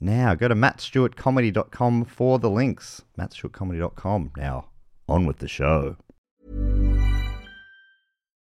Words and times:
now. 0.00 0.34
Go 0.34 0.48
to 0.48 0.54
mattstewartcomedy.com 0.54 2.04
for 2.04 2.38
the 2.38 2.50
links. 2.50 3.02
mattstewartcomedy.com. 3.18 4.32
Now, 4.36 4.68
on 5.08 5.26
with 5.26 5.38
the 5.38 5.48
show. 5.48 5.96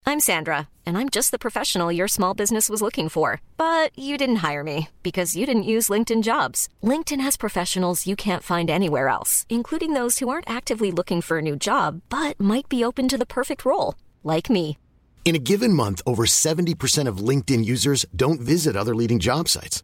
I'm 0.05 0.19
Sandra, 0.19 0.69
and 0.87 0.97
I'm 0.97 1.09
just 1.09 1.29
the 1.29 1.37
professional 1.37 1.91
your 1.91 2.07
small 2.07 2.33
business 2.33 2.67
was 2.67 2.81
looking 2.81 3.09
for. 3.09 3.41
But 3.57 3.91
you 3.95 4.17
didn't 4.17 4.37
hire 4.37 4.63
me 4.63 4.89
because 5.03 5.35
you 5.35 5.45
didn't 5.45 5.69
use 5.75 5.87
LinkedIn 5.87 6.23
jobs. 6.23 6.67
LinkedIn 6.81 7.21
has 7.21 7.37
professionals 7.37 8.07
you 8.07 8.15
can't 8.15 8.41
find 8.41 8.71
anywhere 8.71 9.07
else, 9.07 9.45
including 9.49 9.93
those 9.93 10.17
who 10.17 10.27
aren't 10.29 10.49
actively 10.49 10.91
looking 10.91 11.21
for 11.21 11.37
a 11.37 11.43
new 11.43 11.55
job 11.55 12.01
but 12.09 12.39
might 12.39 12.67
be 12.67 12.83
open 12.83 13.07
to 13.07 13.19
the 13.19 13.25
perfect 13.25 13.63
role, 13.65 13.93
like 14.23 14.49
me. 14.49 14.77
In 15.25 15.35
a 15.35 15.45
given 15.51 15.73
month, 15.73 16.01
over 16.07 16.25
70% 16.25 17.07
of 17.07 17.17
LinkedIn 17.29 17.63
users 17.63 18.03
don't 18.15 18.41
visit 18.41 18.75
other 18.75 18.95
leading 18.95 19.19
job 19.19 19.47
sites. 19.47 19.83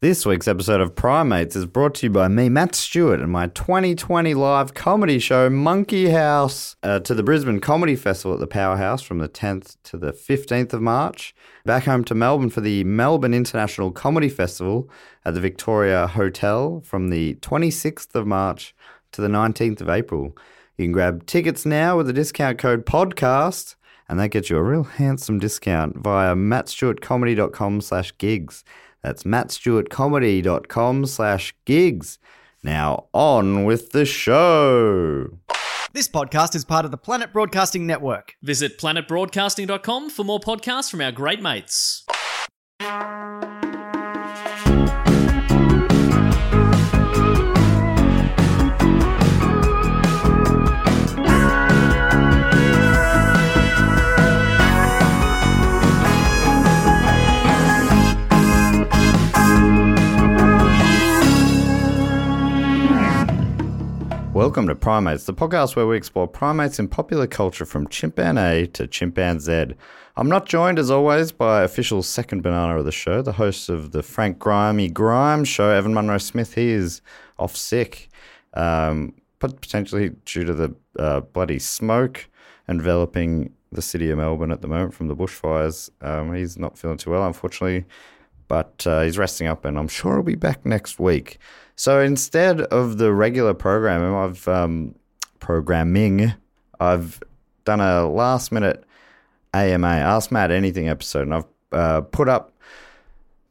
This 0.00 0.24
week's 0.24 0.46
episode 0.46 0.80
of 0.80 0.94
Primates 0.94 1.56
is 1.56 1.66
brought 1.66 1.96
to 1.96 2.06
you 2.06 2.10
by 2.10 2.28
me, 2.28 2.48
Matt 2.48 2.76
Stewart, 2.76 3.18
and 3.18 3.32
my 3.32 3.48
2020 3.48 4.32
live 4.32 4.72
comedy 4.72 5.18
show, 5.18 5.50
Monkey 5.50 6.10
House, 6.10 6.76
uh, 6.84 7.00
to 7.00 7.16
the 7.16 7.24
Brisbane 7.24 7.58
Comedy 7.58 7.96
Festival 7.96 8.34
at 8.34 8.38
the 8.38 8.46
Powerhouse 8.46 9.02
from 9.02 9.18
the 9.18 9.28
10th 9.28 9.76
to 9.82 9.96
the 9.96 10.12
15th 10.12 10.72
of 10.72 10.80
March. 10.80 11.34
Back 11.64 11.82
home 11.82 12.04
to 12.04 12.14
Melbourne 12.14 12.48
for 12.48 12.60
the 12.60 12.84
Melbourne 12.84 13.34
International 13.34 13.90
Comedy 13.90 14.28
Festival 14.28 14.88
at 15.24 15.34
the 15.34 15.40
Victoria 15.40 16.06
Hotel 16.06 16.80
from 16.84 17.10
the 17.10 17.34
26th 17.40 18.14
of 18.14 18.24
March 18.24 18.76
to 19.10 19.20
the 19.20 19.26
19th 19.26 19.80
of 19.80 19.88
April. 19.88 20.36
You 20.76 20.84
can 20.84 20.92
grab 20.92 21.26
tickets 21.26 21.66
now 21.66 21.96
with 21.96 22.06
the 22.06 22.12
discount 22.12 22.56
code 22.58 22.86
PODCAST, 22.86 23.74
and 24.08 24.20
that 24.20 24.28
gets 24.28 24.48
you 24.48 24.58
a 24.58 24.62
real 24.62 24.84
handsome 24.84 25.40
discount 25.40 25.96
via 25.96 26.36
mattstewartcomedy.com 26.36 27.80
slash 27.80 28.16
gigs. 28.18 28.62
That's 29.02 29.22
mattstewartcomedy.com 29.22 31.06
slash 31.06 31.54
gigs. 31.64 32.18
Now 32.62 33.06
on 33.12 33.64
with 33.64 33.90
the 33.90 34.04
show. 34.04 35.38
This 35.92 36.08
podcast 36.08 36.54
is 36.54 36.64
part 36.64 36.84
of 36.84 36.90
the 36.90 36.98
Planet 36.98 37.32
Broadcasting 37.32 37.86
Network. 37.86 38.34
Visit 38.42 38.78
planetbroadcasting.com 38.78 40.10
for 40.10 40.24
more 40.24 40.40
podcasts 40.40 40.90
from 40.90 41.00
our 41.00 41.12
great 41.12 41.40
mates. 41.40 42.04
Welcome 64.38 64.68
to 64.68 64.76
Primates, 64.76 65.24
the 65.24 65.34
podcast 65.34 65.74
where 65.74 65.88
we 65.88 65.96
explore 65.96 66.28
primates 66.28 66.78
in 66.78 66.86
popular 66.86 67.26
culture 67.26 67.64
from 67.64 67.88
chimpan 67.88 68.38
A 68.40 68.68
to 68.68 68.86
chimpan 68.86 69.40
Z. 69.40 69.74
I'm 70.16 70.28
not 70.28 70.46
joined, 70.46 70.78
as 70.78 70.92
always, 70.92 71.32
by 71.32 71.64
official 71.64 72.04
second 72.04 72.44
banana 72.44 72.78
of 72.78 72.84
the 72.84 72.92
show, 72.92 73.20
the 73.20 73.32
host 73.32 73.68
of 73.68 73.90
the 73.90 74.00
Frank 74.00 74.38
Grimey 74.38 74.92
Grime 74.92 75.42
show, 75.42 75.70
Evan 75.70 75.92
Munro 75.92 76.18
Smith. 76.18 76.54
He 76.54 76.70
is 76.70 77.02
off 77.36 77.56
sick, 77.56 78.10
um, 78.54 79.12
but 79.40 79.60
potentially 79.60 80.10
due 80.24 80.44
to 80.44 80.54
the 80.54 80.72
uh, 81.00 81.18
bloody 81.18 81.58
smoke 81.58 82.28
enveloping 82.68 83.52
the 83.72 83.82
city 83.82 84.08
of 84.08 84.18
Melbourne 84.18 84.52
at 84.52 84.62
the 84.62 84.68
moment 84.68 84.94
from 84.94 85.08
the 85.08 85.16
bushfires. 85.16 85.90
Um, 86.00 86.32
he's 86.32 86.56
not 86.56 86.78
feeling 86.78 86.98
too 86.98 87.10
well, 87.10 87.26
unfortunately, 87.26 87.86
but 88.46 88.86
uh, 88.86 89.02
he's 89.02 89.18
resting 89.18 89.48
up, 89.48 89.64
and 89.64 89.76
I'm 89.76 89.88
sure 89.88 90.14
he'll 90.14 90.22
be 90.22 90.36
back 90.36 90.64
next 90.64 91.00
week. 91.00 91.38
So 91.78 92.00
instead 92.00 92.62
of 92.62 92.98
the 92.98 93.12
regular 93.12 93.54
programming, 93.54 94.12
I've 94.12 94.48
um, 94.48 94.96
programming, 95.38 96.32
I've 96.80 97.22
done 97.64 97.80
a 97.80 98.04
last 98.08 98.50
minute 98.50 98.82
AMA 99.54 99.86
Ask 99.86 100.32
Matt 100.32 100.50
Anything 100.50 100.88
episode, 100.88 101.28
and 101.28 101.34
I've 101.34 101.44
uh, 101.70 102.00
put 102.00 102.28
up 102.28 102.52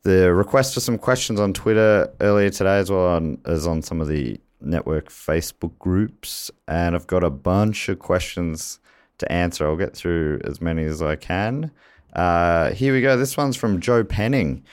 the 0.04 0.34
request 0.34 0.74
for 0.74 0.82
some 0.82 0.98
questions 0.98 1.40
on 1.40 1.54
Twitter 1.54 2.12
earlier 2.20 2.50
today, 2.50 2.80
as 2.80 2.92
well 2.92 3.08
on, 3.08 3.38
as 3.46 3.66
on 3.66 3.82
some 3.82 4.02
of 4.02 4.10
the 4.10 4.38
network 4.60 5.08
Facebook 5.08 5.80
groups, 5.80 6.52
and 6.68 6.98
I've 6.98 7.08
got 7.08 7.24
a 7.24 7.30
bunch 7.30 7.88
of 7.88 8.00
questions 8.00 8.82
to 9.20 9.32
answer. 9.32 9.66
I'll 9.66 9.78
get 9.78 9.96
through 9.96 10.42
as 10.44 10.60
many 10.60 10.84
as 10.84 11.02
I 11.02 11.16
can. 11.16 11.72
Uh, 12.12 12.72
here 12.72 12.92
we 12.92 13.00
go. 13.00 13.16
This 13.16 13.38
one's 13.38 13.56
from 13.56 13.80
Joe 13.80 14.04
Penning. 14.04 14.66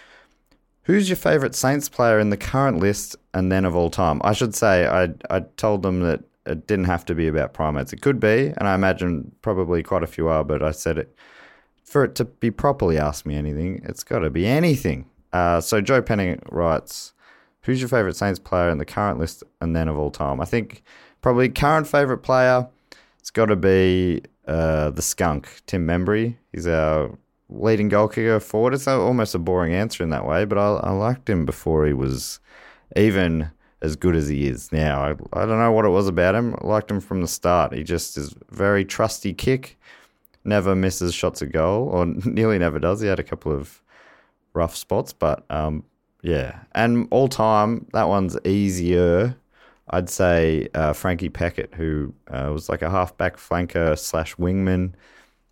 Who's 0.84 1.08
your 1.08 1.16
favourite 1.16 1.54
Saints 1.54 1.88
player 1.88 2.18
in 2.18 2.30
the 2.30 2.36
current 2.36 2.78
list 2.78 3.16
and 3.32 3.50
then 3.50 3.64
of 3.64 3.74
all 3.74 3.90
time? 3.90 4.20
I 4.24 4.32
should 4.32 4.54
say 4.54 4.86
I 4.86 5.10
I 5.30 5.40
told 5.56 5.82
them 5.82 6.00
that 6.00 6.24
it 6.46 6.66
didn't 6.66 6.84
have 6.84 7.06
to 7.06 7.14
be 7.14 7.26
about 7.26 7.54
primates. 7.54 7.92
It 7.92 8.02
could 8.02 8.20
be, 8.20 8.52
and 8.56 8.68
I 8.68 8.74
imagine 8.74 9.32
probably 9.40 9.82
quite 9.82 10.02
a 10.02 10.06
few 10.06 10.28
are, 10.28 10.44
but 10.44 10.62
I 10.62 10.72
said 10.72 10.98
it 10.98 11.16
for 11.84 12.04
it 12.04 12.14
to 12.16 12.24
be 12.24 12.50
properly 12.50 12.98
asked 12.98 13.24
me 13.24 13.36
anything, 13.36 13.80
it's 13.84 14.02
got 14.02 14.20
to 14.20 14.30
be 14.30 14.46
anything. 14.46 15.06
Uh, 15.32 15.60
so 15.60 15.80
Joe 15.80 16.02
Penning 16.02 16.40
writes, 16.50 17.12
"Who's 17.62 17.80
your 17.80 17.88
favourite 17.88 18.16
Saints 18.16 18.38
player 18.38 18.68
in 18.68 18.78
the 18.78 18.84
current 18.84 19.18
list 19.18 19.42
and 19.60 19.76
then 19.76 19.88
of 19.88 19.98
all 19.98 20.10
time?" 20.10 20.40
I 20.40 20.44
think 20.44 20.82
probably 21.22 21.48
current 21.48 21.86
favourite 21.86 22.22
player. 22.22 22.68
It's 23.18 23.30
got 23.30 23.46
to 23.46 23.56
be 23.56 24.22
uh, 24.46 24.90
the 24.90 25.02
skunk, 25.02 25.62
Tim 25.66 25.86
Membrey. 25.86 26.36
He's 26.52 26.66
our 26.66 27.16
leading 27.48 27.88
goal 27.88 28.08
kicker 28.08 28.40
forward. 28.40 28.74
It's 28.74 28.88
almost 28.88 29.34
a 29.34 29.38
boring 29.38 29.74
answer 29.74 30.02
in 30.02 30.10
that 30.10 30.26
way, 30.26 30.44
but 30.44 30.58
I, 30.58 30.74
I 30.76 30.90
liked 30.90 31.28
him 31.28 31.44
before 31.44 31.86
he 31.86 31.92
was 31.92 32.40
even 32.96 33.50
as 33.82 33.96
good 33.96 34.16
as 34.16 34.28
he 34.28 34.46
is 34.46 34.72
now. 34.72 35.02
I, 35.02 35.10
I 35.10 35.46
don't 35.46 35.58
know 35.58 35.72
what 35.72 35.84
it 35.84 35.90
was 35.90 36.08
about 36.08 36.34
him. 36.34 36.56
I 36.60 36.66
liked 36.66 36.90
him 36.90 37.00
from 37.00 37.20
the 37.20 37.28
start. 37.28 37.74
He 37.74 37.82
just 37.82 38.16
is 38.16 38.34
very 38.50 38.84
trusty 38.84 39.34
kick, 39.34 39.78
never 40.44 40.74
misses 40.74 41.14
shots 41.14 41.42
of 41.42 41.52
goal, 41.52 41.88
or 41.88 42.06
nearly 42.24 42.58
never 42.58 42.78
does. 42.78 43.00
He 43.00 43.08
had 43.08 43.20
a 43.20 43.24
couple 43.24 43.52
of 43.52 43.82
rough 44.54 44.74
spots, 44.74 45.12
but 45.12 45.44
um, 45.50 45.84
yeah. 46.22 46.60
And 46.72 47.06
all 47.10 47.28
time, 47.28 47.86
that 47.92 48.08
one's 48.08 48.38
easier. 48.44 49.36
I'd 49.90 50.08
say 50.08 50.68
uh, 50.74 50.94
Frankie 50.94 51.28
Peckett, 51.28 51.74
who 51.74 52.14
uh, 52.28 52.50
was 52.52 52.70
like 52.70 52.80
a 52.80 52.90
halfback 52.90 53.36
flanker 53.36 53.98
slash 53.98 54.34
wingman 54.36 54.94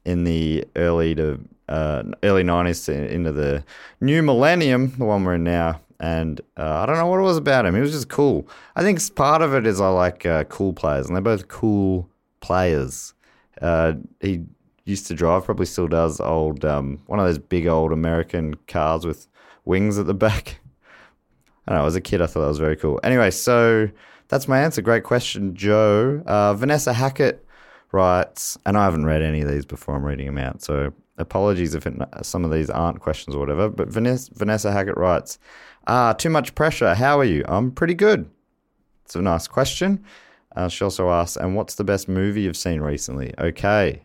in 0.07 0.25
the 0.25 0.65
early 0.75 1.15
to 1.15 1.39
uh, 1.73 2.03
early 2.23 2.43
nineties 2.43 2.85
to 2.87 2.93
into 2.93 3.33
the 3.33 3.65
new 4.01 4.23
millennium, 4.23 4.93
the 4.99 5.05
one 5.05 5.25
we're 5.25 5.37
in 5.37 5.45
now. 5.45 5.81
And 5.99 6.41
uh, 6.57 6.81
I 6.81 6.87
don't 6.87 6.97
know 6.97 7.07
what 7.07 7.21
it 7.21 7.23
was 7.23 7.37
about 7.37 7.65
him. 7.65 7.75
He 7.75 7.81
was 7.81 7.93
just 7.93 8.09
cool. 8.09 8.49
I 8.75 8.83
think 8.83 8.99
part 9.15 9.41
of 9.41 9.55
it 9.55 9.67
is 9.67 9.81
I 9.81 9.89
like 9.89 10.27
uh, 10.27 10.45
cool 10.45 10.73
players, 10.73 11.07
and 11.07 11.15
they're 11.15 11.23
both 11.23 11.47
cool 11.47 12.09
players. 12.41 13.15
Uh, 13.61 13.93
he 14.21 14.43
used 14.85 15.07
to 15.07 15.15
drive, 15.15 15.45
probably 15.45 15.67
still 15.67 15.87
does, 15.87 16.21
old 16.21 16.65
um, 16.65 16.99
one 17.07 17.21
of 17.21 17.27
those 17.27 17.39
big 17.39 17.69
old 17.69 17.93
American 17.93 18.55
cars 18.67 19.07
with 19.07 19.29
wings 19.65 19.97
at 19.97 20.07
the 20.07 20.15
back. 20.15 20.59
I 21.69 21.73
don't 21.73 21.83
know. 21.83 21.87
As 21.87 21.95
a 21.95 22.01
kid, 22.01 22.21
I 22.21 22.27
thought 22.27 22.41
that 22.41 22.49
was 22.49 22.59
very 22.59 22.77
cool. 22.77 22.99
Anyway, 23.05 23.31
so 23.31 23.89
that's 24.27 24.49
my 24.49 24.59
answer. 24.61 24.83
Great 24.83 25.05
question, 25.05 25.55
Joe. 25.55 26.23
Uh, 26.27 26.55
Vanessa 26.55 26.93
Hackett 26.93 27.42
writes, 27.93 28.59
and 28.67 28.77
I 28.77 28.85
haven't 28.85 29.07
read 29.07 29.23
any 29.23 29.43
of 29.43 29.49
these 29.49 29.65
before. 29.67 29.95
I'm 29.95 30.05
reading 30.05 30.27
them 30.27 30.39
out, 30.39 30.63
so 30.63 30.93
apologies 31.19 31.75
if 31.75 31.87
it, 31.87 31.95
some 32.23 32.45
of 32.45 32.51
these 32.51 32.71
aren't 32.71 33.01
questions 33.01 33.37
or 33.37 33.39
whatever. 33.39 33.69
But 33.69 33.89
Vanessa, 33.89 34.31
Vanessa 34.35 34.73
Hackett 34.73 34.97
writes, 34.97 35.39
"Ah, 35.87 36.13
too 36.13 36.31
much 36.31 36.55
pressure. 36.55 36.95
How 36.95 37.19
are 37.19 37.25
you? 37.25 37.45
I'm 37.47 37.71
pretty 37.71 37.95
good." 37.95 38.29
It's 39.05 39.15
a 39.15 39.23
nice 39.23 39.47
question. 39.47 40.03
Uh, 40.57 40.69
she 40.69 40.85
also 40.85 41.11
asks, 41.11 41.37
"And 41.37 41.55
what's 41.55 41.75
the 41.75 41.85
best 41.85 42.09
movie 42.09 42.43
you've 42.43 42.57
seen 42.57 42.81
recently?" 42.81 43.35
Okay, 43.39 44.03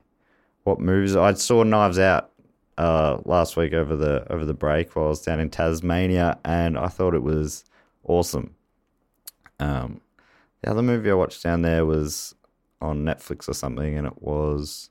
what 0.63 0.79
movies? 0.79 1.15
I 1.15 1.33
saw 1.33 1.63
Knives 1.63 1.99
Out 1.99 2.29
uh, 2.77 3.17
last 3.25 3.57
week 3.57 3.73
over 3.73 3.95
the 3.95 4.25
over 4.31 4.45
the 4.45 4.53
break 4.53 4.95
while 4.95 5.05
I 5.05 5.09
was 5.09 5.21
down 5.21 5.39
in 5.39 5.49
Tasmania, 5.49 6.37
and 6.43 6.77
I 6.77 6.87
thought 6.87 7.13
it 7.13 7.23
was 7.23 7.63
awesome. 8.03 8.53
Um, 9.59 10.01
the 10.61 10.71
other 10.71 10.81
movie 10.81 11.09
I 11.09 11.13
watched 11.13 11.43
down 11.43 11.61
there 11.61 11.85
was 11.85 12.35
on 12.81 13.03
Netflix 13.03 13.47
or 13.49 13.53
something, 13.53 13.97
and 13.97 14.07
it 14.07 14.21
was 14.21 14.89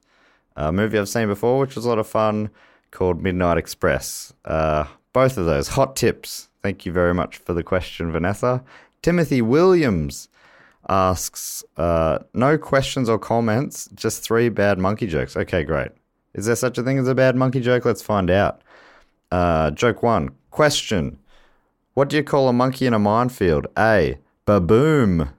a 0.56 0.72
movie 0.72 0.98
I've 0.98 1.08
seen 1.08 1.28
before, 1.28 1.58
which 1.58 1.76
was 1.76 1.84
a 1.84 1.88
lot 1.88 1.98
of 1.98 2.06
fun, 2.06 2.50
called 2.90 3.22
Midnight 3.22 3.58
Express. 3.58 4.32
Uh, 4.44 4.86
both 5.12 5.36
of 5.38 5.46
those 5.46 5.68
hot 5.68 5.96
tips. 5.96 6.48
Thank 6.62 6.86
you 6.86 6.92
very 6.92 7.14
much 7.14 7.36
for 7.36 7.52
the 7.52 7.62
question, 7.62 8.10
Vanessa. 8.10 8.62
Timothy 9.02 9.40
Williams 9.42 10.28
asks, 10.88 11.64
uh, 11.76 12.18
no 12.34 12.58
questions 12.58 13.08
or 13.08 13.18
comments, 13.18 13.88
just 13.94 14.22
three 14.22 14.48
bad 14.48 14.78
monkey 14.78 15.06
jokes. 15.06 15.36
Okay, 15.36 15.62
great. 15.64 15.90
Is 16.34 16.46
there 16.46 16.56
such 16.56 16.78
a 16.78 16.82
thing 16.82 16.98
as 16.98 17.08
a 17.08 17.14
bad 17.14 17.36
monkey 17.36 17.60
joke? 17.60 17.84
Let's 17.84 18.02
find 18.02 18.30
out. 18.30 18.62
Uh, 19.30 19.70
joke 19.70 20.02
one. 20.02 20.30
Question. 20.50 21.18
What 21.94 22.08
do 22.08 22.16
you 22.16 22.22
call 22.22 22.48
a 22.48 22.52
monkey 22.52 22.86
in 22.86 22.94
a 22.94 22.98
minefield? 22.98 23.66
A. 23.78 24.18
Baboom. 24.46 25.30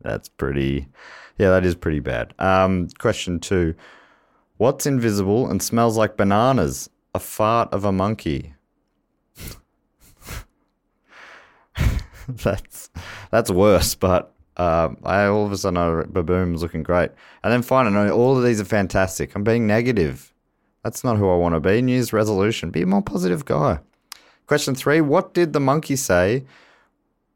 That's 0.00 0.28
pretty. 0.28 0.88
Yeah, 1.38 1.50
that 1.50 1.64
is 1.64 1.74
pretty 1.74 2.00
bad. 2.00 2.34
Um, 2.38 2.88
question 2.98 3.40
two. 3.40 3.74
What's 4.56 4.86
invisible 4.86 5.48
and 5.48 5.62
smells 5.62 5.96
like 5.96 6.16
bananas? 6.16 6.90
A 7.14 7.18
fart 7.18 7.72
of 7.72 7.84
a 7.84 7.92
monkey. 7.92 8.54
that's 12.28 12.90
that's 13.30 13.50
worse, 13.50 13.94
but 13.94 14.32
uh, 14.56 14.90
I 15.04 15.24
all 15.24 15.46
of 15.46 15.52
a 15.52 15.56
sudden 15.56 15.74
know 15.74 16.04
Baboom's 16.08 16.62
looking 16.62 16.82
great. 16.82 17.10
And 17.42 17.52
then 17.52 17.62
finally, 17.62 18.10
all 18.10 18.36
of 18.36 18.44
these 18.44 18.60
are 18.60 18.66
fantastic. 18.66 19.34
I'm 19.34 19.44
being 19.44 19.66
negative. 19.66 20.32
That's 20.84 21.04
not 21.04 21.16
who 21.16 21.30
I 21.30 21.36
want 21.36 21.54
to 21.54 21.60
be. 21.60 21.82
New 21.82 21.92
Year's 21.92 22.12
resolution: 22.12 22.70
be 22.70 22.82
a 22.82 22.86
more 22.86 23.02
positive 23.02 23.44
guy. 23.44 23.80
Question 24.46 24.74
three: 24.74 25.00
What 25.00 25.34
did 25.34 25.52
the 25.52 25.60
monkey 25.60 25.96
say? 25.96 26.44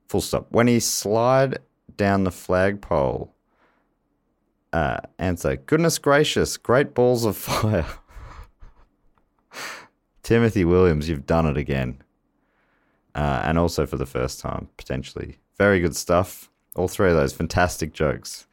Full 0.09 0.21
stop. 0.21 0.47
When 0.51 0.67
he 0.67 0.81
slide 0.81 1.59
down 1.97 2.25
the 2.25 2.31
flagpole. 2.31 3.35
Uh, 4.73 4.99
answer: 5.19 5.57
Goodness 5.57 5.99
gracious, 5.99 6.57
great 6.57 6.95
balls 6.95 7.25
of 7.25 7.37
fire. 7.37 7.87
Timothy 10.23 10.65
Williams, 10.65 11.09
you've 11.09 11.27
done 11.27 11.47
it 11.47 11.57
again. 11.57 12.03
Uh, 13.15 13.43
and 13.45 13.59
also 13.59 13.87
for 13.87 13.97
the 13.97 14.07
first 14.07 14.41
time, 14.41 14.69
potentially. 14.77 15.39
Very 15.57 15.81
good 15.81 15.95
stuff. 15.95 16.51
All 16.75 16.89
three 16.89 17.11
of 17.11 17.15
those 17.15 17.33
fantastic 17.33 17.93
jokes. 17.93 18.49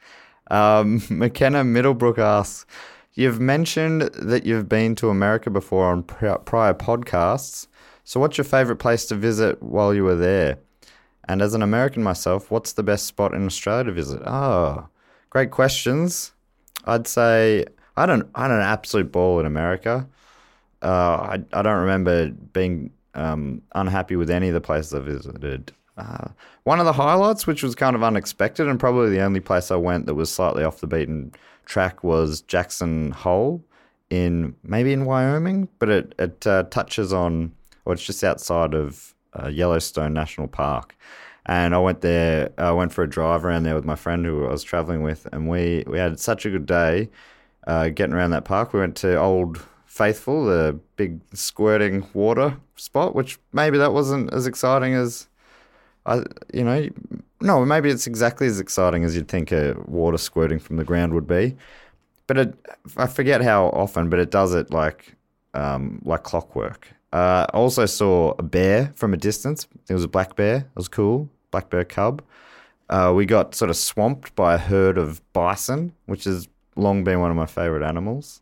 Um, 0.52 1.02
McKenna 1.10 1.64
Middlebrook 1.64 2.20
asks, 2.20 2.66
You've 3.14 3.40
mentioned 3.40 4.04
that 4.14 4.46
you've 4.46 4.70
been 4.70 4.96
to 4.96 5.10
America 5.10 5.50
before 5.50 5.92
on 5.92 6.04
prior 6.04 6.74
podcasts. 6.74 7.68
So, 8.04 8.20
what's 8.20 8.38
your 8.38 8.46
favorite 8.46 8.78
place 8.78 9.06
to 9.08 9.16
visit 9.16 9.62
while 9.62 9.94
you 9.94 10.04
were 10.04 10.16
there? 10.16 10.60
And 11.32 11.42
as 11.42 11.54
an 11.54 11.62
American 11.62 12.04
myself, 12.04 12.52
what's 12.52 12.74
the 12.74 12.84
best 12.84 13.06
spot 13.06 13.34
in 13.34 13.46
Australia 13.46 13.86
to 13.86 13.94
visit? 13.94 14.22
Oh, 14.26 14.90
great 15.30 15.50
questions. 15.50 16.34
I'd 16.84 17.08
say 17.08 17.64
I 17.96 18.06
don't 18.06 18.30
I 18.36 18.42
had 18.42 18.52
an 18.52 18.60
absolute 18.60 19.14
ball 19.14 19.40
in 19.40 19.46
America. 19.46 20.06
Uh, 20.82 20.88
I 21.34 21.44
I 21.54 21.62
don't 21.62 21.80
remember 21.80 22.32
being 22.52 22.92
um, 23.14 23.62
unhappy 23.76 24.18
with 24.18 24.30
any 24.30 24.50
of 24.50 24.54
the 24.54 24.60
places 24.60 24.94
I 24.94 25.00
visited. 25.00 25.72
Uh, 25.96 26.28
one 26.64 26.80
of 26.80 26.86
the 26.86 26.92
highlights, 26.92 27.48
which 27.48 27.64
was 27.64 27.76
kind 27.76 27.96
of 27.96 28.04
unexpected, 28.04 28.68
and 28.68 28.78
probably 28.78 29.10
the 29.10 29.22
only 29.22 29.40
place 29.40 29.72
I 29.72 29.78
went 29.78 30.08
that 30.08 30.16
was 30.16 30.30
slightly 30.30 30.66
off 30.66 30.82
the 30.82 30.88
beaten 30.88 31.32
track, 31.64 32.04
was 32.04 32.42
Jackson 32.42 33.12
Hole 33.12 33.64
in 34.10 34.54
maybe 34.64 34.92
in 34.92 35.06
Wyoming, 35.06 35.70
but 35.80 35.88
it 35.88 36.14
it 36.20 36.46
uh, 36.46 36.64
touches 36.64 37.14
on, 37.14 37.54
or 37.86 37.94
it's 37.94 38.04
just 38.04 38.22
outside 38.22 38.74
of 38.74 39.16
uh, 39.34 39.48
Yellowstone 39.48 40.14
National 40.14 40.50
Park. 40.50 40.96
And 41.46 41.74
I 41.74 41.80
went 41.80 42.02
there. 42.02 42.52
I 42.58 42.72
went 42.72 42.94
for 42.94 43.04
a 43.04 43.10
drive 43.10 43.44
around 43.44 43.64
there 43.64 43.76
with 43.76 43.86
my 43.86 43.96
friend 43.96 44.26
who 44.26 44.46
I 44.46 44.52
was 44.52 44.64
traveling 44.64 45.02
with, 45.02 45.28
and 45.32 45.50
we 45.50 45.84
we 45.88 45.98
had 45.98 46.20
such 46.20 46.46
a 46.46 46.50
good 46.50 46.66
day 46.66 47.10
uh, 47.68 47.90
getting 47.90 48.14
around 48.14 48.32
that 48.32 48.46
park. 48.46 48.74
We 48.74 48.80
went 48.80 48.96
to 48.98 49.20
Old 49.20 49.66
Faithful, 49.86 50.46
the 50.46 50.80
big 50.96 51.20
squirting 51.34 52.08
water 52.14 52.58
spot, 52.76 53.14
which 53.14 53.40
maybe 53.52 53.78
that 53.78 53.92
wasn't 53.92 54.32
as 54.34 54.48
exciting 54.48 54.94
as 54.94 55.28
I, 56.06 56.24
you 56.54 56.64
know, 56.64 56.90
no, 57.42 57.66
maybe 57.66 57.90
it's 57.90 58.08
exactly 58.08 58.48
as 58.48 58.60
exciting 58.60 59.04
as 59.04 59.16
you'd 59.16 59.28
think 59.28 59.52
a 59.52 59.76
water 59.86 60.18
squirting 60.18 60.60
from 60.60 60.78
the 60.78 60.84
ground 60.84 61.14
would 61.14 61.28
be. 61.28 61.58
But 62.28 62.38
it, 62.38 62.56
I 62.98 63.08
forget 63.08 63.42
how 63.42 63.68
often, 63.68 64.10
but 64.10 64.20
it 64.20 64.32
does 64.32 64.54
it 64.54 64.72
like 64.72 65.16
um, 65.54 66.02
like 66.06 66.24
clockwork. 66.24 66.88
Uh, 67.14 67.46
I 67.50 67.58
also 67.58 67.86
saw 67.86 68.34
a 68.40 68.44
bear 68.44 68.94
from 68.96 69.14
a 69.14 69.18
distance. 69.18 69.68
It 69.90 69.94
was 69.94 70.04
a 70.04 70.08
black 70.08 70.36
bear. 70.36 70.58
It 70.58 70.76
was 70.76 70.88
cool. 70.88 71.30
Black 71.52 71.70
bear 71.70 71.84
cub. 71.84 72.22
Uh, 72.90 73.14
we 73.16 73.26
got 73.26 73.56
sort 73.56 73.70
of 73.70 73.78
swamped 73.78 74.36
by 74.36 74.56
a 74.56 74.58
herd 74.58 74.98
of 74.98 75.22
bison, 75.34 75.94
which 76.06 76.26
has 76.26 76.48
long 76.76 77.04
been 77.04 77.20
one 77.20 77.32
of 77.32 77.38
my 77.38 77.46
favorite 77.46 77.84
animals. 77.84 78.42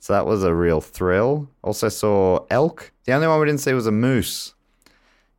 So 0.00 0.14
that 0.14 0.26
was 0.26 0.42
a 0.42 0.54
real 0.54 0.80
thrill. 0.80 1.48
Also 1.62 1.88
saw 1.88 2.46
elk. 2.50 2.92
The 3.04 3.12
only 3.12 3.26
one 3.26 3.38
we 3.40 3.46
didn't 3.46 3.60
see 3.60 3.74
was 3.74 3.86
a 3.86 3.92
moose. 3.92 4.54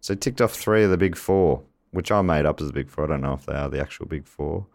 So 0.02 0.14
ticked 0.14 0.42
off 0.42 0.54
three 0.54 0.84
of 0.84 0.92
the 0.92 0.98
big 0.98 1.16
four, 1.16 1.64
which 1.92 2.12
I 2.12 2.22
made 2.22 2.46
up 2.46 2.62
as 2.62 2.68
the 2.68 2.74
big 2.74 2.90
four. 2.90 3.06
I 3.06 3.08
don't 3.08 3.22
know 3.22 3.34
if 3.34 3.46
they 3.46 3.54
are 3.54 3.70
the 3.70 3.82
actual 3.82 4.06
big 4.06 4.28
four. 4.28 4.66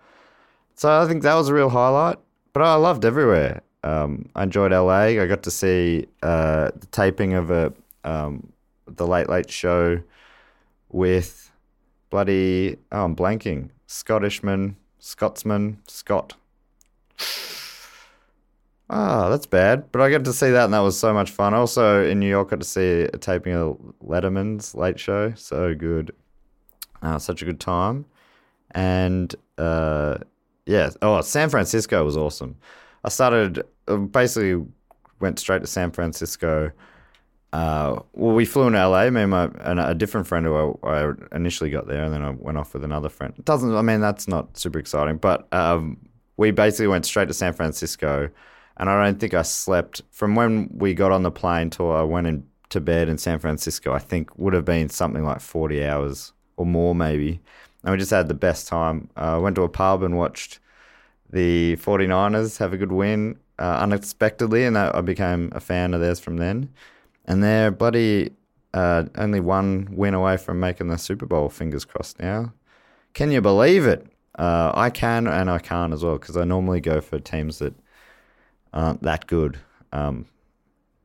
So 0.75 1.03
I 1.03 1.07
think 1.07 1.23
that 1.23 1.35
was 1.35 1.49
a 1.49 1.55
real 1.55 1.71
highlight. 1.71 2.19
But 2.53 2.63
I 2.63 2.75
loved 2.75 3.05
everywhere. 3.05 3.63
Um, 3.87 4.29
I 4.35 4.43
enjoyed 4.43 4.73
LA. 4.73 5.23
I 5.23 5.27
got 5.27 5.45
to 5.45 5.51
see 5.51 6.07
uh, 6.21 6.73
the 6.75 6.87
taping 6.91 7.35
of 7.35 7.53
a 7.53 7.73
um, 8.03 8.53
the 8.89 9.07
Late 9.07 9.29
Late 9.29 9.51
Show 9.51 10.01
with 10.91 11.53
bloody 12.11 12.79
oh, 12.91 13.05
I'm 13.05 13.15
blanking 13.15 13.71
Scottishman, 13.87 14.75
Scotsman, 14.99 15.79
Scott. 15.87 16.35
Ah, 18.91 19.29
that's 19.29 19.47
bad. 19.47 19.91
But 19.93 20.01
I 20.01 20.11
got 20.11 20.25
to 20.25 20.33
see 20.33 20.51
that, 20.51 20.65
and 20.65 20.75
that 20.75 20.81
was 20.81 20.99
so 20.99 21.15
much 21.15 21.31
fun. 21.31 21.55
Also 21.55 22.05
in 22.05 22.19
New 22.19 22.29
York, 22.29 22.49
I 22.49 22.51
got 22.51 22.61
to 22.61 22.67
see 22.67 23.03
a 23.03 23.19
taping 23.19 23.53
of 23.53 23.79
Letterman's 24.05 24.75
Late 24.75 24.99
Show. 24.99 25.33
So 25.37 25.75
good. 25.77 26.13
Uh, 27.03 27.21
such 27.21 27.41
a 27.41 27.45
good 27.45 27.61
time. 27.61 28.05
And 28.73 29.33
uh, 29.59 30.19
yeah, 30.67 30.91
oh, 31.03 31.21
San 31.21 31.51
Francisco 31.51 32.05
was 32.05 32.17
awesome. 32.17 32.57
I 33.05 33.09
started 33.09 33.65
basically 33.87 34.65
went 35.21 35.39
straight 35.39 35.61
to 35.61 35.67
San 35.67 35.91
Francisco. 35.91 36.73
Uh, 37.53 38.01
well, 38.13 38.35
we 38.35 38.45
flew 38.45 38.67
in 38.67 38.75
LA, 38.75 39.09
me 39.09 39.23
and, 39.23 39.31
my, 39.31 39.49
and 39.61 39.81
a 39.81 39.95
different 39.95 40.27
friend 40.27 40.45
who 40.45 40.79
I, 40.83 40.89
I, 40.89 41.13
initially 41.33 41.71
got 41.71 41.87
there, 41.87 42.05
and 42.05 42.13
then 42.13 42.23
I 42.23 42.31
went 42.31 42.59
off 42.59 42.75
with 42.75 42.85
another 42.85 43.09
friend. 43.09 43.33
It 43.39 43.45
doesn't, 43.45 43.75
I 43.75 43.83
mean, 43.83 44.01
that's 44.01 44.29
not 44.29 44.59
super 44.59 44.79
exciting, 44.79 45.17
but 45.17 45.51
um, 45.55 45.97
we 46.37 46.51
basically 46.51 46.89
went 46.89 47.07
straight 47.07 47.29
to 47.29 47.35
San 47.35 47.53
Francisco, 47.53 48.29
and 48.77 48.91
I 48.91 49.05
don't 49.05 49.19
think 49.19 49.33
I 49.33 49.43
slept 49.43 50.03
from 50.11 50.35
when 50.35 50.69
we 50.73 50.93
got 50.93 51.13
on 51.13 51.23
the 51.23 51.31
plane 51.31 51.71
till 51.71 51.93
I 51.93 52.03
went 52.03 52.27
in 52.27 52.47
to 52.71 52.81
bed 52.81 53.09
in 53.09 53.17
San 53.17 53.39
Francisco. 53.39 53.93
I 53.93 54.01
think 54.01 54.37
would 54.39 54.53
have 54.53 54.65
been 54.65 54.89
something 54.91 55.25
like 55.25 55.41
forty 55.41 55.85
hours 55.85 56.33
or 56.57 56.67
more, 56.67 56.95
maybe. 56.95 57.41
And 57.85 57.93
we 57.93 57.99
just 57.99 58.11
had 58.11 58.29
the 58.29 58.35
best 58.35 58.69
time. 58.69 59.09
Uh, 59.17 59.39
went 59.43 59.57
to 59.57 59.63
a 59.63 59.69
pub 59.69 60.03
and 60.03 60.19
watched 60.19 60.59
the 61.31 61.77
49ers 61.77 62.59
have 62.59 62.73
a 62.73 62.77
good 62.77 62.93
win 62.93 63.39
uh, 63.59 63.79
unexpectedly, 63.81 64.65
and 64.65 64.77
that, 64.77 64.95
I 64.95 65.01
became 65.01 65.51
a 65.55 65.61
fan 65.61 65.95
of 65.95 66.01
theirs 66.01 66.21
from 66.21 66.37
then. 66.37 66.71
And 67.25 67.43
they're 67.43 67.71
bloody 67.71 68.31
uh, 68.75 69.05
only 69.17 69.41
one 69.41 69.89
win 69.91 70.15
away 70.15 70.37
from 70.37 70.61
making 70.61 70.89
the 70.89 70.99
Super 70.99 71.27
Bowl. 71.27 71.49
Fingers 71.49 71.85
crossed 71.85 72.21
now. 72.21 72.53
Can 73.15 73.31
you 73.31 73.41
believe 73.41 73.87
it? 73.87 74.07
Uh, 74.39 74.71
I 74.75 74.91
can 74.91 75.27
and 75.27 75.51
I 75.51 75.59
can't 75.59 75.95
as 75.95 76.05
well 76.05 76.19
because 76.19 76.37
I 76.37 76.45
normally 76.45 76.81
go 76.81 77.01
for 77.01 77.19
teams 77.19 77.59
that 77.61 77.75
aren't 78.73 79.03
that 79.03 79.27
good. 79.27 79.59
Um, 79.93 80.27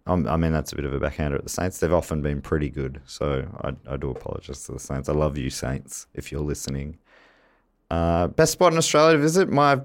I 0.06 0.36
mean, 0.36 0.52
that's 0.52 0.74
a 0.74 0.76
bit 0.76 0.84
of 0.84 0.94
a 0.94 1.00
backhander 1.00 1.38
at 1.38 1.44
the 1.44 1.50
Saints. 1.50 1.78
They've 1.78 1.94
often 1.94 2.22
been 2.22 2.42
pretty 2.42 2.70
good, 2.70 3.02
so 3.06 3.48
I, 3.64 3.94
I 3.94 3.98
do 3.98 4.10
apologise 4.10 4.66
to 4.66 4.74
the 4.74 4.80
Saints. 4.80 5.08
I 5.08 5.14
love 5.14 5.38
you, 5.38 5.50
Saints, 5.50 6.08
if 6.14 6.32
you're 6.32 6.42
listening. 6.42 6.98
Uh, 7.90 8.28
best 8.28 8.54
spot 8.54 8.74
in 8.74 8.78
Australia 8.78 9.16
to 9.16 9.22
visit? 9.22 9.50
My 9.50 9.80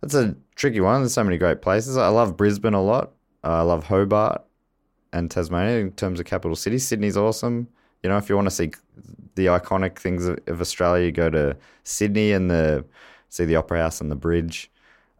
that's 0.00 0.14
a 0.14 0.34
tricky 0.54 0.80
one. 0.80 1.02
There's 1.02 1.14
so 1.14 1.24
many 1.24 1.38
great 1.38 1.62
places. 1.62 1.96
I 1.96 2.08
love 2.08 2.36
Brisbane 2.36 2.74
a 2.74 2.82
lot. 2.82 3.12
Uh, 3.44 3.58
I 3.58 3.62
love 3.62 3.84
Hobart 3.84 4.42
and 5.12 5.30
Tasmania 5.30 5.78
in 5.78 5.92
terms 5.92 6.20
of 6.20 6.26
capital 6.26 6.56
cities. 6.56 6.86
Sydney's 6.86 7.16
awesome. 7.16 7.68
You 8.02 8.10
know, 8.10 8.16
if 8.18 8.28
you 8.28 8.36
want 8.36 8.46
to 8.46 8.54
see 8.54 8.70
the 9.34 9.46
iconic 9.46 9.98
things 9.98 10.26
of, 10.26 10.60
Australia, 10.60 11.06
you 11.06 11.12
go 11.12 11.30
to 11.30 11.56
Sydney 11.84 12.32
and 12.32 12.50
the 12.50 12.84
see 13.28 13.44
the 13.44 13.56
Opera 13.56 13.80
House 13.80 14.00
and 14.00 14.10
the 14.10 14.16
bridge, 14.16 14.70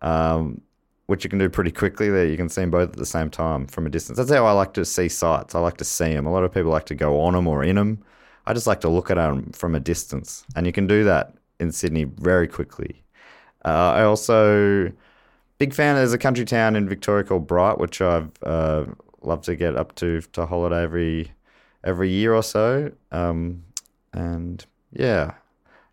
um, 0.02 0.60
which 1.06 1.24
you 1.24 1.30
can 1.30 1.38
do 1.38 1.48
pretty 1.48 1.72
quickly. 1.72 2.08
There, 2.08 2.26
you 2.26 2.36
can 2.36 2.48
see 2.48 2.60
them 2.62 2.70
both 2.70 2.90
at 2.90 2.96
the 2.96 3.06
same 3.06 3.30
time 3.30 3.66
from 3.66 3.86
a 3.86 3.90
distance. 3.90 4.18
That's 4.18 4.30
how 4.30 4.46
I 4.46 4.52
like 4.52 4.74
to 4.74 4.84
see 4.84 5.08
sights. 5.08 5.54
I 5.54 5.60
like 5.60 5.76
to 5.78 5.84
see 5.84 6.14
them. 6.14 6.26
A 6.26 6.32
lot 6.32 6.44
of 6.44 6.52
people 6.52 6.70
like 6.70 6.86
to 6.86 6.94
go 6.94 7.20
on 7.20 7.32
them 7.32 7.46
or 7.46 7.64
in 7.64 7.76
them. 7.76 8.02
I 8.46 8.52
just 8.52 8.66
like 8.66 8.80
to 8.82 8.88
look 8.88 9.10
at 9.10 9.16
them 9.16 9.50
from 9.52 9.74
a 9.74 9.80
distance, 9.80 10.44
and 10.54 10.66
you 10.66 10.72
can 10.72 10.86
do 10.86 11.02
that 11.04 11.34
in 11.58 11.72
Sydney 11.72 12.04
very 12.04 12.46
quickly. 12.46 13.02
Uh, 13.66 13.92
I 13.96 14.04
also 14.04 14.92
big 15.58 15.74
fan. 15.74 15.96
There's 15.96 16.12
a 16.14 16.18
country 16.18 16.44
town 16.46 16.76
in 16.76 16.88
Victoria 16.88 17.24
called 17.24 17.46
Bright, 17.48 17.78
which 17.78 18.00
I've 18.00 18.30
uh, 18.44 18.86
loved 19.22 19.44
to 19.46 19.56
get 19.56 19.76
up 19.76 19.94
to 19.96 20.20
to 20.34 20.46
holiday 20.46 20.82
every 20.82 21.32
every 21.84 22.10
year 22.10 22.34
or 22.34 22.42
so. 22.44 22.92
Um, 23.12 23.64
and 24.12 24.64
yeah, 24.92 25.34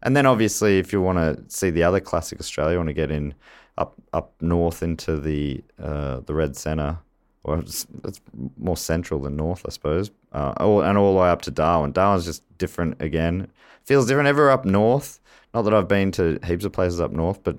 And 0.02 0.16
then 0.18 0.26
obviously, 0.26 0.80
if 0.80 0.92
you 0.94 1.02
want 1.02 1.18
to 1.20 1.44
see 1.56 1.70
the 1.70 1.84
other 1.84 2.00
classic 2.02 2.40
Australia, 2.40 2.74
you 2.74 2.78
want 2.78 2.90
to 2.90 2.94
get 2.94 3.10
in 3.12 3.34
up 3.78 3.96
up 4.14 4.34
north 4.42 4.84
into 4.84 5.18
the 5.20 5.64
uh, 5.82 6.20
the 6.22 6.34
red 6.34 6.58
centre, 6.58 7.00
or 7.44 7.60
it's, 7.60 7.88
it's 8.04 8.22
more 8.58 8.78
central 8.78 9.22
than 9.22 9.38
north, 9.38 9.64
I 9.66 9.70
suppose. 9.72 10.12
Uh, 10.34 10.54
all, 10.58 10.82
and 10.82 10.98
all 10.98 11.14
the 11.14 11.20
way 11.22 11.30
up 11.30 11.42
to 11.44 11.52
Darwin. 11.52 11.94
Darwin's 11.94 12.26
just 12.26 12.44
different 12.58 13.02
again. 13.02 13.48
Feels 13.86 14.08
different 14.08 14.28
ever 14.28 14.52
up 14.52 14.66
north. 14.66 15.20
Not 15.54 15.64
that 15.64 15.74
I've 15.74 15.88
been 15.88 16.12
to 16.14 16.40
heaps 16.46 16.66
of 16.66 16.72
places 16.72 17.00
up 17.00 17.12
north, 17.12 17.44
but 17.44 17.58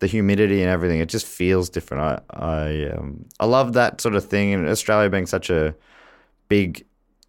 the 0.00 0.06
humidity 0.06 0.62
and 0.62 0.70
everything, 0.70 1.00
it 1.00 1.08
just 1.08 1.26
feels 1.26 1.68
different. 1.68 2.02
I 2.02 2.36
I 2.38 2.90
um, 2.90 3.26
I 3.38 3.46
love 3.46 3.74
that 3.74 4.00
sort 4.00 4.14
of 4.14 4.24
thing. 4.24 4.54
And 4.54 4.68
Australia 4.68 5.10
being 5.10 5.26
such 5.26 5.50
a 5.50 5.74
big 6.48 6.84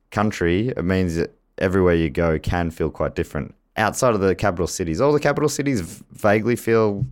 country, 0.09 0.69
it 0.69 0.83
means 0.83 1.15
that 1.15 1.33
everywhere 1.57 1.95
you 1.95 2.09
go 2.09 2.39
can 2.39 2.71
feel 2.71 2.89
quite 2.89 3.15
different. 3.15 3.53
Outside 3.77 4.13
of 4.13 4.21
the 4.21 4.35
capital 4.35 4.67
cities, 4.67 4.99
all 4.99 5.13
the 5.13 5.19
capital 5.19 5.49
cities 5.49 5.81
vaguely 6.11 6.55
feel 6.55 7.05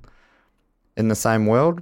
in 0.98 1.08
the 1.08 1.16
same 1.16 1.46
world. 1.46 1.82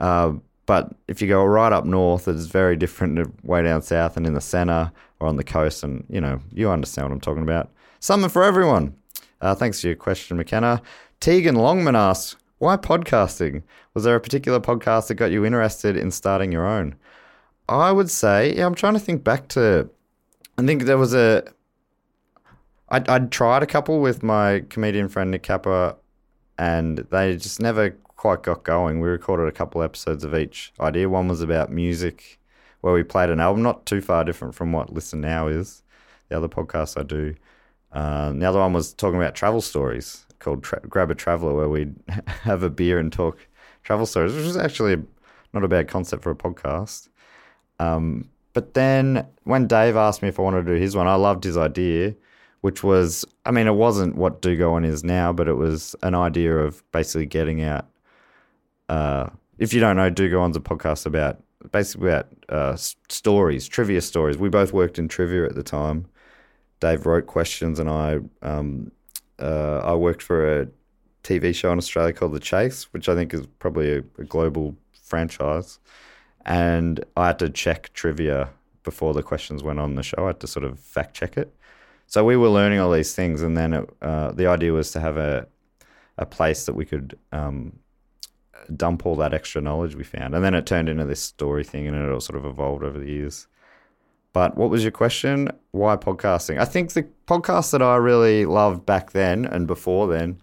Uh, 0.00 0.32
but 0.66 0.92
if 1.06 1.22
you 1.22 1.28
go 1.28 1.44
right 1.44 1.72
up 1.72 1.84
north, 1.84 2.28
it's 2.28 2.46
very 2.46 2.76
different 2.76 3.16
to 3.16 3.32
way 3.42 3.62
down 3.62 3.80
south 3.80 4.16
and 4.16 4.26
in 4.26 4.34
the 4.34 4.40
centre 4.40 4.92
or 5.20 5.28
on 5.28 5.36
the 5.36 5.44
coast. 5.44 5.82
And, 5.82 6.04
you 6.10 6.20
know, 6.20 6.40
you 6.52 6.68
understand 6.68 7.08
what 7.08 7.14
I'm 7.14 7.20
talking 7.20 7.42
about. 7.42 7.70
Something 8.00 8.28
for 8.28 8.44
everyone. 8.44 8.94
Uh, 9.40 9.54
thanks 9.54 9.80
for 9.80 9.86
your 9.86 9.96
question, 9.96 10.36
McKenna. 10.36 10.82
Tegan 11.20 11.56
Longman 11.56 11.96
asks, 11.96 12.36
why 12.58 12.76
podcasting? 12.76 13.62
Was 13.94 14.04
there 14.04 14.16
a 14.16 14.20
particular 14.20 14.60
podcast 14.60 15.08
that 15.08 15.14
got 15.14 15.30
you 15.30 15.44
interested 15.44 15.96
in 15.96 16.10
starting 16.10 16.50
your 16.50 16.66
own? 16.66 16.96
I 17.68 17.92
would 17.92 18.10
say, 18.10 18.54
yeah, 18.56 18.66
I'm 18.66 18.74
trying 18.74 18.94
to 18.94 19.00
think 19.00 19.22
back 19.22 19.48
to, 19.48 19.88
I 20.56 20.64
think 20.64 20.82
there 20.82 20.98
was 20.98 21.14
a, 21.14 21.44
I'd, 22.88 23.08
I'd 23.08 23.30
tried 23.30 23.62
a 23.62 23.66
couple 23.66 24.00
with 24.00 24.22
my 24.22 24.64
comedian 24.70 25.08
friend 25.08 25.30
Nick 25.30 25.42
Capper, 25.42 25.94
and 26.58 26.98
they 27.10 27.36
just 27.36 27.60
never 27.60 27.90
quite 28.16 28.42
got 28.42 28.64
going. 28.64 29.00
We 29.00 29.08
recorded 29.08 29.46
a 29.46 29.52
couple 29.52 29.82
episodes 29.82 30.24
of 30.24 30.34
each 30.34 30.72
idea. 30.80 31.08
One 31.08 31.28
was 31.28 31.42
about 31.42 31.70
music, 31.70 32.40
where 32.80 32.94
we 32.94 33.02
played 33.04 33.30
an 33.30 33.40
album, 33.40 33.62
not 33.62 33.86
too 33.86 34.00
far 34.00 34.24
different 34.24 34.54
from 34.54 34.72
what 34.72 34.92
Listen 34.92 35.20
Now 35.20 35.46
is, 35.46 35.82
the 36.28 36.36
other 36.36 36.48
podcast 36.48 36.98
I 36.98 37.04
do. 37.04 37.34
Uh, 37.92 38.32
the 38.32 38.44
other 38.44 38.58
one 38.58 38.72
was 38.72 38.92
talking 38.92 39.18
about 39.18 39.34
travel 39.34 39.60
stories 39.60 40.26
called 40.38 40.62
Tra- 40.62 40.80
Grab 40.80 41.10
a 41.10 41.14
Traveler, 41.14 41.54
where 41.54 41.68
we'd 41.68 41.94
have 42.42 42.62
a 42.62 42.70
beer 42.70 42.98
and 42.98 43.12
talk 43.12 43.46
travel 43.82 44.06
stories, 44.06 44.34
which 44.34 44.44
is 44.44 44.56
actually 44.56 44.96
not 45.52 45.64
a 45.64 45.68
bad 45.68 45.88
concept 45.88 46.22
for 46.22 46.30
a 46.30 46.36
podcast. 46.36 47.08
Um, 47.78 48.28
but 48.52 48.74
then 48.74 49.26
when 49.44 49.66
Dave 49.66 49.96
asked 49.96 50.22
me 50.22 50.28
if 50.28 50.38
I 50.38 50.42
wanted 50.42 50.66
to 50.66 50.74
do 50.74 50.80
his 50.80 50.96
one, 50.96 51.06
I 51.06 51.14
loved 51.14 51.44
his 51.44 51.56
idea, 51.56 52.14
which 52.60 52.82
was, 52.82 53.24
I 53.46 53.50
mean, 53.50 53.66
it 53.66 53.74
wasn't 53.74 54.16
what 54.16 54.42
Do 54.42 54.56
Go 54.56 54.74
On 54.74 54.84
is 54.84 55.04
now, 55.04 55.32
but 55.32 55.48
it 55.48 55.54
was 55.54 55.94
an 56.02 56.14
idea 56.14 56.56
of 56.56 56.82
basically 56.92 57.26
getting 57.26 57.62
out. 57.62 57.86
Uh, 58.88 59.30
if 59.58 59.72
you 59.72 59.80
don't 59.80 59.96
know, 59.96 60.10
Do 60.10 60.28
Go 60.28 60.40
On's 60.40 60.56
a 60.56 60.60
podcast 60.60 61.06
about 61.06 61.42
basically 61.72 62.08
about 62.08 62.28
uh, 62.48 62.76
stories, 62.76 63.68
trivia 63.68 64.00
stories. 64.00 64.38
We 64.38 64.48
both 64.48 64.72
worked 64.72 64.98
in 64.98 65.08
trivia 65.08 65.44
at 65.44 65.54
the 65.54 65.62
time. 65.62 66.06
Dave 66.80 67.06
wrote 67.06 67.26
questions, 67.26 67.78
and 67.78 67.88
I 67.88 68.20
um, 68.42 68.92
uh, 69.38 69.80
I 69.84 69.94
worked 69.94 70.22
for 70.22 70.60
a 70.60 70.68
TV 71.24 71.54
show 71.54 71.72
in 71.72 71.78
Australia 71.78 72.12
called 72.12 72.32
The 72.32 72.40
Chase, 72.40 72.84
which 72.92 73.08
I 73.08 73.14
think 73.14 73.34
is 73.34 73.46
probably 73.58 73.92
a, 73.92 73.98
a 74.18 74.24
global 74.24 74.74
franchise. 75.02 75.78
And 76.44 77.04
I 77.16 77.28
had 77.28 77.38
to 77.40 77.50
check 77.50 77.92
trivia 77.92 78.50
before 78.82 79.12
the 79.12 79.22
questions 79.22 79.62
went 79.62 79.78
on 79.78 79.96
the 79.96 80.02
show. 80.02 80.24
I 80.24 80.28
had 80.28 80.40
to 80.40 80.46
sort 80.46 80.64
of 80.64 80.78
fact 80.78 81.14
check 81.14 81.36
it. 81.36 81.54
So 82.06 82.24
we 82.24 82.36
were 82.36 82.48
learning 82.48 82.80
all 82.80 82.90
these 82.90 83.14
things, 83.14 83.42
and 83.42 83.56
then 83.56 83.74
it, 83.74 83.90
uh, 84.00 84.32
the 84.32 84.46
idea 84.46 84.72
was 84.72 84.92
to 84.92 85.00
have 85.00 85.16
a 85.16 85.46
a 86.16 86.26
place 86.26 86.66
that 86.66 86.74
we 86.74 86.84
could 86.84 87.16
um, 87.30 87.78
dump 88.74 89.06
all 89.06 89.14
that 89.16 89.32
extra 89.32 89.62
knowledge 89.62 89.94
we 89.94 90.04
found, 90.04 90.34
and 90.34 90.44
then 90.44 90.54
it 90.54 90.66
turned 90.66 90.88
into 90.88 91.04
this 91.04 91.22
story 91.22 91.64
thing, 91.64 91.86
and 91.86 91.96
it 91.96 92.10
all 92.10 92.20
sort 92.20 92.38
of 92.38 92.44
evolved 92.44 92.82
over 92.82 92.98
the 92.98 93.10
years. 93.10 93.46
But 94.32 94.56
what 94.56 94.70
was 94.70 94.82
your 94.82 94.92
question? 94.92 95.50
Why 95.72 95.96
podcasting? 95.96 96.58
I 96.58 96.64
think 96.64 96.92
the 96.92 97.06
podcasts 97.26 97.72
that 97.72 97.82
I 97.82 97.96
really 97.96 98.46
loved 98.46 98.86
back 98.86 99.12
then 99.12 99.44
and 99.44 99.66
before 99.66 100.06
then 100.06 100.40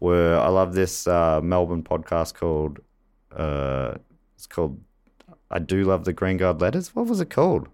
were 0.00 0.38
I 0.38 0.48
love 0.48 0.74
this 0.74 1.06
uh, 1.06 1.40
Melbourne 1.42 1.82
podcast 1.82 2.34
called 2.34 2.80
uh, 3.34 3.94
it's 4.34 4.46
called 4.46 4.80
I 5.50 5.58
do 5.58 5.84
love 5.84 6.04
the 6.04 6.12
Green 6.12 6.36
Guide 6.36 6.60
letters. 6.60 6.94
What 6.94 7.06
was 7.06 7.20
it 7.20 7.30
called? 7.30 7.68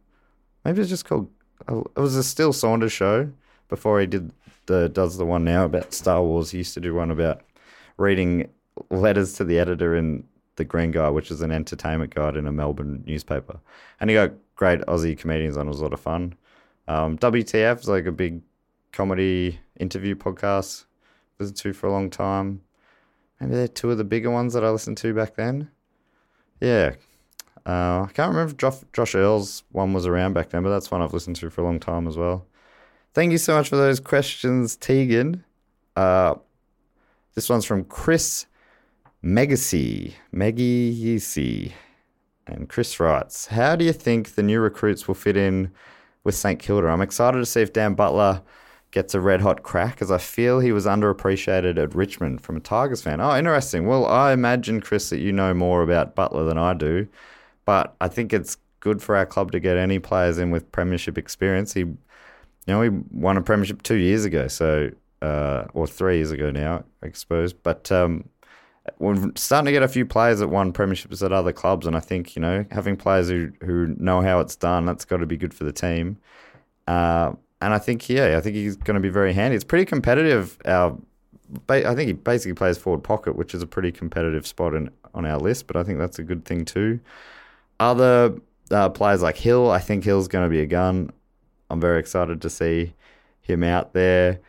Maybe 0.65 0.81
it's 0.81 0.91
just 0.91 1.05
called. 1.05 1.31
It 1.69 1.99
was 1.99 2.17
a 2.17 2.23
Steele 2.23 2.53
Saunders 2.53 2.93
show 2.93 3.31
before 3.69 4.01
he 4.01 4.07
did 4.07 4.33
the 4.67 4.89
does 4.89 5.17
the 5.19 5.27
one 5.27 5.45
now 5.45 5.65
about 5.65 5.93
Star 5.93 6.23
Wars. 6.23 6.51
He 6.51 6.59
used 6.59 6.75
to 6.75 6.81
do 6.81 6.95
one 6.95 7.11
about 7.11 7.43
reading 7.97 8.49
letters 8.91 9.35
to 9.35 9.45
the 9.45 9.59
editor 9.59 9.97
in 9.97 10.25
the 10.57 10.65
Green 10.65 10.91
Guide, 10.91 11.11
which 11.11 11.31
is 11.31 11.41
an 11.41 11.51
entertainment 11.51 12.15
guide 12.15 12.37
in 12.37 12.47
a 12.47 12.53
Melbourne 12.53 13.03
newspaper, 13.07 13.59
and 14.01 14.11
he 14.11 14.17
got 14.17 14.33
great 14.57 14.81
Aussie 14.83 15.19
comedians 15.19 15.57
on. 15.57 15.67
It 15.67 15.71
was 15.71 15.81
a 15.81 15.85
lot 15.85 15.93
of 15.93 16.01
fun. 16.01 16.35
Um, 16.87 17.19
WTF 17.19 17.81
is 17.81 17.89
like 17.89 18.07
a 18.07 18.13
big 18.13 18.43
comedy 18.93 19.61
interview 19.79 20.15
podcast. 20.15 20.85
Listened 21.39 21.57
to 21.59 21.73
for 21.73 21.89
a 21.89 21.93
long 21.93 22.11
time. 22.11 22.61
Maybe 23.41 23.55
they're 23.55 23.69
two 23.69 23.91
of 23.91 23.99
the 23.99 24.05
bigger 24.05 24.31
ones 24.31 24.55
that 24.55 24.65
I 24.65 24.71
listened 24.71 24.97
to 24.99 25.13
back 25.13 25.35
then. 25.35 25.71
Yeah, 26.61 26.95
uh, 27.67 28.03
I 28.03 28.11
can't 28.13 28.31
remember 28.31 28.51
if 28.51 28.57
Josh, 28.57 28.81
Josh 28.93 29.15
Earl's 29.15 29.65
one 29.73 29.93
was 29.93 30.07
around 30.07 30.35
back 30.35 30.51
then, 30.51 30.63
but 30.63 30.71
that's 30.71 30.91
one 30.91 31.01
I've 31.01 31.15
listened 31.15 31.37
to 31.37 31.51
for 31.51 31.63
a 31.63 31.65
long 31.65 31.81
time 31.81 32.07
as 32.07 32.17
well. 32.17 32.47
Thank 33.15 33.33
you 33.33 33.39
so 33.39 33.55
much 33.55 33.69
for 33.69 33.77
those 33.77 34.01
questions, 34.01 34.77
Tegan. 34.77 35.45
Uh, 35.97 36.35
this 37.35 37.49
one's 37.49 37.65
from 37.65 37.85
Chris 37.85 38.47
Megacy. 39.25 40.13
Megisi. 40.35 41.73
And 42.47 42.69
Chris 42.69 43.01
writes, 43.01 43.47
How 43.47 43.75
do 43.75 43.85
you 43.85 43.93
think 43.93 44.35
the 44.35 44.43
new 44.43 44.61
recruits 44.61 45.09
will 45.09 45.15
fit 45.15 45.37
in 45.37 45.71
with 46.25 46.35
St 46.35 46.61
Kilda? 46.61 46.89
I'm 46.89 47.01
excited 47.01 47.39
to 47.39 47.47
see 47.47 47.63
if 47.63 47.73
Dan 47.73 47.95
Butler 47.95 48.43
gets 48.91 49.15
a 49.15 49.21
red 49.21 49.41
hot 49.41 49.63
crack 49.63 50.03
as 50.03 50.11
I 50.11 50.19
feel 50.19 50.61
he 50.61 50.73
was 50.73 50.85
underappreciated 50.85 51.83
at 51.83 51.95
Richmond 51.95 52.43
from 52.43 52.59
a 52.59 52.61
Tigers 52.61 53.01
fan. 53.01 53.21
Oh, 53.21 53.37
interesting. 53.37 53.87
Well, 53.87 54.05
I 54.05 54.33
imagine, 54.33 54.83
Chris, 54.83 55.09
that 55.09 55.21
you 55.21 55.33
know 55.33 55.55
more 55.55 55.83
about 55.83 56.15
Butler 56.15 56.45
than 56.45 56.59
I 56.59 56.75
do, 56.75 57.09
but 57.65 57.97
I 58.03 58.09
think 58.09 58.35
it's 58.35 58.59
good 58.81 59.03
for 59.03 59.17
our 59.17 59.25
club 59.25 59.53
to 59.53 59.59
get 59.59 59.79
any 59.79 59.99
players 59.99 60.37
in 60.37 60.51
with 60.51 60.71
premiership 60.71 61.17
experience. 61.17 61.73
He, 61.73 61.81
you 61.81 61.97
know, 62.69 62.83
he 62.83 62.91
won 63.11 63.39
a 63.39 63.43
premiership 63.43 63.83
two 63.83 63.97
years 63.97 64.27
ago, 64.27 64.49
so 64.49 64.91
uh, 65.23 65.65
or 65.73 65.87
three 65.87 66.17
years 66.17 66.31
ago 66.31 66.51
now, 66.51 66.85
I 67.03 67.11
suppose. 67.13 67.55
But 67.55 67.91
um, 67.91 68.29
we're 68.99 69.33
starting 69.35 69.67
to 69.67 69.73
get 69.73 69.83
a 69.83 69.89
few 69.89 70.05
players 70.05 70.41
that 70.41 70.49
won 70.49 70.73
premierships 70.73 71.25
at 71.25 71.33
other 71.33 71.53
clubs, 71.53 71.87
and 71.87 71.97
I 71.97 72.01
think 72.01 72.37
you 72.37 72.43
know 72.43 72.65
having 72.71 72.97
players 72.97 73.29
who 73.29 73.53
who 73.63 73.95
know 73.99 74.21
how 74.21 74.41
it's 74.41 74.57
done 74.57 74.87
that's 74.87 75.05
got 75.05 75.19
to 75.19 75.27
be 75.27 75.37
good 75.37 75.55
for 75.55 75.65
the 75.65 75.73
team. 75.73 76.19
Uh, 76.87 77.33
and 77.61 77.73
I 77.73 77.79
think 77.79 78.09
yeah, 78.09 78.37
I 78.37 78.41
think 78.41 78.57
he's 78.57 78.77
going 78.77 78.95
to 78.95 79.01
be 79.01 79.09
very 79.09 79.33
handy. 79.33 79.57
It's 79.57 79.65
pretty 79.65 79.87
competitive. 79.87 80.59
Our 80.67 80.99
I 81.69 81.95
think 81.95 82.07
he 82.07 82.13
basically 82.13 82.55
plays 82.55 82.79
forward 82.79 83.03
pocket, 83.03 83.37
which 83.37 83.55
is 83.55 83.63
a 83.63 83.67
pretty 83.67 83.93
competitive 83.93 84.47
spot 84.47 84.75
in, 84.75 84.91
on 85.15 85.25
our 85.27 85.39
list. 85.39 85.67
But 85.67 85.77
I 85.77 85.85
think 85.85 85.99
that's 85.99 86.19
a 86.19 86.23
good 86.23 86.45
thing 86.45 86.65
too. 86.65 87.01
Other 87.81 88.37
uh, 88.71 88.89
players 88.91 89.23
like 89.23 89.37
Hill, 89.37 89.71
I 89.71 89.79
think 89.79 90.05
Hill's 90.05 90.29
going 90.29 90.45
to 90.45 90.51
be 90.51 90.61
a 90.61 90.67
gun. 90.67 91.11
I'm 91.71 91.81
very 91.81 92.01
excited 92.01 92.41
to 92.43 92.51
see 92.51 92.95
him 93.41 93.63
out 93.63 93.93
there. 93.93 94.41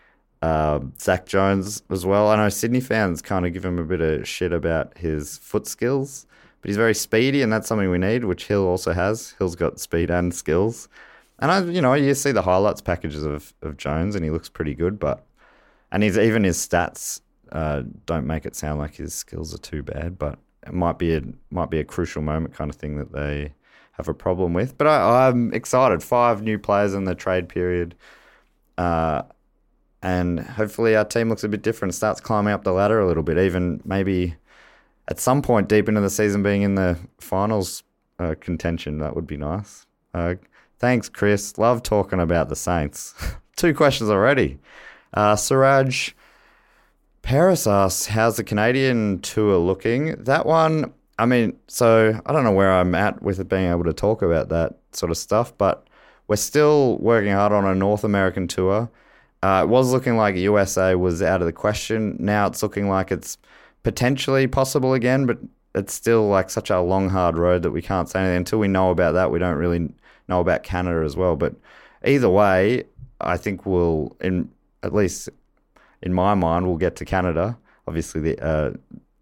Uh, 0.46 0.80
Zak 1.02 1.25
Jones 1.25 1.82
as 1.90 2.06
well. 2.06 2.28
I 2.28 2.36
know 2.36 2.50
Sydney 2.50 2.80
fans 2.80 3.20
kind 3.20 3.48
of 3.48 3.54
give 3.54 3.66
him 3.66 3.80
a 3.80 3.84
bit 3.84 4.00
of 4.00 4.28
shit 4.28 4.54
about 4.54 4.96
his 4.96 5.40
foot 5.40 5.66
skills, 5.66 6.28
but 6.62 6.70
he's 6.70 6.78
very 6.78 6.94
speedy, 6.94 7.42
and 7.42 7.52
that's 7.52 7.68
something 7.68 7.90
we 7.90 7.98
need, 7.98 8.25
which 8.25 8.46
Hill 8.46 8.64
also 8.64 8.94
has. 8.94 9.34
Hill's 9.40 9.56
got 9.56 9.80
speed 9.80 10.12
and 10.12 10.32
skills. 10.36 10.88
And 11.40 11.52
I, 11.52 11.64
you 11.64 11.82
know, 11.82 11.96
you 11.96 12.14
see 12.14 12.32
the 12.32 12.44
highlights 12.44 12.80
packages 12.80 13.24
of, 13.24 13.56
of 13.64 13.78
Jones, 13.78 14.16
and 14.16 14.24
he 14.24 14.30
looks 14.30 14.48
pretty 14.48 14.75
good. 14.75 15.00
But 15.00 15.25
and 15.92 16.04
he's 16.04 16.16
even 16.16 16.44
his 16.44 16.60
stats 16.60 17.22
uh, 17.52 17.82
don't 18.06 18.28
make 18.28 18.46
it 18.46 18.56
sound 18.56 18.78
like 18.78 18.94
his 18.94 19.16
skills 19.16 19.52
are 19.52 19.58
too 19.58 19.82
bad. 19.82 20.20
But 20.20 20.38
it 20.68 20.74
might 20.74 21.00
be 21.00 21.16
a 21.16 21.22
might 21.50 21.72
be 21.72 21.80
a 21.80 21.84
crucial 21.84 22.22
moment 22.22 22.54
kind 22.54 22.70
of 22.70 22.75
thing 22.75 22.98
that 22.98 23.14
they 23.14 23.56
have 23.94 24.08
a 24.08 24.14
problem 24.14 24.54
with. 24.54 24.78
But 24.78 24.86
I, 24.86 25.28
am 25.28 25.52
excited. 25.56 26.04
Five 26.04 26.44
new 26.44 26.60
players 26.60 26.94
in 26.94 27.06
the 27.06 27.16
trade 27.16 27.50
period, 27.50 27.96
uh, 28.78 29.24
and 30.05 30.39
hopefully 30.39 30.95
our 30.95 31.05
team 31.05 31.29
looks 31.29 31.43
a 31.43 31.50
bit 31.50 31.62
different. 31.62 31.93
Starts 31.93 32.21
climbing 32.21 32.53
up 32.53 32.63
the 32.63 32.71
ladder 32.71 33.00
a 33.00 33.07
little 33.07 33.24
bit. 33.24 33.38
Even 33.38 33.81
maybe 33.83 34.35
at 35.07 35.19
some 35.19 35.41
point 35.41 35.67
deep 35.67 35.89
into 35.89 36.01
the 36.01 36.09
season, 36.09 36.43
being 36.43 36.62
in 36.62 36.75
the 36.75 36.97
finals 37.19 37.83
uh, 38.19 38.35
contention. 38.39 39.00
That 39.00 39.15
would 39.15 39.27
be 39.27 39.38
nice. 39.38 39.85
Uh, 40.13 40.35
Thanks, 40.79 41.07
Chris. 41.07 41.57
Love 41.57 41.83
talking 41.83 42.19
about 42.19 42.50
the 42.50 42.55
Saints. 42.55 43.13
Two 43.55 43.74
questions 43.74 44.09
already. 44.09 44.59
Uh, 45.13 45.35
Suraj 45.35 46.12
Paris 47.21 47.65
asks, 47.65 48.07
How's 48.07 48.38
the 48.38 48.43
Canadian 48.43 49.19
tour 49.21 49.57
looking? 49.57 50.21
That 50.24 50.45
one, 50.45 50.93
I 51.17 51.25
mean, 51.25 51.57
so 51.67 52.19
I 52.25 52.33
don't 52.33 52.43
know 52.43 52.51
where 52.51 52.71
I'm 52.71 52.93
at 52.93 53.21
with 53.21 53.39
it 53.39 53.47
being 53.47 53.71
able 53.71 53.85
to 53.85 53.93
talk 53.93 54.21
about 54.21 54.50
that 54.50 54.77
sort 54.91 55.12
of 55.12 55.17
stuff, 55.17 55.57
but 55.57 55.88
we're 56.27 56.35
still 56.35 56.97
working 56.97 57.31
hard 57.31 57.53
on 57.53 57.65
a 57.65 57.74
North 57.74 58.03
American 58.03 58.47
tour. 58.47 58.89
Uh, 59.46 59.62
it 59.62 59.70
was 59.70 59.92
looking 59.92 60.18
like 60.18 60.36
USA 60.36 60.96
was 60.96 61.22
out 61.22 61.40
of 61.40 61.46
the 61.46 61.54
question. 61.54 62.18
Now 62.20 62.48
it's 62.48 62.64
looking 62.64 62.90
like 62.90 63.12
it's 63.12 63.38
potentially 63.84 64.48
possible 64.48 64.96
again, 64.96 65.28
but 65.28 65.38
it's 65.75 65.94
still 65.94 66.28
like 66.28 66.50
such 66.50 66.72
a 66.72 66.82
long, 66.82 67.10
hard 67.10 67.38
road 67.38 67.62
that 67.62 67.70
we 67.70 67.84
can't 67.84 68.10
say 68.10 68.22
anything 68.22 68.38
until 68.38 68.58
we 68.58 68.68
know 68.68 68.90
about 68.90 69.12
that. 69.12 69.30
We 69.30 69.38
don't 69.38 69.58
really 69.58 69.94
know 70.28 70.40
about 70.40 70.64
Canada 70.64 71.06
as 71.06 71.16
well. 71.16 71.36
But 71.36 71.54
either 72.04 72.28
way, 72.28 72.86
I 73.22 73.38
think 73.38 73.68
we'll, 73.68 74.18
in 74.20 74.50
at 74.82 74.96
least 74.96 75.30
in 76.02 76.12
my 76.12 76.34
mind, 76.34 76.66
we'll 76.66 76.78
get 76.78 76.96
to 76.96 77.06
Canada. 77.06 77.56
Obviously, 77.88 78.22
the 78.22 78.44
uh, 78.44 78.72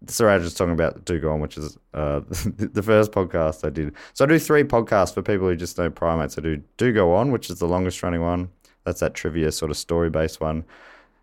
Siraj 0.06 0.40
is 0.40 0.54
talking 0.54 0.72
about 0.72 1.04
Do 1.04 1.20
Go 1.20 1.34
On, 1.34 1.40
which 1.40 1.58
is 1.58 1.76
uh, 1.92 2.20
the 2.28 2.82
first 2.82 3.12
podcast 3.12 3.62
I 3.62 3.68
did. 3.68 3.92
So 4.14 4.24
I 4.24 4.28
do 4.28 4.38
three 4.38 4.64
podcasts 4.64 5.12
for 5.12 5.20
people 5.20 5.48
who 5.48 5.54
just 5.54 5.76
know 5.76 5.90
primates. 5.90 6.38
I 6.38 6.40
do 6.40 6.62
Do 6.78 6.94
Go 6.94 7.14
On, 7.14 7.30
which 7.30 7.50
is 7.50 7.58
the 7.58 7.68
longest 7.68 8.02
running 8.02 8.22
one. 8.22 8.48
That's 8.84 9.00
that 9.00 9.14
trivia 9.14 9.50
sort 9.52 9.70
of 9.70 9.76
story 9.76 10.10
based 10.10 10.40
one. 10.40 10.64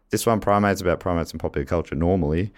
This 0.10 0.26
one, 0.26 0.40
Primates, 0.40 0.82
about 0.82 1.00
primates 1.00 1.32
and 1.32 1.40
popular 1.40 1.66
culture 1.66 1.96
normally. 1.96 2.52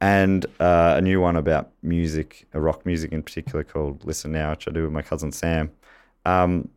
And 0.00 0.46
uh, 0.60 0.94
a 0.96 1.00
new 1.02 1.20
one 1.20 1.36
about 1.36 1.70
music, 1.82 2.46
rock 2.54 2.86
music 2.86 3.12
in 3.12 3.22
particular, 3.22 3.64
called 3.64 4.04
Listen 4.04 4.32
Now, 4.32 4.50
which 4.50 4.66
I 4.66 4.70
do 4.70 4.84
with 4.84 4.92
my 4.92 5.02
cousin 5.02 5.32
Sam. 5.32 5.70
Um, 6.24 6.68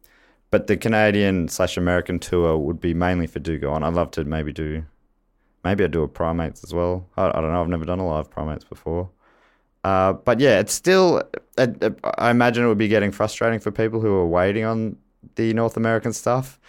but 0.52 0.68
the 0.68 0.76
Canadian 0.76 1.48
slash 1.48 1.78
American 1.78 2.20
tour 2.20 2.58
would 2.58 2.82
be 2.82 2.94
mainly 2.94 3.28
for 3.28 3.40
Do 3.40 3.58
Go 3.58 3.72
On. 3.72 3.84
I'd 3.84 3.94
love 3.94 4.12
to 4.12 4.24
maybe 4.24 4.52
do, 4.52 4.84
maybe 5.64 5.84
I'd 5.84 5.92
do 5.92 6.04
a 6.04 6.08
Primates 6.08 6.64
as 6.64 6.74
well. 6.74 7.08
I, 7.16 7.30
I 7.30 7.42
don't 7.42 7.52
know. 7.52 7.62
I've 7.62 7.70
never 7.70 7.86
done 7.86 8.00
a 8.00 8.08
live 8.08 8.30
Primates 8.30 8.66
before. 8.66 9.10
Uh, 9.84 10.14
but 10.14 10.40
yeah, 10.40 10.60
it's 10.60 10.74
still, 10.74 11.24
I 11.58 12.30
imagine 12.30 12.64
it 12.64 12.68
would 12.68 12.78
be 12.78 12.88
getting 12.88 13.12
frustrating 13.12 13.60
for 13.60 13.72
people 13.72 14.00
who 14.00 14.14
are 14.16 14.28
waiting 14.28 14.64
on 14.66 14.98
the 15.36 15.54
North 15.54 15.78
American 15.78 16.14
stuff 16.14 16.60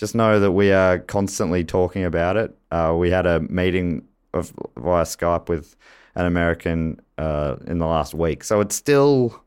just 0.00 0.14
know 0.14 0.40
that 0.40 0.52
we 0.52 0.72
are 0.72 0.98
constantly 0.98 1.62
talking 1.62 2.04
about 2.04 2.38
it. 2.38 2.56
Uh, 2.70 2.94
we 2.96 3.10
had 3.10 3.26
a 3.26 3.40
meeting 3.40 4.02
of, 4.32 4.50
via 4.78 5.04
Skype 5.04 5.50
with 5.50 5.76
an 6.14 6.24
American 6.24 6.98
uh, 7.18 7.56
in 7.66 7.78
the 7.78 7.86
last 7.86 8.14
week, 8.14 8.42
so 8.42 8.60
it's 8.62 8.74
still 8.74 9.44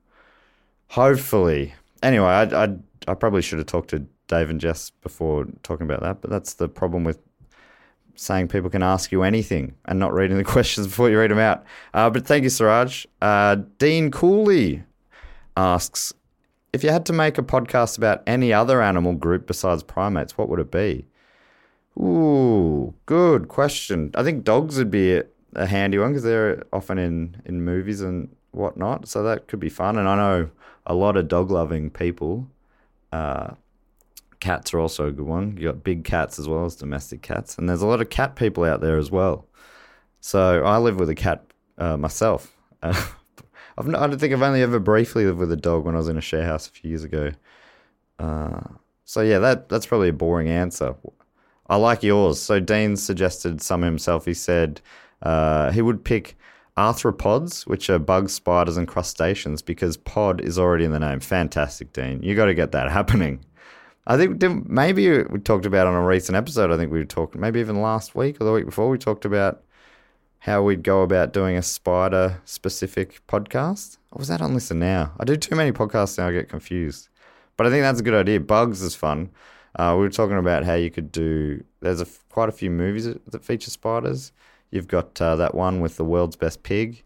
hopefully. 0.90 1.74
Anyway, 2.04 2.28
I, 2.28 2.66
I 2.66 2.78
I 3.08 3.14
probably 3.16 3.42
should 3.42 3.58
have 3.58 3.66
talked 3.66 3.90
to 3.90 4.06
Dave 4.28 4.52
and 4.52 4.62
Jess 4.62 4.92
before 5.02 5.48
talking 5.64 5.86
about 5.86 6.02
that, 6.02 6.22
but 6.22 6.30
that's 6.30 6.54
the 6.54 6.70
problem 6.70 7.04
with 7.04 7.20
saying 8.14 8.48
people 8.48 8.70
can 8.70 8.84
ask 8.84 9.12
you 9.12 9.24
anything 9.24 9.74
and 9.86 9.98
not 9.98 10.14
reading 10.14 10.38
the 10.38 10.44
questions 10.56 10.86
before 10.86 11.10
you 11.10 11.18
read 11.18 11.32
them 11.32 11.40
out. 11.40 11.66
Uh, 11.96 12.12
but 12.12 12.28
thank 12.28 12.44
you, 12.44 12.50
Siraj. 12.50 13.08
Uh, 13.24 13.56
Dean 13.80 14.12
Cooley 14.12 14.84
asks 15.58 16.14
if 16.74 16.84
you 16.84 16.90
had 16.90 17.06
to 17.06 17.14
make 17.14 17.38
a 17.38 17.44
podcast 17.44 17.98
about 17.98 18.24
any 18.26 18.52
other 18.52 18.82
animal 18.82 19.14
group 19.14 19.46
besides 19.46 19.84
primates, 19.84 20.38
what 20.38 20.50
would 20.50 20.60
it 20.60 20.72
be? 20.72 21.06
Ooh, 21.98 22.96
good 23.06 23.48
question. 23.48 24.12
I 24.16 24.24
think 24.24 24.44
dogs 24.44 24.78
would 24.78 24.90
be 24.90 25.18
a, 25.18 25.24
a 25.56 25.68
handy 25.68 26.00
one 26.00 26.10
because 26.10 26.24
they're 26.24 26.64
often 26.74 26.98
in, 26.98 27.42
in 27.46 27.64
movies 27.64 28.02
and 28.02 28.36
whatnot. 28.52 29.08
So 29.08 29.22
that 29.24 29.48
could 29.48 29.60
be 29.60 29.70
fun. 29.70 29.98
And 29.98 30.10
I 30.10 30.16
know 30.16 30.50
a 30.88 30.96
lot 30.96 31.16
of 31.16 31.28
dog 31.28 31.52
loving 31.52 31.92
people. 31.92 32.48
Uh, 33.12 33.52
cats 34.40 34.74
are 34.74 34.80
also 34.80 35.08
a 35.08 35.12
good 35.12 35.28
one. 35.28 35.56
You 35.58 35.68
got 35.68 35.84
big 35.84 36.04
cats 36.04 36.40
as 36.40 36.48
well 36.48 36.66
as 36.66 36.76
domestic 36.76 37.22
cats. 37.22 37.56
And 37.58 37.70
there's 37.70 37.84
a 37.84 37.88
lot 37.88 38.02
of 38.02 38.10
cat 38.10 38.36
people 38.36 38.64
out 38.64 38.82
there 38.82 38.98
as 38.98 39.12
well. 39.12 39.46
So 40.22 40.64
I 40.64 40.80
live 40.80 41.00
with 41.00 41.10
a 41.10 41.16
cat 41.16 41.46
uh, 41.78 41.98
myself. 41.98 42.58
I've 43.78 43.88
not, 43.88 44.02
I 44.02 44.08
don't 44.08 44.20
think 44.20 44.34
I've 44.34 44.42
only 44.42 44.62
ever 44.62 44.80
briefly 44.80 45.26
lived 45.26 45.40
with 45.40 45.52
a 45.52 45.58
dog 45.58 45.86
when 45.86 45.96
I 45.96 45.98
was 45.98 46.08
in 46.08 46.18
a 46.18 46.22
share 46.22 46.46
house 46.46 46.68
a 46.68 46.72
few 46.72 46.90
years 46.90 47.04
ago. 47.04 47.32
Uh, 48.20 48.62
so 49.06 49.22
yeah, 49.22 49.40
that 49.40 49.70
that's 49.70 49.86
probably 49.86 50.10
a 50.10 50.14
boring 50.14 50.50
answer. 50.50 50.96
I 51.68 51.78
like 51.78 52.04
yours. 52.04 52.40
So 52.40 52.60
Dean 52.60 52.96
suggested 52.96 53.62
some 53.62 53.82
himself. 53.82 54.26
He 54.26 54.34
said 54.34 54.82
uh, 55.22 55.72
he 55.72 55.82
would 55.82 56.04
pick 56.04 56.38
arthropods, 56.78 57.66
which 57.68 57.90
are 57.90 58.00
bugs, 58.00 58.34
spiders, 58.34 58.78
and 58.78 58.88
crustaceans, 58.88 59.62
because 59.62 59.98
pod 59.98 60.42
is 60.42 60.58
already 60.58 60.86
in 60.86 60.92
the 60.92 61.00
name. 61.00 61.20
Fantastic, 61.20 61.94
Dean. 61.94 62.22
You 62.22 62.36
got 62.36 62.46
to 62.46 62.54
get 62.54 62.72
that 62.72 62.92
happening. 63.00 63.44
I 64.06 64.18
think 64.18 64.42
maybe 64.68 65.24
we 65.24 65.40
talked 65.40 65.66
about 65.66 65.88
on 65.88 65.94
a 65.94 66.06
recent 66.06 66.36
episode. 66.36 66.72
I 66.72 66.78
think 66.78 66.92
we 66.92 67.06
talked 67.06 67.36
maybe 67.36 67.62
even 67.62 67.82
last 67.82 68.16
week 68.16 68.42
or 68.42 68.44
the 68.44 68.52
week 68.52 68.66
before. 68.66 68.90
We 68.90 68.98
talked 68.98 69.24
about 69.24 69.64
how 70.44 70.62
we'd 70.62 70.84
go 70.84 71.04
about 71.04 71.32
doing 71.32 71.56
a 71.56 71.62
spider 71.62 72.42
specific 72.44 73.26
podcast. 73.28 73.98
Or 74.12 74.20
was 74.20 74.28
that 74.28 74.42
on 74.42 74.54
Listen 74.54 74.78
Now? 74.78 75.14
I 75.18 75.24
do 75.24 75.38
too 75.38 75.56
many 75.56 75.72
podcasts 75.72 76.18
now, 76.18 76.28
I 76.28 76.34
get 76.34 76.50
confused. 76.50 77.08
But 77.56 77.66
I 77.66 77.70
think 77.70 77.84
that's 77.84 78.02
a 78.02 78.04
good 78.04 78.14
idea. 78.14 78.42
Bugs 78.42 78.82
is 78.82 78.94
fun. 78.94 79.30
Uh, 79.74 79.96
we 79.98 80.02
were 80.02 80.10
talking 80.10 80.38
about 80.38 80.66
how 80.66 80.74
you 80.74 80.92
could 80.92 81.14
do. 81.14 81.64
There's 81.80 82.02
a, 82.02 82.08
quite 82.30 82.50
a 82.50 82.52
few 82.52 82.70
movies 82.70 83.06
that 83.06 83.46
feature 83.46 83.72
spiders. 83.72 84.34
You've 84.70 84.90
got 84.90 85.22
uh, 85.22 85.38
that 85.38 85.56
one 85.56 85.80
with 85.80 85.96
the 85.96 86.04
world's 86.04 86.36
best 86.36 86.62
pig, 86.62 87.04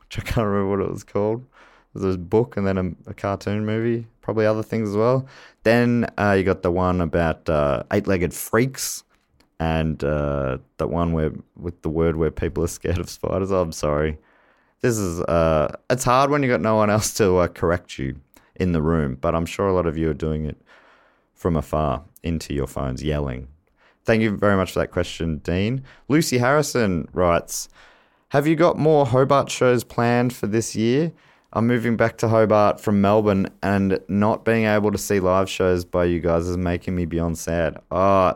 which 0.00 0.18
I 0.18 0.22
can't 0.22 0.48
remember 0.48 0.70
what 0.70 0.80
it 0.80 0.90
was 0.90 1.04
called. 1.04 1.46
There's 1.94 2.16
a 2.16 2.18
book 2.18 2.56
and 2.56 2.66
then 2.66 2.78
a, 2.78 3.10
a 3.10 3.14
cartoon 3.14 3.64
movie, 3.64 4.08
probably 4.22 4.44
other 4.44 4.64
things 4.64 4.88
as 4.88 4.96
well. 4.96 5.28
Then 5.62 6.10
uh, 6.18 6.34
you 6.36 6.42
got 6.42 6.62
the 6.62 6.72
one 6.72 7.00
about 7.00 7.48
uh, 7.48 7.84
eight-legged 7.92 8.34
freaks, 8.34 9.04
and 9.58 10.02
uh, 10.04 10.58
that 10.76 10.88
one 10.88 11.12
where 11.12 11.32
with 11.56 11.82
the 11.82 11.88
word 11.88 12.16
where 12.16 12.30
people 12.30 12.64
are 12.64 12.68
scared 12.68 12.98
of 12.98 13.08
spiders. 13.08 13.50
Oh, 13.50 13.60
I'm 13.60 13.72
sorry. 13.72 14.18
This 14.80 14.98
is 14.98 15.20
uh, 15.20 15.74
it's 15.90 16.04
hard 16.04 16.30
when 16.30 16.42
you 16.42 16.48
got 16.48 16.60
no 16.60 16.76
one 16.76 16.90
else 16.90 17.14
to 17.14 17.36
uh, 17.36 17.48
correct 17.48 17.98
you 17.98 18.20
in 18.54 18.72
the 18.72 18.82
room, 18.82 19.16
but 19.20 19.34
I'm 19.34 19.46
sure 19.46 19.68
a 19.68 19.74
lot 19.74 19.86
of 19.86 19.96
you 19.96 20.10
are 20.10 20.14
doing 20.14 20.46
it 20.46 20.60
from 21.34 21.56
afar 21.56 22.02
into 22.22 22.54
your 22.54 22.66
phones, 22.66 23.02
yelling. 23.02 23.48
Thank 24.04 24.22
you 24.22 24.36
very 24.36 24.56
much 24.56 24.72
for 24.72 24.78
that 24.80 24.92
question, 24.92 25.38
Dean. 25.38 25.82
Lucy 26.08 26.38
Harrison 26.38 27.08
writes, 27.12 27.68
"Have 28.28 28.46
you 28.46 28.56
got 28.56 28.78
more 28.78 29.06
Hobart 29.06 29.50
shows 29.50 29.84
planned 29.84 30.34
for 30.34 30.46
this 30.46 30.76
year?" 30.76 31.12
I'm 31.52 31.66
moving 31.66 31.96
back 31.96 32.18
to 32.18 32.28
Hobart 32.28 32.80
from 32.80 33.00
Melbourne, 33.00 33.48
and 33.62 33.98
not 34.08 34.44
being 34.44 34.66
able 34.66 34.92
to 34.92 34.98
see 34.98 35.20
live 35.20 35.48
shows 35.48 35.86
by 35.86 36.04
you 36.04 36.20
guys 36.20 36.46
is 36.46 36.58
making 36.58 36.94
me 36.94 37.06
beyond 37.06 37.38
sad. 37.38 37.78
Oh, 37.90 38.34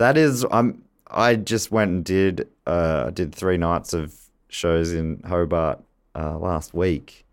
that 0.00 0.16
is, 0.16 0.46
I'm. 0.50 0.82
I 1.08 1.34
just 1.34 1.70
went 1.70 1.90
and 1.90 2.04
did 2.04 2.48
uh, 2.66 3.10
did 3.10 3.34
three 3.34 3.58
nights 3.58 3.92
of 3.92 4.14
shows 4.48 4.92
in 4.92 5.22
Hobart 5.26 5.78
uh, 6.14 6.38
last 6.38 6.72
week, 6.72 7.26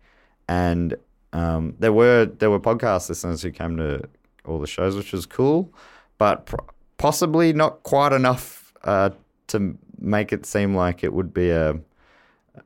and 0.48 0.94
um, 1.32 1.76
there 1.78 1.94
were 1.94 2.26
there 2.26 2.50
were 2.50 2.60
podcast 2.60 3.08
listeners 3.08 3.40
who 3.40 3.50
came 3.52 3.78
to 3.78 4.02
all 4.44 4.60
the 4.60 4.66
shows, 4.66 4.96
which 4.96 5.12
was 5.12 5.24
cool, 5.24 5.72
but 6.18 6.44
pr- 6.44 6.56
possibly 6.98 7.54
not 7.54 7.82
quite 7.84 8.12
enough 8.12 8.74
uh, 8.84 9.10
to 9.46 9.78
make 9.98 10.30
it 10.30 10.44
seem 10.44 10.74
like 10.74 11.02
it 11.02 11.14
would 11.14 11.32
be 11.32 11.48
a 11.48 11.74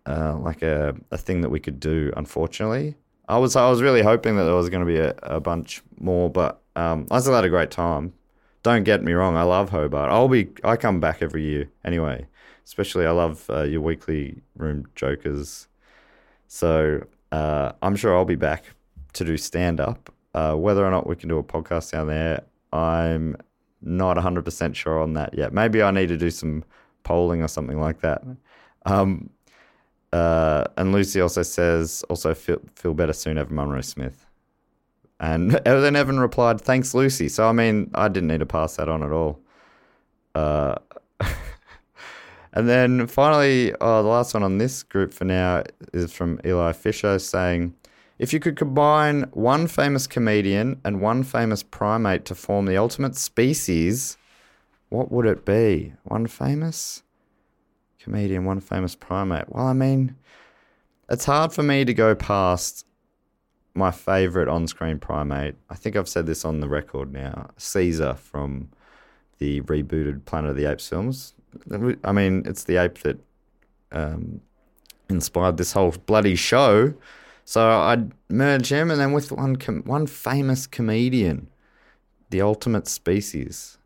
uh, 0.06 0.36
like 0.38 0.62
a, 0.62 0.96
a 1.12 1.16
thing 1.16 1.42
that 1.42 1.50
we 1.50 1.60
could 1.60 1.78
do. 1.78 2.12
Unfortunately, 2.16 2.96
I 3.28 3.38
was 3.38 3.54
I 3.54 3.70
was 3.70 3.80
really 3.80 4.02
hoping 4.02 4.34
that 4.36 4.44
there 4.44 4.56
was 4.56 4.68
going 4.68 4.84
to 4.84 4.92
be 4.92 4.98
a, 4.98 5.14
a 5.22 5.38
bunch 5.38 5.80
more, 6.00 6.28
but 6.28 6.60
um, 6.74 7.06
I 7.12 7.20
still 7.20 7.34
had 7.34 7.44
a 7.44 7.48
great 7.48 7.70
time 7.70 8.14
don't 8.62 8.84
get 8.84 9.02
me 9.02 9.12
wrong, 9.12 9.36
I 9.36 9.42
love 9.42 9.70
Hobart. 9.70 10.10
I'll 10.10 10.28
be 10.28 10.50
I 10.62 10.76
come 10.76 11.00
back 11.00 11.22
every 11.22 11.42
year 11.42 11.68
anyway. 11.84 12.26
Especially 12.64 13.06
I 13.06 13.10
love 13.10 13.48
uh, 13.50 13.62
your 13.62 13.80
weekly 13.80 14.40
room 14.56 14.86
jokers. 14.94 15.66
So 16.46 17.04
uh, 17.32 17.72
I'm 17.82 17.96
sure 17.96 18.16
I'll 18.16 18.24
be 18.24 18.36
back 18.36 18.64
to 19.14 19.24
do 19.24 19.36
stand 19.36 19.80
up. 19.80 20.12
Uh, 20.34 20.54
whether 20.54 20.86
or 20.86 20.90
not 20.90 21.06
we 21.06 21.16
can 21.16 21.28
do 21.28 21.38
a 21.38 21.42
podcast 21.42 21.90
down 21.92 22.06
there, 22.06 22.42
I'm 22.72 23.36
not 23.82 24.16
100% 24.16 24.74
sure 24.74 25.00
on 25.00 25.14
that 25.14 25.34
yet. 25.34 25.52
Maybe 25.52 25.82
I 25.82 25.90
need 25.90 26.08
to 26.08 26.16
do 26.16 26.30
some 26.30 26.64
polling 27.02 27.42
or 27.42 27.48
something 27.48 27.80
like 27.80 28.00
that. 28.00 28.22
Um, 28.86 29.30
uh, 30.12 30.64
and 30.76 30.92
Lucy 30.92 31.20
also 31.20 31.42
says, 31.42 32.04
also 32.08 32.32
feel, 32.34 32.60
feel 32.76 32.94
better 32.94 33.12
soon, 33.12 33.38
Evan 33.38 33.56
Munro 33.56 33.80
Smith. 33.80 34.21
And 35.22 35.52
then 35.64 35.96
Evan 35.96 36.20
replied, 36.20 36.60
"Thanks, 36.60 36.92
Lucy." 36.92 37.30
So 37.30 37.48
I 37.48 37.52
mean, 37.52 37.90
I 37.94 38.08
didn't 38.08 38.28
need 38.28 38.40
to 38.40 38.46
pass 38.46 38.76
that 38.76 38.88
on 38.88 39.02
at 39.02 39.12
all. 39.12 39.40
Uh, 40.34 40.74
and 42.52 42.68
then 42.68 43.06
finally, 43.06 43.72
uh, 43.80 44.02
the 44.02 44.08
last 44.08 44.34
one 44.34 44.42
on 44.42 44.58
this 44.58 44.82
group 44.82 45.14
for 45.14 45.24
now 45.24 45.62
is 45.94 46.12
from 46.12 46.40
Eli 46.44 46.72
Fisher 46.72 47.18
saying, 47.18 47.74
"If 48.18 48.32
you 48.32 48.40
could 48.40 48.56
combine 48.56 49.22
one 49.32 49.68
famous 49.68 50.06
comedian 50.06 50.80
and 50.84 51.00
one 51.00 51.22
famous 51.22 51.62
primate 51.62 52.24
to 52.26 52.34
form 52.34 52.66
the 52.66 52.76
ultimate 52.76 53.16
species, 53.16 54.18
what 54.88 55.12
would 55.12 55.26
it 55.26 55.46
be? 55.46 55.94
One 56.02 56.26
famous 56.26 57.04
comedian, 58.00 58.44
one 58.44 58.60
famous 58.60 58.94
primate. 58.94 59.48
Well, 59.48 59.66
I 59.66 59.72
mean." 59.72 60.16
It's 61.10 61.26
hard 61.26 61.52
for 61.52 61.62
me 61.62 61.84
to 61.84 61.92
go 61.92 62.14
past 62.14 62.86
my 63.74 63.90
favorite 63.90 64.48
on-screen 64.48 64.98
primate. 64.98 65.54
I 65.70 65.74
think 65.74 65.96
I've 65.96 66.08
said 66.08 66.26
this 66.26 66.44
on 66.44 66.60
the 66.60 66.68
record 66.68 67.12
now. 67.12 67.50
Caesar 67.56 68.14
from 68.14 68.68
the 69.38 69.60
rebooted 69.62 70.24
Planet 70.24 70.50
of 70.50 70.56
the 70.56 70.66
Apes 70.66 70.88
films. 70.88 71.34
I 72.04 72.12
mean, 72.12 72.42
it's 72.46 72.64
the 72.64 72.76
ape 72.76 72.98
that 72.98 73.18
um, 73.90 74.40
inspired 75.08 75.56
this 75.56 75.72
whole 75.72 75.92
bloody 76.06 76.34
show. 76.34 76.94
So 77.44 77.68
I'd 77.68 78.12
merge 78.28 78.70
him, 78.70 78.90
and 78.90 79.00
then 79.00 79.12
with 79.12 79.32
one 79.32 79.56
com- 79.56 79.82
one 79.82 80.06
famous 80.06 80.66
comedian, 80.66 81.48
the 82.30 82.40
ultimate 82.40 82.86
species. 82.86 83.78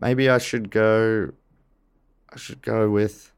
Maybe 0.00 0.28
I 0.28 0.38
should 0.38 0.70
go 0.70 1.30
I 2.32 2.36
should 2.36 2.62
go 2.62 2.90
with 2.90 3.32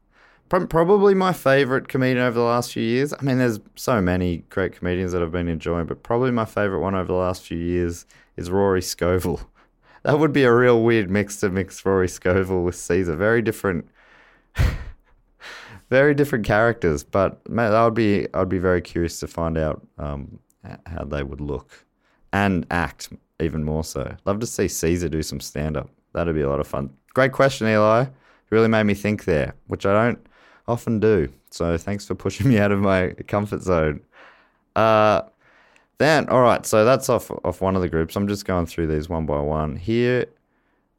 probably 0.49 1.13
my 1.13 1.33
favorite 1.33 1.87
comedian 1.87 2.25
over 2.25 2.39
the 2.39 2.45
last 2.45 2.73
few 2.73 2.83
years. 2.83 3.13
I 3.13 3.21
mean, 3.21 3.37
there's 3.37 3.59
so 3.75 4.01
many 4.01 4.43
great 4.49 4.73
comedians 4.73 5.11
that 5.11 5.21
I've 5.21 5.31
been 5.31 5.47
enjoying, 5.47 5.85
but 5.85 6.03
probably 6.03 6.31
my 6.31 6.45
favorite 6.45 6.79
one 6.79 6.95
over 6.95 7.07
the 7.07 7.13
last 7.13 7.43
few 7.43 7.57
years 7.57 8.05
is 8.35 8.49
Rory 8.49 8.81
Scovel. 8.81 9.41
That 10.03 10.19
would 10.19 10.31
be 10.31 10.43
a 10.43 10.53
real 10.53 10.83
weird 10.83 11.09
mix 11.09 11.41
to 11.41 11.49
mix 11.49 11.85
Rory 11.85 12.07
Scovel 12.07 12.63
with 12.63 12.75
Caesar. 12.75 13.17
Very 13.17 13.41
different, 13.41 13.89
very 15.89 16.13
different 16.13 16.45
characters. 16.45 17.03
But 17.03 17.45
man, 17.49 17.73
I 17.73 17.83
would 17.83 17.95
be, 17.95 18.25
I'd 18.33 18.47
be 18.47 18.59
very 18.59 18.81
curious 18.81 19.19
to 19.19 19.27
find 19.27 19.57
out 19.57 19.85
um, 19.97 20.39
how 20.85 21.03
they 21.03 21.23
would 21.23 21.41
look 21.41 21.85
and 22.31 22.65
act 22.71 23.09
even 23.41 23.65
more 23.65 23.83
so. 23.83 24.15
Love 24.23 24.39
to 24.39 24.45
see 24.45 24.69
Caesar 24.69 25.09
do 25.09 25.21
some 25.21 25.41
stand 25.41 25.75
up. 25.75 25.89
That'd 26.13 26.35
be 26.35 26.41
a 26.41 26.49
lot 26.49 26.61
of 26.61 26.67
fun. 26.67 26.89
Great 27.13 27.33
question, 27.33 27.67
Eli. 27.67 28.05
Really 28.49 28.69
made 28.69 28.83
me 28.83 28.93
think 28.93 29.25
there, 29.25 29.55
which 29.67 29.85
I 29.85 29.91
don't 29.91 30.26
often 30.67 30.99
do. 30.99 31.29
So 31.51 31.77
thanks 31.77 32.05
for 32.05 32.15
pushing 32.15 32.47
me 32.49 32.57
out 32.59 32.71
of 32.71 32.79
my 32.79 33.09
comfort 33.27 33.61
zone. 33.61 34.01
Uh, 34.75 35.21
then, 35.97 36.29
all 36.29 36.41
right, 36.41 36.65
so 36.65 36.85
that's 36.85 37.09
off 37.09 37.31
off 37.43 37.61
one 37.61 37.75
of 37.75 37.81
the 37.81 37.89
groups. 37.89 38.15
I'm 38.15 38.27
just 38.27 38.45
going 38.45 38.67
through 38.67 38.87
these 38.87 39.09
one 39.09 39.25
by 39.25 39.39
one. 39.39 39.75
Here 39.75 40.27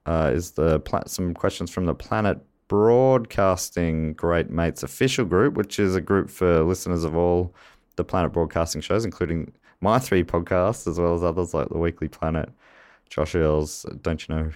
uh, 0.07 0.33
is 0.35 0.53
the 0.53 0.81
pla- 0.81 1.05
some 1.07 1.35
questions 1.35 1.71
from 1.71 1.87
the 1.87 1.95
Planet 1.95 2.39
Broadcasting 2.67 4.15
Great 4.15 4.51
Mates 4.51 4.83
official 4.83 5.25
group, 5.25 5.55
which 5.55 5.79
is 5.79 5.95
a 5.95 6.01
group 6.01 6.31
for 6.31 6.65
listeners 6.65 7.05
of 7.05 7.17
all 7.17 7.55
the 7.97 8.05
Planet 8.05 8.33
Broadcasting 8.33 8.81
shows, 8.81 9.05
including 9.05 9.53
my 9.81 10.01
three 10.01 10.25
podcasts, 10.25 10.89
as 10.89 10.99
well 10.99 11.15
as 11.15 11.23
others 11.23 11.55
like 11.55 11.69
the 11.69 11.79
Weekly 11.79 12.09
Planet, 12.09 12.51
Josh 13.09 13.37
Earls, 13.37 13.87
Don't 14.03 14.29
You 14.29 14.35
Know 14.35 14.51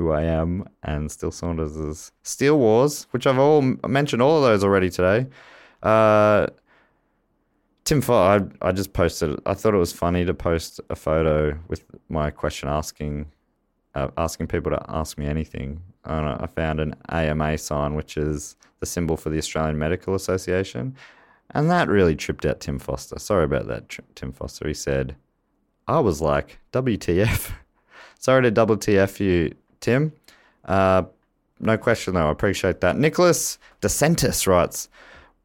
Who 0.00 0.12
I 0.12 0.22
Am, 0.22 0.66
and 0.82 1.12
Steele 1.12 1.30
Saunders' 1.30 2.10
Steele 2.22 2.58
Wars, 2.58 3.06
which 3.10 3.26
I've 3.26 3.38
all 3.38 3.60
mentioned 3.86 4.22
all 4.22 4.38
of 4.38 4.42
those 4.42 4.64
already 4.64 4.88
today. 4.88 5.26
Uh, 5.82 6.46
Tim 7.84 8.00
Foster, 8.00 8.48
I, 8.62 8.68
I 8.68 8.72
just 8.72 8.94
posted. 8.94 9.38
I 9.44 9.52
thought 9.52 9.74
it 9.74 9.76
was 9.76 9.92
funny 9.92 10.24
to 10.24 10.32
post 10.32 10.80
a 10.88 10.96
photo 10.96 11.58
with 11.68 11.84
my 12.08 12.30
question 12.30 12.70
asking, 12.70 13.26
uh, 13.94 14.08
asking 14.16 14.46
people 14.46 14.70
to 14.70 14.82
ask 14.88 15.18
me 15.18 15.26
anything. 15.26 15.82
And 16.06 16.26
I 16.26 16.46
found 16.46 16.80
an 16.80 16.94
AMA 17.10 17.58
sign, 17.58 17.94
which 17.94 18.16
is 18.16 18.56
the 18.78 18.86
symbol 18.86 19.18
for 19.18 19.28
the 19.28 19.36
Australian 19.36 19.78
Medical 19.78 20.14
Association, 20.14 20.96
and 21.50 21.68
that 21.68 21.88
really 21.88 22.16
tripped 22.16 22.46
out 22.46 22.60
Tim 22.60 22.78
Foster. 22.78 23.18
Sorry 23.18 23.44
about 23.44 23.66
that, 23.66 23.98
Tim 24.14 24.32
Foster. 24.32 24.66
He 24.66 24.72
said, 24.72 25.14
"I 25.86 26.00
was 26.00 26.22
like, 26.22 26.58
WTF." 26.72 27.52
Sorry 28.18 28.40
to 28.42 28.50
double 28.50 28.78
TF 28.78 29.20
you, 29.20 29.54
Tim. 29.80 30.12
Uh, 30.64 31.04
no 31.58 31.76
question 31.76 32.14
though. 32.14 32.28
I 32.28 32.32
appreciate 32.32 32.80
that. 32.80 32.96
Nicholas 32.96 33.58
DeSantis 33.82 34.46
writes. 34.46 34.88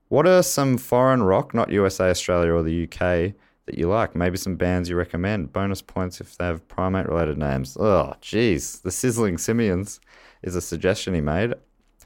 What 0.10 0.28
are 0.28 0.43
some 0.43 0.78
foreign 0.78 1.24
rock, 1.24 1.54
not 1.54 1.71
USA, 1.71 2.10
Australia, 2.10 2.54
or 2.54 2.62
the 2.62 2.84
UK, 2.84 3.34
that 3.65 3.78
you 3.78 3.89
like? 3.89 4.15
Maybe 4.15 4.38
some 4.38 4.56
bands 4.56 4.88
you 4.88 4.95
recommend. 4.95 5.52
Bonus 5.52 5.82
points 5.82 6.21
if 6.21 6.38
they 6.38 6.45
have 6.45 6.67
primate 6.67 7.08
related 7.08 7.38
names. 7.38 7.76
Oh, 7.76 8.13
jeez. 8.21 8.82
The 8.84 8.91
Sizzling 8.91 9.38
Simians 9.39 10.00
is 10.43 10.56
a 10.56 10.62
suggestion 10.62 11.15
he 11.15 11.21
made. 11.21 11.56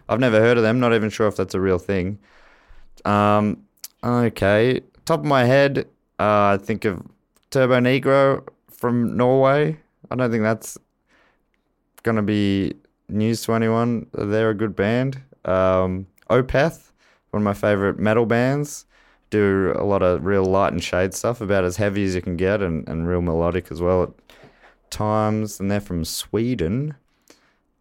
I've 0.07 0.19
never 0.19 0.39
heard 0.39 0.57
of 0.57 0.63
them, 0.63 0.79
not 0.79 0.93
even 0.93 1.09
sure 1.09 1.27
if 1.27 1.35
that's 1.35 1.53
a 1.53 1.59
real 1.59 1.77
thing. 1.77 2.19
Um, 3.03 3.65
okay. 4.03 4.81
Top 5.05 5.19
of 5.19 5.25
my 5.25 5.43
head, 5.43 5.79
uh, 6.19 6.55
I 6.55 6.59
think 6.61 6.85
of 6.85 7.01
Turbonegro 7.51 8.47
from 8.71 9.17
Norway. 9.17 9.77
I 10.09 10.15
don't 10.15 10.31
think 10.31 10.43
that's 10.43 10.77
to 12.15 12.21
be 12.21 12.73
news 13.07 13.41
to 13.43 13.53
anyone. 13.53 14.07
They're 14.13 14.51
a 14.51 14.55
good 14.55 14.75
band. 14.75 15.21
Um, 15.45 16.07
Opeth, 16.29 16.91
one 17.31 17.41
of 17.41 17.45
my 17.45 17.53
favorite 17.53 17.99
metal 17.99 18.25
bands, 18.25 18.85
do 19.29 19.73
a 19.77 19.83
lot 19.83 20.01
of 20.01 20.25
real 20.25 20.45
light 20.45 20.73
and 20.73 20.83
shade 20.83 21.13
stuff, 21.13 21.41
about 21.41 21.63
as 21.63 21.77
heavy 21.77 22.03
as 22.03 22.15
you 22.15 22.21
can 22.21 22.37
get, 22.37 22.61
and, 22.61 22.87
and 22.87 23.07
real 23.07 23.21
melodic 23.21 23.71
as 23.71 23.81
well 23.81 24.03
at 24.03 24.09
times. 24.89 25.59
And 25.59 25.69
they're 25.69 25.79
from 25.79 26.05
Sweden. 26.05 26.95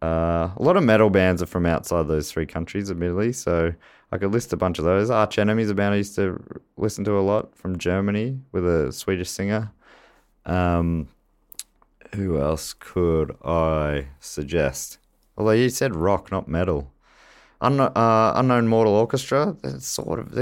Uh, 0.01 0.51
a 0.55 0.61
lot 0.61 0.77
of 0.77 0.83
metal 0.83 1.09
bands 1.09 1.41
are 1.41 1.47
from 1.47 1.65
outside 1.65 2.07
those 2.07 2.31
three 2.31 2.45
countries, 2.45 2.89
admittedly. 2.89 3.33
So 3.33 3.73
I 4.11 4.17
could 4.17 4.31
list 4.31 4.53
a 4.53 4.57
bunch 4.57 4.79
of 4.79 4.85
those. 4.85 5.09
Arch 5.09 5.37
Enemy's 5.37 5.69
a 5.69 5.75
band 5.75 5.93
I 5.93 5.97
used 5.97 6.15
to 6.15 6.41
listen 6.77 7.03
to 7.05 7.17
a 7.17 7.21
lot 7.21 7.55
from 7.55 7.77
Germany 7.77 8.39
with 8.51 8.67
a 8.67 8.91
Swedish 8.91 9.29
singer. 9.29 9.71
Um, 10.45 11.07
who 12.15 12.39
else 12.39 12.73
could 12.73 13.35
I 13.43 14.07
suggest? 14.19 14.97
Although 15.37 15.51
you 15.51 15.69
said 15.69 15.95
rock, 15.95 16.31
not 16.31 16.47
metal. 16.47 16.91
Unknown, 17.61 17.91
uh, 17.95 18.33
Unknown 18.35 18.67
Mortal 18.67 18.93
Orchestra. 18.93 19.55
It's 19.63 19.87
sort 19.87 20.19
of. 20.19 20.37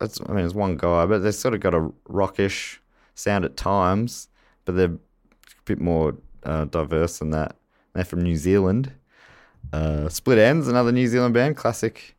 It's, 0.00 0.20
I 0.26 0.32
mean, 0.32 0.44
it's 0.44 0.54
one 0.54 0.76
guy, 0.76 1.06
but 1.06 1.18
they've 1.18 1.34
sort 1.34 1.54
of 1.54 1.60
got 1.60 1.74
a 1.74 1.90
rockish 2.08 2.80
sound 3.14 3.44
at 3.44 3.56
times, 3.56 4.28
but 4.64 4.76
they're 4.76 4.86
a 4.86 5.62
bit 5.64 5.80
more 5.80 6.16
uh, 6.44 6.66
diverse 6.66 7.18
than 7.18 7.30
that. 7.30 7.56
They're 7.94 8.04
from 8.04 8.22
New 8.22 8.36
Zealand. 8.36 8.92
Uh, 9.72 10.08
Split 10.08 10.38
Enz, 10.38 10.68
another 10.68 10.92
New 10.92 11.06
Zealand 11.06 11.34
band, 11.34 11.56
classic 11.56 12.16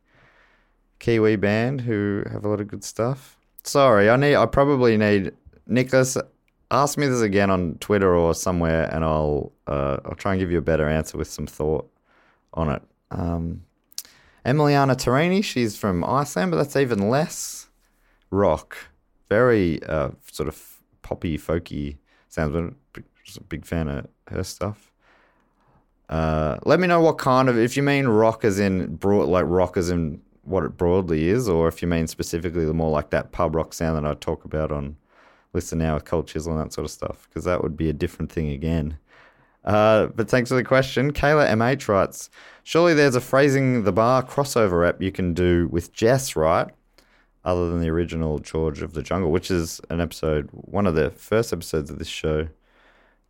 Kiwi 0.98 1.36
band 1.36 1.80
who 1.82 2.24
have 2.30 2.44
a 2.44 2.48
lot 2.48 2.60
of 2.60 2.68
good 2.68 2.84
stuff. 2.84 3.36
Sorry, 3.64 4.08
I 4.10 4.16
need. 4.16 4.36
I 4.36 4.46
probably 4.46 4.96
need 4.96 5.32
Nicholas. 5.66 6.16
Ask 6.72 6.96
me 6.96 7.06
this 7.06 7.20
again 7.20 7.50
on 7.50 7.76
Twitter 7.80 8.14
or 8.14 8.34
somewhere, 8.34 8.88
and 8.90 9.04
I'll 9.04 9.52
uh, 9.66 9.98
I'll 10.06 10.14
try 10.14 10.32
and 10.32 10.40
give 10.40 10.50
you 10.50 10.56
a 10.56 10.62
better 10.62 10.88
answer 10.88 11.18
with 11.18 11.30
some 11.30 11.46
thought 11.46 11.86
on 12.54 12.70
it. 12.70 12.82
Um, 13.10 13.64
Emiliana 14.46 14.96
Torrini, 14.96 15.44
she's 15.44 15.76
from 15.76 16.02
Iceland, 16.02 16.50
but 16.50 16.56
that's 16.56 16.74
even 16.74 17.10
less 17.10 17.68
rock. 18.30 18.78
Very 19.28 19.82
uh, 19.82 20.12
sort 20.30 20.48
of 20.48 20.78
poppy, 21.02 21.36
folky 21.36 21.98
sounds. 22.30 22.74
But 22.94 23.04
just 23.22 23.36
a 23.36 23.42
big 23.42 23.66
fan 23.66 23.88
of 23.88 24.08
her 24.28 24.42
stuff. 24.42 24.92
Uh, 26.08 26.58
let 26.64 26.80
me 26.80 26.86
know 26.86 27.00
what 27.00 27.18
kind 27.18 27.48
of, 27.48 27.58
if 27.58 27.76
you 27.76 27.82
mean 27.82 28.06
rock 28.06 28.44
as 28.44 28.58
in 28.58 28.96
broad, 28.96 29.28
like 29.28 29.44
rock 29.46 29.76
as 29.76 29.90
in 29.90 30.22
what 30.42 30.64
it 30.64 30.76
broadly 30.76 31.28
is, 31.28 31.48
or 31.48 31.68
if 31.68 31.82
you 31.82 31.88
mean 31.88 32.06
specifically 32.06 32.64
the 32.64 32.74
more 32.74 32.90
like 32.90 33.10
that 33.10 33.30
pub 33.30 33.54
rock 33.54 33.72
sound 33.72 33.96
that 33.96 34.10
I 34.10 34.14
talk 34.14 34.44
about 34.44 34.72
on 34.72 34.96
Listen 35.54 35.78
Now 35.78 35.94
with 35.94 36.04
Cold 36.04 36.26
Chisel 36.26 36.52
and 36.52 36.60
that 36.60 36.72
sort 36.72 36.84
of 36.84 36.90
stuff, 36.90 37.28
because 37.28 37.44
that 37.44 37.62
would 37.62 37.76
be 37.76 37.88
a 37.88 37.94
different 37.94 38.32
thing 38.32 38.50
again. 38.50 38.98
Uh, 39.64 40.06
but 40.06 40.28
thanks 40.28 40.48
for 40.48 40.56
the 40.56 40.64
question. 40.64 41.12
Kayla 41.12 41.48
MH 41.50 41.88
writes, 41.88 42.30
surely 42.62 42.94
there's 42.94 43.14
a 43.14 43.20
phrasing 43.20 43.84
the 43.84 43.92
bar 43.92 44.22
crossover 44.22 44.88
app 44.88 45.00
you 45.00 45.12
can 45.12 45.34
do 45.34 45.68
with 45.68 45.92
Jess, 45.92 46.34
right? 46.34 46.68
Other 47.44 47.70
than 47.70 47.80
the 47.80 47.90
original 47.90 48.38
George 48.38 48.82
of 48.82 48.94
the 48.94 49.02
Jungle, 49.02 49.30
which 49.30 49.50
is 49.50 49.80
an 49.90 50.00
episode, 50.00 50.48
one 50.52 50.86
of 50.86 50.94
the 50.94 51.10
first 51.10 51.52
episodes 51.52 51.90
of 51.90 51.98
this 51.98 52.08
show 52.08 52.48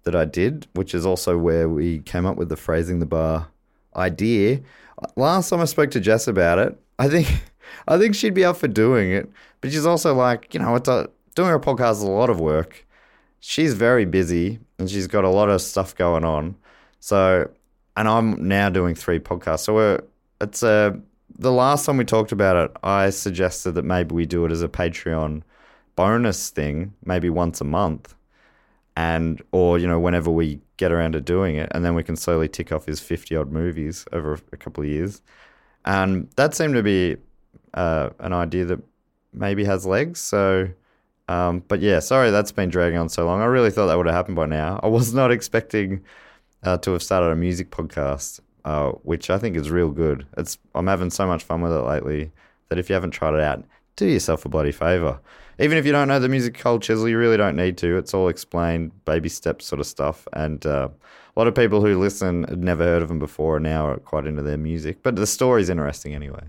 that 0.05 0.15
I 0.15 0.25
did, 0.25 0.67
which 0.75 0.95
is 0.95 1.07
also 1.07 1.39
where 1.39 1.69
we 1.69 2.01
came 2.01 2.27
up 2.27 2.37
with 2.37 2.49
the 2.49 2.57
phrasing 2.57 2.99
the 2.99 3.07
bar 3.07 3.49
idea. 3.95 4.61
Last 5.17 5.51
time 5.51 5.61
I 5.61 5.65
spoke 5.67 5.91
to 5.93 6.01
Jess 6.01 6.29
about 6.29 6.59
it, 6.59 6.79
I 6.99 7.09
think 7.09 7.29
I 7.89 7.99
think 7.99 8.15
she'd 8.15 8.35
be 8.35 8.45
up 8.45 8.57
for 8.57 8.69
doing 8.69 9.11
it, 9.13 9.31
but 9.61 9.73
she's 9.73 9.87
also 9.87 10.15
like, 10.15 10.53
you 10.53 10.61
know, 10.61 10.75
it's 10.75 10.89
a, 10.89 11.09
doing 11.35 11.53
a 11.53 11.59
podcast 11.59 11.93
is 11.93 12.03
a 12.03 12.11
lot 12.11 12.31
of 12.31 12.41
work. 12.41 12.87
She's 13.41 13.75
very 13.75 14.05
busy 14.05 14.61
and 14.79 14.89
she's 14.91 15.07
got 15.07 15.25
a 15.25 15.29
lot 15.29 15.49
of 15.49 15.61
stuff 15.61 15.95
going 15.97 16.25
on. 16.25 16.57
So, 17.01 17.51
and 17.97 18.09
I'm 18.09 18.49
now 18.49 18.71
doing 18.71 18.95
three 18.95 19.19
podcasts. 19.19 19.61
So 19.61 19.75
we're 19.75 20.01
it's 20.41 20.63
a 20.63 20.99
the 21.39 21.53
last 21.53 21.87
time 21.87 21.97
we 21.97 22.05
talked 22.05 22.33
about 22.33 22.57
it, 22.57 22.77
I 22.83 23.11
suggested 23.11 23.73
that 23.73 23.85
maybe 23.85 24.15
we 24.15 24.27
do 24.27 24.45
it 24.45 24.53
as 24.53 24.63
a 24.63 24.69
Patreon 24.69 25.43
bonus 25.97 26.51
thing, 26.51 26.95
maybe 27.05 27.31
once 27.31 27.61
a 27.61 27.65
month 27.65 28.15
and 28.97 29.43
or 29.53 29.79
you 29.79 29.87
know 29.87 29.99
whenever 29.99 30.31
we 30.31 30.61
get 30.77 30.93
around 30.93 31.13
to 31.13 31.21
doing 31.21 31.57
it 31.57 31.69
and 31.73 31.85
then 31.85 31.95
we 31.95 32.03
can 32.03 32.17
slowly 32.17 32.49
tick 32.49 32.73
off 32.73 32.87
his 32.87 33.01
50 33.01 33.37
odd 33.37 33.51
movies 33.51 34.05
over 34.13 34.39
a 34.53 34.57
couple 34.57 34.83
of 34.83 34.89
years 34.91 35.23
and 35.85 36.29
that 36.37 36.55
seemed 36.55 36.75
to 36.75 36.83
be 36.83 37.17
uh, 37.75 38.11
an 38.21 38.33
idea 38.33 38.65
that 38.65 38.81
maybe 39.33 39.65
has 39.65 39.87
legs 39.87 40.21
so 40.21 40.69
um, 41.33 41.63
but 41.69 41.81
yeah 41.81 41.99
sorry 41.99 42.31
that's 42.31 42.53
been 42.53 42.69
dragging 42.69 42.99
on 42.99 43.09
so 43.09 43.25
long 43.25 43.41
i 43.41 43.45
really 43.45 43.71
thought 43.71 43.87
that 43.87 43.97
would 43.97 44.07
have 44.07 44.15
happened 44.15 44.37
by 44.37 44.47
now 44.47 44.79
i 44.83 44.87
was 44.87 45.13
not 45.15 45.31
expecting 45.31 46.03
uh, 46.63 46.77
to 46.79 46.93
have 46.93 47.03
started 47.03 47.31
a 47.31 47.37
music 47.37 47.71
podcast 47.71 48.41
uh, 48.65 48.91
which 49.03 49.31
i 49.31 49.39
think 49.39 49.57
is 49.57 49.71
real 49.71 49.91
good 49.91 50.27
it's 50.37 50.59
i'm 50.75 50.87
having 50.87 51.11
so 51.11 51.27
much 51.27 51.43
fun 51.43 51.61
with 51.61 51.73
it 51.73 51.83
lately 51.83 52.31
that 52.69 52.79
if 52.79 52.89
you 52.89 52.95
haven't 52.95 53.11
tried 53.11 53.35
it 53.35 53.41
out 53.41 53.65
do 53.97 54.07
yourself 54.07 54.45
a 54.45 54.49
bloody 54.49 54.73
favor 54.73 55.19
even 55.59 55.79
if 55.79 55.87
you 55.87 55.93
don't 55.93 56.09
know 56.09 56.19
the 56.19 56.29
music 56.29 56.59
cold 56.59 56.83
chisel, 56.83 57.09
you 57.09 57.19
really 57.19 57.37
don't 57.37 57.57
need 57.57 57.77
to. 57.79 57.97
It's 57.97 58.15
all 58.15 58.29
explained, 58.29 59.05
baby 59.05 59.29
steps 59.29 59.67
sort 59.67 59.81
of 59.81 59.87
stuff. 59.87 60.27
And 60.33 60.65
uh, 60.65 60.89
a 61.35 61.39
lot 61.39 61.47
of 61.47 61.55
people 61.55 61.85
who 61.85 61.99
listen 61.99 62.45
had 62.45 62.63
never 62.63 62.85
heard 62.85 63.03
of 63.03 63.09
them 63.09 63.19
before 63.19 63.57
and 63.57 63.65
now 63.65 63.87
are 63.87 63.99
quite 63.99 64.27
into 64.27 64.43
their 64.43 64.57
music. 64.57 65.03
But 65.03 65.17
the 65.17 65.27
story's 65.27 65.69
interesting 65.69 66.15
anyway, 66.15 66.45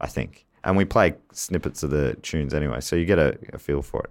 I 0.00 0.06
think. 0.06 0.44
And 0.64 0.76
we 0.76 0.84
play 0.84 1.14
snippets 1.32 1.82
of 1.82 1.90
the 1.90 2.14
tunes 2.16 2.52
anyway, 2.52 2.80
so 2.80 2.96
you 2.96 3.04
get 3.04 3.18
a, 3.18 3.38
a 3.52 3.58
feel 3.58 3.80
for 3.80 4.02
it. 4.02 4.10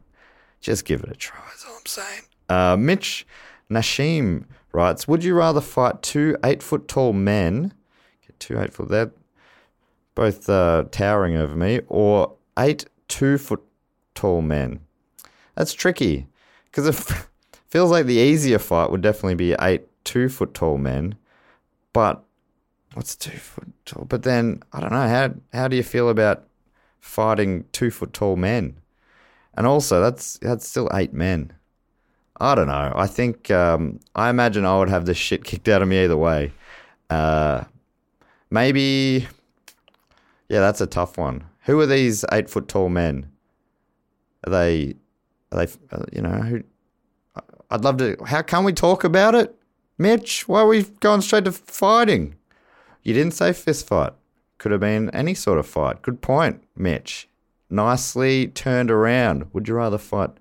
Just 0.62 0.86
give 0.86 1.04
it 1.04 1.12
a 1.12 1.16
try, 1.16 1.40
is 1.56 1.66
all 1.68 1.76
I'm 1.78 1.86
saying. 1.86 2.22
Uh, 2.50 2.78
Mitch 2.78 3.26
Nashim 3.70 4.46
writes 4.72 5.08
Would 5.08 5.24
you 5.24 5.36
rather 5.36 5.62
fight 5.62 6.02
two 6.02 6.38
eight 6.44 6.64
foot 6.64 6.88
tall 6.88 7.14
men? 7.14 7.74
Get 8.26 8.40
two 8.40 8.60
eight 8.60 8.74
foot, 8.74 8.90
that 8.90 9.12
both 10.16 10.50
uh, 10.50 10.86
towering 10.92 11.36
over 11.36 11.56
me, 11.56 11.82
or 11.88 12.36
eight 12.58 12.86
two 13.08 13.38
foot 13.38 13.64
tall 14.16 14.42
men. 14.42 14.80
That's 15.56 15.74
tricky 15.74 16.28
because 16.66 16.88
it 16.88 17.16
feels 17.68 17.92
like 17.92 18.06
the 18.06 18.16
easier 18.18 18.60
fight 18.60 18.92
would 18.92 19.02
definitely 19.02 19.36
be 19.36 19.56
eight 19.60 19.84
two 20.04 20.30
foot 20.30 20.54
tall 20.54 20.78
men, 20.78 21.16
but 21.94 22.24
what's 22.94 23.16
two 23.16 23.38
foot 23.38 23.68
tall? 23.86 24.06
But 24.06 24.24
then 24.24 24.64
I 24.74 24.80
don't 24.80 24.92
know 24.92 25.08
how 25.08 25.34
how 25.54 25.68
do 25.68 25.76
you 25.76 25.84
feel 25.84 26.10
about 26.10 26.48
fighting 27.00 27.66
two 27.72 27.92
foot 27.92 28.14
tall 28.14 28.36
men? 28.36 28.78
And 29.58 29.66
also 29.66 30.00
that's 30.00 30.38
that's 30.38 30.68
still 30.68 30.90
eight 30.94 31.14
men. 31.14 31.52
I 32.40 32.54
don't 32.54 32.68
know. 32.68 32.94
I 32.96 33.08
think 33.08 33.50
um, 33.50 34.00
I 34.16 34.30
imagine 34.30 34.64
I 34.66 34.78
would 34.78 34.90
have 34.90 35.08
the 35.08 35.16
shit 35.16 35.44
kicked 35.44 35.68
out 35.68 35.82
of 35.82 35.88
me 35.88 36.04
either 36.04 36.16
way. 36.16 36.54
Uh, 37.10 37.64
maybe, 38.52 39.28
yeah, 40.48 40.60
that's 40.60 40.80
a 40.80 40.86
tough 40.86 41.18
one. 41.18 41.44
Who 41.64 41.80
are 41.80 41.88
these 41.88 42.24
eight 42.32 42.50
foot 42.50 42.68
tall 42.68 42.90
men? 42.90 43.32
Are 44.46 44.52
they, 44.52 44.96
are 45.52 45.66
they, 45.66 45.74
uh, 45.92 46.06
you 46.14 46.22
know, 46.22 46.30
who? 46.30 46.64
I'd 47.72 47.84
love 47.84 47.98
to. 47.98 48.16
How 48.26 48.44
can 48.44 48.64
we 48.64 48.74
talk 48.74 49.04
about 49.04 49.34
it, 49.34 49.56
Mitch? 49.98 50.48
Why 50.48 50.62
are 50.62 50.68
we 50.68 50.84
going 50.84 51.22
straight 51.22 51.46
to 51.46 51.52
fighting? 51.52 52.36
You 53.02 53.16
didn't 53.16 53.34
say 53.34 53.52
fist 53.52 53.88
fight. 53.88 54.14
Could 54.60 54.72
have 54.72 54.82
been 54.82 55.10
any 55.10 55.34
sort 55.34 55.58
of 55.58 55.66
fight. 55.66 56.04
Good 56.04 56.22
point, 56.22 56.64
Mitch. 56.76 57.28
Nicely 57.70 58.48
turned 58.48 58.90
around. 58.90 59.54
Would 59.54 59.68
you 59.68 59.76
rather 59.76 59.98
fight 59.98 60.32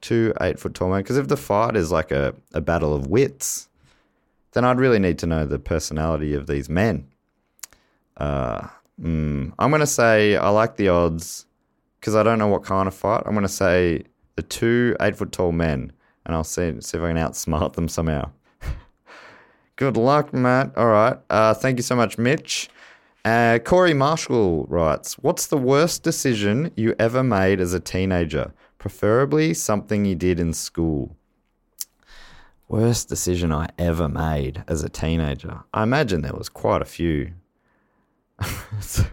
two 0.00 0.32
eight 0.40 0.58
foot 0.58 0.74
tall 0.74 0.90
men? 0.90 1.02
Because 1.02 1.18
if 1.18 1.28
the 1.28 1.36
fight 1.36 1.76
is 1.76 1.92
like 1.92 2.10
a, 2.10 2.34
a 2.54 2.60
battle 2.60 2.94
of 2.94 3.06
wits, 3.06 3.68
then 4.52 4.64
I'd 4.64 4.78
really 4.78 4.98
need 4.98 5.18
to 5.18 5.26
know 5.26 5.44
the 5.44 5.58
personality 5.58 6.32
of 6.32 6.46
these 6.46 6.68
men. 6.68 7.08
Uh, 8.16 8.68
mm, 9.00 9.52
I'm 9.58 9.70
going 9.70 9.80
to 9.80 9.86
say 9.86 10.36
I 10.36 10.48
like 10.48 10.76
the 10.76 10.88
odds 10.88 11.44
because 12.00 12.14
I 12.14 12.22
don't 12.22 12.38
know 12.38 12.48
what 12.48 12.64
kind 12.64 12.88
of 12.88 12.94
fight. 12.94 13.22
I'm 13.26 13.32
going 13.32 13.42
to 13.42 13.48
say 13.48 14.04
the 14.36 14.42
two 14.42 14.96
eight 15.00 15.16
foot 15.16 15.32
tall 15.32 15.52
men, 15.52 15.92
and 16.24 16.34
I'll 16.34 16.44
see, 16.44 16.80
see 16.80 16.96
if 16.96 17.04
I 17.04 17.08
can 17.08 17.18
outsmart 17.18 17.74
them 17.74 17.88
somehow. 17.88 18.30
Good 19.76 19.98
luck, 19.98 20.32
Matt. 20.32 20.76
All 20.76 20.86
right. 20.86 21.18
Uh, 21.28 21.52
thank 21.52 21.78
you 21.78 21.82
so 21.82 21.96
much, 21.96 22.16
Mitch. 22.16 22.70
Uh, 23.26 23.58
Corey 23.58 23.92
Marshall 23.92 24.66
writes 24.68 25.14
What's 25.14 25.48
the 25.48 25.56
worst 25.56 26.04
decision 26.04 26.70
you 26.76 26.94
ever 26.96 27.24
made 27.24 27.60
as 27.60 27.74
a 27.74 27.80
teenager? 27.80 28.54
Preferably 28.78 29.52
something 29.52 30.04
you 30.04 30.14
did 30.14 30.38
in 30.38 30.52
school. 30.52 31.16
Worst 32.68 33.08
decision 33.08 33.50
I 33.50 33.66
ever 33.80 34.08
made 34.08 34.62
as 34.68 34.84
a 34.84 34.88
teenager. 34.88 35.64
I 35.74 35.82
imagine 35.82 36.22
there 36.22 36.34
was 36.34 36.48
quite 36.48 36.82
a 36.82 36.84
few. 36.84 37.32
I 38.38 38.48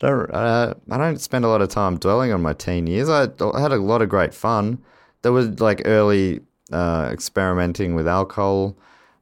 don't, 0.00 0.34
uh, 0.34 0.74
I 0.90 0.98
don't 0.98 1.20
spend 1.20 1.44
a 1.44 1.48
lot 1.48 1.62
of 1.62 1.68
time 1.68 1.98
dwelling 1.98 2.32
on 2.32 2.42
my 2.42 2.52
teen 2.52 2.88
years. 2.88 3.08
I, 3.08 3.20
had 3.60 3.70
a 3.70 3.76
lot 3.76 4.02
of 4.02 4.08
great 4.08 4.34
fun. 4.34 4.82
There 5.22 5.30
was 5.30 5.60
like 5.60 5.82
early 5.84 6.40
uh, 6.72 7.10
experimenting 7.12 7.94
with 7.94 8.08
alcohol 8.08 8.76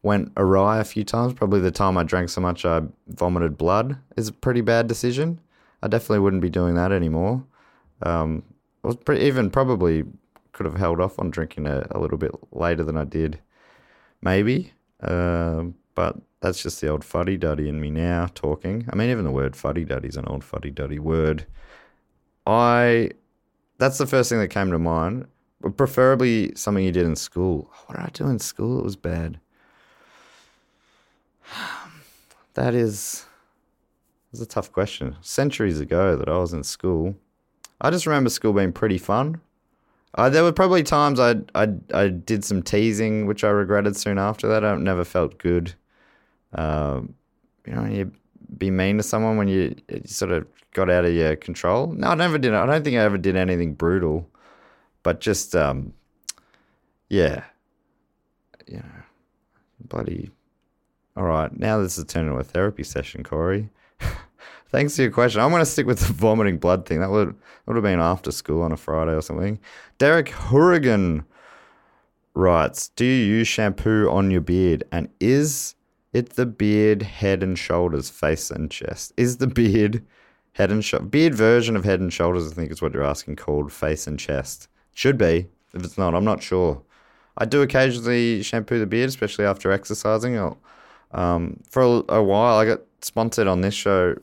went 0.05 0.31
awry 0.37 0.79
a 0.79 0.85
few 0.85 1.03
times. 1.03 1.33
Probably 1.33 1.61
the 1.61 1.71
time 1.71 1.97
I 1.97 2.05
drank 2.05 2.29
so 2.29 2.41
much 2.41 2.65
I 2.65 2.83
vomited 3.09 3.57
blood 3.57 3.97
is 4.17 4.29
a 4.29 4.33
pretty 4.33 4.61
bad 4.61 4.87
decision. 4.87 5.41
I 5.83 5.89
definitely 5.89 6.21
wouldn't 6.21 6.43
be 6.43 6.51
doing 6.51 6.75
that 6.75 6.93
anymore. 6.93 7.43
Um, 8.03 8.43
I 8.85 8.89
was 8.89 8.97
pretty, 8.97 9.25
even 9.25 9.51
probably 9.51 10.05
could 10.53 10.67
have 10.67 10.77
held 10.77 11.01
off 11.01 11.19
on 11.19 11.31
drinking 11.31 11.67
a, 11.67 11.87
a 11.91 11.99
little 11.99 12.19
bit 12.19 12.33
later 12.53 12.85
than 12.85 12.99
I 12.99 13.05
did, 13.05 13.41
maybe. 14.21 14.73
Uh, 15.03 15.65
but 15.95 16.17
that's 16.41 16.63
just 16.63 16.81
the 16.83 16.89
old 16.89 17.03
fuddy 17.03 17.39
duddy 17.39 17.69
in 17.69 17.81
me 17.81 17.91
now 17.91 18.29
talking. 18.35 18.87
I 18.93 18.97
mean, 18.97 19.11
even 19.11 19.25
the 19.25 19.31
word 19.31 19.57
fuddy 19.57 19.85
duddy 19.85 20.09
is 20.09 20.17
an 20.17 20.27
old 20.27 20.45
fuddy 20.45 20.71
duddy 20.71 20.99
word. 20.99 21.47
I, 22.47 23.13
that's 23.79 23.97
the 23.97 24.07
first 24.07 24.29
thing 24.29 24.39
that 24.39 24.49
came 24.49 24.71
to 24.71 24.79
mind. 24.79 25.27
Preferably 25.77 26.53
something 26.57 26.85
you 26.85 26.93
did 26.93 27.07
in 27.07 27.17
school. 27.17 27.71
What 27.87 27.97
did 27.97 28.05
I 28.05 28.11
do 28.13 28.29
in 28.29 28.39
school? 28.39 28.81
It 28.81 28.85
was 28.85 28.97
bad. 28.97 29.41
That 32.55 32.73
is, 32.73 33.27
is 34.33 34.41
a 34.41 34.47
tough 34.47 34.71
question. 34.71 35.17
Centuries 35.23 35.81
ago 35.81 36.15
that 36.15 36.29
I 36.29 36.39
was 36.39 36.53
in 36.53 36.63
school, 36.63 37.17
I 37.81 37.91
just 37.91 38.07
remember 38.07 38.31
school 38.31 38.53
being 38.53 38.73
pretty 38.73 38.97
fun. 38.97 39.41
Uh, 40.15 40.31
there 40.31 40.45
were 40.45 40.53
probably 40.53 40.85
times 40.85 41.19
I 41.19 41.35
I 41.55 41.69
I 41.93 42.09
did 42.09 42.45
some 42.45 42.63
teasing, 42.63 43.27
which 43.27 43.43
I 43.43 43.49
regretted 43.49 43.97
soon 43.97 44.19
after 44.19 44.47
that. 44.49 44.65
I 44.65 44.77
never 44.77 45.05
felt 45.05 45.39
good. 45.39 45.75
Um, 46.53 47.15
you 47.67 47.75
know, 47.75 47.87
you 47.87 48.13
be 48.57 48.71
mean 48.71 48.99
to 48.99 49.03
someone 49.03 49.37
when 49.37 49.49
you, 49.49 49.75
you, 49.89 50.03
sort 50.05 50.31
of 50.31 50.47
got 50.73 50.89
out 50.89 51.05
of 51.05 51.13
your 51.13 51.35
control. 51.35 51.89
No, 51.89 52.09
I 52.09 52.15
never 52.15 52.39
did. 52.39 52.55
I 52.55 52.65
don't 52.67 52.85
think 52.85 52.97
I 52.97 53.01
ever 53.01 53.19
did 53.19 53.35
anything 53.35 53.75
brutal, 53.75 54.29
but 55.03 55.21
just 55.21 55.57
um, 55.57 55.93
yeah, 57.09 57.45
you 58.69 58.77
know, 58.77 59.03
bloody 59.81 60.31
all 61.17 61.25
right, 61.25 61.57
now 61.59 61.79
this 61.79 61.97
is 61.97 62.05
turning 62.05 62.29
into 62.29 62.41
a 62.41 62.45
therapy 62.45 62.83
session, 62.83 63.23
Corey. 63.23 63.71
Thanks 64.69 64.97
for 64.97 65.03
your 65.03 65.13
question. 65.13 65.41
I'm 65.41 65.51
going 65.51 65.61
to 65.61 65.67
stick 65.67 65.87
with 65.87 66.01
the 66.01 66.13
vomiting 66.13 66.59
blood 66.59 66.87
thing. 66.87 67.01
That 67.01 67.11
would 67.11 67.37
would 67.67 67.77
have 67.77 67.85
been 67.85 68.01
after 68.01 68.33
school 68.33 68.63
on 68.63 68.73
a 68.73 68.77
Friday 68.77 69.13
or 69.13 69.23
something. 69.23 69.59
Derek 69.99 70.31
Hurrigan 70.31 71.25
writes, 72.35 72.89
"Do 72.89 73.05
you 73.05 73.37
use 73.37 73.49
shampoo 73.49 74.11
on 74.11 74.33
your 74.33 74.41
beard? 74.41 74.83
And 74.91 75.09
is 75.21 75.77
it 76.13 76.31
the 76.31 76.47
beard, 76.47 77.03
head 77.03 77.43
and 77.43 77.57
shoulders, 77.57 78.11
face 78.11 78.51
and 78.51 78.71
chest? 78.71 79.13
Is 79.17 79.37
the 79.37 79.47
beard 79.47 80.05
head 80.55 80.73
and 80.73 80.85
sh- 80.85 80.95
beard 81.09 81.35
version 81.35 81.77
of 81.77 81.85
head 81.85 82.01
and 82.01 82.13
shoulders? 82.13 82.51
I 82.51 82.55
think 82.55 82.73
is 82.73 82.83
what 82.83 82.93
you're 82.93 83.05
asking. 83.05 83.37
Called 83.37 83.73
face 83.73 84.09
and 84.09 84.19
chest. 84.19 84.69
Should 84.93 85.17
be. 85.17 85.47
If 85.73 85.85
it's 85.85 85.99
not, 85.99 86.15
I'm 86.15 86.25
not 86.25 86.43
sure. 86.43 86.83
I 87.39 87.45
do 87.45 87.63
occasionally 87.63 88.43
shampoo 88.43 88.79
the 88.81 88.87
beard, 88.87 89.09
especially 89.09 89.45
after 89.45 89.71
exercising. 89.71 90.37
I'll 90.37 90.59
um, 91.15 91.61
for 91.71 92.05
a, 92.09 92.23
while, 92.23 92.59
I 92.59 92.67
got 92.67 92.81
sponsored 93.01 93.47
on 93.47 93.61
this 93.61 93.75
show 93.75 94.17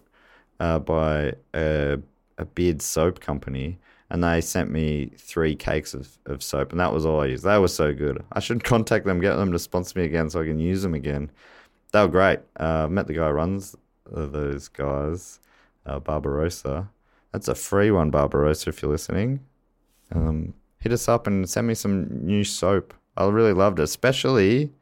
uh, 0.60 0.80
by 0.80 1.34
a, 1.56 1.98
a, 2.38 2.46
beard 2.46 2.82
soap 2.82 3.22
company, 3.22 3.80
and 4.10 4.22
they 4.24 4.42
sent 4.42 4.70
me 4.70 5.12
three 5.18 5.56
cakes 5.56 5.94
of, 5.94 6.18
of 6.26 6.44
soap, 6.44 6.72
and 6.72 6.80
that 6.82 6.94
was 6.94 7.06
all 7.06 7.22
I 7.22 7.28
used. 7.28 7.46
They 7.46 7.58
were 7.58 7.70
so 7.70 7.94
good. 7.94 8.24
I 8.34 8.42
should 8.42 8.64
contact 8.66 9.06
them, 9.06 9.22
get 9.22 9.36
them 9.36 9.54
to 9.54 9.60
sponsor 9.60 10.00
me 10.00 10.06
again 10.06 10.30
so 10.30 10.42
I 10.42 10.46
can 10.46 10.60
use 10.60 10.82
them 10.82 10.94
again. 10.94 11.32
They 11.94 12.02
were 12.02 12.10
great. 12.10 12.40
Uh, 12.58 12.88
met 12.90 13.08
the 13.08 13.14
guy 13.14 13.28
who 13.28 13.34
runs 13.34 13.76
those 14.06 14.68
guys, 14.68 15.40
uh, 15.86 16.00
Barbarossa. 16.00 16.90
That's 17.32 17.48
a 17.48 17.56
free 17.56 17.90
one, 17.90 18.12
Barbarossa, 18.12 18.70
if 18.70 18.82
you're 18.82 18.92
listening. 18.92 19.40
Um, 20.14 20.54
hit 20.80 20.92
us 20.92 21.08
up 21.08 21.26
and 21.26 21.50
send 21.50 21.68
me 21.68 21.74
some 21.74 22.26
new 22.26 22.44
soap. 22.44 22.94
I 23.16 23.26
really 23.28 23.54
loved 23.54 23.80
it, 23.80 23.84
especially 23.84 24.74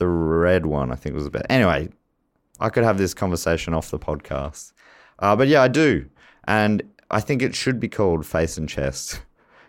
the 0.00 0.08
red 0.08 0.66
one, 0.66 0.90
I 0.90 0.96
think 0.96 1.14
was 1.14 1.24
the 1.24 1.30
best. 1.30 1.46
Anyway, 1.48 1.90
I 2.58 2.70
could 2.70 2.84
have 2.84 2.98
this 2.98 3.14
conversation 3.14 3.74
off 3.74 3.90
the 3.90 3.98
podcast. 3.98 4.72
Uh, 5.20 5.36
but 5.36 5.46
yeah, 5.46 5.62
I 5.62 5.68
do. 5.68 6.06
And 6.44 6.82
I 7.10 7.20
think 7.20 7.42
it 7.42 7.54
should 7.54 7.78
be 7.78 7.88
called 7.88 8.26
Face 8.26 8.56
and 8.56 8.68
Chest. 8.68 9.22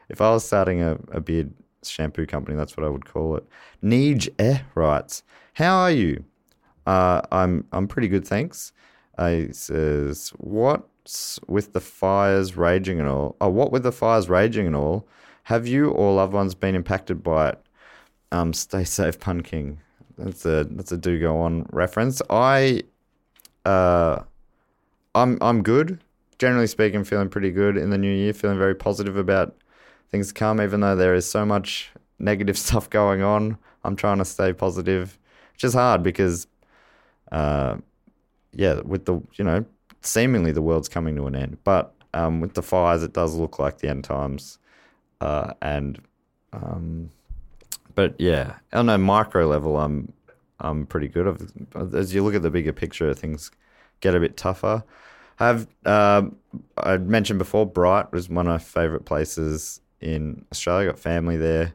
If 0.10 0.20
I 0.20 0.32
was 0.32 0.44
starting 0.44 0.82
a, 0.82 0.98
a 1.12 1.22
beard 1.22 1.54
shampoo 1.84 2.26
company, 2.26 2.58
that's 2.58 2.76
what 2.76 2.86
I 2.86 2.90
would 2.90 3.06
call 3.06 3.38
it. 3.38 3.46
Neej 3.82 4.28
Eh 4.40 4.60
writes, 4.76 5.24
How 5.54 5.78
are 5.78 5.92
you? 5.92 6.26
Uh, 6.86 7.22
I'm 7.32 7.66
I'm 7.72 7.88
pretty 7.88 8.10
good, 8.10 8.28
thanks. 8.28 8.74
Uh, 9.18 9.30
he 9.30 9.54
says, 9.54 10.34
What's 10.38 11.40
with 11.48 11.72
the 11.72 11.80
fires 11.80 12.58
raging 12.58 13.00
and 13.00 13.08
all? 13.08 13.38
Oh, 13.40 13.48
what 13.48 13.72
with 13.72 13.84
the 13.84 13.94
fires 13.94 14.28
raging 14.28 14.68
and 14.68 14.76
all? 14.76 15.08
Have 15.44 15.66
you 15.66 15.90
or 15.92 16.14
loved 16.14 16.34
ones 16.34 16.56
been 16.56 16.76
impacted 16.76 17.24
by 17.24 17.50
it? 17.50 17.60
Um, 18.34 18.52
stay 18.52 18.84
safe, 18.84 19.18
Pun 19.18 19.42
King. 19.42 19.80
That's 20.24 20.46
a 20.46 20.66
that's 20.70 20.92
a 20.92 20.98
do 20.98 21.20
go 21.20 21.40
on 21.42 21.66
reference. 21.72 22.22
I 22.30 22.84
uh 23.66 24.20
I'm 25.16 25.38
I'm 25.42 25.64
good. 25.64 26.00
Generally 26.40 26.68
speaking, 26.68 27.04
feeling 27.04 27.30
pretty 27.30 27.52
good 27.52 27.78
in 27.78 27.90
the 27.90 27.98
new 27.98 28.12
year, 28.12 28.34
feeling 28.34 28.58
very 28.58 28.76
positive 28.76 29.18
about 29.18 29.56
things 30.10 30.30
to 30.30 30.34
come, 30.34 30.62
even 30.62 30.82
though 30.82 30.96
there 30.96 31.14
is 31.14 31.30
so 31.30 31.46
much 31.46 31.92
negative 32.20 32.58
stuff 32.66 32.90
going 32.90 33.22
on. 33.22 33.58
I'm 33.84 33.96
trying 33.96 34.20
to 34.20 34.26
stay 34.26 34.54
positive, 34.54 35.18
which 35.54 35.64
is 35.64 35.74
hard 35.74 36.04
because 36.04 36.48
uh 37.32 37.78
yeah, 38.54 38.82
with 38.82 39.06
the 39.06 39.22
you 39.36 39.46
know, 39.46 39.66
seemingly 40.02 40.52
the 40.52 40.62
world's 40.62 40.90
coming 40.90 41.16
to 41.16 41.28
an 41.28 41.36
end. 41.36 41.58
But 41.64 41.94
um, 42.14 42.42
with 42.42 42.54
the 42.54 42.62
fires 42.62 43.04
it 43.04 43.14
does 43.14 43.36
look 43.36 43.60
like 43.60 43.80
the 43.80 43.90
end 43.90 44.04
times. 44.04 44.60
Uh, 45.20 45.54
and 45.62 46.02
um, 46.52 47.12
but 47.96 48.16
yeah, 48.20 48.56
on 48.74 48.90
a 48.90 48.98
micro 48.98 49.48
level, 49.48 49.78
I'm 49.78 50.14
I'm 50.60 50.86
pretty 50.86 51.08
good. 51.08 51.52
As 51.94 52.14
you 52.14 52.24
look 52.24 52.36
at 52.36 52.42
the 52.42 52.52
bigger 52.52 52.74
picture, 52.74 53.14
things 53.14 53.52
get 54.00 54.16
a 54.16 54.20
bit 54.20 54.38
tougher. 54.38 54.84
I 55.40 55.48
have 55.48 55.68
uh, 55.86 56.24
I 56.78 56.98
mentioned 56.98 57.40
before, 57.40 57.66
Bright 57.66 58.12
was 58.12 58.30
one 58.30 58.48
of 58.48 58.52
my 58.52 58.58
favourite 58.60 59.06
places 59.06 59.82
in 60.00 60.46
Australia. 60.52 60.90
I 60.90 60.92
got 60.92 61.00
family 61.00 61.38
there, 61.38 61.74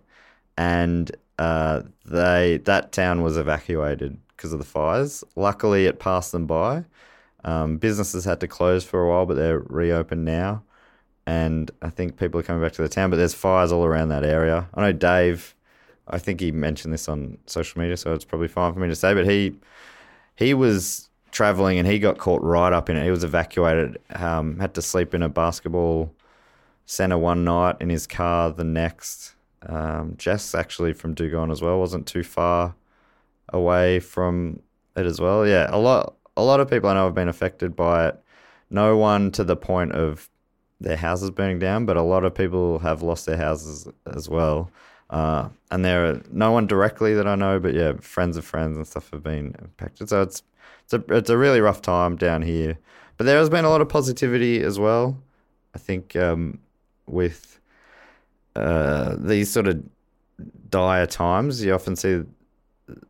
and 0.57 1.11
uh, 1.39 1.83
they 2.05 2.59
that 2.65 2.93
town 2.93 3.23
was 3.23 3.37
evacuated 3.37 4.19
because 4.37 4.53
of 4.53 4.59
the 4.59 4.65
fires. 4.65 5.25
Luckily, 5.35 5.87
it 5.87 5.99
passed 5.99 6.33
them 6.33 6.47
by. 6.47 6.85
Um, 7.45 7.79
businesses 7.79 8.25
had 8.25 8.41
to 8.41 8.49
close 8.49 8.85
for 8.85 9.03
a 9.03 9.09
while, 9.09 9.27
but 9.27 9.35
they're 9.35 9.61
reopened 9.61 10.25
now. 10.25 10.63
And 11.27 11.71
I 11.83 11.91
think 11.91 12.17
people 12.17 12.39
are 12.39 12.45
coming 12.45 12.63
back 12.63 12.73
to 12.73 12.83
the 12.83 12.89
town, 12.89 13.11
but 13.11 13.17
there's 13.17 13.35
fires 13.35 13.73
all 13.73 13.85
around 13.85 14.11
that 14.11 14.25
area. 14.25 14.69
I 14.75 14.81
know 14.83 14.93
Dave, 14.93 15.56
I 16.09 16.19
think 16.19 16.41
he 16.41 16.53
mentioned 16.53 16.95
this 16.95 17.09
on 17.09 17.39
social 17.47 17.81
media, 17.81 17.97
so 17.97 18.15
it's 18.15 18.25
probably 18.25 18.49
fine 18.49 18.73
for 18.73 18.81
me 18.81 18.89
to 18.89 18.97
say, 18.97 19.15
but 19.15 19.27
he 19.27 19.55
he 20.37 20.55
was 20.55 21.09
traveling 21.31 21.79
and 21.79 21.87
he 21.87 21.99
got 21.99 22.19
caught 22.19 22.43
right 22.43 22.73
up 22.73 22.89
in 22.89 22.97
it. 22.97 23.05
He 23.05 23.11
was 23.11 23.25
evacuated, 23.25 23.99
um, 24.11 24.59
had 24.59 24.75
to 24.75 24.83
sleep 24.83 25.15
in 25.15 25.23
a 25.23 25.29
basketball 25.29 26.15
center 26.87 27.19
one 27.19 27.45
night, 27.45 27.77
in 27.81 27.91
his 27.91 28.07
car 28.07 28.51
the 28.51 28.65
next. 28.65 29.35
Um, 29.69 30.15
Jess, 30.17 30.55
actually 30.55 30.93
from 30.93 31.15
Do 31.15 31.29
Go 31.31 31.41
On 31.41 31.51
as 31.51 31.61
well, 31.61 31.79
wasn't 31.79 32.07
too 32.07 32.23
far 32.23 32.75
away 33.49 34.01
from 34.01 34.63
it 34.97 35.07
as 35.07 35.21
well. 35.21 35.47
Yeah, 35.47 35.69
a 35.71 35.79
lot 35.79 36.15
a 36.37 36.43
lot 36.43 36.61
of 36.61 36.71
people 36.71 36.89
I 36.89 36.95
know 36.95 37.05
have 37.05 37.15
been 37.15 37.29
affected 37.29 37.75
by 37.75 38.09
it. 38.09 38.21
No 38.71 38.97
one 38.97 39.31
to 39.33 39.45
the 39.45 39.57
point 39.57 39.93
of 39.93 40.29
their 40.81 40.97
houses 40.97 41.31
burning 41.31 41.59
down, 41.59 41.87
but 41.87 41.97
a 41.97 42.03
lot 42.03 42.25
of 42.25 42.35
people 42.35 42.79
have 42.81 43.03
lost 43.03 43.27
their 43.27 43.37
houses 43.37 43.89
as 44.07 44.29
well. 44.29 44.71
Uh, 45.11 45.49
and 45.71 45.85
there 45.85 46.07
are 46.07 46.23
no 46.31 46.51
one 46.51 46.67
directly 46.67 47.15
that 47.15 47.27
I 47.27 47.35
know, 47.37 47.61
but 47.61 47.75
yeah, 47.75 47.93
friends 48.01 48.37
of 48.37 48.45
friends 48.45 48.77
and 48.77 48.87
stuff 48.87 49.11
have 49.13 49.23
been 49.23 49.55
impacted. 49.61 50.09
So 50.09 50.23
it's 50.23 50.43
it's 50.85 50.93
a 50.95 51.05
it's 51.15 51.31
a 51.31 51.37
really 51.37 51.61
rough 51.61 51.83
time 51.83 52.17
down 52.17 52.43
here. 52.43 52.79
But 53.17 53.25
there 53.25 53.39
has 53.39 53.49
been 53.49 53.65
a 53.65 53.71
lot 53.71 53.81
of 53.81 53.89
positivity 53.89 54.63
as 54.63 54.79
well. 54.79 55.17
I 55.75 55.79
think 55.79 56.17
um, 56.17 56.59
with 57.07 57.61
uh, 58.55 59.17
these 59.19 59.51
sort 59.51 59.69
of 59.69 59.83
dire 60.71 61.07
times, 61.07 61.65
you 61.65 61.73
often 61.73 61.97
see 61.97 62.23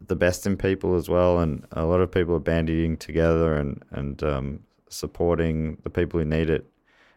the 0.07 0.17
best 0.17 0.47
in 0.47 0.57
people 0.57 0.97
as 0.97 1.09
well, 1.09 1.39
and 1.41 1.67
a 1.73 1.85
lot 1.85 2.01
of 2.01 2.11
people 2.11 2.35
are 2.35 2.41
banding 2.41 2.97
together 2.97 3.57
and 3.57 3.83
and 3.91 4.23
um, 4.23 4.61
supporting 4.89 5.79
the 5.83 5.91
people 5.91 6.21
who 6.21 6.27
need 6.27 6.51
it 6.51 6.67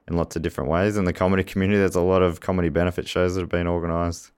in 0.07 0.17
lots 0.17 0.35
of 0.35 0.41
different 0.41 0.69
ways. 0.69 0.97
In 0.97 1.05
the 1.05 1.13
comedy 1.13 1.43
community, 1.43 1.79
there's 1.79 1.95
a 1.95 2.01
lot 2.01 2.21
of 2.21 2.39
comedy 2.39 2.69
benefit 2.69 3.07
shows 3.07 3.35
that 3.35 3.41
have 3.41 3.49
been 3.49 3.67
organised, 3.67 4.31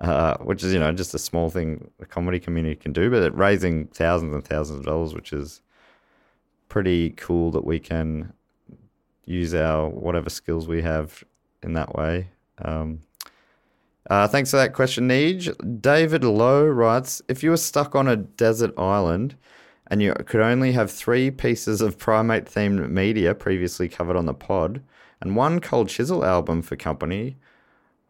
uh, 0.00 0.36
which 0.38 0.62
is 0.62 0.72
you 0.72 0.78
know 0.78 0.92
just 0.92 1.14
a 1.14 1.18
small 1.18 1.50
thing 1.50 1.90
the 1.98 2.06
comedy 2.06 2.38
community 2.38 2.76
can 2.76 2.92
do, 2.92 3.10
but 3.10 3.36
raising 3.36 3.86
thousands 3.88 4.34
and 4.34 4.44
thousands 4.44 4.80
of 4.80 4.86
dollars, 4.86 5.14
which 5.14 5.32
is 5.32 5.60
pretty 6.68 7.10
cool 7.10 7.50
that 7.50 7.64
we 7.64 7.78
can 7.78 8.32
use 9.24 9.54
our 9.54 9.88
whatever 9.88 10.30
skills 10.30 10.68
we 10.68 10.82
have 10.82 11.24
in 11.62 11.74
that 11.74 11.94
way. 11.94 12.28
Um, 12.62 13.00
uh, 14.08 14.26
thanks 14.26 14.50
for 14.50 14.56
that 14.56 14.72
question, 14.72 15.08
Neej. 15.08 15.82
David 15.82 16.24
Lowe 16.24 16.64
writes 16.64 17.20
If 17.28 17.42
you 17.42 17.50
were 17.50 17.58
stuck 17.58 17.94
on 17.94 18.08
a 18.08 18.16
desert 18.16 18.72
island 18.78 19.36
and 19.90 20.00
you 20.00 20.14
could 20.26 20.40
only 20.40 20.72
have 20.72 20.90
three 20.90 21.30
pieces 21.30 21.80
of 21.80 21.98
primate 21.98 22.46
themed 22.46 22.90
media 22.90 23.34
previously 23.34 23.88
covered 23.88 24.16
on 24.16 24.26
the 24.26 24.34
pod 24.34 24.82
and 25.20 25.36
one 25.36 25.60
Cold 25.60 25.88
Chisel 25.88 26.24
album 26.24 26.62
for 26.62 26.76
company, 26.76 27.36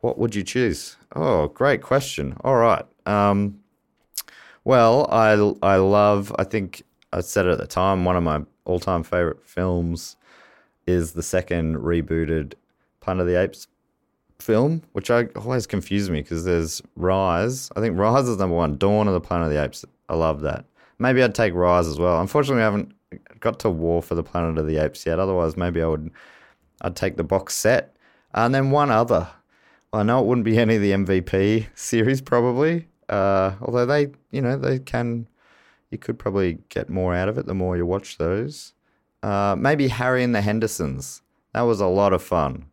what 0.01 0.19
would 0.19 0.35
you 0.35 0.43
choose? 0.43 0.97
Oh, 1.15 1.49
great 1.49 1.83
question. 1.83 2.37
All 2.43 2.57
right. 2.57 2.85
Um, 3.07 3.61
well, 4.65 5.09
I, 5.11 5.31
I 5.63 5.77
love, 5.77 6.35
I 6.39 6.45
think 6.45 6.83
I 7.13 7.21
said 7.21 7.47
it 7.47 7.53
at 7.53 7.59
the 7.59 7.67
time, 7.67 8.05
one 8.05 8.17
of 8.17 8.23
my 8.23 8.43
all 8.65 8.79
time 8.79 9.03
favorite 9.03 9.47
films 9.47 10.17
is 10.87 11.13
the 11.13 11.23
second 11.23 11.77
rebooted 11.77 12.55
Planet 13.01 13.23
of 13.23 13.27
the 13.27 13.41
Apes 13.41 13.67
film, 14.39 14.83
which 14.93 15.11
I 15.11 15.25
always 15.37 15.67
confuse 15.67 16.11
me 16.11 16.23
because 16.23 16.45
there's 16.45 16.83
Rise. 16.97 17.71
I 17.77 17.81
think 17.81 17.99
Rise 17.99 18.29
is 18.29 18.39
number 18.39 18.57
one. 18.57 18.77
Dawn 18.77 19.09
of 19.09 19.15
the 19.15 19.21
Planet 19.21 19.49
of 19.49 19.53
the 19.53 19.63
Apes. 19.63 19.85
I 20.09 20.15
love 20.15 20.43
that. 20.43 20.65
Maybe 20.99 21.23
I'd 21.23 21.35
take 21.35 21.55
Rise 21.55 21.87
as 21.87 21.99
well. 21.99 22.21
Unfortunately, 22.21 22.63
I 22.63 22.67
haven't 22.67 22.93
got 23.41 23.59
to 23.61 23.71
War 23.71 24.03
for 24.03 24.15
the 24.15 24.23
Planet 24.23 24.59
of 24.59 24.67
the 24.67 24.77
Apes 24.79 25.07
yet. 25.07 25.19
Otherwise, 25.19 25.57
maybe 25.57 25.83
I 25.83 25.87
would. 25.87 26.11
I'd 26.83 26.97
take 26.97 27.17
the 27.17 27.25
box 27.25 27.55
set, 27.55 27.97
and 28.35 28.55
then 28.55 28.71
one 28.71 28.91
other. 28.91 29.29
I 29.93 30.03
know 30.03 30.21
it 30.21 30.27
wouldn't 30.27 30.45
be 30.45 30.59
any 30.59 30.77
of 30.77 30.83
the 30.83 30.93
MVP 30.93 31.67
series 31.75 32.21
probably. 32.21 32.89
Uh, 33.09 33.55
although 33.63 33.87
they, 33.87 34.09
you 34.31 34.41
know, 34.41 34.57
they 34.57 34.79
can. 34.79 35.27
You 35.91 35.97
could 35.97 36.19
probably 36.19 36.59
get 36.69 36.91
more 36.91 37.15
out 37.15 37.31
of 37.31 37.39
it 37.39 37.47
the 37.47 37.55
more 37.55 37.75
you 37.75 37.87
watch 37.87 38.19
those. 38.19 38.75
Uh, 39.23 39.57
maybe 39.59 39.89
Harry 39.89 40.23
and 40.23 40.35
the 40.35 40.43
Hendersons. 40.43 41.23
That 41.55 41.63
was 41.63 41.81
a 41.81 41.87
lot 41.87 42.13
of 42.13 42.23
fun. 42.23 42.67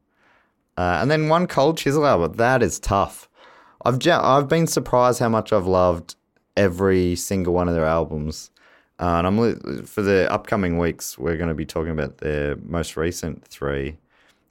Uh, 0.77 0.99
and 1.01 1.09
then 1.09 1.29
one 1.29 1.47
Cold 1.47 1.77
Chisel 1.77 2.05
album. 2.05 2.33
That 2.33 2.61
is 2.61 2.77
tough. 2.77 3.29
I've 3.85 4.05
I've 4.05 4.49
been 4.49 4.67
surprised 4.67 5.19
how 5.19 5.29
much 5.29 5.53
I've 5.53 5.67
loved 5.67 6.15
every 6.57 7.15
single 7.15 7.53
one 7.53 7.67
of 7.67 7.75
their 7.75 7.85
albums. 7.85 8.51
Uh, 8.99 9.15
and 9.17 9.27
I'm 9.27 9.37
li- 9.37 9.81
for 9.85 10.01
the 10.01 10.31
upcoming 10.31 10.77
weeks, 10.77 11.17
we're 11.17 11.37
going 11.37 11.49
to 11.49 11.55
be 11.55 11.65
talking 11.65 11.91
about 11.91 12.19
their 12.19 12.55
most 12.57 12.95
recent 12.95 13.45
three, 13.45 13.97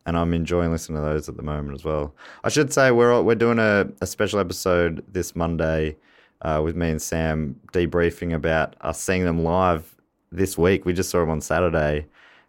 and 0.07 0.17
I'm 0.17 0.35
enjoying 0.35 0.71
listening 0.71 1.01
to 1.01 1.05
those 1.05 1.29
at 1.29 1.37
the 1.37 1.43
moment 1.43 1.75
as 1.75 1.85
well. 1.85 2.15
I 2.43 2.49
should 2.49 2.73
say 2.73 2.91
we're 2.91 3.23
we're 3.23 3.35
doing 3.35 3.59
a, 3.59 3.87
a 4.01 4.07
special 4.07 4.39
episode 4.39 5.05
this 5.11 5.35
Monday 5.35 5.97
uh, 6.43 6.61
with 6.63 6.77
me 6.77 6.91
and 6.91 7.03
Sam 7.03 7.59
debriefing 7.73 8.35
about 8.35 8.77
us 8.81 9.01
seeing 9.01 9.25
them 9.25 9.43
live 9.43 9.97
this 10.31 10.59
week. 10.59 10.85
We 10.85 10.93
just 10.93 11.11
saw 11.11 11.21
them 11.21 11.31
on 11.31 11.41
Saturday, 11.41 12.07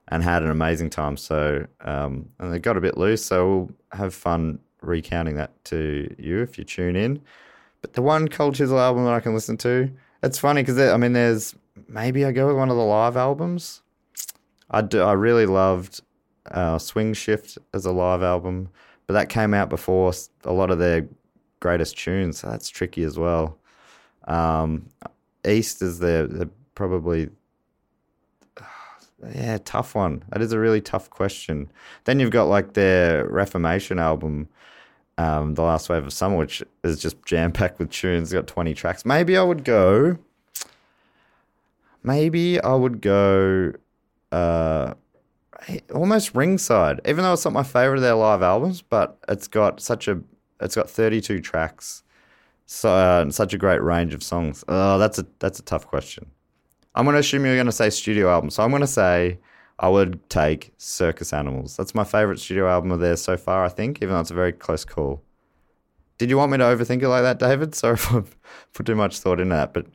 and 0.10 0.24
had 0.24 0.44
an 0.44 0.50
amazing 0.50 0.90
time. 0.90 1.18
So, 1.18 1.66
um, 1.82 2.30
and 2.40 2.54
they 2.54 2.60
got 2.60 2.78
a 2.78 2.82
bit 2.82 2.98
loose. 2.98 3.24
So 3.26 3.48
we'll 3.48 3.72
have 3.92 4.14
fun 4.14 4.60
recounting 4.82 5.36
that 5.36 5.64
to 5.66 6.14
you 6.20 6.42
if 6.42 6.58
you 6.58 6.64
tune 6.64 6.96
in. 6.96 7.22
But 7.82 7.94
the 7.94 8.02
one 8.02 8.28
Cold 8.28 8.56
Chisel 8.56 8.80
album 8.80 9.06
that 9.06 9.14
I 9.14 9.20
can 9.20 9.34
listen 9.34 9.58
to, 9.58 9.92
it's 10.24 10.38
funny 10.38 10.62
because 10.62 10.80
I 10.80 10.98
mean, 10.98 11.14
there's 11.14 11.56
maybe 11.88 12.26
I 12.26 12.32
go 12.32 12.48
with 12.48 12.56
one 12.56 12.70
of 12.70 12.78
the 12.78 12.84
live 12.84 13.18
albums. 13.18 13.82
I 14.70 14.82
do, 14.82 15.02
I 15.02 15.14
really 15.14 15.46
loved 15.46 16.02
uh, 16.52 16.78
Swing 16.78 17.14
Shift 17.14 17.58
as 17.74 17.86
a 17.86 17.92
live 17.92 18.24
album, 18.24 18.70
but 19.08 19.14
that 19.14 19.30
came 19.30 19.54
out 19.54 19.70
before 19.70 20.14
a 20.44 20.54
lot 20.54 20.72
of 20.72 20.80
their 20.80 21.08
greatest 21.60 21.98
tunes. 21.98 22.40
So 22.40 22.50
that's 22.50 22.70
tricky 22.70 23.04
as 23.04 23.18
well. 23.18 23.58
Um, 24.28 24.90
East 25.48 25.82
is 25.82 26.00
their 26.00 26.28
probably 26.74 27.30
yeah, 29.34 29.58
tough 29.64 29.96
one. 29.96 30.24
That 30.30 30.42
is 30.42 30.52
a 30.52 30.60
really 30.60 30.82
tough 30.82 31.10
question. 31.10 31.72
Then 32.06 32.20
you've 32.20 32.32
got 32.32 32.44
like 32.46 32.74
their 32.74 33.28
Reformation 33.28 34.00
album, 34.00 34.48
um, 35.18 35.56
The 35.56 35.64
Last 35.64 35.90
Wave 35.90 36.06
of 36.06 36.14
Summer, 36.14 36.38
which 36.38 36.64
is 36.84 37.00
just 37.00 37.24
jam 37.26 37.52
packed 37.52 37.80
with 37.80 37.92
tunes, 37.92 38.34
got 38.34 38.48
20 38.48 38.74
tracks. 38.74 39.06
Maybe 39.06 39.38
I 39.38 39.44
would 39.44 39.64
go. 39.64 40.18
Maybe 42.04 42.62
I 42.62 42.76
would 42.76 43.02
go 43.02 43.74
uh, 44.32 44.94
almost 45.94 46.36
ringside, 46.36 47.02
even 47.06 47.24
though 47.24 47.34
it's 47.34 47.46
not 47.46 47.54
my 47.54 47.64
favorite 47.64 47.98
of 47.98 48.02
their 48.02 48.16
live 48.16 48.42
albums, 48.42 48.82
but 48.82 49.18
it's 49.30 49.48
got 49.48 49.80
such 49.80 50.08
a 50.08 50.22
it's 50.62 50.76
got 50.76 50.90
32 50.90 51.42
tracks, 51.42 52.04
so 52.66 52.90
uh, 52.90 53.30
such 53.30 53.54
a 53.54 53.58
great 53.58 53.82
range 53.82 54.14
of 54.14 54.24
songs. 54.24 54.64
Oh, 54.68 54.98
that's 54.98 55.20
a 55.20 55.26
that's 55.40 55.60
a 55.60 55.64
tough 55.64 55.88
question. 55.88 56.28
I'm 56.96 57.06
going 57.06 57.16
to 57.16 57.20
assume 57.20 57.46
you're 57.46 57.56
going 57.56 57.66
to 57.66 57.74
say 57.74 57.90
studio 57.90 58.30
album. 58.32 58.50
So 58.50 58.64
I'm 58.64 58.70
going 58.70 58.82
to 58.82 58.88
say 58.88 59.40
I 59.80 59.90
would 59.90 60.28
take 60.30 60.74
Circus 60.78 61.34
Animals. 61.34 61.76
That's 61.76 61.94
my 61.94 62.06
favorite 62.06 62.40
studio 62.40 62.70
album 62.70 62.92
of 62.92 63.02
theirs 63.02 63.22
so 63.22 63.36
far, 63.36 63.66
I 63.66 63.70
think, 63.70 63.98
even 64.02 64.10
though 64.14 64.22
it's 64.22 64.32
a 64.32 64.36
very 64.36 64.54
close 64.54 64.86
call. 64.86 65.22
Did 66.18 66.30
you 66.30 66.38
want 66.38 66.54
me 66.54 66.58
to 66.58 66.64
overthink 66.64 67.02
it 67.04 67.10
like 67.10 67.24
that, 67.24 67.40
David? 67.40 67.76
Sorry 67.76 67.96
if 67.96 68.12
I've 68.14 68.38
put 68.74 68.86
too 68.86 68.96
much 68.96 69.20
thought 69.20 69.42
into 69.42 69.54
that, 69.54 69.74
but 69.74 69.88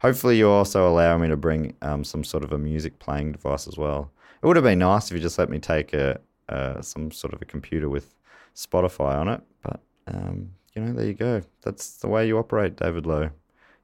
hopefully 0.00 0.38
you 0.38 0.48
also 0.48 0.88
allow 0.88 1.18
me 1.18 1.26
to 1.28 1.36
bring 1.36 1.74
um, 1.82 2.04
some 2.04 2.22
sort 2.22 2.44
of 2.44 2.52
a 2.52 2.58
music 2.58 3.00
playing 3.00 3.32
device 3.32 3.66
as 3.66 3.76
well. 3.76 4.12
It 4.46 4.48
would 4.50 4.56
have 4.58 4.64
been 4.64 4.78
nice 4.78 5.10
if 5.10 5.16
you 5.16 5.20
just 5.20 5.40
let 5.40 5.50
me 5.50 5.58
take 5.58 5.92
a, 5.92 6.20
uh, 6.48 6.80
some 6.80 7.10
sort 7.10 7.34
of 7.34 7.42
a 7.42 7.44
computer 7.44 7.88
with 7.88 8.14
Spotify 8.54 9.16
on 9.16 9.26
it, 9.26 9.40
but 9.60 9.80
um, 10.06 10.50
you 10.72 10.82
know, 10.82 10.92
there 10.92 11.04
you 11.04 11.14
go. 11.14 11.42
That's 11.62 11.96
the 11.96 12.06
way 12.06 12.28
you 12.28 12.38
operate, 12.38 12.76
David 12.76 13.06
Lowe. 13.06 13.30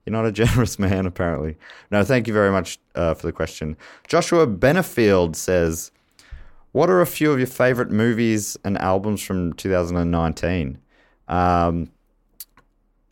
You're 0.07 0.13
not 0.13 0.25
a 0.25 0.31
generous 0.41 0.79
man, 0.79 1.05
apparently. 1.05 1.57
No, 1.91 2.05
thank 2.05 2.29
you 2.29 2.33
very 2.33 2.53
much 2.53 2.79
uh, 2.95 3.13
for 3.15 3.27
the 3.27 3.33
question. 3.33 3.77
Joshua 4.07 4.47
Benefield 4.47 5.35
says, 5.35 5.91
What 6.71 6.89
are 6.89 7.01
a 7.01 7.07
few 7.07 7.33
of 7.33 7.39
your 7.39 7.49
favorite 7.49 7.91
movies 7.91 8.57
and 8.63 8.79
albums 8.79 9.21
from 9.21 9.55
2019? 9.55 10.79
Um, 11.27 11.91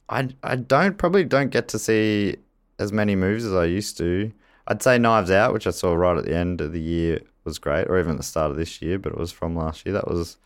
I, 0.08 0.28
I 0.44 0.54
don't 0.54 0.96
probably 0.96 1.24
don't 1.24 1.50
get 1.50 1.66
to 1.66 1.80
see 1.80 2.36
as 2.78 2.92
many 2.92 3.16
movies 3.16 3.44
as 3.44 3.54
I 3.54 3.64
used 3.64 3.98
to. 3.98 4.30
I'd 4.68 4.84
say 4.84 4.98
Knives 4.98 5.32
Out, 5.32 5.52
which 5.52 5.66
I 5.66 5.70
saw 5.70 5.94
right 5.94 6.16
at 6.16 6.24
the 6.24 6.36
end 6.36 6.60
of 6.60 6.72
the 6.72 6.80
year, 6.80 7.22
was 7.44 7.58
great, 7.58 7.88
or 7.88 7.98
even 7.98 8.16
the 8.16 8.22
start 8.22 8.50
of 8.50 8.56
this 8.56 8.80
year, 8.82 8.98
but 8.98 9.12
it 9.12 9.18
was 9.18 9.32
from 9.32 9.56
last 9.56 9.84
year. 9.84 9.92
That 9.92 10.08
was 10.08 10.36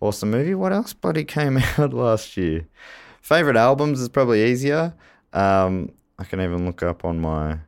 awesome 0.00 0.30
movie. 0.30 0.54
What 0.54 0.72
else 0.72 0.92
bloody 0.92 1.24
came 1.38 1.58
out 1.78 1.92
last 1.92 2.36
year? 2.36 2.66
Favorite 3.20 3.56
albums 3.56 4.00
is 4.00 4.08
probably 4.08 4.44
easier. 4.44 4.94
Um, 5.32 5.92
I 6.18 6.24
can 6.24 6.40
even 6.40 6.66
look 6.66 6.82
up 6.82 7.04
on 7.04 7.20
my. 7.20 7.58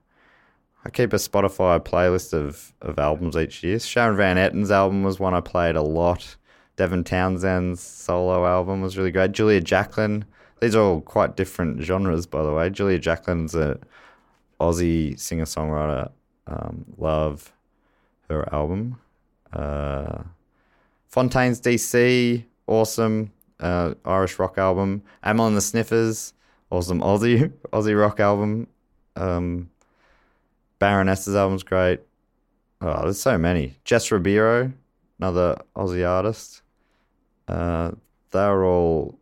I 0.87 0.91
keep 0.91 1.15
a 1.15 1.17
Spotify 1.17 1.81
playlist 1.81 2.35
of, 2.35 2.75
of 2.83 2.99
albums 2.99 3.37
each 3.37 3.63
year. 3.63 3.79
Sharon 3.79 4.19
Van 4.19 4.37
Etten's 4.37 4.71
album 4.71 5.03
was 5.03 5.19
one 5.19 5.33
I 5.33 5.41
played 5.41 5.77
a 5.77 5.83
lot. 5.83 6.37
Devin 6.77 7.05
Townsend's 7.05 7.81
solo 7.81 8.45
album 8.45 8.83
was 8.83 8.99
really 8.99 9.11
great. 9.11 9.33
Julia 9.33 9.63
Jacklin. 9.63 10.27
These 10.61 10.77
are 10.77 10.83
all 10.83 11.01
quite 11.01 11.37
different 11.37 11.81
genres, 11.81 12.27
by 12.27 12.43
the 12.43 12.53
way. 12.53 12.69
Julia 12.69 12.99
Jacklin's 12.99 13.55
a 13.55 13.79
Aussie 14.61 15.19
singer 15.19 15.45
songwriter. 15.45 16.11
Um, 16.47 16.85
love 16.99 17.54
her 18.29 18.53
album. 18.53 18.99
Uh, 19.53 20.25
Fontaines 21.09 21.61
DC, 21.61 22.45
awesome 22.67 23.31
uh, 23.61 23.95
Irish 24.05 24.39
rock 24.39 24.59
album. 24.59 25.03
Amyl 25.23 25.47
and 25.47 25.57
the 25.57 25.61
Sniffers, 25.61 26.35
awesome 26.71 27.01
Aussie 27.01 27.53
Aussie 27.73 27.99
rock 27.99 28.21
album. 28.21 28.67
Um, 29.17 29.71
Baroness's 30.79 31.35
album's 31.35 31.63
great. 31.63 32.01
Oh, 32.81 33.03
there's 33.03 33.21
so 33.21 33.39
many. 33.39 33.77
Jess 33.85 34.11
Ribeiro, 34.11 34.73
another 35.19 35.57
Aussie 35.77 36.09
artist. 36.09 36.63
Uh, 37.49 37.93
they're 38.31 38.65
all. 38.65 39.19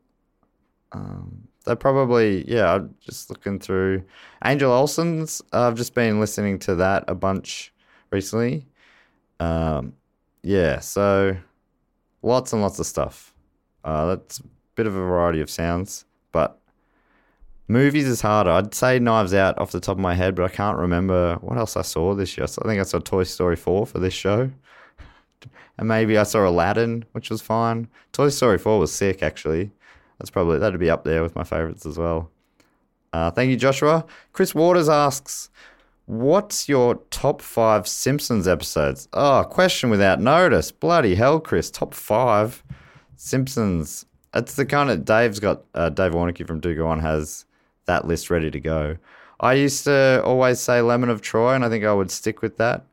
Um, 0.92 1.48
they're 1.64 1.76
probably 1.76 2.44
yeah. 2.50 2.74
I'm 2.74 2.94
just 3.00 3.30
looking 3.30 3.58
through 3.58 4.02
Angel 4.44 4.72
Olsen's. 4.72 5.40
I've 5.52 5.76
just 5.76 5.94
been 5.94 6.18
listening 6.18 6.58
to 6.60 6.74
that 6.76 7.04
a 7.06 7.14
bunch 7.14 7.72
recently. 8.10 8.66
Um, 9.42 9.94
yeah, 10.42 10.78
so 10.78 11.36
lots 12.22 12.52
and 12.52 12.62
lots 12.62 12.78
of 12.78 12.86
stuff. 12.86 13.34
Uh, 13.84 14.06
that's 14.06 14.38
a 14.38 14.44
bit 14.76 14.86
of 14.86 14.94
a 14.94 15.00
variety 15.00 15.40
of 15.40 15.50
sounds, 15.50 16.04
but 16.30 16.60
movies 17.66 18.06
is 18.06 18.20
harder. 18.20 18.50
I'd 18.50 18.74
say 18.74 18.98
Knives 18.98 19.34
Out 19.34 19.58
off 19.58 19.72
the 19.72 19.80
top 19.80 19.96
of 19.96 20.00
my 20.00 20.14
head, 20.14 20.34
but 20.34 20.44
I 20.44 20.48
can't 20.48 20.78
remember 20.78 21.36
what 21.40 21.58
else 21.58 21.76
I 21.76 21.82
saw 21.82 22.14
this 22.14 22.36
year. 22.36 22.44
I 22.44 22.68
think 22.68 22.80
I 22.80 22.84
saw 22.84 22.98
Toy 23.00 23.24
Story 23.24 23.56
4 23.56 23.86
for 23.86 23.98
this 23.98 24.14
show. 24.14 24.50
And 25.78 25.88
maybe 25.88 26.18
I 26.18 26.22
saw 26.22 26.46
Aladdin, 26.46 27.04
which 27.12 27.30
was 27.30 27.40
fine. 27.42 27.88
Toy 28.12 28.28
Story 28.28 28.58
4 28.58 28.78
was 28.78 28.92
sick, 28.92 29.22
actually. 29.22 29.72
That's 30.18 30.30
probably, 30.30 30.58
that'd 30.58 30.78
be 30.78 30.90
up 30.90 31.02
there 31.02 31.22
with 31.22 31.34
my 31.34 31.42
favorites 31.42 31.86
as 31.86 31.98
well. 31.98 32.30
Uh, 33.12 33.30
thank 33.30 33.50
you, 33.50 33.56
Joshua. 33.56 34.04
Chris 34.32 34.54
Waters 34.54 34.88
asks, 34.88 35.50
What's 36.06 36.68
your 36.68 36.96
top 37.10 37.40
five 37.40 37.86
Simpsons 37.86 38.48
episodes? 38.48 39.08
Oh, 39.12 39.44
question 39.44 39.88
without 39.88 40.20
notice. 40.20 40.72
Bloody 40.72 41.14
hell, 41.14 41.40
Chris. 41.40 41.70
Top 41.70 41.94
five 41.94 42.62
Simpsons. 43.16 44.04
It's 44.34 44.54
the 44.54 44.66
kind 44.66 44.90
of 44.90 45.04
Dave's 45.04 45.38
got 45.38 45.62
uh, 45.74 45.90
Dave 45.90 46.12
Warneke 46.12 46.46
from 46.46 46.60
Do 46.60 46.74
Go 46.74 46.88
On 46.88 46.98
has 47.00 47.44
that 47.86 48.06
list 48.06 48.30
ready 48.30 48.50
to 48.50 48.60
go. 48.60 48.96
I 49.40 49.54
used 49.54 49.84
to 49.84 50.22
always 50.24 50.60
say 50.60 50.80
Lemon 50.80 51.08
of 51.10 51.20
Troy, 51.20 51.54
and 51.54 51.64
I 51.64 51.68
think 51.68 51.84
I 51.84 51.92
would 51.92 52.10
stick 52.10 52.42
with 52.42 52.56
that. 52.58 52.84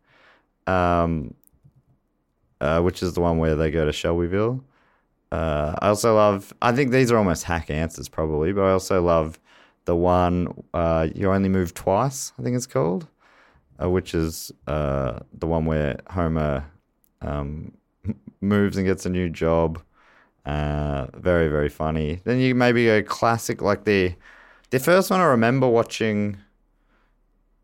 Um, 0.67 1.33
uh, 2.61 2.81
which 2.81 3.01
is 3.01 3.13
the 3.13 3.21
one 3.21 3.37
where 3.37 3.55
they 3.55 3.71
go 3.71 3.85
to 3.85 3.91
Shelbyville. 3.91 4.63
Uh, 5.31 5.75
I 5.79 5.87
also 5.87 6.15
love. 6.15 6.53
I 6.61 6.71
think 6.71 6.91
these 6.91 7.11
are 7.11 7.17
almost 7.17 7.43
hack 7.43 7.69
answers, 7.69 8.09
probably, 8.09 8.51
but 8.51 8.63
I 8.63 8.71
also 8.71 9.01
love 9.01 9.39
the 9.89 9.95
one 9.95 10.53
uh, 10.75 11.07
you 11.15 11.31
only 11.31 11.49
move 11.49 11.73
twice. 11.73 12.31
I 12.37 12.43
think 12.43 12.55
it's 12.55 12.67
called, 12.67 13.07
uh, 13.81 13.89
which 13.89 14.13
is 14.13 14.51
uh, 14.67 15.21
the 15.33 15.47
one 15.47 15.65
where 15.65 15.97
Homer 16.11 16.63
um, 17.23 17.73
moves 18.41 18.77
and 18.77 18.85
gets 18.85 19.07
a 19.07 19.09
new 19.09 19.29
job. 19.29 19.81
Uh, 20.45 21.07
very 21.15 21.47
very 21.47 21.69
funny. 21.69 22.21
Then 22.23 22.37
you 22.37 22.53
maybe 22.53 22.85
go 22.85 23.01
classic 23.01 23.63
like 23.63 23.85
the 23.85 24.13
the 24.69 24.77
first 24.79 25.09
one. 25.09 25.21
I 25.21 25.25
remember 25.25 25.67
watching. 25.67 26.37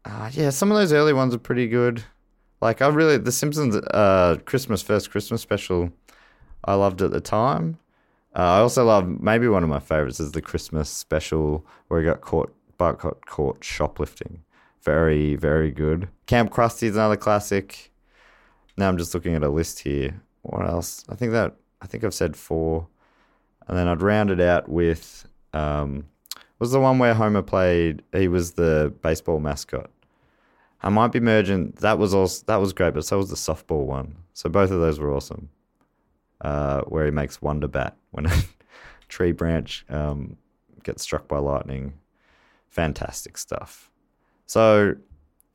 Uh, 0.03 0.31
yeah, 0.33 0.49
some 0.49 0.71
of 0.71 0.77
those 0.77 0.93
early 0.93 1.13
ones 1.13 1.35
are 1.35 1.45
pretty 1.49 1.67
good. 1.67 2.03
Like 2.59 2.81
I 2.81 2.87
really 2.87 3.17
the 3.17 3.31
Simpsons 3.31 3.75
uh, 3.75 4.37
Christmas 4.45 4.81
first 4.81 5.11
Christmas 5.11 5.43
special. 5.43 5.91
I 6.63 6.73
loved 6.73 7.03
at 7.03 7.11
the 7.11 7.21
time. 7.21 7.77
Uh, 8.35 8.41
I 8.41 8.59
also 8.59 8.83
love 8.83 9.07
maybe 9.21 9.47
one 9.47 9.63
of 9.63 9.69
my 9.69 9.79
favorites 9.79 10.19
is 10.19 10.33
the 10.33 10.41
Christmas 10.41 10.89
special 10.89 11.65
where 11.87 12.01
he 12.01 12.05
got 12.05 12.19
caught, 12.19 12.53
Bart 12.77 12.99
got 12.99 13.25
caught 13.25 13.63
shoplifting. 13.63 14.43
Very, 14.81 15.35
very 15.35 15.71
good. 15.71 16.09
Camp 16.25 16.51
Krusty 16.51 16.83
is 16.83 16.95
another 16.95 17.15
classic. 17.15 17.91
Now 18.75 18.89
I'm 18.89 18.97
just 18.97 19.13
looking 19.13 19.35
at 19.35 19.43
a 19.43 19.49
list 19.49 19.79
here. 19.79 20.21
What 20.41 20.67
else? 20.67 21.05
I 21.07 21.15
think 21.15 21.31
that 21.31 21.55
I 21.81 21.87
think 21.87 22.03
I've 22.03 22.13
said 22.13 22.35
four, 22.35 22.87
and 23.67 23.77
then 23.77 23.87
I'd 23.87 24.01
round 24.01 24.29
it 24.29 24.41
out 24.41 24.67
with 24.67 25.27
um, 25.53 26.05
was 26.59 26.71
the 26.71 26.79
one 26.79 26.99
where 26.99 27.13
Homer 27.13 27.41
played. 27.41 28.03
He 28.11 28.27
was 28.27 28.51
the 28.51 28.93
baseball 29.01 29.39
mascot. 29.39 29.89
I 30.83 30.89
might 30.89 31.11
be 31.11 31.19
merging. 31.19 31.71
That 31.79 31.97
was 31.97 32.13
also 32.13 32.43
that 32.47 32.57
was 32.57 32.73
great, 32.73 32.93
but 32.93 33.05
so 33.05 33.17
was 33.17 33.29
the 33.29 33.35
softball 33.35 33.85
one. 33.85 34.17
So 34.33 34.49
both 34.49 34.71
of 34.71 34.81
those 34.81 34.99
were 34.99 35.13
awesome 35.15 35.49
uh, 36.41 36.81
where 36.81 37.05
he 37.05 37.11
makes 37.11 37.41
Wonder 37.41 37.67
Bat 37.67 37.95
when 38.11 38.25
a 38.27 38.31
tree 39.07 39.31
branch 39.31 39.85
um, 39.89 40.37
gets 40.83 41.03
struck 41.03 41.27
by 41.27 41.37
lightning. 41.37 41.93
Fantastic 42.69 43.37
stuff. 43.37 43.89
So, 44.45 44.95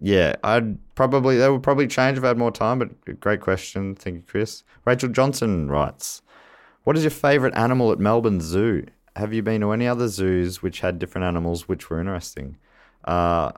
yeah, 0.01 0.37
I'd 0.43 0.79
probably, 0.95 1.37
that 1.37 1.53
would 1.53 1.63
probably 1.63 1.87
change 1.87 2.19
if 2.19 2.25
I 2.25 2.29
had 2.29 2.39
more 2.39 2.51
time, 2.51 2.79
but 2.79 3.21
great 3.21 3.41
question. 3.41 3.95
Thank 3.95 4.17
you, 4.17 4.23
Chris. 4.27 4.65
Rachel 4.85 5.11
Johnson 5.11 5.69
writes 5.69 6.23
What 6.85 6.97
is 6.97 7.05
your 7.05 7.11
favourite 7.11 7.57
animal 7.57 7.93
at 7.93 7.99
Melbourne 7.99 8.41
Zoo? 8.41 8.87
Have 9.17 9.35
you 9.35 9.43
been 9.43 9.61
to 9.61 9.73
any 9.73 9.87
other 9.87 10.09
zoos 10.09 10.63
which 10.63 10.81
had 10.81 10.99
different 10.99 11.27
animals 11.27 11.69
which 11.69 11.91
were 11.91 12.01
interesting? 12.01 12.57
Uh, 13.05 13.53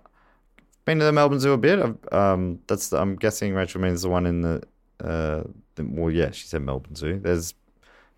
been 0.85 0.99
to 0.99 1.05
the 1.05 1.13
Melbourne 1.13 1.41
Zoo 1.41 1.53
a 1.53 1.59
bit. 1.59 1.79
Um, 2.13 2.61
that's 2.67 2.89
the, 2.89 2.99
I'm 2.99 3.17
guessing 3.17 3.55
Rachel 3.55 3.81
means 3.81 4.03
the 4.03 4.09
one 4.09 4.27
in 4.27 4.41
the 4.41 4.63
uh, 5.03 5.43
well, 5.79 6.11
yeah, 6.11 6.31
she 6.31 6.47
said 6.47 6.63
Melbourne 6.63 6.95
Zoo. 6.95 7.19
There's 7.19 7.55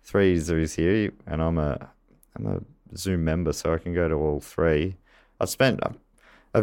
three 0.03 0.37
zoos 0.39 0.75
here, 0.75 1.11
and 1.25 1.41
I'm 1.41 1.57
a 1.57 1.89
I'm 2.35 2.47
a 2.47 2.97
zoo 2.97 3.17
member, 3.17 3.53
so 3.53 3.73
I 3.73 3.77
can 3.77 3.93
go 3.93 4.07
to 4.07 4.15
all 4.15 4.39
three. 4.39 4.97
I've 5.39 5.49
spent 5.49 5.81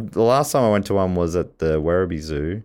the 0.00 0.22
last 0.22 0.52
time 0.52 0.64
I 0.64 0.70
went 0.70 0.86
to 0.86 0.94
one 0.94 1.14
was 1.14 1.36
at 1.36 1.58
the 1.58 1.80
Werribee 1.80 2.20
Zoo, 2.20 2.62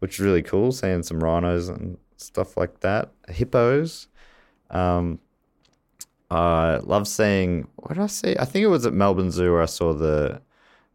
which 0.00 0.14
is 0.14 0.20
really 0.20 0.42
cool, 0.42 0.72
seeing 0.72 1.02
some 1.02 1.20
rhinos 1.20 1.68
and 1.68 1.96
stuff 2.16 2.56
like 2.56 2.80
that, 2.80 3.10
hippos. 3.28 4.08
Um, 4.70 5.18
I 6.30 6.78
love 6.78 7.08
seeing. 7.08 7.68
What 7.76 7.94
did 7.94 8.02
I 8.02 8.06
see? 8.08 8.36
I 8.38 8.44
think 8.44 8.64
it 8.64 8.68
was 8.68 8.84
at 8.84 8.92
Melbourne 8.92 9.30
Zoo 9.30 9.52
where 9.52 9.62
I 9.62 9.66
saw 9.66 9.94
the 9.94 10.42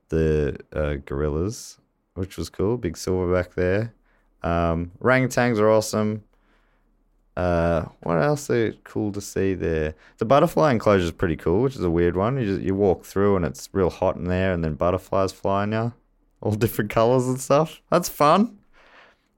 the 0.09 0.57
uh, 0.73 0.95
gorillas, 1.05 1.77
which 2.15 2.37
was 2.37 2.49
cool. 2.49 2.77
Big 2.77 2.95
silverback 2.95 3.53
there. 3.53 3.93
Um, 4.43 4.91
orangutans 5.01 5.59
are 5.59 5.69
awesome. 5.69 6.23
Uh, 7.37 7.85
what 8.01 8.21
else 8.21 8.49
is 8.49 8.75
cool 8.83 9.11
to 9.13 9.21
see 9.21 9.53
there? 9.53 9.95
The 10.17 10.25
butterfly 10.25 10.71
enclosure 10.71 11.05
is 11.05 11.11
pretty 11.11 11.37
cool, 11.37 11.61
which 11.61 11.75
is 11.75 11.83
a 11.83 11.89
weird 11.89 12.17
one. 12.17 12.37
You 12.37 12.45
just, 12.45 12.61
you 12.61 12.75
walk 12.75 13.05
through 13.05 13.37
and 13.37 13.45
it's 13.45 13.69
real 13.71 13.89
hot 13.89 14.17
in 14.17 14.25
there, 14.25 14.53
and 14.53 14.63
then 14.63 14.75
butterflies 14.75 15.31
flying 15.31 15.71
you, 15.71 15.93
all 16.41 16.51
different 16.55 16.89
colors 16.91 17.27
and 17.27 17.39
stuff. 17.39 17.81
That's 17.89 18.09
fun. 18.09 18.57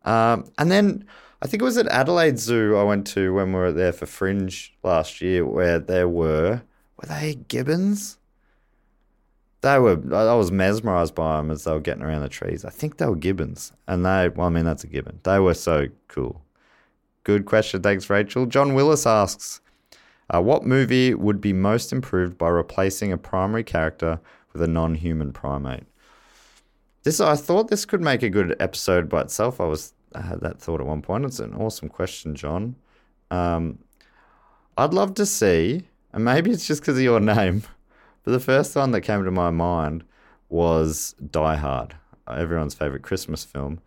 Um, 0.06 0.46
and 0.58 0.72
then 0.72 1.06
I 1.42 1.48
think 1.48 1.62
it 1.62 1.66
was 1.66 1.78
at 1.78 1.88
Adelaide 1.88 2.40
Zoo 2.40 2.76
I 2.78 2.84
went 2.84 3.06
to 3.08 3.34
when 3.34 3.54
we 3.54 3.60
were 3.60 3.72
there 3.72 3.94
for 3.94 4.06
Fringe 4.06 4.74
last 4.84 5.22
year, 5.22 5.46
where 5.46 5.80
there 5.80 6.10
were 6.10 6.64
were 6.98 7.08
they 7.08 7.36
gibbons? 7.48 8.18
They 9.64 9.80
were. 9.80 9.98
I 10.14 10.34
was 10.34 10.52
mesmerized 10.52 11.16
by 11.16 11.38
them 11.38 11.50
as 11.50 11.64
they 11.64 11.72
were 11.72 11.80
getting 11.80 12.04
around 12.04 12.22
the 12.22 12.28
trees. 12.28 12.66
I 12.66 12.70
think 12.70 12.98
they 12.98 13.06
were 13.06 13.16
gibbons, 13.16 13.72
and 13.88 14.06
they. 14.06 14.28
Well, 14.28 14.48
I 14.48 14.50
mean, 14.50 14.66
that's 14.66 14.84
a 14.84 14.88
gibbon. 14.88 15.22
They 15.24 15.40
were 15.40 15.54
so 15.54 15.88
cool. 16.10 16.42
Good 17.24 17.46
question. 17.46 17.82
Thanks, 17.82 18.10
Rachel. 18.10 18.46
John 18.46 18.74
Willis 18.74 19.06
asks, 19.06 19.62
uh, 20.30 20.42
"What 20.42 20.66
movie 20.66 21.14
would 21.14 21.40
be 21.40 21.54
most 21.54 21.94
improved 21.94 22.38
by 22.38 22.50
replacing 22.50 23.14
a 23.14 23.18
primary 23.18 23.64
character 23.64 24.20
with 24.52 24.62
a 24.62 24.68
non-human 24.68 25.32
primate?" 25.32 25.86
This 27.04 27.22
I 27.22 27.38
thought 27.38 27.70
this 27.70 27.86
could 27.86 28.02
make 28.02 28.22
a 28.22 28.30
good 28.30 28.58
episode 28.60 29.08
by 29.08 29.22
itself. 29.22 29.62
I 29.62 29.66
was 29.66 29.94
I 30.14 30.24
had 30.24 30.42
that 30.42 30.60
thought 30.60 30.82
at 30.82 30.88
one 30.88 31.02
point. 31.02 31.24
It's 31.24 31.40
an 31.40 31.54
awesome 31.54 31.88
question, 31.88 32.36
John. 32.36 32.76
Um, 33.32 33.80
I'd 34.78 34.94
love 34.94 35.14
to 35.14 35.26
see, 35.26 35.88
and 36.12 36.26
maybe 36.26 36.52
it's 36.52 36.68
just 36.68 36.82
because 36.82 36.98
of 36.98 37.04
your 37.04 37.20
name. 37.38 37.64
But 38.24 38.32
the 38.32 38.40
first 38.40 38.76
one 38.76 38.92
that 38.92 39.02
came 39.02 39.24
to 39.24 39.32
my 39.32 39.52
mind 39.52 40.04
was 40.50 41.14
Die 41.32 41.56
Hard, 41.56 41.96
everyone's 42.28 42.74
favorite 42.74 43.04
Christmas 43.04 43.44
film. 43.44 43.82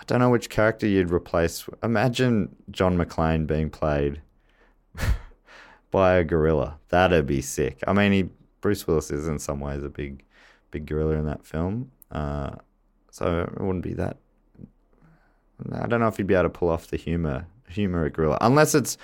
I 0.00 0.02
don't 0.06 0.20
know 0.20 0.30
which 0.30 0.48
character 0.48 0.86
you'd 0.86 1.10
replace. 1.10 1.68
Imagine 1.82 2.56
John 2.70 2.96
McClane 2.96 3.46
being 3.46 3.68
played 3.68 4.22
by 5.90 6.14
a 6.14 6.24
gorilla. 6.24 6.78
That'd 6.88 7.26
be 7.26 7.42
sick. 7.42 7.82
I 7.86 7.92
mean, 7.92 8.12
he, 8.12 8.30
Bruce 8.60 8.86
Willis 8.86 9.10
is 9.10 9.28
in 9.28 9.38
some 9.38 9.60
ways 9.60 9.82
a 9.82 9.90
big, 9.90 10.24
big 10.70 10.86
gorilla 10.86 11.16
in 11.16 11.26
that 11.26 11.44
film. 11.44 11.90
Uh, 12.10 12.52
so 13.10 13.40
it 13.42 13.60
wouldn't 13.60 13.84
be 13.84 13.94
that. 13.94 14.16
I 15.72 15.86
don't 15.86 16.00
know 16.00 16.08
if 16.08 16.18
you'd 16.18 16.26
be 16.26 16.34
able 16.34 16.44
to 16.44 16.50
pull 16.50 16.70
off 16.70 16.86
the 16.86 16.96
humor, 16.96 17.46
humor 17.68 18.04
a 18.04 18.10
gorilla, 18.10 18.38
unless 18.40 18.74
it's 18.74 18.96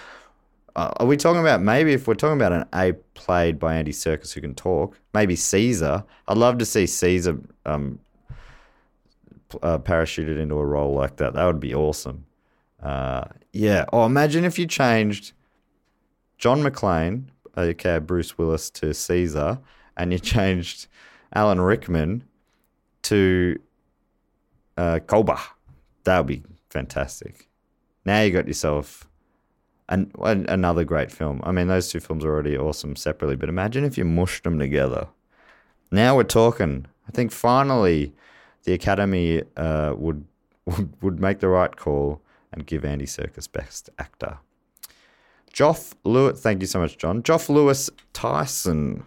are 0.76 1.06
we 1.06 1.16
talking 1.16 1.40
about 1.40 1.62
maybe 1.62 1.92
if 1.94 2.06
we're 2.06 2.14
talking 2.14 2.36
about 2.36 2.52
an 2.52 2.66
ape 2.74 3.02
played 3.14 3.58
by 3.58 3.76
Andy 3.76 3.92
Serkis 3.92 4.34
who 4.34 4.42
can 4.42 4.54
talk? 4.54 4.98
Maybe 5.14 5.34
Caesar. 5.34 6.04
I'd 6.28 6.36
love 6.36 6.58
to 6.58 6.66
see 6.66 6.86
Caesar 6.86 7.38
um, 7.64 7.98
uh, 9.62 9.78
parachuted 9.78 10.38
into 10.38 10.56
a 10.56 10.64
role 10.64 10.94
like 10.94 11.16
that. 11.16 11.32
That 11.32 11.46
would 11.46 11.60
be 11.60 11.74
awesome. 11.74 12.26
Uh, 12.82 13.24
yeah. 13.52 13.86
Oh, 13.92 14.04
imagine 14.04 14.44
if 14.44 14.58
you 14.58 14.66
changed 14.66 15.32
John 16.36 16.62
McClane, 16.62 17.24
okay, 17.56 17.98
Bruce 17.98 18.36
Willis 18.36 18.68
to 18.70 18.92
Caesar, 18.92 19.58
and 19.96 20.12
you 20.12 20.18
changed 20.34 20.88
Alan 21.34 21.60
Rickman 21.60 22.22
to 23.02 23.58
uh, 24.76 24.98
Koba. 25.06 25.40
That 26.04 26.18
would 26.18 26.26
be 26.26 26.42
fantastic. 26.68 27.48
Now 28.04 28.20
you 28.20 28.30
got 28.30 28.46
yourself 28.46 29.08
an, 29.88 30.10
an, 30.22 30.46
another 30.48 30.84
great 30.84 31.12
film. 31.12 31.40
I 31.44 31.52
mean, 31.52 31.68
those 31.68 31.88
two 31.88 32.00
films 32.00 32.24
are 32.24 32.32
already 32.32 32.56
awesome 32.56 32.96
separately, 32.96 33.36
but 33.36 33.48
imagine 33.48 33.84
if 33.84 33.96
you 33.96 34.04
mushed 34.04 34.44
them 34.44 34.58
together. 34.58 35.08
Now 35.90 36.16
we're 36.16 36.24
talking. 36.24 36.86
I 37.08 37.12
think 37.12 37.30
finally 37.30 38.12
the 38.64 38.72
Academy 38.72 39.42
uh, 39.56 39.94
would, 39.96 40.24
would 40.66 41.02
would 41.02 41.20
make 41.20 41.40
the 41.40 41.48
right 41.48 41.74
call 41.74 42.20
and 42.52 42.66
give 42.66 42.84
Andy 42.84 43.06
Serkis 43.06 43.50
Best 43.50 43.90
Actor. 43.98 44.38
Joff 45.52 45.94
Lewis, 46.04 46.40
thank 46.40 46.60
you 46.60 46.66
so 46.66 46.80
much, 46.80 46.98
John. 46.98 47.22
Joff 47.22 47.48
Lewis 47.48 47.88
Tyson 48.12 49.04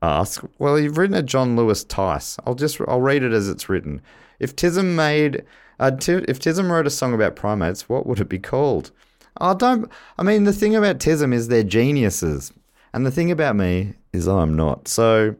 asks, 0.00 0.44
well, 0.58 0.78
you've 0.78 0.98
written 0.98 1.16
a 1.16 1.22
John 1.22 1.56
Lewis 1.56 1.82
Tice. 1.82 2.36
I'll 2.46 2.54
just 2.54 2.80
I'll 2.86 3.00
read 3.00 3.22
it 3.22 3.32
as 3.32 3.48
it's 3.48 3.68
written. 3.68 4.00
If 4.38 4.54
Tism 4.54 4.94
made 4.94 5.44
uh, 5.80 5.90
t- 5.92 6.24
if 6.28 6.38
Tism 6.38 6.70
wrote 6.70 6.86
a 6.86 6.90
song 6.90 7.14
about 7.14 7.36
primates, 7.36 7.88
what 7.88 8.06
would 8.06 8.20
it 8.20 8.28
be 8.28 8.38
called? 8.38 8.90
I 9.38 9.54
don't. 9.54 9.90
I 10.18 10.22
mean, 10.22 10.44
the 10.44 10.52
thing 10.52 10.76
about 10.76 10.98
Tism 10.98 11.34
is 11.34 11.48
they're 11.48 11.62
geniuses, 11.62 12.52
and 12.92 13.04
the 13.04 13.10
thing 13.10 13.30
about 13.30 13.56
me 13.56 13.94
is 14.12 14.28
I'm 14.28 14.54
not. 14.54 14.86
So 14.88 15.34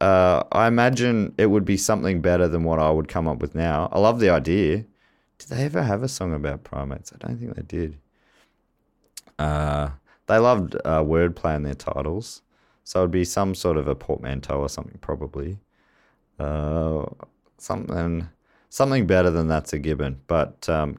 uh, 0.00 0.42
I 0.52 0.66
imagine 0.66 1.34
it 1.38 1.46
would 1.46 1.64
be 1.64 1.76
something 1.76 2.20
better 2.20 2.48
than 2.48 2.64
what 2.64 2.78
I 2.78 2.90
would 2.90 3.08
come 3.08 3.28
up 3.28 3.40
with 3.40 3.54
now. 3.54 3.88
I 3.92 3.98
love 3.98 4.18
the 4.18 4.30
idea. 4.30 4.84
Did 5.38 5.48
they 5.48 5.64
ever 5.64 5.82
have 5.82 6.02
a 6.02 6.08
song 6.08 6.34
about 6.34 6.64
primates? 6.64 7.12
I 7.12 7.26
don't 7.26 7.38
think 7.38 7.54
they 7.54 7.62
did. 7.62 7.98
Uh, 9.38 9.90
they 10.26 10.38
loved 10.38 10.74
uh, 10.84 11.02
wordplay 11.02 11.56
in 11.56 11.62
their 11.62 11.74
titles, 11.74 12.42
so 12.84 13.00
it'd 13.00 13.10
be 13.10 13.24
some 13.24 13.54
sort 13.54 13.76
of 13.76 13.88
a 13.88 13.94
portmanteau 13.94 14.60
or 14.60 14.68
something, 14.68 14.98
probably. 15.00 15.58
Uh, 16.38 17.06
something, 17.58 18.28
something 18.68 19.06
better 19.06 19.30
than 19.30 19.48
that's 19.48 19.72
a 19.72 19.78
gibbon. 19.78 20.20
But 20.26 20.68
um, 20.68 20.98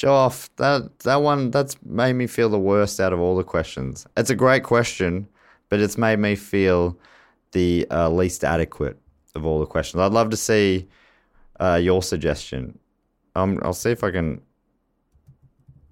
Joff, 0.00 0.48
that 0.56 1.00
that 1.00 1.16
one 1.16 1.50
that's 1.50 1.76
made 1.84 2.14
me 2.14 2.26
feel 2.26 2.48
the 2.48 2.58
worst 2.58 3.00
out 3.00 3.12
of 3.12 3.20
all 3.20 3.36
the 3.36 3.44
questions. 3.44 4.06
It's 4.16 4.30
a 4.30 4.34
great 4.34 4.62
question, 4.62 5.28
but 5.68 5.78
it's 5.78 5.98
made 5.98 6.18
me 6.18 6.36
feel 6.36 6.98
the 7.52 7.86
uh, 7.90 8.08
least 8.08 8.42
adequate 8.42 8.98
of 9.34 9.44
all 9.44 9.60
the 9.60 9.66
questions. 9.66 10.00
I'd 10.00 10.12
love 10.12 10.30
to 10.30 10.38
see 10.38 10.88
uh, 11.60 11.78
your 11.82 12.02
suggestion. 12.02 12.78
Um, 13.36 13.60
I'll 13.62 13.74
see 13.74 13.90
if 13.90 14.02
I 14.02 14.10
can. 14.10 14.40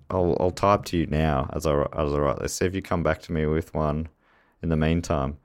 I'll 0.09 0.39
I'll 0.41 0.53
type 0.53 0.87
to 0.87 0.97
you 0.97 1.07
now 1.07 1.51
as 1.53 1.67
I 1.67 1.73
as 1.75 2.15
I 2.15 2.19
write. 2.19 2.41
Let's 2.41 2.55
see 2.55 2.65
if 2.65 2.75
you 2.75 2.81
come 2.81 3.03
back 3.03 3.21
to 3.23 3.33
me 3.33 3.45
with 3.45 3.75
one. 3.75 4.09
In 4.63 4.71
the 4.71 4.77
meantime, 4.77 5.37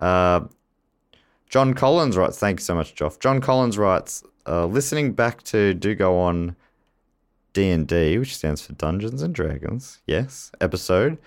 uh, 0.00 0.40
John 1.48 1.72
Collins 1.72 2.16
writes. 2.16 2.38
Thank 2.38 2.58
you 2.58 2.64
so 2.64 2.74
much, 2.74 2.96
Joff. 2.96 3.20
John 3.20 3.40
Collins 3.40 3.78
writes. 3.78 4.24
Uh, 4.44 4.66
listening 4.66 5.12
back 5.12 5.42
to 5.42 5.72
do 5.74 5.94
go 5.94 6.18
on 6.18 6.56
D&D, 7.58 8.16
which 8.18 8.36
stands 8.36 8.62
for 8.64 8.72
Dungeons 8.74 9.20
and 9.20 9.34
Dragons, 9.34 10.00
yes, 10.06 10.52
episode. 10.60 11.18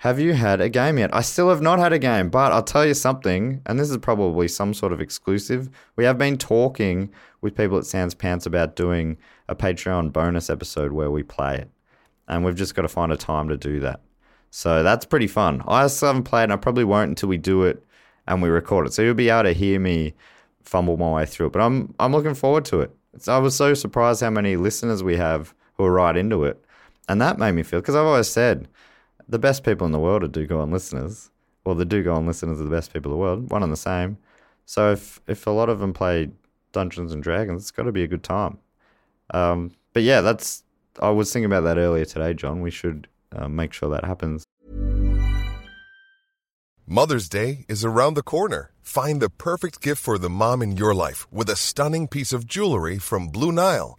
Have 0.00 0.20
you 0.20 0.34
had 0.34 0.60
a 0.60 0.68
game 0.68 0.98
yet? 0.98 1.14
I 1.14 1.22
still 1.22 1.48
have 1.48 1.62
not 1.62 1.78
had 1.78 1.94
a 1.94 1.98
game, 1.98 2.28
but 2.28 2.52
I'll 2.52 2.62
tell 2.62 2.84
you 2.84 2.92
something, 2.92 3.62
and 3.64 3.80
this 3.80 3.88
is 3.88 3.96
probably 3.96 4.48
some 4.48 4.74
sort 4.74 4.92
of 4.92 5.00
exclusive. 5.00 5.70
We 5.96 6.04
have 6.04 6.18
been 6.18 6.36
talking 6.36 7.10
with 7.40 7.56
people 7.56 7.78
at 7.78 7.86
Sans 7.86 8.14
Pants 8.14 8.44
about 8.44 8.76
doing 8.76 9.16
a 9.48 9.56
Patreon 9.56 10.12
bonus 10.12 10.50
episode 10.50 10.92
where 10.92 11.10
we 11.10 11.22
play 11.22 11.56
it. 11.56 11.70
And 12.28 12.44
we've 12.44 12.54
just 12.54 12.74
got 12.74 12.82
to 12.82 12.88
find 12.88 13.10
a 13.10 13.16
time 13.16 13.48
to 13.48 13.56
do 13.56 13.80
that. 13.80 14.02
So 14.50 14.82
that's 14.82 15.06
pretty 15.06 15.26
fun. 15.26 15.62
I 15.66 15.86
still 15.86 16.08
haven't 16.08 16.24
played, 16.24 16.44
and 16.44 16.52
I 16.52 16.56
probably 16.56 16.84
won't 16.84 17.08
until 17.08 17.30
we 17.30 17.38
do 17.38 17.62
it 17.62 17.82
and 18.26 18.42
we 18.42 18.50
record 18.50 18.86
it. 18.88 18.92
So 18.92 19.00
you'll 19.00 19.14
be 19.14 19.30
able 19.30 19.44
to 19.44 19.54
hear 19.54 19.80
me 19.80 20.12
fumble 20.60 20.98
my 20.98 21.10
way 21.12 21.24
through 21.24 21.46
it. 21.46 21.52
But 21.54 21.62
I'm 21.62 21.94
I'm 21.98 22.12
looking 22.12 22.34
forward 22.34 22.66
to 22.66 22.82
it. 22.82 22.94
I 23.26 23.38
was 23.38 23.56
so 23.56 23.72
surprised 23.72 24.20
how 24.20 24.28
many 24.28 24.56
listeners 24.56 25.02
we 25.02 25.16
have 25.16 25.54
who 25.78 25.84
are 25.84 25.92
right 25.92 26.16
into 26.16 26.44
it. 26.44 26.62
And 27.08 27.22
that 27.22 27.38
made 27.38 27.52
me 27.52 27.62
feel, 27.62 27.80
because 27.80 27.94
I've 27.94 28.04
always 28.04 28.28
said 28.28 28.68
the 29.28 29.38
best 29.38 29.64
people 29.64 29.86
in 29.86 29.92
the 29.92 29.98
world 29.98 30.24
are 30.24 30.28
do 30.28 30.46
go 30.46 30.60
on 30.60 30.70
listeners, 30.70 31.30
or 31.64 31.74
the 31.74 31.84
do 31.84 32.02
go 32.02 32.14
on 32.14 32.26
listeners 32.26 32.60
are 32.60 32.64
the 32.64 32.70
best 32.70 32.92
people 32.92 33.12
in 33.12 33.16
the 33.16 33.22
world, 33.22 33.50
one 33.50 33.62
and 33.62 33.72
the 33.72 33.76
same. 33.76 34.18
So 34.66 34.92
if, 34.92 35.20
if 35.26 35.46
a 35.46 35.50
lot 35.50 35.70
of 35.70 35.78
them 35.78 35.94
play 35.94 36.30
Dungeons 36.72 37.14
and 37.14 37.22
Dragons, 37.22 37.62
it's 37.62 37.70
got 37.70 37.84
to 37.84 37.92
be 37.92 38.02
a 38.02 38.08
good 38.08 38.22
time. 38.22 38.58
Um, 39.30 39.72
but 39.94 40.02
yeah, 40.02 40.20
that's, 40.20 40.64
I 41.00 41.10
was 41.10 41.32
thinking 41.32 41.46
about 41.46 41.62
that 41.62 41.78
earlier 41.78 42.04
today, 42.04 42.34
John. 42.34 42.60
We 42.60 42.70
should 42.70 43.08
uh, 43.32 43.48
make 43.48 43.72
sure 43.72 43.88
that 43.90 44.04
happens. 44.04 44.44
Mother's 46.86 47.28
Day 47.28 47.66
is 47.68 47.84
around 47.84 48.14
the 48.14 48.22
corner. 48.22 48.72
Find 48.80 49.20
the 49.20 49.28
perfect 49.28 49.80
gift 49.82 50.02
for 50.02 50.18
the 50.18 50.30
mom 50.30 50.62
in 50.62 50.76
your 50.76 50.94
life 50.94 51.30
with 51.30 51.50
a 51.50 51.56
stunning 51.56 52.08
piece 52.08 52.32
of 52.32 52.46
jewelry 52.46 52.98
from 52.98 53.28
Blue 53.28 53.52
Nile. 53.52 53.98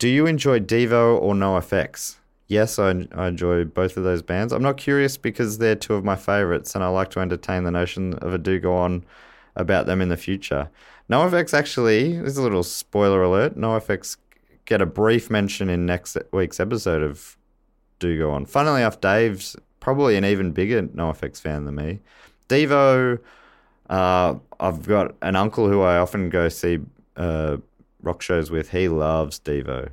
do 0.00 0.08
you 0.08 0.26
enjoy 0.26 0.58
Devo 0.58 1.20
or 1.20 1.34
NoFX? 1.34 2.16
Yes, 2.48 2.78
I, 2.78 3.06
I 3.12 3.28
enjoy 3.28 3.64
both 3.64 3.98
of 3.98 4.02
those 4.02 4.22
bands. 4.22 4.52
I'm 4.52 4.62
not 4.62 4.78
curious 4.78 5.18
because 5.18 5.58
they're 5.58 5.76
two 5.76 5.94
of 5.94 6.04
my 6.04 6.16
favorites, 6.16 6.74
and 6.74 6.82
I 6.82 6.88
like 6.88 7.10
to 7.10 7.20
entertain 7.20 7.64
the 7.64 7.70
notion 7.70 8.14
of 8.14 8.32
a 8.32 8.38
do 8.38 8.58
go 8.58 8.74
on 8.74 9.04
about 9.54 9.84
them 9.84 10.00
in 10.00 10.08
the 10.08 10.16
future. 10.16 10.70
NoFX 11.10 11.52
actually, 11.52 12.18
this 12.18 12.32
is 12.32 12.38
a 12.38 12.42
little 12.42 12.62
spoiler 12.62 13.22
alert. 13.22 13.56
NoFX 13.56 14.16
get 14.64 14.80
a 14.80 14.86
brief 14.86 15.28
mention 15.28 15.68
in 15.68 15.84
next 15.84 16.16
week's 16.32 16.58
episode 16.58 17.02
of 17.02 17.36
Do 17.98 18.16
Go 18.16 18.30
On. 18.30 18.46
Funnily 18.46 18.80
enough, 18.80 19.02
Dave's 19.02 19.54
probably 19.80 20.16
an 20.16 20.24
even 20.24 20.52
bigger 20.52 20.82
NoFX 20.82 21.40
fan 21.40 21.66
than 21.66 21.74
me. 21.74 22.00
Devo, 22.48 23.18
uh, 23.90 24.34
I've 24.58 24.86
got 24.86 25.14
an 25.20 25.36
uncle 25.36 25.68
who 25.68 25.82
I 25.82 25.98
often 25.98 26.30
go 26.30 26.48
see 26.48 26.78
uh, 27.16 27.58
rock 28.02 28.22
shows 28.22 28.50
with, 28.50 28.70
he 28.70 28.88
loves 28.88 29.38
Devo. 29.40 29.90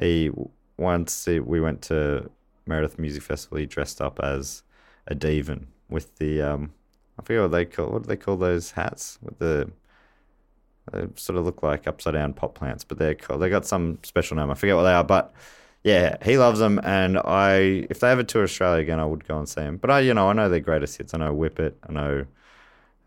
He 0.00 0.30
once 0.76 1.26
we 1.26 1.60
went 1.60 1.82
to 1.82 2.30
Meredith 2.66 2.98
Music 2.98 3.22
Festival, 3.22 3.58
he 3.58 3.66
dressed 3.66 4.00
up 4.00 4.20
as 4.22 4.62
a 5.06 5.14
Devon 5.14 5.68
with 5.88 6.16
the 6.16 6.42
um, 6.42 6.72
I 7.18 7.22
forget 7.22 7.42
what 7.42 7.52
they 7.52 7.64
call 7.64 7.88
what 7.90 8.02
do 8.02 8.08
they 8.08 8.16
call 8.16 8.36
those 8.36 8.72
hats 8.72 9.18
with 9.22 9.38
the 9.38 9.70
they 10.92 11.06
sort 11.16 11.38
of 11.38 11.44
look 11.44 11.62
like 11.62 11.86
upside 11.88 12.14
down 12.14 12.32
pot 12.32 12.54
plants, 12.54 12.84
but 12.84 12.98
they're 12.98 13.14
cool. 13.14 13.38
they 13.38 13.48
got 13.48 13.66
some 13.66 13.98
special 14.04 14.36
name. 14.36 14.50
I 14.50 14.54
forget 14.54 14.76
what 14.76 14.84
they 14.84 14.92
are, 14.92 15.02
but 15.02 15.34
yeah, 15.82 16.16
he 16.24 16.38
loves 16.38 16.58
them, 16.58 16.80
and 16.84 17.18
I 17.18 17.86
if 17.90 18.00
they 18.00 18.10
ever 18.10 18.22
tour 18.22 18.44
Australia 18.44 18.82
again, 18.82 19.00
I 19.00 19.06
would 19.06 19.26
go 19.26 19.38
and 19.38 19.48
see 19.48 19.62
him. 19.62 19.78
But 19.78 19.90
I, 19.90 20.00
you 20.00 20.14
know, 20.14 20.28
I 20.28 20.32
know 20.32 20.48
their 20.48 20.60
greatest 20.60 20.98
hits. 20.98 21.14
I 21.14 21.18
know 21.18 21.32
Whip 21.32 21.58
It. 21.58 21.76
I 21.88 21.92
know 21.92 22.26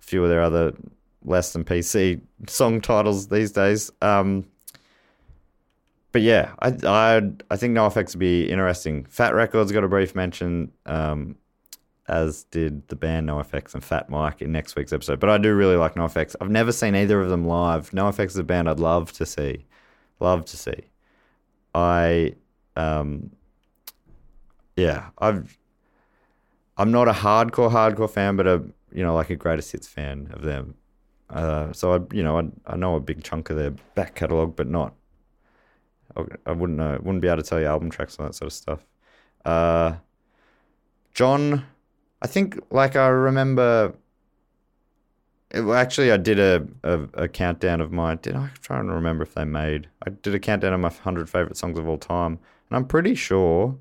a 0.01 0.03
few 0.03 0.23
of 0.23 0.29
their 0.29 0.41
other 0.41 0.73
less 1.23 1.53
than 1.53 1.63
PC 1.63 2.21
song 2.47 2.81
titles 2.81 3.27
these 3.27 3.51
days. 3.51 3.91
Um, 4.01 4.45
but 6.11 6.21
yeah, 6.21 6.53
I 6.59 6.73
I 6.85 7.31
I 7.51 7.55
think 7.55 7.75
NoFX 7.77 8.13
would 8.13 8.19
be 8.19 8.49
interesting. 8.49 9.05
Fat 9.05 9.33
Wreck 9.33 9.51
Chords 9.51 9.71
got 9.71 9.83
a 9.83 9.87
brief 9.87 10.15
mention, 10.15 10.71
um, 10.85 11.35
as 12.07 12.43
did 12.45 12.87
the 12.87 12.95
band 12.95 13.29
NoFX 13.29 13.73
and 13.75 13.83
Fat 13.83 14.09
Mike 14.09 14.41
in 14.41 14.51
next 14.51 14.75
week's 14.75 14.91
episode. 14.91 15.19
But 15.19 15.29
I 15.29 15.37
do 15.37 15.53
really 15.53 15.75
like 15.75 15.95
NoFX. 15.95 16.35
I've 16.41 16.49
never 16.49 16.71
seen 16.71 16.95
either 16.95 17.21
of 17.21 17.29
them 17.29 17.45
live. 17.45 17.91
NoFX 17.91 18.27
is 18.27 18.37
a 18.37 18.43
band 18.43 18.69
I'd 18.69 18.79
love 18.79 19.11
to 19.13 19.25
see, 19.25 19.65
love 20.19 20.45
to 20.45 20.57
see. 20.57 20.85
I, 21.75 22.35
um, 22.75 23.31
yeah, 24.75 25.09
I've. 25.17 25.57
I'm 26.77 26.91
not 26.91 27.09
a 27.09 27.11
hardcore 27.11 27.69
hardcore 27.69 28.09
fan, 28.09 28.37
but 28.37 28.47
a 28.47 28.63
you 28.91 29.03
know 29.03 29.13
like 29.13 29.29
a 29.29 29.35
greatest 29.35 29.73
hits 29.73 29.87
fan 29.87 30.29
of 30.33 30.41
them. 30.41 30.75
Uh, 31.29 31.71
so 31.73 31.93
I, 31.93 32.15
you 32.15 32.23
know, 32.23 32.39
I, 32.39 32.73
I 32.73 32.75
know 32.75 32.95
a 32.95 32.99
big 32.99 33.23
chunk 33.23 33.49
of 33.49 33.57
their 33.57 33.71
back 33.95 34.15
catalogue, 34.15 34.55
but 34.55 34.67
not. 34.67 34.93
I 36.45 36.51
wouldn't 36.51 36.77
know. 36.77 36.99
Wouldn't 37.01 37.21
be 37.21 37.27
able 37.27 37.41
to 37.41 37.47
tell 37.47 37.59
you 37.59 37.67
album 37.67 37.89
tracks 37.89 38.17
and 38.17 38.27
that 38.27 38.33
sort 38.33 38.47
of 38.47 38.53
stuff. 38.53 38.85
Uh, 39.45 39.93
John, 41.13 41.65
I 42.21 42.27
think 42.27 42.59
like 42.71 42.95
I 42.95 43.07
remember. 43.07 43.93
It, 45.51 45.67
actually, 45.67 46.11
I 46.11 46.17
did 46.17 46.39
a, 46.39 46.67
a, 46.83 47.23
a 47.23 47.27
countdown 47.27 47.81
of 47.81 47.91
my. 47.91 48.15
Did 48.15 48.35
I 48.35 48.49
try 48.61 48.79
and 48.79 48.91
remember 48.91 49.23
if 49.23 49.33
they 49.33 49.45
made? 49.45 49.87
I 50.05 50.09
did 50.09 50.33
a 50.33 50.39
countdown 50.39 50.73
of 50.73 50.79
my 50.79 50.89
hundred 50.89 51.29
favorite 51.29 51.57
songs 51.57 51.77
of 51.77 51.87
all 51.87 51.97
time, 51.97 52.39
and 52.69 52.77
I'm 52.77 52.85
pretty 52.85 53.15
sure 53.15 53.77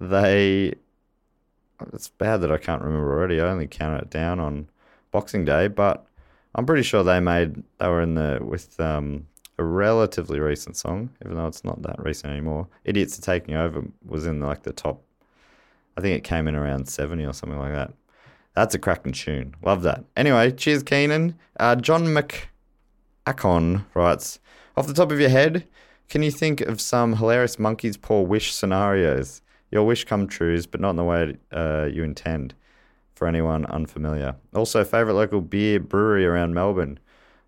they. 0.00 0.74
It's 1.92 2.08
bad 2.08 2.38
that 2.38 2.50
I 2.50 2.58
can't 2.58 2.82
remember 2.82 3.12
already. 3.12 3.40
I 3.40 3.48
only 3.48 3.66
counted 3.66 4.02
it 4.02 4.10
down 4.10 4.40
on 4.40 4.68
Boxing 5.10 5.44
Day, 5.44 5.68
but 5.68 6.05
I'm 6.56 6.64
pretty 6.64 6.82
sure 6.82 7.04
they 7.04 7.20
made 7.20 7.62
they 7.78 7.86
were 7.86 8.00
in 8.00 8.14
the 8.14 8.40
with 8.42 8.80
um, 8.80 9.26
a 9.58 9.64
relatively 9.64 10.40
recent 10.40 10.76
song, 10.76 11.10
even 11.24 11.36
though 11.36 11.46
it's 11.46 11.64
not 11.64 11.82
that 11.82 12.02
recent 12.02 12.32
anymore. 12.32 12.66
Idiots 12.84 13.18
Are 13.18 13.22
Taking 13.22 13.54
Over 13.54 13.84
was 14.04 14.26
in 14.26 14.40
like 14.40 14.62
the 14.62 14.72
top, 14.72 15.02
I 15.98 16.00
think 16.00 16.16
it 16.16 16.24
came 16.24 16.48
in 16.48 16.54
around 16.54 16.88
70 16.88 17.24
or 17.24 17.34
something 17.34 17.58
like 17.58 17.72
that. 17.72 17.92
That's 18.54 18.74
a 18.74 18.78
cracking 18.78 19.12
tune. 19.12 19.54
Love 19.62 19.82
that. 19.82 20.04
Anyway, 20.16 20.50
cheers, 20.50 20.82
Keenan. 20.82 21.38
Uh, 21.60 21.76
John 21.76 22.06
McAcon 22.06 23.84
writes 23.94 24.38
Off 24.78 24.86
the 24.86 24.94
top 24.94 25.12
of 25.12 25.20
your 25.20 25.28
head, 25.28 25.68
can 26.08 26.22
you 26.22 26.30
think 26.30 26.62
of 26.62 26.80
some 26.80 27.16
hilarious 27.16 27.58
monkey's 27.58 27.98
paw 27.98 28.22
wish 28.22 28.54
scenarios? 28.54 29.42
Your 29.70 29.84
wish 29.84 30.04
come 30.04 30.26
trues, 30.26 30.66
but 30.66 30.80
not 30.80 30.90
in 30.90 30.96
the 30.96 31.04
way 31.04 31.36
uh, 31.52 31.88
you 31.92 32.02
intend 32.02 32.54
for 33.16 33.26
anyone 33.26 33.64
unfamiliar. 33.66 34.36
Also, 34.54 34.84
favorite 34.84 35.14
local 35.14 35.40
beer 35.40 35.80
brewery 35.80 36.24
around 36.24 36.54
Melbourne. 36.54 37.00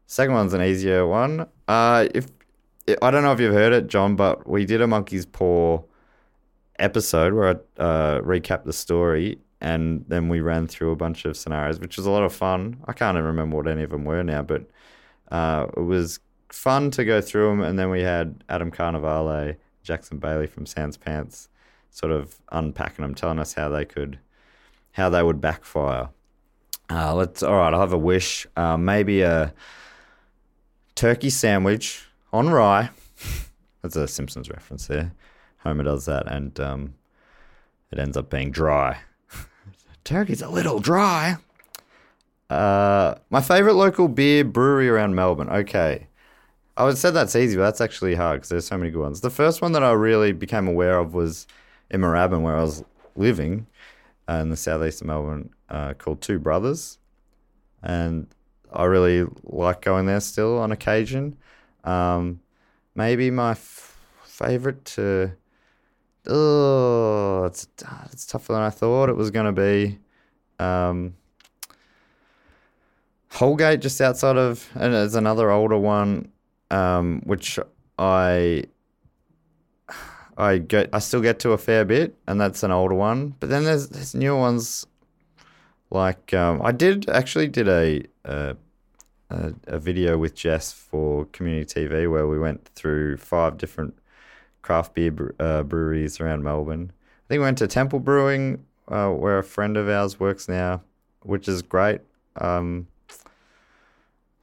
Second 0.06 0.34
one's 0.34 0.54
an 0.54 0.62
easier 0.62 1.06
one. 1.06 1.46
Uh, 1.68 2.08
if 2.14 2.26
I 3.02 3.10
don't 3.10 3.22
know 3.22 3.32
if 3.32 3.38
you've 3.38 3.52
heard 3.52 3.74
it, 3.74 3.86
John, 3.86 4.16
but 4.16 4.48
we 4.48 4.64
did 4.64 4.80
a 4.80 4.86
monkey's 4.86 5.26
paw 5.26 5.82
episode 6.78 7.34
where 7.34 7.48
I 7.78 7.82
uh, 7.82 8.20
recapped 8.22 8.64
the 8.64 8.72
story, 8.72 9.38
and 9.60 10.06
then 10.08 10.30
we 10.30 10.40
ran 10.40 10.66
through 10.66 10.92
a 10.92 10.96
bunch 10.96 11.26
of 11.26 11.36
scenarios, 11.36 11.78
which 11.80 11.98
was 11.98 12.06
a 12.06 12.10
lot 12.10 12.22
of 12.22 12.32
fun. 12.32 12.82
I 12.86 12.94
can't 12.94 13.16
even 13.16 13.26
remember 13.26 13.56
what 13.56 13.68
any 13.68 13.82
of 13.82 13.90
them 13.90 14.06
were 14.06 14.22
now, 14.22 14.40
but 14.40 14.62
uh, 15.30 15.66
it 15.76 15.80
was 15.80 16.18
fun 16.50 16.90
to 16.92 17.04
go 17.04 17.20
through 17.20 17.48
them. 17.48 17.60
And 17.60 17.78
then 17.78 17.90
we 17.90 18.00
had 18.00 18.42
Adam 18.48 18.70
Carnivale, 18.70 19.56
Jackson 19.82 20.18
Bailey 20.18 20.46
from 20.46 20.64
Sans 20.64 20.96
Pants, 20.96 21.50
sort 21.90 22.12
of 22.12 22.40
unpacking 22.52 23.02
them, 23.02 23.14
telling 23.14 23.38
us 23.38 23.52
how 23.52 23.68
they 23.68 23.84
could, 23.84 24.18
how 24.98 25.08
they 25.08 25.22
would 25.22 25.40
backfire. 25.40 26.10
Uh, 26.90 27.14
let's 27.14 27.42
all 27.42 27.56
right. 27.56 27.72
I'll 27.72 27.80
have 27.80 27.92
a 27.92 27.98
wish. 27.98 28.46
Uh, 28.56 28.76
maybe 28.76 29.22
a 29.22 29.54
turkey 30.94 31.30
sandwich 31.30 32.04
on 32.32 32.50
rye. 32.50 32.90
That's 33.82 33.96
a 33.96 34.08
Simpsons 34.08 34.50
reference 34.50 34.88
there. 34.88 35.12
Homer 35.58 35.84
does 35.84 36.04
that, 36.06 36.30
and 36.30 36.58
um, 36.60 36.94
it 37.90 37.98
ends 37.98 38.16
up 38.16 38.28
being 38.28 38.50
dry. 38.50 38.98
Turkey's 40.04 40.42
a 40.42 40.48
little 40.48 40.80
dry. 40.80 41.36
Uh, 42.50 43.14
my 43.30 43.40
favorite 43.40 43.74
local 43.74 44.08
beer 44.08 44.44
brewery 44.44 44.88
around 44.88 45.14
Melbourne. 45.14 45.48
Okay. 45.48 46.06
I 46.76 46.84
would 46.84 46.96
said 46.96 47.10
that's 47.10 47.36
easy, 47.36 47.56
but 47.56 47.62
that's 47.62 47.80
actually 47.80 48.14
hard 48.14 48.38
because 48.38 48.48
there's 48.50 48.66
so 48.66 48.78
many 48.78 48.90
good 48.90 49.00
ones. 49.02 49.20
The 49.20 49.30
first 49.30 49.60
one 49.60 49.72
that 49.72 49.82
I 49.82 49.92
really 49.92 50.32
became 50.32 50.68
aware 50.68 50.98
of 50.98 51.12
was 51.12 51.46
in 51.90 52.00
Moorabbin, 52.00 52.42
where 52.42 52.56
I 52.56 52.62
was 52.62 52.84
living 53.16 53.66
in 54.28 54.50
the 54.50 54.56
southeast 54.56 55.00
of 55.00 55.06
Melbourne, 55.06 55.50
uh, 55.68 55.94
called 55.94 56.20
Two 56.20 56.38
Brothers, 56.38 56.98
and 57.82 58.26
I 58.72 58.84
really 58.84 59.26
like 59.44 59.82
going 59.82 60.06
there 60.06 60.20
still 60.20 60.58
on 60.58 60.72
occasion. 60.72 61.36
Um, 61.84 62.40
maybe 62.94 63.30
my 63.30 63.52
f- 63.52 63.98
favorite 64.24 64.84
to 64.84 65.32
oh, 66.26 67.44
it's 67.44 67.66
it's 68.12 68.26
tougher 68.26 68.52
than 68.52 68.62
I 68.62 68.70
thought 68.70 69.08
it 69.08 69.16
was 69.16 69.30
going 69.30 69.46
to 69.46 69.60
be. 69.60 69.98
Um, 70.58 71.14
Holgate, 73.30 73.80
just 73.80 74.00
outside 74.00 74.36
of, 74.36 74.68
and 74.74 74.94
there's 74.94 75.14
another 75.14 75.50
older 75.50 75.78
one, 75.78 76.32
um, 76.70 77.22
which 77.24 77.58
I 77.98 78.64
I 80.38 80.58
get 80.58 80.88
I 80.92 81.00
still 81.00 81.20
get 81.20 81.40
to 81.40 81.50
a 81.50 81.58
fair 81.58 81.84
bit, 81.84 82.14
and 82.26 82.40
that's 82.40 82.62
an 82.62 82.70
older 82.70 82.94
one. 82.94 83.34
But 83.40 83.50
then 83.50 83.64
there's 83.64 83.88
there's 83.88 84.14
newer 84.14 84.38
ones. 84.38 84.86
Like 85.90 86.32
um, 86.32 86.62
I 86.62 86.72
did 86.72 87.10
actually 87.10 87.48
did 87.48 87.68
a, 87.68 88.04
a 88.24 88.56
a 89.30 89.78
video 89.78 90.16
with 90.16 90.34
Jess 90.34 90.72
for 90.72 91.26
community 91.26 91.86
TV 91.86 92.10
where 92.10 92.26
we 92.26 92.38
went 92.38 92.66
through 92.68 93.16
five 93.16 93.58
different 93.58 93.98
craft 94.62 94.94
beer 94.94 95.34
uh, 95.40 95.62
breweries 95.64 96.20
around 96.20 96.44
Melbourne. 96.44 96.92
I 96.92 97.28
think 97.28 97.40
we 97.40 97.44
went 97.44 97.58
to 97.58 97.66
Temple 97.66 97.98
Brewing, 98.00 98.64
uh, 98.86 99.10
where 99.10 99.38
a 99.38 99.44
friend 99.44 99.76
of 99.76 99.88
ours 99.88 100.20
works 100.20 100.48
now, 100.48 100.82
which 101.22 101.48
is 101.48 101.62
great. 101.62 102.00
Um, 102.36 102.86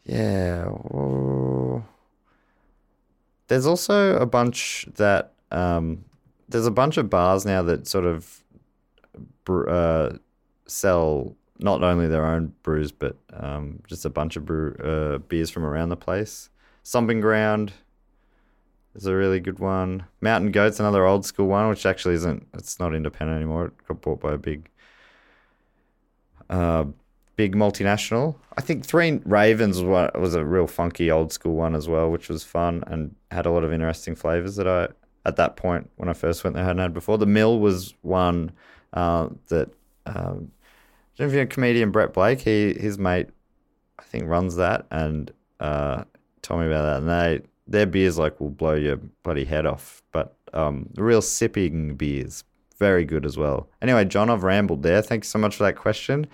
yeah. 0.04 0.70
There's 3.48 3.66
also 3.66 4.18
a 4.18 4.26
bunch 4.26 4.88
that 4.96 5.35
um, 5.56 6.04
there's 6.50 6.68
a 6.68 6.72
bunch 6.72 6.98
of 6.98 7.10
bars 7.10 7.46
now 7.46 7.64
that 7.64 7.88
sort 7.88 8.06
of 8.06 8.44
uh, 9.68 10.12
sell 10.68 11.36
not 11.60 11.84
only 11.84 12.08
their 12.08 12.26
own 12.26 12.54
brews 12.64 12.92
but 12.92 13.16
um, 13.34 13.80
just 13.88 14.06
a 14.06 14.10
bunch 14.10 14.36
of 14.36 14.46
brew, 14.46 14.76
uh, 14.76 15.18
beers 15.20 15.50
from 15.50 15.66
around 15.66 15.90
the 15.90 15.96
place. 15.96 16.50
Stomping 16.84 17.22
Ground 17.22 17.72
is 18.96 19.06
a 19.06 19.16
really 19.16 19.40
good 19.40 19.60
one. 19.60 20.06
Mountain 20.22 20.52
Goat's 20.52 20.80
another 20.80 21.06
old 21.06 21.26
school 21.26 21.48
one, 21.48 21.70
which 21.70 21.86
actually 21.86 22.16
isn't. 22.16 22.48
It's 22.54 22.80
not 22.80 22.94
independent 22.94 23.38
anymore. 23.38 23.68
It 23.68 23.88
got 23.88 24.02
bought 24.02 24.20
by 24.22 24.34
a 24.34 24.38
big, 24.38 24.70
uh, 26.50 26.86
big 27.36 27.56
multinational. 27.56 28.36
I 28.58 28.62
think 28.62 28.86
Three 28.86 29.20
Ravens 29.26 29.82
was 29.82 30.12
was 30.16 30.36
a 30.36 30.46
real 30.46 30.68
funky 30.68 31.10
old 31.10 31.34
school 31.34 31.56
one 31.56 31.76
as 31.76 31.88
well, 31.88 32.12
which 32.12 32.30
was 32.30 32.44
fun 32.44 32.84
and 32.88 33.16
had 33.32 33.46
a 33.46 33.52
lot 33.52 33.64
of 33.64 33.74
interesting 33.74 34.16
flavors 34.16 34.56
that 34.58 34.68
I 34.68 34.90
at 35.26 35.36
that 35.38 35.56
point 35.56 35.90
when 35.96 36.10
I 36.10 36.14
first 36.14 36.44
went 36.44 36.56
there 36.56 36.64
hadn't 36.64 36.82
had 36.82 36.94
before. 36.94 37.18
The 37.18 37.26
Mill 37.26 37.60
was 37.60 37.94
one 38.02 38.52
uh, 38.94 39.30
that. 39.48 39.70
Um, 40.06 40.52
do 41.16 41.24
you 41.24 41.30
know 41.30 41.34
if 41.34 41.40
you 41.40 41.48
comedian 41.48 41.92
Brett 41.92 42.14
Blake? 42.14 42.42
He 42.42 42.74
his 42.74 42.98
mate, 42.98 43.28
I 43.98 44.04
think, 44.04 44.28
runs 44.28 44.58
that 44.58 44.86
and 44.92 45.32
uh, 45.60 46.04
told 46.42 46.62
me 46.62 46.68
about 46.68 46.84
that. 46.84 46.98
And 46.98 47.10
they 47.10 47.48
their 47.68 47.86
beers 47.86 48.18
like 48.18 48.40
will 48.40 48.50
blow 48.50 48.76
your 48.76 48.98
bloody 49.24 49.46
head 49.46 49.66
off. 49.66 50.04
But 50.12 50.36
um, 50.54 50.90
real 50.96 51.22
sipping 51.22 51.96
beers, 51.96 52.44
very 52.78 53.06
good 53.06 53.26
as 53.26 53.38
well. 53.38 53.70
Anyway, 53.82 54.06
John, 54.06 54.30
I've 54.30 54.44
rambled 54.44 54.84
there. 54.84 55.02
Thanks 55.02 55.30
so 55.30 55.40
much 55.40 55.56
for 55.56 55.64
that 55.64 55.76
question. 55.76 56.28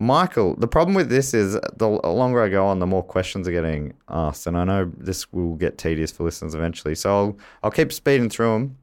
Michael, 0.00 0.54
the 0.56 0.68
problem 0.68 0.94
with 0.94 1.08
this 1.08 1.34
is 1.34 1.58
the 1.76 1.88
longer 1.88 2.42
I 2.42 2.48
go 2.48 2.64
on, 2.66 2.78
the 2.78 2.86
more 2.86 3.02
questions 3.02 3.48
are 3.48 3.52
getting 3.52 3.94
asked, 4.08 4.46
and 4.46 4.56
I 4.56 4.62
know 4.62 4.92
this 4.96 5.32
will 5.32 5.56
get 5.56 5.76
tedious 5.76 6.12
for 6.12 6.22
listeners 6.22 6.54
eventually. 6.54 6.94
So 6.94 7.10
I'll 7.10 7.38
I'll 7.64 7.70
keep 7.70 7.92
speeding 7.92 8.30
through 8.30 8.52
them. 8.52 8.78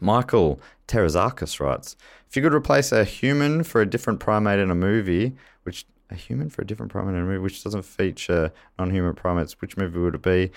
Michael 0.00 0.60
Terazakis 0.86 1.60
writes, 1.60 1.96
if 2.28 2.36
you 2.36 2.42
could 2.42 2.54
replace 2.54 2.92
a 2.92 3.04
human 3.04 3.62
for 3.62 3.80
a 3.80 3.86
different 3.86 4.20
primate 4.20 4.58
in 4.58 4.70
a 4.70 4.74
movie, 4.74 5.34
which 5.64 5.84
a 6.10 6.14
human 6.14 6.48
for 6.48 6.62
a 6.62 6.66
different 6.66 6.92
primate 6.92 7.14
in 7.14 7.22
a 7.22 7.24
movie 7.24 7.38
which 7.38 7.62
doesn't 7.62 7.82
feature 7.82 8.50
non-human 8.78 9.14
primates, 9.14 9.60
which 9.60 9.76
movie 9.76 9.98
would 9.98 10.14
it 10.14 10.22
be? 10.22 10.50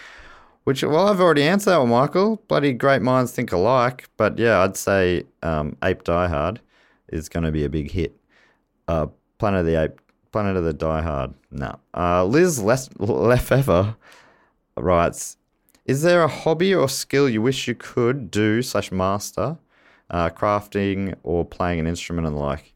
Which 0.63 0.83
well, 0.83 1.07
I've 1.07 1.19
already 1.19 1.43
answered 1.43 1.71
that 1.71 1.79
one, 1.79 1.89
Michael. 1.89 2.41
Bloody 2.47 2.71
great 2.71 3.01
minds 3.01 3.31
think 3.31 3.51
alike, 3.51 4.07
but 4.15 4.37
yeah, 4.37 4.61
I'd 4.61 4.77
say 4.77 5.23
um, 5.41 5.75
Ape 5.83 6.03
Die 6.03 6.27
Hard 6.27 6.61
is 7.09 7.27
going 7.29 7.43
to 7.43 7.51
be 7.51 7.65
a 7.65 7.69
big 7.69 7.91
hit. 7.91 8.15
Uh, 8.87 9.07
Planet 9.41 9.61
of 9.61 9.65
the 9.65 9.81
Ape, 9.81 9.99
Planet 10.31 10.55
of 10.55 10.63
the 10.63 10.71
Die 10.71 11.01
Hard, 11.01 11.33
no. 11.49 11.79
Uh, 11.97 12.23
Liz 12.25 12.61
Lefever 12.61 13.95
writes, 14.77 15.37
is 15.85 16.03
there 16.03 16.21
a 16.21 16.27
hobby 16.27 16.75
or 16.75 16.87
skill 16.87 17.27
you 17.27 17.41
wish 17.41 17.67
you 17.67 17.73
could 17.73 18.29
do 18.29 18.61
slash 18.61 18.91
master, 18.91 19.57
uh, 20.11 20.29
crafting 20.29 21.15
or 21.23 21.43
playing 21.43 21.79
an 21.79 21.87
instrument 21.87 22.27
and 22.27 22.35
the 22.35 22.39
like? 22.39 22.75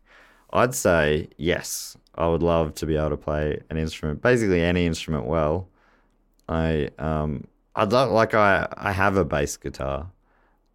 I'd 0.54 0.74
say 0.74 1.30
yes. 1.38 1.98
I 2.16 2.28
would 2.28 2.42
love 2.42 2.74
to 2.76 2.88
be 2.88 2.98
able 2.98 3.12
to 3.12 3.18
play 3.18 3.62
an 3.70 3.78
instrument, 3.78 4.24
basically 4.24 4.64
any 4.64 4.88
instrument 4.88 5.28
well. 5.28 5.68
I 6.50 6.90
um 6.98 7.44
I'd 7.76 7.92
love, 7.92 8.10
like 8.10 8.34
I 8.34 8.68
I 8.76 8.92
have 8.92 9.18
a 9.18 9.24
bass 9.24 9.56
guitar 9.56 10.10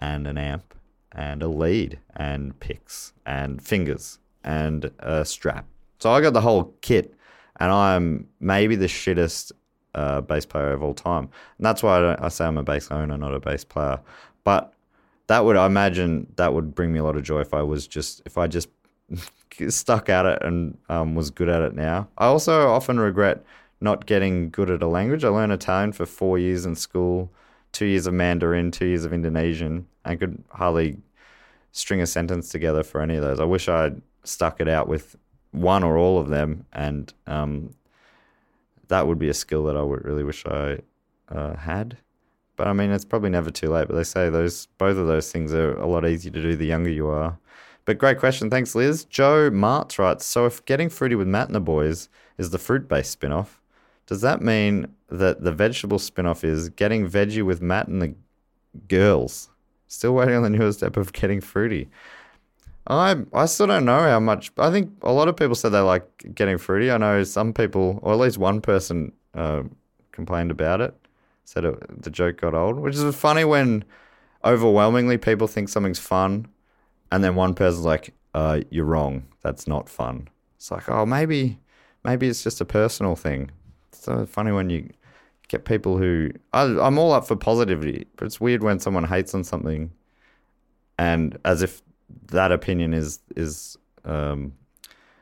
and 0.00 0.28
an 0.28 0.38
amp 0.38 0.72
and 1.10 1.42
a 1.42 1.48
lead 1.48 1.98
and 2.14 2.60
picks 2.60 3.12
and 3.26 3.60
fingers 3.60 4.20
and 4.44 4.92
a 5.00 5.24
strap. 5.24 5.66
So 6.00 6.10
I 6.10 6.20
got 6.20 6.32
the 6.32 6.40
whole 6.40 6.74
kit, 6.80 7.14
and 7.58 7.70
I'm 7.70 8.26
maybe 8.40 8.74
the 8.74 8.86
shittest 8.86 9.52
uh, 9.94 10.20
bass 10.22 10.46
player 10.46 10.72
of 10.72 10.82
all 10.82 10.94
time. 10.94 11.28
And 11.58 11.66
that's 11.66 11.82
why 11.82 11.98
I, 11.98 12.26
I, 12.26 12.28
say 12.28 12.46
I'm 12.46 12.56
a 12.56 12.62
bass 12.62 12.90
owner, 12.90 13.16
not 13.16 13.34
a 13.34 13.40
bass 13.40 13.64
player. 13.64 14.00
But 14.44 14.72
that 15.26 15.44
would, 15.44 15.56
I 15.56 15.66
imagine, 15.66 16.26
that 16.36 16.54
would 16.54 16.74
bring 16.74 16.92
me 16.92 16.98
a 17.00 17.04
lot 17.04 17.16
of 17.16 17.22
joy 17.22 17.40
if 17.40 17.52
I 17.52 17.62
was 17.62 17.86
just, 17.86 18.22
if 18.24 18.38
I 18.38 18.46
just 18.46 18.68
stuck 19.68 20.08
at 20.08 20.26
it 20.26 20.42
and 20.42 20.78
um, 20.88 21.14
was 21.14 21.30
good 21.30 21.48
at 21.48 21.62
it 21.62 21.74
now. 21.74 22.08
I 22.18 22.26
also 22.26 22.68
often 22.68 22.98
regret 22.98 23.44
not 23.80 24.06
getting 24.06 24.50
good 24.50 24.70
at 24.70 24.82
a 24.82 24.86
language. 24.86 25.24
I 25.24 25.28
learned 25.28 25.52
Italian 25.52 25.92
for 25.92 26.06
four 26.06 26.38
years 26.38 26.66
in 26.66 26.76
school, 26.76 27.32
two 27.72 27.86
years 27.86 28.06
of 28.06 28.14
Mandarin, 28.14 28.70
two 28.70 28.86
years 28.86 29.04
of 29.04 29.12
Indonesian, 29.12 29.86
and 30.04 30.18
could 30.18 30.42
hardly 30.50 30.98
string 31.72 32.00
a 32.00 32.06
sentence 32.06 32.48
together 32.48 32.82
for 32.82 33.00
any 33.00 33.16
of 33.16 33.22
those. 33.22 33.40
I 33.40 33.44
wish 33.44 33.68
I'd 33.68 34.00
stuck 34.24 34.60
it 34.60 34.68
out 34.68 34.88
with 34.88 35.16
one 35.52 35.82
or 35.82 35.96
all 35.96 36.18
of 36.18 36.28
them, 36.28 36.64
and 36.72 37.12
um, 37.26 37.74
that 38.88 39.06
would 39.06 39.18
be 39.18 39.28
a 39.28 39.34
skill 39.34 39.64
that 39.64 39.76
I 39.76 39.82
would 39.82 40.04
really 40.04 40.24
wish 40.24 40.46
I 40.46 40.78
uh, 41.28 41.56
had. 41.56 41.96
But 42.56 42.68
I 42.68 42.72
mean, 42.72 42.90
it's 42.90 43.04
probably 43.04 43.30
never 43.30 43.50
too 43.50 43.70
late. 43.70 43.88
But 43.88 43.94
they 43.94 44.04
say 44.04 44.28
those 44.30 44.66
both 44.78 44.96
of 44.96 45.06
those 45.06 45.32
things 45.32 45.52
are 45.54 45.76
a 45.76 45.86
lot 45.86 46.06
easier 46.06 46.32
to 46.32 46.42
do 46.42 46.56
the 46.56 46.66
younger 46.66 46.90
you 46.90 47.08
are. 47.08 47.38
But 47.84 47.98
great 47.98 48.18
question, 48.18 48.50
thanks, 48.50 48.74
Liz. 48.74 49.04
Joe 49.04 49.50
Martz 49.50 49.98
writes: 49.98 50.26
So 50.26 50.46
if 50.46 50.64
getting 50.66 50.88
fruity 50.88 51.14
with 51.14 51.26
Matt 51.26 51.46
and 51.46 51.54
the 51.54 51.60
boys 51.60 52.08
is 52.36 52.50
the 52.50 52.58
fruit-based 52.58 53.10
spin-off, 53.10 53.60
Does 54.10 54.22
that 54.22 54.42
mean 54.42 54.92
that 55.08 55.44
the 55.44 55.52
vegetable 55.52 56.00
spin-off 56.00 56.42
is 56.42 56.68
getting 56.68 57.08
veggie 57.08 57.44
with 57.44 57.62
Matt 57.62 57.86
and 57.86 58.02
the 58.02 58.12
girls? 58.88 59.50
Still 59.86 60.16
waiting 60.16 60.34
on 60.34 60.42
the 60.42 60.50
newest 60.50 60.80
step 60.80 60.96
of 60.96 61.12
getting 61.12 61.40
fruity. 61.40 61.88
I 62.90 63.16
I 63.32 63.46
still 63.46 63.68
don't 63.68 63.84
know 63.84 64.00
how 64.00 64.20
much. 64.20 64.50
I 64.58 64.70
think 64.70 64.90
a 65.02 65.12
lot 65.12 65.28
of 65.28 65.36
people 65.36 65.54
said 65.54 65.70
they 65.70 65.80
like 65.80 66.34
getting 66.34 66.58
fruity. 66.58 66.90
I 66.90 66.96
know 66.98 67.22
some 67.24 67.52
people, 67.52 68.00
or 68.02 68.12
at 68.12 68.18
least 68.18 68.38
one 68.38 68.60
person, 68.60 69.12
uh, 69.34 69.62
complained 70.12 70.50
about 70.50 70.80
it. 70.80 70.94
Said 71.44 71.64
it, 71.64 72.02
the 72.02 72.10
joke 72.10 72.40
got 72.40 72.54
old, 72.54 72.78
which 72.78 72.96
is 72.96 73.14
funny 73.14 73.44
when 73.44 73.84
overwhelmingly 74.44 75.18
people 75.18 75.46
think 75.46 75.68
something's 75.68 75.98
fun, 75.98 76.46
and 77.12 77.22
then 77.22 77.34
one 77.34 77.54
person's 77.54 77.84
like, 77.84 78.12
uh, 78.34 78.60
"You're 78.70 78.84
wrong. 78.84 79.24
That's 79.42 79.68
not 79.68 79.88
fun." 79.88 80.28
It's 80.56 80.70
like, 80.70 80.88
oh, 80.88 81.06
maybe 81.06 81.58
maybe 82.04 82.28
it's 82.28 82.42
just 82.42 82.60
a 82.60 82.64
personal 82.64 83.14
thing. 83.16 83.50
It's 83.88 84.04
so 84.04 84.26
funny 84.26 84.52
when 84.52 84.68
you 84.70 84.90
get 85.48 85.64
people 85.64 85.98
who 85.98 86.30
I, 86.52 86.62
I'm 86.62 86.98
all 86.98 87.12
up 87.12 87.26
for 87.26 87.36
positivity, 87.36 88.06
but 88.16 88.26
it's 88.26 88.40
weird 88.40 88.62
when 88.62 88.80
someone 88.80 89.04
hates 89.04 89.34
on 89.34 89.44
something, 89.44 89.90
and 90.98 91.38
as 91.44 91.62
if 91.62 91.82
that 92.28 92.52
opinion 92.52 92.94
is 92.94 93.20
is 93.36 93.76
um, 94.04 94.52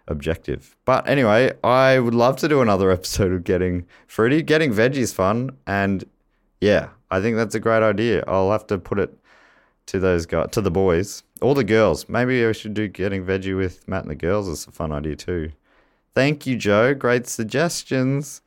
objective. 0.06 0.76
But 0.84 1.08
anyway, 1.08 1.52
I 1.62 1.98
would 1.98 2.14
love 2.14 2.36
to 2.38 2.48
do 2.48 2.60
another 2.60 2.90
episode 2.98 3.32
of 3.32 3.44
getting 3.44 3.86
fruity. 4.06 4.42
Getting 4.42 4.72
veggies 4.72 5.14
fun, 5.14 5.56
and 5.66 6.04
yeah, 6.60 6.88
I 7.10 7.20
think 7.20 7.36
that's 7.36 7.54
a 7.54 7.60
great 7.60 7.82
idea. 7.82 8.24
I'll 8.26 8.50
have 8.52 8.66
to 8.68 8.78
put 8.78 8.98
it 8.98 9.16
to 9.86 9.98
those 9.98 10.26
guys, 10.26 10.48
to 10.52 10.60
the 10.60 10.70
boys, 10.70 11.22
or 11.40 11.54
the 11.54 11.64
girls. 11.64 12.08
Maybe 12.08 12.44
I 12.44 12.52
should 12.52 12.74
do 12.74 12.88
getting 12.88 13.24
veggie 13.24 13.56
with 13.56 13.86
Matt 13.88 14.02
and 14.02 14.10
the 14.10 14.16
girls. 14.16 14.48
It's 14.48 14.66
a 14.66 14.72
fun 14.72 14.92
idea 14.92 15.16
too. 15.16 15.52
Thank 16.14 16.46
you, 16.46 16.56
Joe. 16.56 16.94
Great 16.94 17.26
suggestions. 17.26 18.42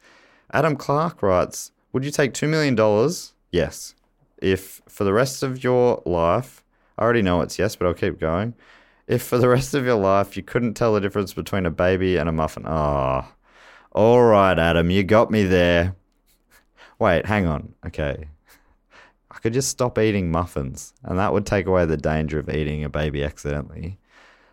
Adam 0.54 0.76
Clark 0.76 1.22
writes, 1.24 1.72
"Would 1.94 2.04
you 2.04 2.12
take 2.12 2.34
two 2.34 2.48
million 2.48 2.76
dollars? 2.76 3.34
Yes. 3.52 3.96
If 4.38 4.82
for 4.88 5.04
the 5.04 5.14
rest 5.14 5.44
of 5.44 5.64
your 5.64 6.02
life, 6.06 6.64
I 7.02 7.04
already 7.04 7.24
know 7.24 7.42
it's 7.42 7.58
yes, 7.58 7.76
but 7.76 7.88
I'll 7.88 7.96
keep 7.96 8.20
going. 8.20 8.54
If 9.08 9.24
for 9.24 9.40
the 9.40 9.50
rest 9.50 9.74
of 9.74 9.84
your 9.86 9.96
life 9.96 10.38
you 10.38 10.44
couldn't 10.44 10.76
tell 10.76 10.94
the 10.94 11.02
difference 11.02 11.34
between 11.34 11.66
a 11.66 11.72
baby 11.72 12.18
and 12.18 12.30
a 12.30 12.32
muffin, 12.32 12.64
ah, 12.68 13.34
oh. 13.96 14.00
all 14.00 14.24
right, 14.24 14.58
Adam, 14.58 14.92
you 14.92 15.04
got 15.04 15.32
me 15.32 15.42
there. 15.42 15.96
Wait, 17.00 17.26
hang 17.26 17.48
on. 17.48 17.74
Okay, 17.88 18.28
I 19.32 19.38
could 19.40 19.52
just 19.52 19.70
stop 19.70 19.98
eating 19.98 20.32
muffins, 20.32 20.94
and 21.02 21.18
that 21.18 21.34
would 21.34 21.48
take 21.48 21.66
away 21.66 21.86
the 21.86 21.98
danger 21.98 22.38
of 22.38 22.48
eating 22.52 22.84
a 22.84 22.90
baby 22.90 23.24
accidentally. 23.24 23.98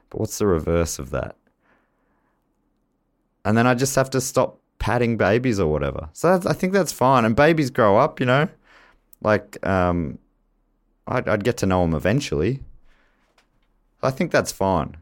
But 0.08 0.20
what's 0.20 0.38
the 0.38 0.46
reverse 0.46 0.98
of 0.98 1.10
that? 1.10 1.36
And 3.44 3.58
then 3.58 3.66
I 3.66 3.74
just 3.74 3.94
have 3.94 4.08
to 4.10 4.22
stop 4.22 4.58
patting 4.78 5.18
babies 5.18 5.60
or 5.60 5.70
whatever. 5.70 6.08
So 6.14 6.40
I 6.46 6.54
think 6.54 6.72
that's 6.72 6.92
fine. 6.92 7.26
And 7.26 7.36
babies 7.36 7.68
grow 7.68 7.98
up, 7.98 8.20
you 8.20 8.24
know. 8.24 8.48
Like, 9.20 9.58
um, 9.66 10.18
I'd, 11.08 11.28
I'd 11.28 11.44
get 11.44 11.56
to 11.58 11.66
know 11.66 11.82
them 11.82 11.94
eventually. 11.94 12.60
I 14.02 14.10
think 14.10 14.30
that's 14.30 14.52
fine. 14.52 14.96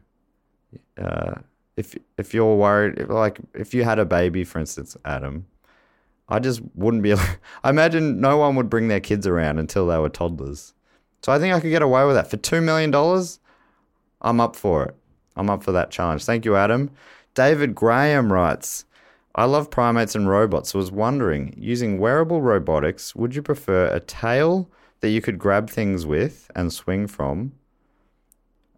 Uh, 0.97 1.35
if 1.75 1.95
if 2.17 2.33
you're 2.33 2.55
worried, 2.55 2.97
if, 2.97 3.09
like 3.09 3.39
if 3.53 3.73
you 3.73 3.83
had 3.83 3.99
a 3.99 4.05
baby, 4.05 4.43
for 4.43 4.59
instance, 4.59 4.97
Adam, 5.05 5.45
I 6.27 6.39
just 6.39 6.61
wouldn't 6.73 7.03
be. 7.03 7.13
I 7.63 7.69
imagine 7.69 8.19
no 8.19 8.37
one 8.37 8.55
would 8.55 8.69
bring 8.69 8.87
their 8.87 8.99
kids 8.99 9.27
around 9.27 9.59
until 9.59 9.85
they 9.85 9.97
were 9.97 10.09
toddlers. 10.09 10.73
So 11.21 11.31
I 11.31 11.39
think 11.39 11.53
I 11.53 11.59
could 11.59 11.69
get 11.69 11.81
away 11.81 12.05
with 12.05 12.15
that 12.15 12.29
for 12.29 12.37
two 12.37 12.61
million 12.61 12.89
dollars. 12.89 13.39
I'm 14.21 14.39
up 14.39 14.55
for 14.55 14.85
it. 14.85 14.95
I'm 15.35 15.49
up 15.49 15.63
for 15.63 15.71
that 15.73 15.91
challenge. 15.91 16.25
Thank 16.25 16.45
you, 16.45 16.55
Adam. 16.55 16.89
David 17.35 17.75
Graham 17.75 18.33
writes, 18.33 18.85
I 19.35 19.45
love 19.45 19.69
primates 19.69 20.15
and 20.15 20.27
robots. 20.27 20.73
Was 20.73 20.91
wondering, 20.91 21.53
using 21.55 21.99
wearable 21.99 22.41
robotics, 22.41 23.15
would 23.15 23.35
you 23.35 23.43
prefer 23.43 23.85
a 23.85 23.99
tail 23.99 24.67
that 25.01 25.09
you 25.09 25.21
could 25.21 25.37
grab 25.39 25.69
things 25.69 26.05
with 26.05 26.49
and 26.55 26.73
swing 26.73 27.07
from, 27.07 27.53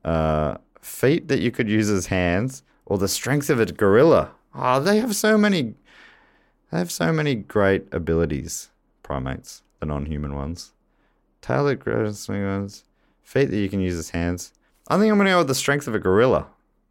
uh, 0.04 0.58
feet 0.82 1.28
that 1.28 1.40
you 1.40 1.52
could 1.52 1.70
use 1.70 1.90
as 1.90 2.08
hands, 2.08 2.64
or 2.86 2.98
the 2.98 3.08
strength 3.08 3.50
of 3.50 3.60
a 3.60 3.66
gorilla? 3.66 4.32
Oh, 4.54 4.80
they 4.80 5.00
have 5.00 5.16
so 5.16 5.38
many. 5.38 5.76
They 6.72 6.78
have 6.78 6.92
so 6.92 7.12
many 7.12 7.36
great 7.36 7.88
abilities, 7.92 8.70
primates, 9.04 9.64
the 9.80 9.86
non-human 9.86 10.36
ones. 10.36 10.74
Tail 11.42 11.66
that 11.66 11.78
grabs 11.78 12.20
swing 12.20 12.46
ones, 12.46 12.84
feet 13.24 13.50
that 13.50 13.58
you 13.58 13.70
can 13.70 13.80
use 13.80 13.98
as 13.98 14.10
hands. 14.12 14.54
I 14.88 14.98
think 14.98 15.12
I'm 15.12 15.18
gonna 15.18 15.32
go 15.32 15.40
with 15.40 15.48
the 15.48 15.56
strength 15.56 15.88
of 15.88 15.96
a 15.96 16.00
gorilla. 16.00 16.48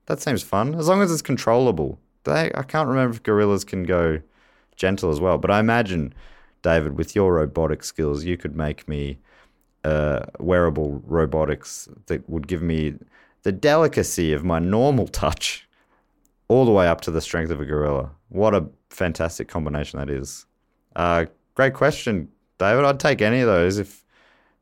That 0.06 0.20
seems 0.20 0.42
fun, 0.42 0.74
as 0.74 0.88
long 0.88 1.02
as 1.02 1.12
it's 1.12 1.22
controllable. 1.22 1.98
They, 2.24 2.50
I 2.54 2.62
can't 2.62 2.88
remember 2.88 3.14
if 3.14 3.22
gorillas 3.22 3.64
can 3.64 3.84
go 3.84 4.20
gentle 4.74 5.10
as 5.10 5.20
well, 5.20 5.38
but 5.38 5.50
I 5.50 5.60
imagine, 5.60 6.14
David, 6.62 6.96
with 6.96 7.14
your 7.14 7.34
robotic 7.34 7.84
skills, 7.84 8.24
you 8.24 8.36
could 8.36 8.56
make 8.56 8.88
me 8.88 9.18
uh, 9.84 10.20
wearable 10.38 11.02
robotics 11.06 11.88
that 12.06 12.28
would 12.28 12.46
give 12.46 12.62
me 12.62 12.94
the 13.42 13.52
delicacy 13.52 14.32
of 14.32 14.44
my 14.44 14.58
normal 14.58 15.06
touch 15.06 15.68
all 16.48 16.64
the 16.64 16.72
way 16.72 16.88
up 16.88 17.00
to 17.02 17.10
the 17.10 17.20
strength 17.20 17.50
of 17.50 17.60
a 17.60 17.64
gorilla. 17.64 18.10
What 18.28 18.54
a 18.54 18.66
fantastic 18.90 19.48
combination 19.48 19.98
that 19.98 20.10
is. 20.10 20.46
Uh, 20.96 21.26
great 21.54 21.74
question, 21.74 22.28
David. 22.58 22.84
I'd 22.84 23.00
take 23.00 23.22
any 23.22 23.40
of 23.40 23.46
those 23.46 23.78
if, 23.78 24.04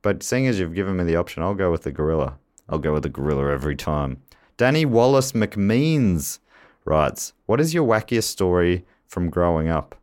but 0.02 0.22
seeing 0.22 0.46
as 0.46 0.58
you've 0.58 0.74
given 0.74 0.96
me 0.96 1.04
the 1.04 1.16
option, 1.16 1.42
I'll 1.42 1.54
go 1.54 1.70
with 1.70 1.82
the 1.82 1.92
gorilla. 1.92 2.38
I'll 2.68 2.78
go 2.78 2.92
with 2.92 3.04
the 3.04 3.08
gorilla 3.08 3.52
every 3.52 3.76
time. 3.76 4.22
Danny 4.56 4.84
Wallace 4.84 5.32
McMeans 5.32 6.40
writes, 6.84 7.32
What 7.46 7.60
is 7.60 7.74
your 7.74 7.86
wackiest 7.86 8.24
story 8.24 8.84
from 9.06 9.30
growing 9.30 9.68
up? 9.68 9.94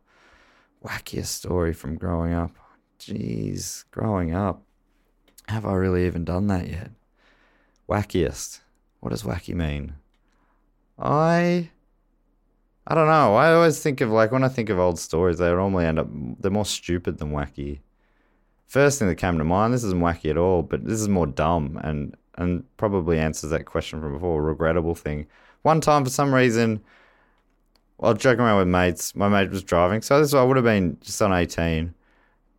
Wackiest 0.84 1.26
story 1.26 1.72
from 1.72 1.96
growing 1.96 2.34
up. 2.34 2.52
Jeez, 2.98 3.84
growing 3.90 4.34
up. 4.34 4.62
Have 5.48 5.66
I 5.66 5.74
really 5.74 6.06
even 6.06 6.24
done 6.24 6.46
that 6.48 6.68
yet? 6.68 6.90
Wackiest. 7.88 8.60
What 9.00 9.10
does 9.10 9.22
wacky 9.22 9.54
mean? 9.54 9.94
I 10.98 11.70
I 12.86 12.94
don't 12.94 13.06
know. 13.06 13.34
I 13.34 13.52
always 13.52 13.80
think 13.82 14.00
of 14.00 14.10
like 14.10 14.30
when 14.30 14.44
I 14.44 14.48
think 14.48 14.68
of 14.68 14.78
old 14.78 14.98
stories, 14.98 15.38
they 15.38 15.48
normally 15.48 15.86
end 15.86 15.98
up 15.98 16.08
they're 16.40 16.50
more 16.50 16.64
stupid 16.64 17.18
than 17.18 17.32
wacky. 17.32 17.80
First 18.66 18.98
thing 18.98 19.08
that 19.08 19.16
came 19.16 19.38
to 19.38 19.44
mind, 19.44 19.72
this 19.72 19.84
isn't 19.84 20.00
wacky 20.00 20.30
at 20.30 20.38
all, 20.38 20.62
but 20.62 20.84
this 20.84 21.00
is 21.00 21.08
more 21.08 21.26
dumb 21.26 21.78
and 21.82 22.16
and 22.36 22.64
probably 22.76 23.18
answers 23.18 23.50
that 23.50 23.64
question 23.64 24.00
from 24.00 24.12
before, 24.12 24.42
regrettable 24.42 24.94
thing. 24.94 25.26
One 25.62 25.80
time, 25.80 26.04
for 26.04 26.10
some 26.10 26.34
reason, 26.34 26.82
Was 27.98 28.18
joking 28.18 28.40
around 28.40 28.58
with 28.58 28.68
mates. 28.68 29.14
My 29.14 29.28
mate 29.28 29.50
was 29.50 29.62
driving, 29.62 30.02
so 30.02 30.20
this 30.20 30.34
I 30.34 30.42
would 30.42 30.56
have 30.56 30.64
been 30.64 30.98
just 31.00 31.22
on 31.22 31.32
18, 31.32 31.94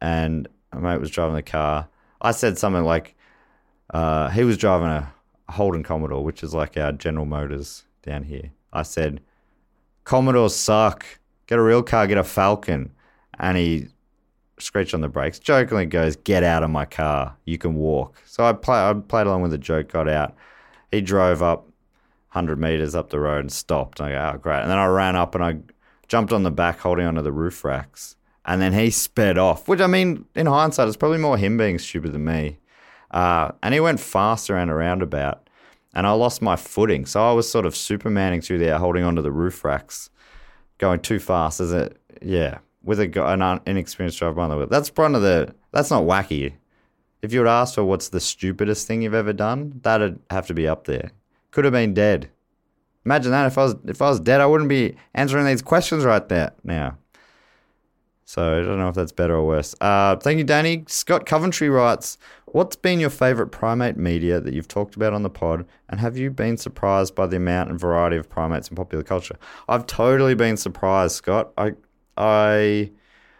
and 0.01 0.47
my 0.73 0.79
mate 0.79 1.01
was 1.01 1.11
driving 1.11 1.35
the 1.35 1.43
car. 1.43 1.87
I 2.21 2.31
said 2.31 2.57
something 2.57 2.83
like, 2.83 3.15
uh, 3.93 4.29
he 4.29 4.43
was 4.43 4.57
driving 4.57 4.87
a 4.87 5.13
Holden 5.49 5.83
Commodore, 5.83 6.23
which 6.23 6.41
is 6.41 6.53
like 6.53 6.77
our 6.77 6.91
General 6.91 7.25
Motors 7.25 7.83
down 8.01 8.23
here. 8.23 8.51
I 8.73 8.83
said, 8.83 9.21
Commodores 10.05 10.55
suck. 10.55 11.05
Get 11.47 11.59
a 11.59 11.61
real 11.61 11.83
car, 11.83 12.07
get 12.07 12.17
a 12.17 12.23
Falcon. 12.23 12.91
And 13.39 13.57
he 13.57 13.87
screeched 14.59 14.93
on 14.93 15.01
the 15.01 15.07
brakes, 15.07 15.39
jokingly 15.39 15.85
goes, 15.85 16.15
"Get 16.15 16.43
out 16.43 16.63
of 16.63 16.69
my 16.69 16.85
car. 16.85 17.35
You 17.45 17.57
can 17.57 17.75
walk." 17.75 18.21
So 18.25 18.45
I 18.45 18.53
play, 18.53 18.77
I 18.77 18.93
played 18.93 19.27
along 19.27 19.41
with 19.41 19.51
the 19.51 19.57
joke, 19.57 19.89
got 19.89 20.07
out. 20.07 20.35
He 20.91 21.01
drove 21.01 21.41
up 21.41 21.67
hundred 22.35 22.59
meters 22.59 22.93
up 22.93 23.09
the 23.09 23.19
road 23.19 23.39
and 23.39 23.51
stopped. 23.51 23.99
And 23.99 24.09
I 24.09 24.11
go, 24.11 24.35
"Oh, 24.35 24.37
great!" 24.37 24.61
And 24.61 24.69
then 24.69 24.77
I 24.77 24.85
ran 24.85 25.15
up 25.15 25.33
and 25.33 25.43
I 25.43 25.57
jumped 26.07 26.31
on 26.33 26.43
the 26.43 26.51
back, 26.51 26.79
holding 26.79 27.07
onto 27.07 27.21
the 27.21 27.31
roof 27.31 27.63
racks. 27.63 28.15
And 28.45 28.61
then 28.61 28.73
he 28.73 28.91
sped 28.91 29.39
off, 29.39 29.67
which 29.67 29.81
I 29.81 29.87
mean, 29.87 30.25
in 30.35 30.45
hindsight, 30.45 30.87
it's 30.87 30.97
probably 30.97 31.17
more 31.17 31.37
him 31.37 31.57
being 31.57 31.79
stupid 31.79 32.13
than 32.13 32.25
me. 32.25 32.59
Uh, 33.09 33.51
and 33.63 33.73
he 33.73 33.79
went 33.79 33.99
faster 33.99 34.55
and 34.55 34.69
a 34.69 34.75
roundabout, 34.75 35.49
and 35.95 36.05
I 36.05 36.11
lost 36.11 36.41
my 36.41 36.55
footing. 36.55 37.05
So 37.07 37.27
I 37.27 37.31
was 37.31 37.49
sort 37.49 37.65
of 37.65 37.73
supermaning 37.73 38.43
through 38.43 38.59
there, 38.59 38.77
holding 38.77 39.03
onto 39.03 39.23
the 39.23 39.31
roof 39.31 39.63
racks, 39.63 40.09
going 40.77 40.99
too 40.99 41.19
fast. 41.19 41.59
As 41.59 41.71
it, 41.71 41.97
yeah, 42.21 42.59
with 42.83 42.99
a 42.99 43.23
an 43.25 43.61
inexperienced 43.65 44.19
driver 44.19 44.35
behind 44.35 44.51
the 44.51 44.57
wheel. 44.57 44.67
That's 44.67 44.89
one 44.89 45.15
of 45.15 45.21
the. 45.21 45.55
That's 45.71 45.89
not 45.89 46.03
wacky. 46.03 46.53
If 47.21 47.33
you 47.33 47.39
would 47.39 47.49
ask 47.49 47.73
for 47.73 47.83
what's 47.83 48.09
the 48.09 48.19
stupidest 48.19 48.85
thing 48.85 49.01
you've 49.01 49.15
ever 49.15 49.33
done, 49.33 49.79
that'd 49.81 50.19
have 50.29 50.45
to 50.47 50.53
be 50.53 50.67
up 50.67 50.83
there. 50.85 51.11
Could 51.55 51.63
have 51.63 51.71
been 51.71 51.93
dead. 51.93 52.29
Imagine 53.05 53.31
that 53.31 53.45
if 53.45 53.57
I 53.57 53.63
was 53.63 53.75
if 53.85 54.01
I 54.01 54.09
was 54.09 54.19
dead, 54.19 54.41
I 54.41 54.45
wouldn't 54.45 54.67
be 54.67 54.97
answering 55.13 55.45
these 55.45 55.61
questions 55.61 56.03
right 56.03 56.27
there 56.27 56.51
now. 56.65 56.97
So 58.25 58.57
I 58.57 58.65
don't 58.65 58.77
know 58.77 58.89
if 58.89 58.95
that's 58.95 59.13
better 59.13 59.35
or 59.35 59.47
worse. 59.47 59.73
Uh, 59.79 60.17
thank 60.17 60.37
you, 60.37 60.43
Danny. 60.43 60.83
Scott 60.87 61.25
Coventry 61.25 61.69
writes, 61.69 62.17
"What's 62.43 62.75
been 62.75 62.99
your 62.99 63.09
favorite 63.09 63.53
primate 63.53 63.95
media 63.95 64.41
that 64.41 64.53
you've 64.53 64.67
talked 64.67 64.97
about 64.97 65.13
on 65.13 65.23
the 65.23 65.29
pod, 65.29 65.65
and 65.87 66.01
have 66.01 66.17
you 66.17 66.29
been 66.29 66.57
surprised 66.57 67.15
by 67.15 67.25
the 67.25 67.37
amount 67.37 67.69
and 67.69 67.79
variety 67.79 68.17
of 68.17 68.27
primates 68.27 68.67
in 68.67 68.75
popular 68.75 69.05
culture?" 69.05 69.37
I've 69.69 69.87
totally 69.87 70.35
been 70.35 70.57
surprised, 70.57 71.15
Scott. 71.15 71.53
I 71.57 71.71
I 72.17 72.91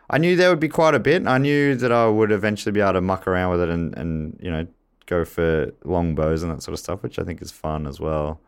I 0.10 0.20
knew 0.20 0.38
there 0.38 0.52
would 0.52 0.62
be 0.62 0.70
quite 0.70 0.96
a 0.96 1.00
bit. 1.00 1.28
I 1.28 1.38
knew 1.38 1.76
that 1.76 1.92
I 1.92 2.08
would 2.08 2.32
eventually 2.32 2.72
be 2.72 2.80
able 2.80 2.94
to 2.94 3.02
muck 3.02 3.28
around 3.28 3.52
with 3.52 3.60
it 3.60 3.68
and, 3.68 3.94
and 3.98 4.40
you 4.42 4.50
know 4.50 4.68
go 5.06 5.26
for 5.26 5.72
long 5.84 6.16
bows 6.16 6.44
and 6.44 6.52
that 6.52 6.64
sort 6.64 6.74
of 6.74 6.80
stuff, 6.80 7.04
which 7.04 7.20
I 7.20 7.24
think 7.24 7.42
is 7.42 7.52
fun 7.52 7.88
as 7.88 8.00
well. 8.00 8.40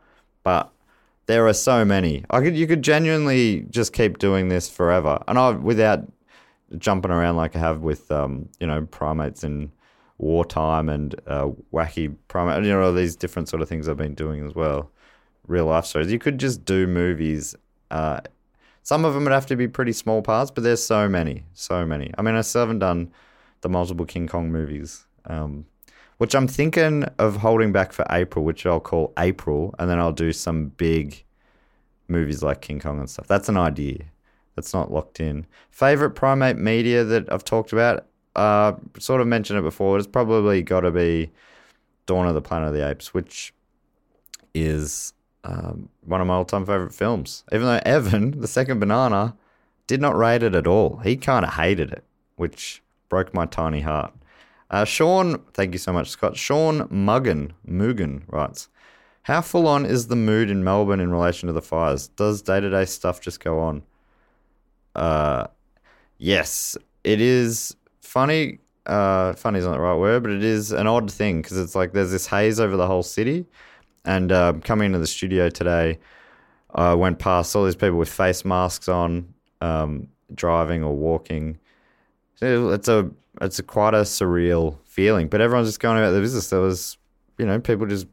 But 0.44 0.72
there 1.28 1.48
are 1.48 1.54
so 1.54 1.86
many. 1.86 2.24
I 2.30 2.42
could 2.42 2.58
you 2.58 2.68
could 2.68 2.82
genuinely 2.82 3.66
just 3.70 3.94
keep 3.94 4.18
doing 4.18 4.50
this 4.50 4.70
forever, 4.70 5.22
and 5.28 5.38
I 5.38 5.52
without 5.52 6.08
jumping 6.78 7.12
around 7.12 7.38
like 7.38 7.56
I 7.56 7.60
have 7.60 7.82
with 7.82 8.12
um, 8.12 8.50
you 8.60 8.68
know 8.68 8.86
primates 8.86 9.44
in 9.44 9.72
wartime 10.18 10.90
and 10.90 11.16
uh, 11.28 11.50
wacky 11.74 12.16
primate. 12.28 12.64
You 12.64 12.72
know 12.72 12.84
all 12.84 12.94
these 12.94 13.16
different 13.16 13.50
sort 13.50 13.62
of 13.62 13.70
things 13.70 13.88
I've 13.88 13.98
been 13.98 14.16
doing 14.16 14.46
as 14.46 14.56
well. 14.56 14.90
Real 15.48 15.66
life 15.66 15.86
stories. 15.86 16.12
You 16.12 16.20
could 16.20 16.40
just 16.40 16.66
do 16.66 16.88
movies. 16.88 17.56
Uh, 17.92 18.20
some 18.84 19.04
of 19.04 19.14
them 19.14 19.26
would 19.26 19.34
have 19.34 19.46
to 19.48 19.58
be 19.58 19.68
pretty 19.68 19.92
small 19.92 20.22
parts, 20.22 20.50
but 20.50 20.64
there's 20.64 20.84
so 20.84 21.10
many, 21.10 21.44
so 21.54 21.86
many. 21.86 22.12
I 22.18 22.22
mean, 22.22 22.36
I 22.36 22.42
still 22.42 22.62
haven't 22.62 22.80
done 22.80 23.12
the 23.62 23.70
multiple 23.70 24.06
King 24.06 24.28
Kong 24.28 24.50
movies, 24.50 25.06
um, 25.26 25.66
which 26.18 26.36
I'm 26.36 26.48
thinking 26.48 27.04
of 27.20 27.38
holding 27.38 27.72
back 27.72 27.94
for 27.94 28.06
April, 28.10 28.44
which 28.44 28.66
I'll 28.66 28.80
call 28.80 29.14
April, 29.18 29.74
and 29.78 29.90
then 29.90 30.00
I'll 30.00 30.12
do 30.12 30.34
some 30.34 30.70
big 30.70 31.24
movies 32.08 32.42
like 32.42 32.62
King 32.62 32.80
Kong 32.80 33.00
and 33.00 33.10
stuff. 33.10 33.28
That's 33.28 33.50
an 33.50 33.58
idea. 33.58 34.06
That's 34.56 34.74
not 34.74 34.92
locked 34.92 35.20
in. 35.20 35.46
Favorite 35.70 36.12
primate 36.12 36.58
media 36.58 37.04
that 37.04 37.32
I've 37.32 37.44
talked 37.44 37.74
about? 37.74 38.08
Uh, 38.36 38.74
sort 38.98 39.22
of 39.22 39.28
mentioned 39.28 39.60
it 39.60 39.64
before. 39.64 39.98
It's 39.98 40.08
probably 40.08 40.64
got 40.64 40.82
to 40.82 40.92
be 40.92 41.32
Dawn 42.08 42.28
of 42.28 42.34
the 42.34 42.42
Planet 42.42 42.70
of 42.70 42.74
the 42.74 42.88
Apes, 42.88 43.14
which 43.14 43.54
is 44.56 45.14
um, 45.44 45.90
one 46.04 46.22
of 46.22 46.28
my 46.28 46.34
all-time 46.34 46.66
favorite 46.66 46.94
films. 46.94 47.44
Even 47.52 47.68
though 47.68 47.82
Evan, 47.86 48.32
the 48.42 48.48
second 48.48 48.80
banana, 48.80 49.36
did 49.86 50.02
not 50.02 50.18
rate 50.18 50.44
it 50.44 50.56
at 50.56 50.68
all. 50.68 50.98
He 50.98 51.16
kind 51.16 51.46
of 51.46 51.54
hated 51.54 51.92
it, 51.92 52.04
which 52.36 52.82
broke 53.10 53.34
my 53.34 53.46
tiny 53.46 53.82
heart. 53.82 54.14
Uh, 54.70 54.84
Sean, 54.84 55.40
thank 55.54 55.74
you 55.74 55.80
so 55.80 55.94
much, 55.94 56.10
Scott. 56.10 56.36
Sean 56.36 56.88
Muggan, 56.90 57.54
Mugan 57.68 58.24
writes, 58.28 58.68
How 59.24 59.42
full 59.42 59.68
on 59.68 59.86
is 59.86 60.08
the 60.08 60.16
mood 60.16 60.50
in 60.50 60.64
Melbourne 60.64 61.00
in 61.00 61.12
relation 61.12 61.48
to 61.48 61.54
the 61.54 61.62
fires? 61.62 62.10
Does 62.10 62.42
day 62.42 62.60
to 62.60 62.70
day 62.70 62.86
stuff 62.86 63.22
just 63.22 63.40
go 63.40 63.60
on? 63.60 63.84
Uh, 64.96 65.48
yes, 66.18 66.76
it 67.04 67.22
is 67.22 67.76
funny. 68.02 68.60
Uh, 68.86 69.34
funny 69.34 69.60
is 69.60 69.66
not 69.66 69.74
the 69.74 69.80
right 69.80 69.98
word, 69.98 70.24
but 70.24 70.32
it 70.32 70.44
is 70.44 70.72
an 70.72 70.88
odd 70.88 71.12
thing 71.12 71.42
because 71.42 71.58
it's 71.58 71.76
like 71.76 71.94
there's 71.94 72.12
this 72.12 72.28
haze 72.28 72.60
over 72.60 72.76
the 72.76 72.88
whole 72.88 73.04
city. 73.04 73.46
And 74.04 74.32
uh, 74.32 74.54
coming 74.64 74.88
into 74.88 75.00
the 75.00 75.08
studio 75.08 75.50
today, 75.50 76.00
I 76.74 76.94
went 76.94 77.20
past 77.20 77.56
all 77.56 77.66
these 77.66 77.76
people 77.76 77.98
with 77.98 78.10
face 78.10 78.44
masks 78.44 78.88
on, 78.88 79.34
um, 79.62 80.08
driving 80.34 80.84
or 80.84 80.96
walking. 80.96 81.60
It's 82.42 82.88
a 82.88 83.10
it's 83.42 83.60
a 83.60 83.64
quite 83.64 83.94
a 83.94 84.02
surreal 84.02 84.78
feeling, 84.86 85.28
but 85.28 85.42
everyone's 85.42 85.68
just 85.68 85.80
going 85.80 85.98
about 85.98 86.12
their 86.12 86.22
business. 86.22 86.50
There 86.50 86.60
was, 86.60 86.98
you 87.38 87.46
know, 87.46 87.60
people 87.60 87.86
just 87.86 88.08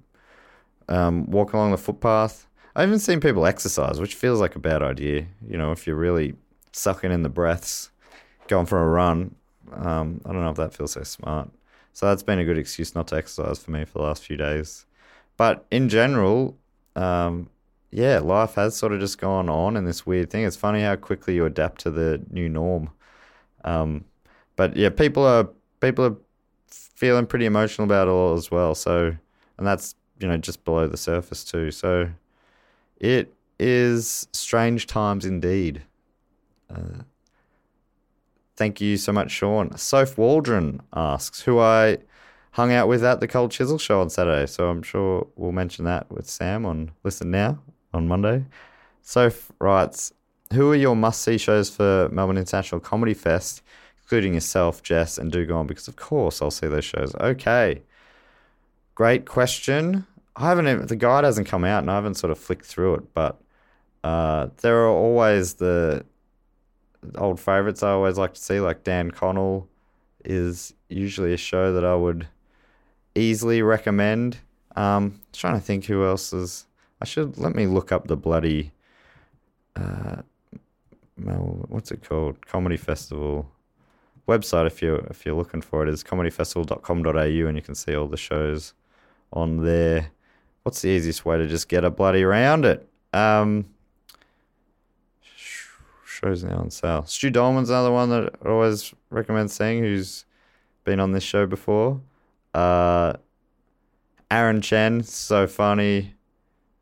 um, 0.88 1.26
along 1.32 1.70
the 1.70 1.78
footpath. 1.78 2.46
I 2.76 2.82
even 2.82 2.98
seen 2.98 3.20
people 3.20 3.46
exercise, 3.46 4.00
which 4.00 4.14
feels 4.14 4.40
like 4.40 4.56
a 4.56 4.58
bad 4.58 4.82
idea. 4.82 5.26
You 5.46 5.56
know, 5.56 5.72
if 5.72 5.86
you're 5.86 5.96
really 5.96 6.34
sucking 6.72 7.12
in 7.12 7.22
the 7.22 7.28
breaths, 7.28 7.90
going 8.48 8.66
for 8.66 8.82
a 8.82 8.88
run, 8.88 9.34
um, 9.72 10.20
I 10.24 10.32
don't 10.32 10.42
know 10.42 10.50
if 10.50 10.56
that 10.56 10.74
feels 10.74 10.92
so 10.92 11.02
smart. 11.04 11.50
So 11.92 12.06
that's 12.06 12.24
been 12.24 12.40
a 12.40 12.44
good 12.44 12.58
excuse 12.58 12.94
not 12.94 13.06
to 13.08 13.16
exercise 13.16 13.60
for 13.60 13.70
me 13.70 13.84
for 13.84 13.98
the 13.98 14.04
last 14.04 14.24
few 14.24 14.36
days. 14.36 14.86
But 15.36 15.64
in 15.70 15.88
general, 15.88 16.56
um, 16.96 17.48
yeah, 17.90 18.18
life 18.18 18.54
has 18.54 18.76
sort 18.76 18.92
of 18.92 18.98
just 18.98 19.18
gone 19.18 19.48
on 19.48 19.76
in 19.76 19.84
this 19.84 20.04
weird 20.04 20.30
thing. 20.30 20.44
It's 20.44 20.56
funny 20.56 20.82
how 20.82 20.96
quickly 20.96 21.36
you 21.36 21.46
adapt 21.46 21.80
to 21.82 21.90
the 21.92 22.20
new 22.30 22.48
norm. 22.48 22.90
Um, 23.64 24.04
but 24.56 24.76
yeah, 24.76 24.90
people 24.90 25.24
are 25.24 25.48
people 25.80 26.04
are 26.04 26.16
feeling 26.68 27.26
pretty 27.26 27.46
emotional 27.46 27.84
about 27.84 28.08
it 28.08 28.10
all 28.10 28.34
as 28.34 28.50
well. 28.50 28.74
So, 28.74 29.14
and 29.58 29.66
that's 29.66 29.94
you 30.18 30.28
know 30.28 30.36
just 30.36 30.64
below 30.64 30.86
the 30.86 30.96
surface 30.96 31.44
too. 31.44 31.70
So, 31.70 32.10
it 32.98 33.32
is 33.58 34.28
strange 34.32 34.86
times 34.86 35.24
indeed. 35.24 35.82
Uh, 36.70 37.02
thank 38.56 38.80
you 38.80 38.96
so 38.96 39.12
much, 39.12 39.30
Sean. 39.30 39.76
Soph 39.76 40.18
Waldron 40.18 40.80
asks 40.94 41.42
who 41.42 41.58
I 41.58 41.98
hung 42.54 42.72
out 42.72 42.86
with 42.86 43.04
at 43.04 43.18
the 43.18 43.26
Cold 43.26 43.50
Chisel 43.50 43.78
show 43.78 44.00
on 44.00 44.10
Saturday. 44.10 44.46
So 44.46 44.68
I'm 44.68 44.82
sure 44.82 45.26
we'll 45.34 45.52
mention 45.52 45.84
that 45.86 46.10
with 46.10 46.28
Sam 46.28 46.64
on 46.64 46.92
Listen 47.02 47.30
Now 47.30 47.58
on 47.92 48.06
Monday. 48.06 48.44
Soph 49.02 49.50
writes, 49.60 50.12
Who 50.52 50.70
are 50.70 50.76
your 50.76 50.94
must 50.94 51.22
see 51.22 51.36
shows 51.36 51.68
for 51.68 52.08
Melbourne 52.10 52.38
International 52.38 52.80
Comedy 52.80 53.12
Fest, 53.12 53.60
including 54.14 54.34
yourself, 54.34 54.80
Jess, 54.80 55.18
and 55.18 55.32
Do 55.32 55.44
Go 55.44 55.56
On? 55.56 55.66
Because 55.66 55.88
of 55.88 55.96
course 55.96 56.40
I'll 56.40 56.52
see 56.52 56.68
those 56.68 56.84
shows. 56.84 57.16
Okay. 57.16 57.82
Great 58.94 59.26
question. 59.26 60.06
I 60.36 60.48
haven't 60.48 60.68
even, 60.68 60.86
the 60.86 60.94
guide 60.94 61.24
hasn't 61.24 61.48
come 61.48 61.64
out 61.64 61.82
and 61.82 61.90
I 61.90 61.96
haven't 61.96 62.14
sort 62.14 62.30
of 62.30 62.38
flicked 62.38 62.64
through 62.64 62.94
it, 62.94 63.12
but 63.12 63.40
uh, 64.04 64.50
there 64.58 64.84
are 64.84 64.88
always 64.88 65.54
the 65.54 66.04
old 67.16 67.40
favorites 67.40 67.82
I 67.82 67.90
always 67.90 68.16
like 68.16 68.34
to 68.34 68.40
see, 68.40 68.60
like 68.60 68.84
Dan 68.84 69.10
Connell 69.10 69.66
is 70.24 70.72
usually 70.88 71.32
a 71.32 71.36
show 71.36 71.72
that 71.72 71.84
I 71.84 71.96
would 71.96 72.28
easily 73.16 73.62
recommend. 73.62 74.38
Um, 74.76 75.20
trying 75.32 75.54
to 75.54 75.60
think 75.60 75.86
who 75.86 76.04
else 76.04 76.32
is. 76.32 76.66
I 77.00 77.04
should 77.04 77.36
let 77.36 77.56
me 77.56 77.66
look 77.66 77.90
up 77.90 78.06
the 78.06 78.16
bloody. 78.16 78.70
Uh, 79.74 80.22
what's 81.16 81.90
it 81.90 82.08
called? 82.08 82.46
Comedy 82.46 82.76
Festival 82.76 83.50
website. 84.26 84.66
If 84.66 84.82
you 84.82 84.96
if 85.10 85.24
you're 85.24 85.34
looking 85.34 85.62
for 85.62 85.82
it, 85.82 85.88
is 85.88 86.04
comedyfestival.com.au, 86.04 87.48
and 87.48 87.56
you 87.56 87.62
can 87.62 87.74
see 87.74 87.94
all 87.94 88.06
the 88.06 88.16
shows 88.16 88.74
on 89.32 89.64
there. 89.64 90.10
What's 90.62 90.82
the 90.82 90.88
easiest 90.88 91.24
way 91.24 91.38
to 91.38 91.46
just 91.46 91.68
get 91.68 91.84
a 91.84 91.90
bloody 91.90 92.24
round 92.24 92.64
it? 92.64 92.88
Um, 93.12 93.66
shows 96.04 96.42
now 96.42 96.56
on 96.56 96.70
sale. 96.70 97.04
Stu 97.04 97.30
Daulman's 97.30 97.70
another 97.70 97.92
one 97.92 98.10
that 98.10 98.34
I 98.44 98.48
always 98.48 98.94
recommend 99.10 99.50
seeing, 99.50 99.80
who's 99.82 100.24
been 100.84 101.00
on 101.00 101.12
this 101.12 101.24
show 101.24 101.46
before. 101.46 102.00
Uh, 102.54 103.14
Aaron 104.30 104.62
Chen, 104.62 105.02
so 105.02 105.46
funny. 105.46 106.14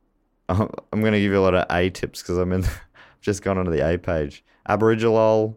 I'm 0.48 0.68
going 0.92 1.12
to 1.12 1.20
give 1.20 1.32
you 1.32 1.38
a 1.38 1.40
lot 1.40 1.54
of 1.54 1.66
A 1.70 1.90
tips 1.90 2.22
because 2.22 2.38
I'm 2.38 2.52
in. 2.52 2.64
just 3.22 3.42
gone 3.42 3.56
onto 3.56 3.70
the 3.70 3.88
A 3.88 3.96
page. 3.96 4.44
Aboriginal, 4.68 5.56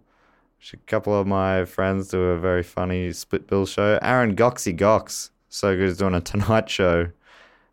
a 0.73 0.77
couple 0.77 1.17
of 1.19 1.27
my 1.27 1.65
friends 1.65 2.07
do 2.09 2.19
a 2.19 2.39
very 2.39 2.63
funny 2.63 3.11
split 3.13 3.47
bill 3.47 3.65
show. 3.65 3.99
Aaron 4.01 4.35
Goxy 4.35 4.73
Gox, 4.73 5.29
so 5.49 5.75
good, 5.75 5.87
is 5.89 5.97
doing 5.97 6.15
a 6.15 6.21
Tonight 6.31 6.69
Show. 6.69 7.09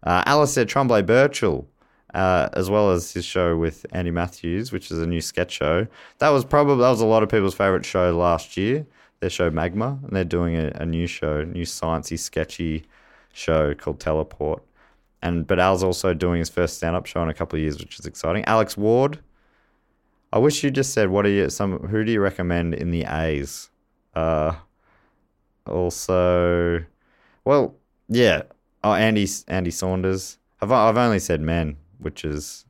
Uh, 0.03 0.25
Alasdair 0.25 0.67
Tremblay 0.67 1.03
Birchall, 1.03 1.65
uh, 2.13 2.49
as 2.53 2.69
well 2.69 2.91
as 2.91 3.13
his 3.13 3.25
show 3.25 3.57
with 3.57 3.87
Andy 3.93 4.11
Matthews, 4.11 4.73
which 4.73 4.91
is 4.91 4.99
a 4.99 5.07
new 5.07 5.21
sketch 5.21 5.53
show. 5.53 5.87
That 6.19 6.31
was 6.31 6.45
probably 6.45 6.83
that 6.83 6.91
was 6.91 7.01
a 7.01 7.07
lot 7.07 7.23
of 7.23 7.29
people's 7.29 7.55
favorite 7.55 7.85
show 7.85 8.17
last 8.17 8.57
year. 8.57 8.87
Their 9.21 9.31
show 9.31 9.51
Magma, 9.51 9.99
and 10.03 10.15
they're 10.15 10.25
doing 10.25 10.57
a, 10.57 10.73
a 10.75 10.85
new 10.85 11.07
show, 11.07 11.45
new 11.45 11.65
sciencey, 11.65 12.19
sketchy 12.19 12.85
show 13.33 13.75
called 13.75 14.01
Teleport. 14.01 14.63
And 15.23 15.47
but 15.47 15.61
Al's 15.61 15.85
also 15.85 16.13
doing 16.13 16.41
his 16.41 16.49
first 16.49 16.77
stand-up 16.77 17.07
show 17.07 17.23
in 17.23 17.29
a 17.29 17.35
couple 17.35 17.57
of 17.57 17.63
years, 17.63 17.79
which 17.79 18.01
is 18.01 18.07
exciting. 18.07 18.45
Alex 18.45 18.77
Ward. 18.77 19.21
I 20.33 20.39
wish 20.39 20.65
you 20.65 20.71
just 20.71 20.93
said 20.93 21.11
what 21.11 21.27
are 21.27 21.31
you 21.31 21.51
some 21.51 21.79
who 21.89 22.05
do 22.05 22.13
you 22.13 22.21
recommend 22.21 22.75
in 22.75 22.91
the 22.91 23.05
A's? 23.05 23.71
Uh, 24.15 24.55
also, 25.67 26.85
well, 27.45 27.75
yeah. 28.09 28.43
Oh, 28.85 28.95
Andy 28.95 29.29
Andy 29.49 29.71
Saunders. 29.71 30.39
I've 30.61 30.73
I've 30.73 30.97
only 30.97 31.19
said 31.19 31.41
men, 31.41 31.77
which 31.99 32.25
is 32.25 32.65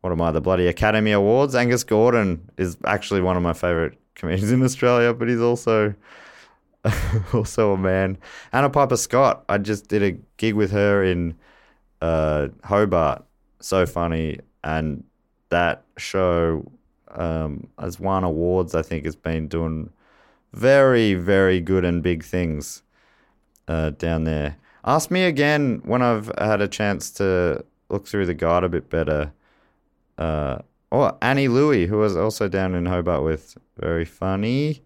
what 0.00 0.12
am 0.12 0.20
I? 0.20 0.30
The 0.30 0.40
bloody 0.40 0.66
Academy 0.66 1.12
Awards. 1.12 1.54
Angus 1.54 1.84
Gordon 1.84 2.50
is 2.56 2.76
actually 2.84 3.20
one 3.20 3.36
of 3.36 3.42
my 3.42 3.52
favorite 3.52 3.98
comedians 4.14 4.52
in 4.52 4.62
Australia, 4.62 5.12
but 5.12 5.28
he's 5.28 5.40
also 5.40 5.94
also 7.32 7.72
a 7.72 7.76
man. 7.76 8.18
Anna 8.52 8.70
Piper 8.70 8.96
Scott. 8.96 9.44
I 9.48 9.58
just 9.58 9.88
did 9.88 10.02
a 10.02 10.12
gig 10.36 10.54
with 10.54 10.70
her 10.72 11.02
in 11.02 11.34
uh, 12.00 12.48
Hobart. 12.64 13.24
So 13.60 13.86
funny, 13.86 14.38
and 14.64 15.04
that 15.50 15.84
show 15.96 16.70
um, 17.14 17.68
has 17.78 17.98
won 18.00 18.24
awards. 18.24 18.74
I 18.74 18.82
think 18.82 19.04
it's 19.04 19.16
been 19.16 19.48
doing 19.48 19.90
very, 20.52 21.14
very 21.14 21.60
good 21.60 21.84
and 21.84 22.02
big 22.02 22.24
things 22.24 22.82
uh, 23.68 23.90
down 23.90 24.24
there. 24.24 24.56
Ask 24.84 25.10
me 25.10 25.24
again 25.24 25.80
when 25.84 26.02
I've 26.02 26.30
had 26.38 26.60
a 26.60 26.68
chance 26.68 27.10
to 27.12 27.64
look 27.88 28.06
through 28.06 28.26
the 28.26 28.34
guide 28.34 28.64
a 28.64 28.68
bit 28.68 28.90
better. 28.90 29.32
Uh, 30.18 30.58
oh, 30.90 31.16
Annie 31.22 31.48
Louie, 31.48 31.86
who 31.86 31.98
was 31.98 32.16
also 32.16 32.48
down 32.48 32.74
in 32.74 32.86
Hobart 32.86 33.22
with 33.22 33.56
very 33.78 34.04
funny. 34.04 34.82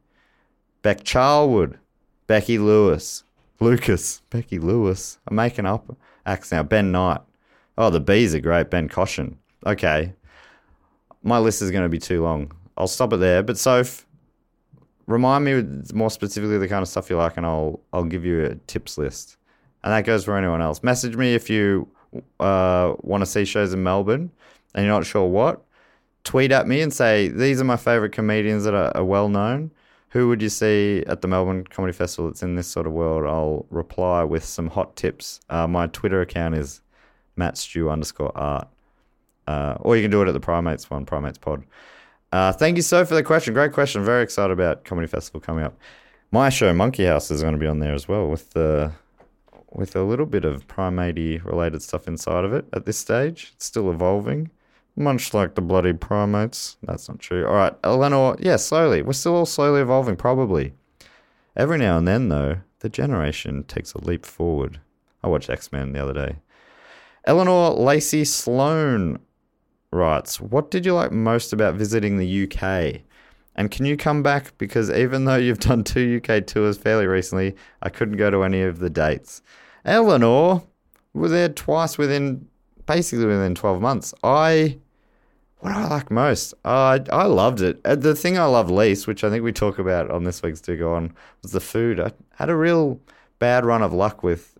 Beck 0.83 1.03
Charlwood, 1.03 1.79
Becky 2.27 2.59
Lewis, 2.59 3.25
Lucas, 3.59 4.21
Becky 4.31 4.59
Lewis. 4.59 5.19
I'm 5.27 5.37
making 5.37 5.67
up 5.67 5.97
acts 6.25 6.53
now. 6.53 6.63
Ben 6.63 6.93
Knight. 6.93 7.21
Oh, 7.79 7.91
the 7.91 8.01
bees 8.01 8.35
are 8.35 8.41
great. 8.41 8.71
Ben 8.71 8.89
Caution. 8.89 9.39
Okay. 9.65 10.13
My 11.27 11.39
list 11.39 11.61
is 11.61 11.71
going 11.71 11.83
to 11.83 11.89
be 11.89 11.99
too 11.99 12.23
long. 12.23 12.53
I'll 12.77 12.87
stop 12.87 13.13
it 13.13 13.17
there. 13.17 13.43
But 13.43 13.59
Soph, 13.59 14.07
remind 15.07 15.45
me 15.45 15.63
more 15.93 16.11
specifically 16.11 16.59
the 16.59 16.69
kind 16.69 16.83
of 16.83 16.89
stuff 16.89 17.11
you 17.11 17.17
like, 17.17 17.37
and 17.37 17.45
I'll 17.45 17.81
I'll 17.93 18.05
give 18.05 18.25
you 18.25 18.45
a 18.45 18.55
tips 18.67 18.97
list. 18.97 19.37
And 19.83 19.93
that 19.93 20.05
goes 20.05 20.25
for 20.25 20.37
anyone 20.37 20.63
else. 20.63 20.83
Message 20.83 21.17
me 21.17 21.35
if 21.35 21.51
you 21.51 21.89
uh, 22.41 22.95
want 23.01 23.23
to 23.23 23.27
see 23.27 23.45
shows 23.45 23.73
in 23.73 23.83
Melbourne 23.83 24.31
and 24.75 24.85
you're 24.85 24.95
not 24.95 25.07
sure 25.07 25.27
what, 25.29 25.63
tweet 26.25 26.53
at 26.53 26.69
me 26.69 26.81
and 26.81 26.93
say, 26.93 27.29
These 27.29 27.61
are 27.61 27.65
my 27.65 27.77
favorite 27.77 28.13
comedians 28.13 28.65
that 28.65 28.75
are, 28.75 28.97
are 28.97 29.05
well 29.05 29.29
known. 29.29 29.71
Who 30.11 30.29
would 30.29 30.41
you 30.41 30.49
see 30.49 31.05
at 31.07 31.21
the 31.21 31.29
Melbourne 31.29 31.65
Comedy 31.65 31.93
Festival 31.93 32.31
that's 32.31 32.43
in 32.43 32.55
this 32.55 32.67
sort 32.67 32.87
of 32.87 32.93
world? 32.93 33.27
I'll 33.27 33.67
reply 33.71 34.23
with 34.25 34.45
some 34.45 34.69
hot 34.69 34.97
tips. 34.97 35.41
Uh, 35.51 35.67
my 35.67 35.89
Twitter 35.89 36.21
account 36.21 36.55
is 36.55 36.81
mattstew 37.37 37.93
underscore 37.93 38.37
art. 38.37 38.69
Uh, 39.47 39.77
or 39.81 39.97
you 39.97 40.03
can 40.03 40.11
do 40.11 40.23
it 40.23 40.29
at 40.29 40.33
the 40.33 40.41
Primates 40.41 40.91
one, 40.91 41.05
Primates 41.07 41.39
Pod. 41.39 41.65
Uh, 42.33 42.53
thank 42.53 42.77
you 42.77 42.83
so 42.83 43.05
for 43.05 43.15
the 43.15 43.23
question. 43.23 43.55
Great 43.55 43.73
question. 43.73 44.05
Very 44.05 44.23
excited 44.23 44.53
about 44.53 44.85
Comedy 44.85 45.07
Festival 45.07 45.41
coming 45.41 45.65
up. 45.65 45.79
My 46.33 46.49
show, 46.49 46.73
Monkey 46.73 47.05
House, 47.05 47.31
is 47.31 47.43
going 47.43 47.55
to 47.55 47.59
be 47.59 47.69
on 47.69 47.79
there 47.79 47.95
as 47.95 48.09
well 48.09 48.29
with 48.29 48.51
the 48.51 48.93
with 49.71 49.95
a 49.95 50.03
little 50.03 50.27
bit 50.27 50.45
of 50.45 50.67
primate 50.67 51.45
related 51.45 51.83
stuff 51.83 52.09
inside 52.09 52.45
of 52.45 52.53
it 52.53 52.67
at 52.73 52.85
this 52.87 52.99
stage. 52.99 53.53
It's 53.55 53.67
still 53.67 53.91
evolving, 53.91 54.51
much 54.97 55.35
like 55.35 55.55
the 55.55 55.61
bloody 55.61 55.93
primates. 55.93 56.79
That's 56.83 57.09
not 57.09 57.19
true. 57.19 57.47
All 57.47 57.55
right, 57.55 57.75
Eleanor, 57.85 58.37
yeah, 58.39 58.57
slowly. 58.57 59.03
We're 59.03 59.13
still 59.13 59.37
all 59.37 59.47
slowly 59.47 59.81
evolving, 59.81 60.17
probably. 60.17 60.73
Every 61.57 61.79
now 61.79 61.99
and 61.99 62.09
then, 62.09 62.29
though, 62.29 62.59
the 62.81 62.89
generation 62.89 63.65
takes 63.65 63.93
a 63.93 64.05
leap 64.05 64.27
forward. 64.27 64.81
I 65.23 65.29
watched 65.29 65.51
X 65.51 65.73
Men 65.73 65.93
the 65.93 66.03
other 66.03 66.15
day. 66.15 66.37
Eleanor 67.25 67.71
Lacey 67.71 68.25
Sloan 68.25 69.19
writes, 69.91 70.41
What 70.41 70.71
did 70.71 70.87
you 70.87 70.95
like 70.95 71.13
most 71.13 71.53
about 71.53 71.75
visiting 71.75 72.17
the 72.17 72.45
UK? 72.45 73.03
And 73.55 73.71
can 73.71 73.87
you 73.87 73.97
come 73.97 74.23
back? 74.23 74.57
Because 74.59 74.91
even 74.91 75.25
though 75.25 75.37
you've 75.37 75.59
done 75.71 75.85
two 75.85 76.21
UK 76.23 76.47
tours 76.47 76.77
fairly 76.77 77.07
recently, 77.07 77.57
I 77.83 77.89
couldn't 77.89 78.17
go 78.17 78.31
to 78.31 78.45
any 78.45 78.63
of 78.63 78.79
the 78.79 78.91
dates. 78.91 79.43
Eleanor, 79.85 80.63
were 81.15 81.29
there 81.29 81.49
twice 81.49 81.97
within 81.97 82.47
basically 82.87 83.27
within 83.27 83.55
12 83.55 83.81
months. 83.81 84.15
I 84.23 84.79
what 85.59 85.73
do 85.73 85.79
I 85.79 85.89
like 85.89 86.11
most? 86.11 86.55
Uh, 86.65 86.99
I 87.11 87.23
I 87.23 87.25
loved 87.25 87.61
it. 87.61 87.81
Uh, 87.85 87.97
the 87.97 88.15
thing 88.15 88.39
I 88.39 88.45
love 88.45 88.71
least, 88.71 89.07
which 89.07 89.25
I 89.25 89.31
think 89.31 89.43
we 89.43 89.53
talk 89.53 89.79
about 89.79 90.11
on 90.11 90.25
this 90.25 90.43
week's 90.43 90.61
Do 90.61 90.77
Go 90.77 90.95
On, 90.95 91.13
was 91.43 91.53
the 91.53 91.61
food. 91.61 91.99
I 91.99 92.13
had 92.37 92.51
a 92.51 92.57
real 92.57 93.01
bad 93.39 93.65
run 93.65 93.83
of 93.83 93.93
luck 93.93 94.23
with 94.23 94.57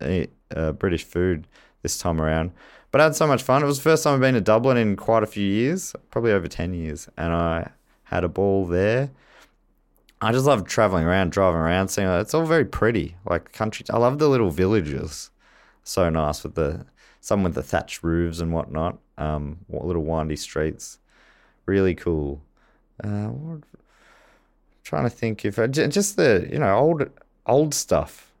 uh, 0.00 0.72
British 0.72 1.04
food 1.04 1.46
this 1.82 1.98
time 1.98 2.20
around. 2.20 2.52
But 2.90 3.00
I 3.00 3.04
had 3.04 3.16
so 3.16 3.26
much 3.26 3.42
fun. 3.42 3.62
It 3.62 3.66
was 3.66 3.78
the 3.78 3.82
first 3.82 4.04
time 4.04 4.14
I've 4.14 4.20
been 4.20 4.34
to 4.34 4.40
Dublin 4.40 4.76
in 4.76 4.96
quite 4.96 5.22
a 5.22 5.26
few 5.26 5.46
years, 5.46 5.94
probably 6.10 6.32
over 6.32 6.48
10 6.48 6.72
years. 6.72 7.08
And 7.16 7.32
I 7.32 7.70
had 8.04 8.24
a 8.24 8.28
ball 8.28 8.66
there. 8.66 9.10
I 10.20 10.32
just 10.32 10.46
love 10.46 10.66
traveling 10.66 11.04
around, 11.04 11.30
driving 11.30 11.60
around, 11.60 11.88
seeing 11.88 12.08
it's 12.08 12.34
all 12.34 12.44
very 12.44 12.64
pretty. 12.64 13.16
Like 13.24 13.52
country, 13.52 13.84
I 13.90 13.98
love 13.98 14.18
the 14.18 14.28
little 14.28 14.50
villages. 14.50 15.30
So 15.84 16.08
nice 16.10 16.42
with 16.42 16.54
the 16.54 16.86
some 17.20 17.42
with 17.42 17.54
the 17.54 17.62
thatched 17.62 18.02
roofs 18.02 18.40
and 18.40 18.52
whatnot. 18.52 18.98
Um, 19.16 19.58
little 19.68 20.02
windy 20.02 20.36
streets, 20.36 20.98
really 21.66 21.94
cool. 21.94 22.42
Uh, 23.02 23.28
what, 23.28 23.62
trying 24.82 25.04
to 25.04 25.10
think 25.10 25.44
if 25.44 25.58
I, 25.58 25.66
just 25.66 26.16
the 26.16 26.48
you 26.50 26.58
know 26.58 26.76
old 26.76 27.10
old 27.46 27.74
stuff 27.74 28.32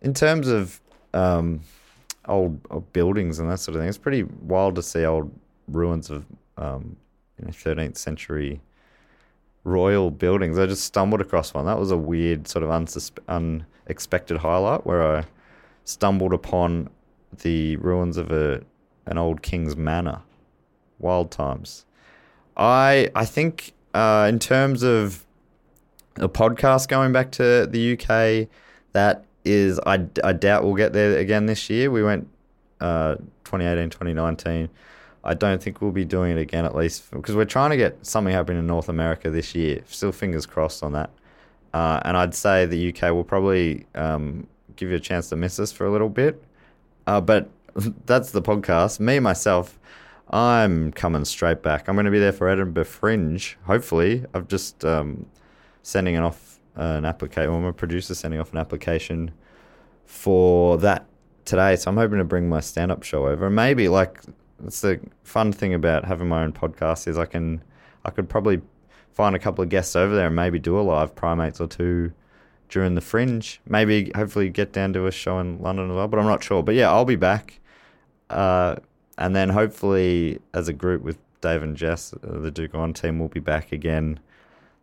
in 0.00 0.14
terms 0.14 0.48
of 0.48 0.80
um, 1.14 1.60
old, 2.28 2.60
old, 2.70 2.92
buildings 2.92 3.38
and 3.38 3.50
that 3.50 3.58
sort 3.58 3.76
of 3.76 3.82
thing. 3.82 3.88
It's 3.88 3.98
pretty 3.98 4.22
wild 4.22 4.74
to 4.76 4.82
see 4.82 5.04
old 5.04 5.30
ruins 5.68 6.10
of 6.10 6.24
um, 6.56 6.96
you 7.38 7.46
know, 7.46 7.50
13th 7.50 7.96
century 7.96 8.60
royal 9.64 10.10
buildings. 10.10 10.58
I 10.58 10.66
just 10.66 10.84
stumbled 10.84 11.20
across 11.20 11.54
one. 11.54 11.66
That 11.66 11.78
was 11.78 11.90
a 11.90 11.96
weird 11.96 12.48
sort 12.48 12.62
of 12.62 12.70
unsuspe- 12.70 13.18
unexpected 13.86 14.38
highlight 14.38 14.86
where 14.86 15.18
I 15.18 15.24
stumbled 15.84 16.32
upon 16.32 16.90
the 17.42 17.76
ruins 17.76 18.16
of 18.16 18.30
a 18.30 18.62
an 19.06 19.18
old 19.18 19.42
king's 19.42 19.76
manor. 19.76 20.20
Wild 20.98 21.30
times. 21.30 21.84
I 22.56 23.10
I 23.14 23.24
think 23.24 23.72
uh, 23.94 24.26
in 24.28 24.38
terms 24.38 24.82
of 24.82 25.26
a 26.16 26.28
podcast 26.28 26.88
going 26.88 27.12
back 27.12 27.32
to 27.32 27.66
the 27.66 27.92
UK, 27.94 28.48
that 28.92 29.24
is 29.44 29.80
I, 29.86 30.06
I 30.22 30.32
doubt 30.32 30.64
we'll 30.64 30.74
get 30.74 30.92
there 30.92 31.18
again 31.18 31.46
this 31.46 31.68
year. 31.68 31.90
We 31.90 32.02
went 32.02 32.28
uh, 32.80 33.16
2018, 33.44 33.90
2019. 33.90 34.68
I 35.24 35.34
don't 35.34 35.62
think 35.62 35.80
we'll 35.80 35.92
be 35.92 36.04
doing 36.04 36.36
it 36.36 36.40
again, 36.40 36.64
at 36.64 36.74
least 36.74 37.10
because 37.10 37.36
we're 37.36 37.44
trying 37.44 37.70
to 37.70 37.76
get 37.76 38.04
something 38.04 38.32
happening 38.32 38.58
in 38.58 38.66
North 38.66 38.88
America 38.88 39.30
this 39.30 39.54
year. 39.54 39.82
Still, 39.86 40.12
fingers 40.12 40.46
crossed 40.46 40.82
on 40.82 40.92
that. 40.92 41.10
Uh, 41.72 42.00
and 42.04 42.16
I'd 42.16 42.34
say 42.34 42.66
the 42.66 42.92
UK 42.92 43.12
will 43.12 43.24
probably 43.24 43.86
um, 43.94 44.46
give 44.76 44.90
you 44.90 44.96
a 44.96 45.00
chance 45.00 45.28
to 45.30 45.36
miss 45.36 45.58
us 45.58 45.70
for 45.72 45.86
a 45.86 45.92
little 45.92 46.08
bit. 46.08 46.42
Uh, 47.06 47.20
but 47.20 47.48
that's 48.06 48.32
the 48.32 48.42
podcast. 48.42 49.00
Me 49.00 49.20
myself, 49.20 49.78
I'm 50.30 50.92
coming 50.92 51.24
straight 51.24 51.62
back. 51.62 51.88
I'm 51.88 51.94
going 51.94 52.06
to 52.06 52.10
be 52.10 52.18
there 52.18 52.32
for 52.32 52.48
Edinburgh 52.48 52.84
Fringe. 52.84 53.56
Hopefully, 53.64 54.24
I've 54.34 54.48
just 54.48 54.84
um, 54.84 55.26
sending 55.82 56.14
it 56.14 56.20
off 56.20 56.51
an 56.74 57.04
application. 57.04 57.50
Well, 57.50 57.60
my 57.60 57.72
producer 57.72 58.14
sending 58.14 58.40
off 58.40 58.52
an 58.52 58.58
application 58.58 59.32
for 60.04 60.78
that 60.78 61.06
today. 61.44 61.76
So 61.76 61.90
I'm 61.90 61.96
hoping 61.96 62.18
to 62.18 62.24
bring 62.24 62.48
my 62.48 62.60
stand-up 62.60 63.02
show 63.02 63.26
over. 63.26 63.46
And 63.46 63.56
maybe 63.56 63.88
like 63.88 64.20
that's 64.60 64.80
the 64.80 65.00
fun 65.24 65.52
thing 65.52 65.74
about 65.74 66.04
having 66.04 66.28
my 66.28 66.42
own 66.42 66.52
podcast 66.52 67.08
is 67.08 67.18
I 67.18 67.26
can 67.26 67.62
I 68.04 68.10
could 68.10 68.28
probably 68.28 68.60
find 69.12 69.36
a 69.36 69.38
couple 69.38 69.62
of 69.62 69.68
guests 69.68 69.94
over 69.94 70.14
there 70.14 70.28
and 70.28 70.36
maybe 70.36 70.58
do 70.58 70.78
a 70.78 70.82
live 70.82 71.14
primates 71.14 71.60
or 71.60 71.66
two 71.66 72.12
during 72.68 72.94
the 72.94 73.00
fringe. 73.00 73.60
Maybe 73.66 74.10
hopefully 74.14 74.48
get 74.48 74.72
down 74.72 74.92
to 74.94 75.06
a 75.06 75.12
show 75.12 75.38
in 75.38 75.60
London 75.60 75.90
as 75.90 75.96
well, 75.96 76.08
but 76.08 76.18
I'm 76.18 76.26
not 76.26 76.42
sure. 76.42 76.62
But 76.62 76.74
yeah, 76.74 76.90
I'll 76.90 77.04
be 77.04 77.16
back. 77.16 77.60
Uh, 78.30 78.76
and 79.18 79.36
then 79.36 79.50
hopefully 79.50 80.40
as 80.54 80.68
a 80.68 80.72
group 80.72 81.02
with 81.02 81.18
Dave 81.42 81.62
and 81.62 81.76
Jess, 81.76 82.14
uh, 82.14 82.38
the 82.38 82.50
Go 82.50 82.78
On 82.78 82.94
team, 82.94 83.18
will 83.18 83.28
be 83.28 83.40
back 83.40 83.72
again 83.72 84.18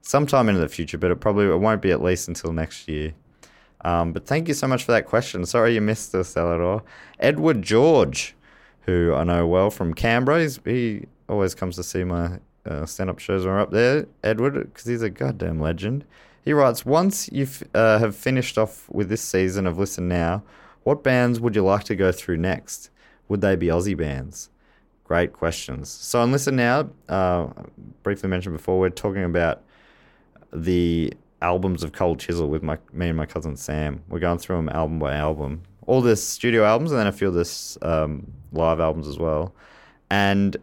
sometime 0.01 0.49
into 0.49 0.61
the 0.61 0.69
future, 0.69 0.97
but 0.97 1.11
it 1.11 1.17
probably 1.17 1.45
it 1.45 1.59
won't 1.59 1.81
be 1.81 1.91
at 1.91 2.01
least 2.01 2.27
until 2.27 2.51
next 2.53 2.87
year. 2.87 3.13
Um, 3.85 4.11
but 4.11 4.25
thank 4.25 4.47
you 4.47 4.53
so 4.53 4.67
much 4.67 4.83
for 4.83 4.91
that 4.91 5.05
question. 5.05 5.45
Sorry 5.45 5.73
you 5.73 5.81
missed 5.81 6.13
us, 6.13 6.35
Eleanor. 6.35 6.83
Edward 7.19 7.61
George 7.61 8.35
who 8.89 9.13
I 9.13 9.23
know 9.23 9.45
well 9.45 9.69
from 9.69 9.93
Canberra. 9.93 10.41
He's, 10.41 10.59
he 10.65 11.05
always 11.27 11.53
comes 11.53 11.75
to 11.75 11.83
see 11.83 12.03
my 12.03 12.39
uh, 12.65 12.85
stand 12.85 13.09
up 13.09 13.19
shows 13.19 13.45
when 13.45 13.53
we're 13.53 13.61
up 13.61 13.71
there, 13.71 14.07
Edward, 14.23 14.53
because 14.53 14.85
he's 14.85 15.01
a 15.01 15.09
goddamn 15.09 15.59
legend. 15.59 16.05
He 16.43 16.53
writes 16.53 16.85
Once 16.85 17.29
you 17.31 17.47
uh, 17.73 17.99
have 17.99 18.15
finished 18.15 18.57
off 18.57 18.89
with 18.89 19.09
this 19.09 19.21
season 19.21 19.67
of 19.67 19.77
Listen 19.77 20.07
Now, 20.07 20.43
what 20.83 21.03
bands 21.03 21.39
would 21.39 21.55
you 21.55 21.63
like 21.63 21.83
to 21.85 21.95
go 21.95 22.11
through 22.11 22.37
next? 22.37 22.89
Would 23.27 23.41
they 23.41 23.55
be 23.55 23.67
Aussie 23.67 23.97
bands? 23.97 24.49
Great 25.03 25.33
questions. 25.33 25.89
So 25.89 26.21
on 26.21 26.31
Listen 26.31 26.55
Now, 26.55 26.89
uh, 27.07 27.47
briefly 28.01 28.29
mentioned 28.29 28.55
before, 28.57 28.79
we're 28.79 28.89
talking 28.89 29.23
about 29.23 29.63
the 30.51 31.13
albums 31.41 31.83
of 31.83 31.93
Cold 31.93 32.19
Chisel 32.19 32.49
with 32.49 32.63
my 32.63 32.77
me 32.91 33.09
and 33.09 33.17
my 33.17 33.25
cousin 33.25 33.55
Sam. 33.55 34.03
We're 34.09 34.19
going 34.19 34.39
through 34.39 34.57
them 34.57 34.69
album 34.69 34.99
by 34.99 35.15
album 35.15 35.63
all 35.89 36.01
the 36.01 36.15
studio 36.15 36.63
albums 36.65 36.91
and 36.91 36.99
then 36.99 37.07
a 37.07 37.11
few 37.11 37.27
of 37.27 37.33
this 37.33 37.75
um, 37.81 38.31
live 38.51 38.79
albums 38.79 39.07
as 39.07 39.17
well. 39.17 39.55
And 40.11 40.55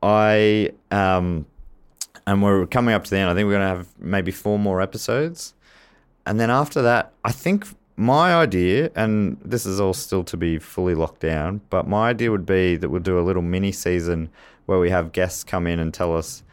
I 0.00 0.70
um, 0.92 1.46
and 2.24 2.40
we're 2.40 2.66
coming 2.66 2.94
up 2.94 3.02
to 3.02 3.10
the 3.10 3.18
end. 3.18 3.28
I 3.28 3.34
think 3.34 3.48
we're 3.48 3.54
gonna 3.54 3.66
have 3.66 3.88
maybe 3.98 4.30
four 4.30 4.60
more 4.60 4.80
episodes, 4.80 5.54
and 6.24 6.38
then 6.38 6.50
after 6.50 6.82
that, 6.82 7.12
I 7.24 7.32
think 7.32 7.66
my 7.96 8.32
idea, 8.34 8.92
and 8.94 9.38
this 9.44 9.66
is 9.66 9.80
all 9.80 9.92
still 9.92 10.22
to 10.24 10.36
be 10.36 10.60
fully 10.60 10.94
locked 10.94 11.20
down, 11.20 11.60
but 11.68 11.88
my 11.88 12.10
idea 12.10 12.30
would 12.30 12.46
be 12.46 12.76
that 12.76 12.90
we'll 12.90 13.02
do 13.02 13.18
a 13.18 13.22
little 13.22 13.42
mini 13.42 13.72
season 13.72 14.30
where 14.66 14.78
we 14.78 14.90
have 14.90 15.10
guests 15.10 15.42
come 15.42 15.66
in 15.66 15.80
and 15.80 15.92
tell 15.92 16.16
us, 16.16 16.44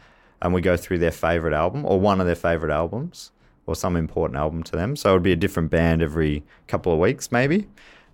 and 0.42 0.52
we 0.52 0.60
go 0.60 0.76
through 0.76 0.98
their 0.98 1.12
favorite 1.12 1.54
album 1.54 1.86
or 1.86 1.98
one 1.98 2.20
of 2.20 2.26
their 2.26 2.34
favorite 2.34 2.72
albums 2.72 3.30
or 3.66 3.74
some 3.76 3.96
important 3.96 4.36
album 4.36 4.62
to 4.64 4.72
them. 4.72 4.96
So 4.96 5.10
it 5.10 5.12
would 5.14 5.22
be 5.22 5.32
a 5.32 5.36
different 5.36 5.70
band 5.70 6.02
every 6.02 6.42
couple 6.66 6.92
of 6.92 6.98
weeks, 6.98 7.30
maybe. 7.30 7.68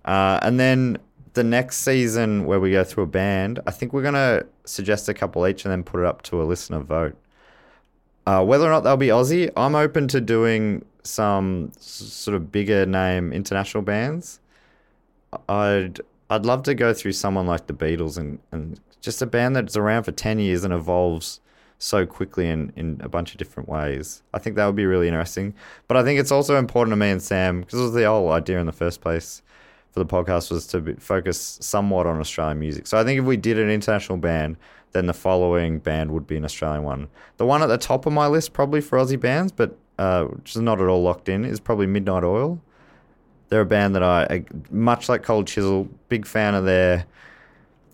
Uh, 0.05 0.39
and 0.43 0.59
then 0.59 0.99
the 1.33 1.43
next 1.43 1.77
season 1.77 2.45
where 2.45 2.59
we 2.59 2.71
go 2.71 2.83
through 2.83 3.03
a 3.05 3.07
band, 3.07 3.59
I 3.65 3.71
think 3.71 3.93
we're 3.93 4.03
going 4.03 4.13
to 4.13 4.45
suggest 4.65 5.09
a 5.09 5.13
couple 5.13 5.45
each 5.47 5.65
and 5.65 5.71
then 5.71 5.83
put 5.83 5.99
it 5.99 6.05
up 6.05 6.21
to 6.23 6.41
a 6.41 6.45
listener 6.45 6.79
vote. 6.79 7.15
Uh, 8.27 8.45
whether 8.45 8.65
or 8.65 8.69
not 8.69 8.81
they'll 8.81 8.95
be 8.95 9.07
Aussie, 9.07 9.51
I'm 9.57 9.73
open 9.73 10.07
to 10.09 10.21
doing 10.21 10.85
some 11.03 11.71
sort 11.79 12.35
of 12.35 12.51
bigger 12.51 12.85
name 12.85 13.33
international 13.33 13.81
bands. 13.81 14.39
I'd 15.47 15.99
I'd 16.29 16.45
love 16.45 16.61
to 16.63 16.75
go 16.75 16.93
through 16.93 17.13
someone 17.13 17.47
like 17.47 17.65
the 17.65 17.73
Beatles 17.73 18.19
and, 18.19 18.37
and 18.51 18.79
just 19.01 19.19
a 19.23 19.25
band 19.25 19.55
that's 19.55 19.75
around 19.75 20.03
for 20.03 20.11
10 20.11 20.37
years 20.37 20.63
and 20.63 20.71
evolves 20.71 21.39
so 21.79 22.05
quickly 22.05 22.47
in, 22.49 22.71
in 22.75 22.99
a 23.01 23.09
bunch 23.09 23.31
of 23.31 23.37
different 23.37 23.67
ways. 23.67 24.21
I 24.33 24.39
think 24.39 24.57
that 24.57 24.65
would 24.65 24.75
be 24.75 24.85
really 24.85 25.07
interesting. 25.07 25.55
But 25.87 25.97
I 25.97 26.03
think 26.03 26.19
it's 26.19 26.31
also 26.31 26.57
important 26.57 26.91
to 26.91 26.97
me 26.97 27.09
and 27.09 27.21
Sam, 27.21 27.61
because 27.61 27.79
it 27.79 27.83
was 27.83 27.93
the 27.93 28.05
whole 28.05 28.31
idea 28.31 28.59
in 28.59 28.65
the 28.65 28.73
first 28.73 29.01
place 29.01 29.41
for 29.91 29.99
the 29.99 30.05
podcast 30.05 30.51
was 30.51 30.67
to 30.67 30.95
focus 30.99 31.57
somewhat 31.61 32.05
on 32.05 32.19
Australian 32.19 32.59
music. 32.59 32.85
So 32.85 32.99
I 32.99 33.03
think 33.03 33.19
if 33.19 33.25
we 33.25 33.37
did 33.37 33.57
an 33.57 33.69
international 33.69 34.17
band, 34.17 34.57
then 34.91 35.05
the 35.05 35.13
following 35.13 35.79
band 35.79 36.11
would 36.11 36.27
be 36.27 36.35
an 36.35 36.43
Australian 36.43 36.83
one. 36.83 37.07
The 37.37 37.45
one 37.45 37.63
at 37.63 37.67
the 37.67 37.77
top 37.77 38.05
of 38.05 38.13
my 38.13 38.27
list, 38.27 38.53
probably 38.53 38.81
for 38.81 38.99
Aussie 38.99 39.19
bands, 39.19 39.51
but 39.51 39.77
uh, 39.97 40.25
which 40.25 40.55
is 40.55 40.61
not 40.61 40.81
at 40.81 40.87
all 40.87 41.01
locked 41.01 41.29
in, 41.29 41.45
is 41.45 41.59
probably 41.59 41.87
Midnight 41.87 42.23
Oil. 42.23 42.61
They're 43.47 43.61
a 43.61 43.65
band 43.65 43.95
that 43.95 44.03
I, 44.03 44.43
much 44.69 45.09
like 45.09 45.23
Cold 45.23 45.47
Chisel, 45.47 45.89
big 46.07 46.27
fan 46.27 46.53
of 46.55 46.65
their 46.65 47.05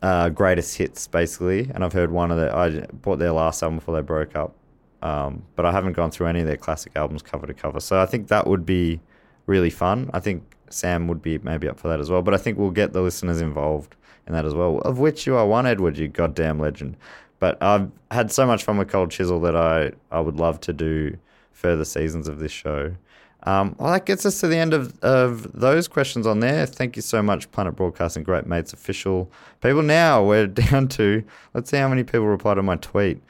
uh, 0.06 0.30
greatest 0.30 0.78
hits, 0.78 1.08
basically. 1.08 1.72
And 1.74 1.84
I've 1.84 1.94
heard 1.94 2.12
one 2.12 2.30
of 2.30 2.38
their. 2.38 2.56
I 2.56 2.86
bought 3.02 3.18
their 3.18 3.32
last 3.32 3.64
album 3.64 3.80
before 3.80 3.96
they 3.96 4.02
broke 4.02 4.36
up, 4.36 4.56
um, 5.02 5.42
but 5.56 5.66
I 5.66 5.72
haven't 5.72 5.94
gone 5.94 6.12
through 6.12 6.28
any 6.28 6.42
of 6.42 6.48
their 6.48 6.58
classic 6.58 6.92
albums 6.96 7.24
cover 7.24 7.48
to 7.48 7.56
cover. 7.56 7.80
So 7.80 8.00
I 8.00 8.06
think 8.06 8.28
that 8.28 8.46
would 8.46 8.68
be 8.68 9.00
really 9.48 9.72
fun. 9.72 10.12
I 10.14 10.20
think 10.20 10.44
Sam 10.70 11.08
would 11.08 11.24
be 11.24 11.40
maybe 11.40 11.68
up 11.68 11.80
for 11.80 11.88
that 11.88 12.00
as 12.00 12.12
well. 12.12 12.22
But 12.22 12.36
I 12.36 12.38
think 12.38 12.60
we'll 12.60 12.70
get 12.70 12.94
the 12.94 13.02
listeners 13.02 13.42
involved 13.42 13.96
in 14.28 14.34
that 14.34 14.46
as 14.46 14.54
well. 14.54 14.78
Of 14.80 15.00
which 15.00 15.26
you 15.26 15.36
are 15.38 15.48
one, 15.48 15.66
Edward, 15.66 15.98
you 15.98 16.08
goddamn 16.08 16.60
legend. 16.60 16.98
But 17.40 17.62
I've 17.62 17.90
had 18.12 18.32
so 18.32 18.46
much 18.46 18.64
fun 18.64 18.78
with 18.78 18.90
Cold 18.90 19.10
Chisel 19.10 19.42
that 19.42 19.56
I, 19.56 19.92
I 20.12 20.20
would 20.20 20.38
love 20.38 20.62
to 20.62 20.74
do 20.74 21.18
further 21.52 21.84
seasons 21.84 22.28
of 22.28 22.38
this 22.38 22.52
show. 22.52 22.96
Um, 23.46 23.76
well, 23.78 23.94
that 23.94 24.06
gets 24.06 24.26
us 24.26 24.40
to 24.40 24.48
the 24.48 24.58
end 24.58 24.74
of, 24.74 25.00
of 25.02 25.52
those 25.54 25.88
questions 25.88 26.26
on 26.26 26.40
there. 26.40 26.66
Thank 26.66 26.96
you 26.96 27.04
so 27.04 27.22
much, 27.22 27.52
Planet 27.52 27.76
Broadcasting 27.76 28.24
Great 28.24 28.48
Mates 28.48 28.74
official 28.74 29.32
people. 29.62 29.84
Now 29.84 30.24
we're 30.24 30.48
down 30.72 30.88
to, 30.90 31.24
let's 31.54 31.70
see 31.70 31.78
how 31.78 31.88
many 31.88 32.04
people 32.04 32.26
replied 32.26 32.56
to 32.56 32.64
my 32.64 32.76
tweet. 32.78 33.22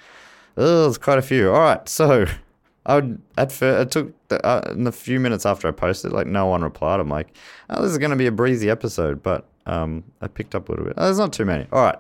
Oh, 0.58 0.84
there's 0.84 0.98
quite 0.98 1.18
a 1.18 1.22
few. 1.22 1.52
All 1.52 1.60
right, 1.60 1.88
so 1.88 2.26
I 2.86 2.96
would 2.96 3.22
at 3.38 3.52
first 3.52 3.88
it 3.88 3.92
took 3.92 4.28
the, 4.30 4.46
uh, 4.46 4.72
in 4.72 4.86
the 4.86 4.92
few 4.92 5.20
minutes 5.20 5.46
after 5.46 5.68
I 5.68 5.72
posted, 5.72 6.14
like 6.14 6.28
no 6.28 6.46
one 6.46 6.64
replied. 6.64 7.02
I'm 7.02 7.10
like, 7.10 7.36
oh, 7.70 7.82
this 7.82 7.92
is 7.92 7.98
going 7.98 8.12
to 8.12 8.18
be 8.18 8.28
a 8.28 8.32
breezy 8.32 8.70
episode, 8.70 9.22
but 9.22 9.46
um, 9.66 10.04
I 10.22 10.28
picked 10.28 10.56
up 10.56 10.70
a 10.70 10.72
little 10.72 10.86
bit. 10.86 10.94
Oh, 10.96 11.06
there's 11.06 11.20
not 11.20 11.34
too 11.34 11.46
many. 11.46 11.68
All 11.74 11.84
right, 11.84 12.00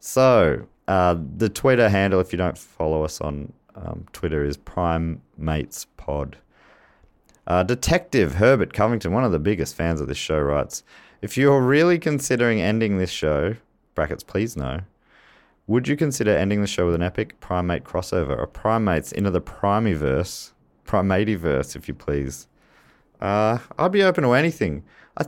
so 0.00 0.66
uh, 0.86 1.16
the 1.36 1.48
Twitter 1.48 1.88
handle, 1.88 2.20
if 2.20 2.30
you 2.30 2.36
don't 2.36 2.58
follow 2.58 3.04
us 3.04 3.22
on 3.22 3.54
um, 3.74 4.04
Twitter, 4.12 4.44
is 4.44 4.58
Prime 4.58 5.22
Mates 5.38 5.86
Pod. 5.96 6.36
Uh, 7.48 7.62
Detective 7.62 8.34
Herbert 8.34 8.74
Covington, 8.74 9.10
one 9.12 9.24
of 9.24 9.32
the 9.32 9.38
biggest 9.38 9.74
fans 9.74 10.02
of 10.02 10.06
this 10.06 10.18
show, 10.18 10.38
writes 10.38 10.82
If 11.22 11.38
you're 11.38 11.62
really 11.62 11.98
considering 11.98 12.60
ending 12.60 12.98
this 12.98 13.08
show, 13.08 13.56
brackets, 13.94 14.22
please 14.22 14.54
no, 14.54 14.80
would 15.66 15.88
you 15.88 15.96
consider 15.96 16.36
ending 16.36 16.60
the 16.60 16.66
show 16.66 16.84
with 16.84 16.94
an 16.94 17.02
epic 17.02 17.40
primate 17.40 17.84
crossover? 17.84 18.42
A 18.42 18.46
primates 18.46 19.12
into 19.12 19.30
the 19.30 19.40
Primiverse, 19.40 20.52
Primativerse, 20.86 21.74
if 21.74 21.88
you 21.88 21.94
please. 21.94 22.48
Uh, 23.18 23.58
I'd 23.78 23.92
be 23.92 24.02
open 24.02 24.24
to 24.24 24.32
anything. 24.32 24.84
I, 25.16 25.24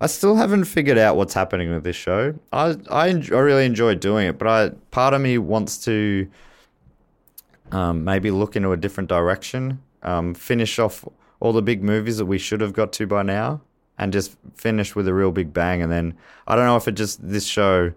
I 0.00 0.08
still 0.08 0.34
haven't 0.34 0.64
figured 0.64 0.98
out 0.98 1.16
what's 1.16 1.34
happening 1.34 1.72
with 1.72 1.84
this 1.84 1.94
show. 1.94 2.34
I, 2.52 2.76
I, 2.90 3.06
I 3.10 3.38
really 3.38 3.64
enjoy 3.64 3.94
doing 3.94 4.26
it, 4.26 4.38
but 4.38 4.48
I 4.48 4.70
part 4.90 5.14
of 5.14 5.20
me 5.20 5.38
wants 5.38 5.78
to 5.84 6.28
um, 7.70 8.02
maybe 8.02 8.32
look 8.32 8.56
into 8.56 8.72
a 8.72 8.76
different 8.76 9.08
direction, 9.08 9.80
um, 10.02 10.34
finish 10.34 10.80
off 10.80 11.04
all 11.40 11.52
the 11.52 11.62
big 11.62 11.82
movies 11.82 12.18
that 12.18 12.26
we 12.26 12.38
should 12.38 12.60
have 12.60 12.72
got 12.72 12.92
to 12.92 13.06
by 13.06 13.22
now 13.22 13.60
and 13.98 14.12
just 14.12 14.36
finish 14.54 14.94
with 14.94 15.08
a 15.08 15.14
real 15.14 15.32
big 15.32 15.52
bang. 15.52 15.82
And 15.82 15.90
then 15.90 16.14
I 16.46 16.56
don't 16.56 16.66
know 16.66 16.76
if 16.76 16.88
it 16.88 16.92
just 16.92 17.26
this 17.26 17.46
show 17.46 17.92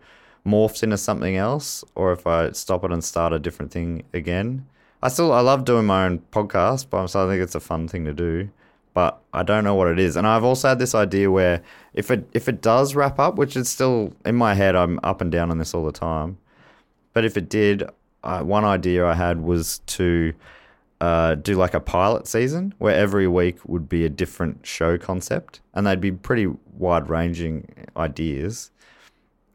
morphs 0.46 0.84
into 0.84 0.98
something 0.98 1.38
else 1.38 1.84
or 1.96 2.12
if 2.12 2.28
I 2.28 2.52
stop 2.52 2.84
it 2.84 2.92
and 2.92 3.04
start 3.04 3.32
a 3.32 3.40
different 3.40 3.72
thing 3.72 4.04
again. 4.14 4.66
I 5.02 5.10
still 5.10 5.32
I 5.34 5.42
love 5.42 5.66
doing 5.66 5.86
my 5.86 6.06
own 6.06 6.20
podcast, 6.32 6.88
but 6.90 7.04
I 7.04 7.28
think 7.28 7.42
it's 7.42 7.56
a 7.56 7.60
fun 7.60 7.88
thing 7.88 8.06
to 8.06 8.14
do. 8.14 8.50
But 8.94 9.20
I 9.34 9.42
don't 9.44 9.64
know 9.64 9.74
what 9.74 9.88
it 9.88 9.98
is. 9.98 10.16
And 10.16 10.28
I've 10.28 10.44
also 10.44 10.70
had 10.70 10.80
this 10.80 10.94
idea 10.94 11.32
where 11.32 11.64
if 11.94 12.12
it 12.12 12.28
if 12.34 12.48
it 12.48 12.62
does 12.62 12.96
wrap 12.96 13.20
up, 13.20 13.36
which 13.36 13.58
is 13.58 13.68
still 13.68 14.14
in 14.24 14.36
my 14.36 14.54
head, 14.54 14.76
I'm 14.76 15.00
up 15.04 15.20
and 15.20 15.32
down 15.32 15.50
on 15.52 15.58
this 15.58 15.74
all 15.74 15.84
the 15.84 15.92
time. 15.92 16.38
But 17.14 17.26
if 17.26 17.36
it 17.36 17.50
did, 17.50 17.90
one 18.22 18.66
idea 18.66 19.06
I 19.06 19.16
had 19.16 19.42
was 19.42 19.80
to 19.88 20.34
uh, 21.04 21.36
do 21.36 21.56
like 21.56 21.74
a 21.74 21.82
pilot 21.82 22.28
season 22.28 22.74
where 22.78 22.96
every 22.96 23.28
week 23.28 23.58
would 23.68 23.90
be 23.90 24.06
a 24.06 24.10
different 24.10 24.66
show 24.66 24.98
concept, 24.98 25.60
and 25.74 25.86
they'd 25.86 26.00
be 26.00 26.14
pretty 26.14 26.48
wide 26.78 27.10
ranging 27.10 27.68
ideas. 27.98 28.72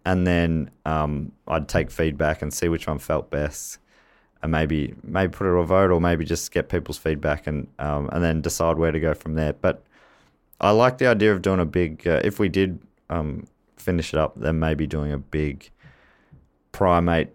And 0.04 0.26
then 0.26 0.70
um, 0.84 1.32
I'd 1.46 1.66
take 1.66 1.90
feedback 1.90 2.42
and 2.42 2.52
see 2.52 2.68
which 2.68 2.86
one 2.86 2.98
felt 2.98 3.30
best, 3.30 3.78
and 4.42 4.52
maybe 4.52 4.94
maybe 5.02 5.30
put 5.30 5.46
it 5.46 5.52
to 5.52 5.56
a 5.56 5.64
vote, 5.64 5.90
or 5.90 6.02
maybe 6.02 6.26
just 6.26 6.52
get 6.52 6.68
people's 6.68 6.98
feedback 6.98 7.46
and 7.46 7.66
um, 7.78 8.10
and 8.12 8.22
then 8.22 8.42
decide 8.42 8.76
where 8.76 8.92
to 8.92 9.00
go 9.00 9.14
from 9.14 9.32
there. 9.32 9.54
But 9.54 9.82
I 10.60 10.72
like 10.72 10.98
the 10.98 11.06
idea 11.06 11.32
of 11.32 11.40
doing 11.40 11.60
a 11.60 11.64
big. 11.64 12.06
Uh, 12.06 12.20
if 12.24 12.38
we 12.38 12.50
did 12.50 12.78
um, 13.08 13.46
finish 13.78 14.12
it 14.12 14.18
up, 14.18 14.38
then 14.38 14.58
maybe 14.58 14.86
doing 14.86 15.12
a 15.12 15.18
big 15.18 15.70
primate 16.72 17.30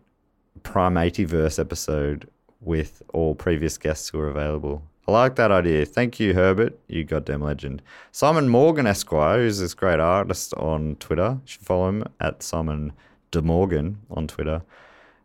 primativerse 0.62 1.58
episode 1.58 2.30
with 2.66 3.02
all 3.14 3.36
previous 3.36 3.78
guests 3.78 4.10
who 4.10 4.20
are 4.20 4.30
available. 4.30 4.84
I 5.08 5.12
like 5.12 5.36
that 5.36 5.52
idea. 5.52 5.86
Thank 5.86 6.20
you, 6.20 6.34
Herbert, 6.34 6.80
you 6.88 7.04
goddamn 7.04 7.42
legend. 7.42 7.82
Simon 8.12 8.48
Morgan 8.48 8.88
Esquire, 8.88 9.40
who's 9.40 9.60
this 9.60 9.74
great 9.74 10.00
artist 10.00 10.54
on 10.56 10.96
Twitter. 10.96 11.40
You 11.42 11.48
should 11.48 11.62
follow 11.62 11.90
him 11.90 12.06
at 12.22 12.42
Simon 12.42 12.94
De 13.32 13.42
Morgan 13.42 13.98
on 14.10 14.28
Twitter. 14.28 14.62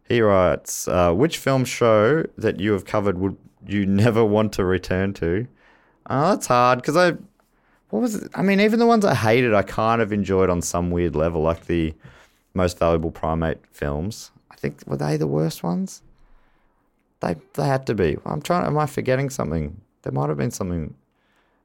He 0.03 0.21
writes, 0.21 0.89
uh, 0.89 1.13
which 1.13 1.39
film 1.39 1.65
show 1.65 2.25
that 2.37 2.59
you 2.59 2.73
have 2.73 2.87
covered 2.87 3.19
would 3.19 3.37
you 3.67 3.87
never 3.87 4.25
want 4.25 4.53
to 4.55 4.65
return 4.65 5.13
to? 5.15 5.47
Oh, 6.11 6.31
that's 6.31 6.47
hard 6.47 6.81
because 6.81 6.97
I, 6.97 7.13
what 7.91 8.01
was 8.01 8.17
it? 8.17 8.31
I 8.35 8.43
mean, 8.43 8.59
even 8.61 8.81
the 8.81 8.87
ones 8.87 9.05
I 9.05 9.15
hated, 9.15 9.55
I 9.55 9.63
kind 9.63 10.03
of 10.03 10.13
enjoyed 10.13 10.51
on 10.51 10.63
some 10.63 10.91
weird 10.91 11.15
level, 11.15 11.43
like 11.43 11.67
the 11.67 11.95
most 12.55 12.79
valuable 12.79 13.11
primate 13.11 13.59
films. 13.71 14.33
I 14.51 14.57
think 14.57 14.83
were 14.87 14.97
they 14.97 15.17
the 15.17 15.27
worst 15.27 15.63
ones? 15.63 16.03
They 17.21 17.37
they 17.55 17.67
had 17.67 17.87
to 17.87 17.95
be. 17.95 18.17
I'm 18.25 18.41
trying. 18.41 18.67
Am 18.67 18.79
I 18.79 18.87
forgetting 18.87 19.31
something? 19.31 19.81
There 20.03 20.13
might 20.13 20.29
have 20.29 20.39
been 20.39 20.51
something 20.51 20.95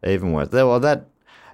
even 0.05 0.33
worse. 0.33 0.49
There, 0.49 0.65
well, 0.65 0.79
that, 0.79 1.05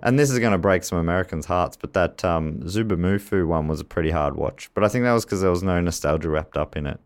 and 0.01 0.17
this 0.17 0.29
is 0.29 0.39
going 0.39 0.53
to 0.53 0.57
break 0.57 0.83
some 0.83 0.97
Americans' 0.97 1.45
hearts, 1.45 1.77
but 1.77 1.93
that 1.93 2.23
um, 2.23 2.59
Zoboomafoo 2.61 3.47
one 3.47 3.67
was 3.67 3.79
a 3.79 3.85
pretty 3.85 4.11
hard 4.11 4.35
watch. 4.35 4.69
But 4.73 4.83
I 4.83 4.87
think 4.87 5.03
that 5.03 5.13
was 5.13 5.25
because 5.25 5.41
there 5.41 5.49
was 5.49 5.63
no 5.63 5.79
nostalgia 5.79 6.29
wrapped 6.29 6.57
up 6.57 6.75
in 6.77 6.87
it. 6.87 6.99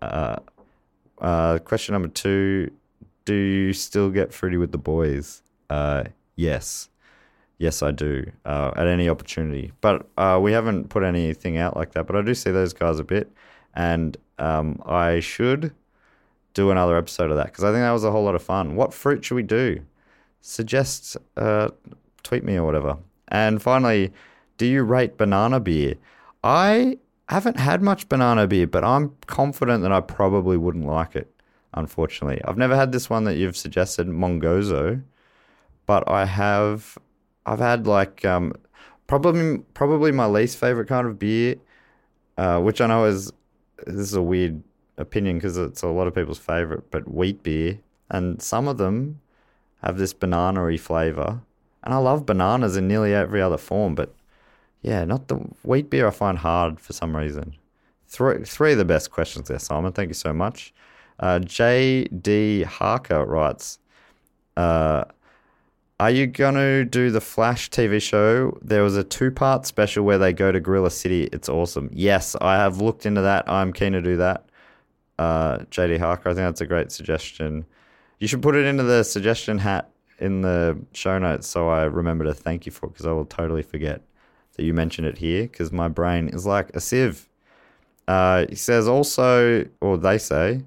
Uh, 0.00 0.36
uh, 1.20 1.58
question 1.58 1.92
number 1.94 2.08
two: 2.08 2.70
Do 3.24 3.34
you 3.34 3.72
still 3.72 4.10
get 4.10 4.32
fruity 4.32 4.56
with 4.56 4.72
the 4.72 4.78
boys? 4.78 5.42
Uh, 5.68 6.04
yes, 6.36 6.88
yes, 7.58 7.82
I 7.82 7.90
do. 7.90 8.30
Uh, 8.44 8.70
at 8.76 8.86
any 8.86 9.08
opportunity, 9.08 9.72
but 9.80 10.06
uh, 10.16 10.38
we 10.40 10.52
haven't 10.52 10.88
put 10.88 11.02
anything 11.02 11.56
out 11.56 11.76
like 11.76 11.92
that. 11.92 12.06
But 12.06 12.16
I 12.16 12.22
do 12.22 12.34
see 12.34 12.52
those 12.52 12.72
guys 12.72 13.00
a 13.00 13.04
bit, 13.04 13.32
and 13.74 14.16
um, 14.38 14.80
I 14.86 15.20
should 15.20 15.72
do 16.56 16.70
another 16.70 16.96
episode 16.96 17.30
of 17.30 17.36
that 17.36 17.48
because 17.48 17.64
I 17.64 17.70
think 17.70 17.82
that 17.82 17.90
was 17.90 18.02
a 18.02 18.10
whole 18.10 18.24
lot 18.24 18.34
of 18.34 18.42
fun. 18.42 18.76
What 18.76 18.94
fruit 18.94 19.22
should 19.22 19.34
we 19.34 19.42
do? 19.42 19.82
Suggest, 20.40 21.16
uh, 21.36 21.68
tweet 22.22 22.44
me 22.44 22.56
or 22.56 22.64
whatever. 22.64 22.96
And 23.28 23.60
finally, 23.60 24.12
do 24.56 24.64
you 24.64 24.82
rate 24.82 25.18
banana 25.18 25.60
beer? 25.60 25.96
I 26.42 26.96
haven't 27.28 27.58
had 27.58 27.82
much 27.82 28.08
banana 28.08 28.46
beer, 28.46 28.66
but 28.66 28.84
I'm 28.84 29.14
confident 29.26 29.82
that 29.82 29.92
I 29.92 30.00
probably 30.00 30.56
wouldn't 30.56 30.86
like 30.86 31.14
it. 31.14 31.30
Unfortunately, 31.74 32.40
I've 32.46 32.56
never 32.56 32.74
had 32.74 32.90
this 32.90 33.10
one 33.10 33.24
that 33.24 33.36
you've 33.36 33.56
suggested, 33.56 34.06
Mongozo, 34.06 35.02
but 35.84 36.08
I 36.08 36.24
have. 36.24 36.96
I've 37.44 37.58
had 37.58 37.86
like 37.86 38.24
um, 38.24 38.54
probably 39.06 39.58
probably 39.74 40.10
my 40.10 40.24
least 40.24 40.56
favorite 40.56 40.88
kind 40.88 41.06
of 41.06 41.18
beer, 41.18 41.56
uh, 42.38 42.60
which 42.60 42.80
I 42.80 42.86
know 42.86 43.04
is 43.04 43.30
this 43.86 43.96
is 43.96 44.14
a 44.14 44.22
weird 44.22 44.62
opinion 44.98 45.36
because 45.36 45.56
it's 45.56 45.82
a 45.82 45.88
lot 45.88 46.06
of 46.06 46.14
people's 46.14 46.38
favorite, 46.38 46.90
but 46.90 47.12
wheat 47.12 47.42
beer, 47.42 47.78
and 48.10 48.40
some 48.40 48.68
of 48.68 48.78
them 48.78 49.20
have 49.82 49.98
this 49.98 50.12
banana 50.12 50.76
flavor. 50.78 51.40
And 51.82 51.94
I 51.94 51.98
love 51.98 52.26
bananas 52.26 52.76
in 52.76 52.88
nearly 52.88 53.14
every 53.14 53.40
other 53.40 53.58
form, 53.58 53.94
but 53.94 54.14
yeah, 54.82 55.04
not 55.04 55.28
the 55.28 55.36
wheat 55.62 55.90
beer 55.90 56.08
I 56.08 56.10
find 56.10 56.38
hard 56.38 56.80
for 56.80 56.92
some 56.92 57.16
reason. 57.16 57.54
Three, 58.08 58.44
three 58.44 58.72
of 58.72 58.78
the 58.78 58.84
best 58.84 59.10
questions 59.10 59.48
there, 59.48 59.58
Simon. 59.58 59.92
Thank 59.92 60.08
you 60.08 60.14
so 60.14 60.32
much. 60.32 60.72
Uh, 61.18 61.38
J.D. 61.40 62.62
Harker 62.64 63.24
writes, 63.24 63.78
uh, 64.56 65.04
are 65.98 66.10
you 66.10 66.26
going 66.26 66.54
to 66.54 66.84
do 66.84 67.10
the 67.10 67.20
Flash 67.20 67.70
TV 67.70 68.02
show? 68.02 68.58
There 68.62 68.82
was 68.82 68.96
a 68.96 69.04
two 69.04 69.30
part 69.30 69.66
special 69.66 70.04
where 70.04 70.18
they 70.18 70.32
go 70.32 70.52
to 70.52 70.60
Gorilla 70.60 70.90
City. 70.90 71.24
It's 71.32 71.48
awesome. 71.48 71.88
Yes, 71.92 72.36
I 72.40 72.56
have 72.56 72.80
looked 72.80 73.06
into 73.06 73.22
that. 73.22 73.48
I'm 73.50 73.72
keen 73.72 73.92
to 73.92 74.02
do 74.02 74.16
that 74.18 74.46
uh, 75.18 75.58
JD 75.70 75.98
Harker. 75.98 76.30
I 76.30 76.34
think 76.34 76.46
that's 76.46 76.60
a 76.60 76.66
great 76.66 76.92
suggestion. 76.92 77.64
You 78.18 78.28
should 78.28 78.42
put 78.42 78.54
it 78.56 78.64
into 78.64 78.82
the 78.82 79.02
suggestion 79.02 79.58
hat 79.58 79.90
in 80.18 80.40
the 80.40 80.78
show 80.92 81.18
notes 81.18 81.46
so 81.46 81.68
I 81.68 81.84
remember 81.84 82.24
to 82.24 82.32
thank 82.32 82.64
you 82.64 82.72
for 82.72 82.86
it 82.86 82.94
because 82.94 83.04
I 83.04 83.12
will 83.12 83.26
totally 83.26 83.62
forget 83.62 84.00
that 84.54 84.64
you 84.64 84.72
mentioned 84.72 85.06
it 85.06 85.18
here 85.18 85.42
because 85.42 85.72
my 85.72 85.88
brain 85.88 86.28
is 86.28 86.46
like 86.46 86.74
a 86.74 86.80
sieve. 86.80 87.28
Uh, 88.08 88.46
he 88.48 88.54
says 88.54 88.88
also, 88.88 89.66
or 89.80 89.98
they 89.98 90.16
say, 90.16 90.62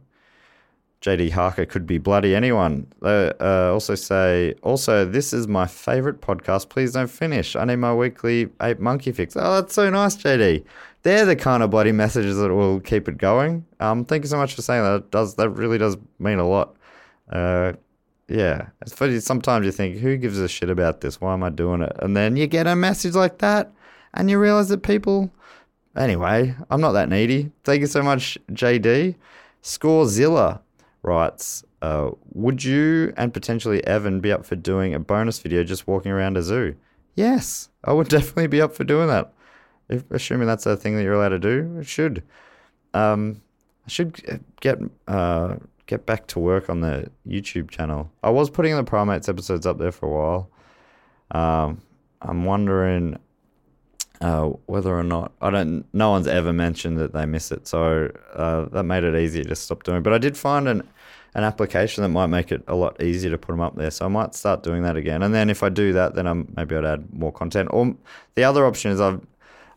JD 1.02 1.32
Harker 1.32 1.66
could 1.66 1.88
be 1.88 1.98
bloody 1.98 2.36
anyone. 2.36 2.86
They 3.02 3.32
uh, 3.40 3.72
also 3.72 3.96
say, 3.96 4.54
also, 4.62 5.06
this 5.06 5.32
is 5.32 5.48
my 5.48 5.66
favorite 5.66 6.20
podcast. 6.20 6.68
Please 6.68 6.92
don't 6.92 7.08
finish. 7.08 7.56
I 7.56 7.64
need 7.64 7.78
my 7.78 7.96
weekly 7.96 8.50
ape 8.62 8.80
monkey 8.80 9.14
fix. 9.14 9.38
Oh, 9.38 9.56
that's 9.56 9.74
so 9.74 9.90
nice, 9.90 10.18
JD 10.18 10.66
they're 11.04 11.26
the 11.26 11.36
kind 11.36 11.64
of 11.64 11.70
bloody 11.70 11.92
messages 11.92 12.38
that 12.38 12.54
will 12.54 12.80
keep 12.80 13.08
it 13.08 13.18
going. 13.18 13.66
Um, 13.80 14.06
thank 14.06 14.24
you 14.24 14.30
so 14.30 14.38
much 14.38 14.54
for 14.54 14.62
saying 14.62 14.84
that. 14.84 14.96
It 14.96 15.12
does 15.12 15.36
that 15.36 15.50
really 15.50 15.78
does 15.78 15.98
mean 16.20 16.40
a 16.40 16.48
lot. 16.48 16.76
Uh, 17.30 17.74
yeah, 18.28 18.68
it's 18.82 18.94
funny. 18.94 19.20
Sometimes 19.20 19.66
you 19.66 19.72
think, 19.72 19.98
who 19.98 20.18
gives 20.18 20.38
a 20.38 20.48
shit 20.48 20.70
about 20.70 21.02
this? 21.02 21.20
Why 21.20 21.34
am 21.34 21.44
I 21.44 21.50
doing 21.50 21.82
it? 21.82 21.96
And 22.00 22.16
then 22.16 22.36
you 22.36 22.48
get 22.48 22.68
a 22.68 22.76
message 22.76 23.16
like 23.16 23.40
that, 23.40 23.72
and 24.14 24.30
you 24.30 24.40
realize 24.40 24.70
that 24.70 24.84
people 24.84 25.32
anyway, 25.96 26.56
I'm 26.70 26.82
not 26.82 26.94
that 26.94 27.10
needy. 27.10 27.52
Thank 27.64 27.82
you 27.82 27.88
so 27.88 28.02
much, 28.02 28.38
JD. 28.52 29.16
Scorezilla 29.64 30.62
writes, 31.02 31.64
uh, 31.82 32.12
would 32.34 32.64
you 32.64 33.14
and 33.18 33.34
potentially 33.34 33.86
Evan 33.86 34.20
be 34.20 34.32
up 34.32 34.46
for 34.46 34.56
doing 34.56 34.94
a 34.94 35.00
bonus 35.00 35.40
video 35.40 35.64
just 35.64 35.88
walking 35.88 36.12
around 36.12 36.38
a 36.38 36.44
zoo? 36.44 36.76
Yes, 37.16 37.70
I 37.84 37.94
would 37.94 38.08
definitely 38.10 38.48
be 38.48 38.62
up 38.62 38.74
for 38.74 38.84
doing 38.84 39.08
that. 39.08 39.34
If, 39.90 40.10
assuming 40.12 40.48
that's 40.48 40.66
a 40.66 40.78
thing 40.78 40.96
that 40.96 41.04
you're 41.04 41.14
allowed 41.14 41.30
to 41.30 41.40
do, 41.40 41.78
it 41.80 41.88
should. 41.88 42.24
Um, 42.94 43.42
I 43.86 43.90
should 43.90 44.42
get 44.62 44.80
uh, 45.08 45.56
get 45.88 46.06
back 46.06 46.28
to 46.28 46.40
work 46.40 46.70
on 46.70 46.82
the 46.82 47.10
YouTube 47.28 47.70
channel. 47.72 48.12
I 48.24 48.30
was 48.30 48.50
putting 48.50 48.76
the 48.76 48.84
primates 48.84 49.28
episodes 49.28 49.66
up 49.66 49.80
there 49.80 49.92
for 49.92 50.06
a 50.06 50.12
while. 50.12 50.50
Um, 51.32 51.82
I'm 52.22 52.46
wondering 52.46 53.18
uh, 54.22 54.46
whether 54.66 54.98
or 54.98 55.04
not 55.04 55.32
I 55.42 55.50
don't. 55.50 55.86
No 55.94 56.12
one's 56.12 56.28
ever 56.28 56.54
mentioned 56.54 56.98
that 57.00 57.14
they 57.14 57.26
miss 57.26 57.52
it, 57.52 57.68
so 57.68 58.12
uh, 58.34 58.66
that 58.66 58.84
made 58.84 59.04
it 59.04 59.16
easier 59.16 59.44
to 59.46 59.56
stop 59.56 59.84
doing. 59.84 60.04
But 60.04 60.14
I 60.14 60.18
did 60.18 60.38
find 60.38 60.68
an 60.68 60.88
an 61.36 61.44
application 61.44 62.04
that 62.04 62.10
might 62.10 62.28
make 62.28 62.52
it 62.52 62.64
a 62.68 62.76
lot 62.76 63.02
easier 63.02 63.32
to 63.32 63.38
put 63.38 63.54
them 63.54 63.62
up 63.62 63.76
there, 63.76 63.92
so 63.92 64.06
I 64.06 64.08
might 64.10 64.36
start 64.36 64.64
doing 64.64 64.84
that 64.84 64.96
again. 64.96 65.24
And 65.24 65.34
then 65.34 65.50
if 65.50 65.64
I 65.64 65.70
do 65.70 65.94
that, 65.94 66.16
then 66.16 66.28
I'm 66.28 66.52
maybe 66.56 66.76
I'd 66.76 66.86
add 66.86 67.14
more 67.14 67.32
content. 67.32 67.70
Or 67.72 67.96
the 68.36 68.44
other 68.44 68.66
option 68.66 68.92
is 68.92 69.00
I've 69.00 69.22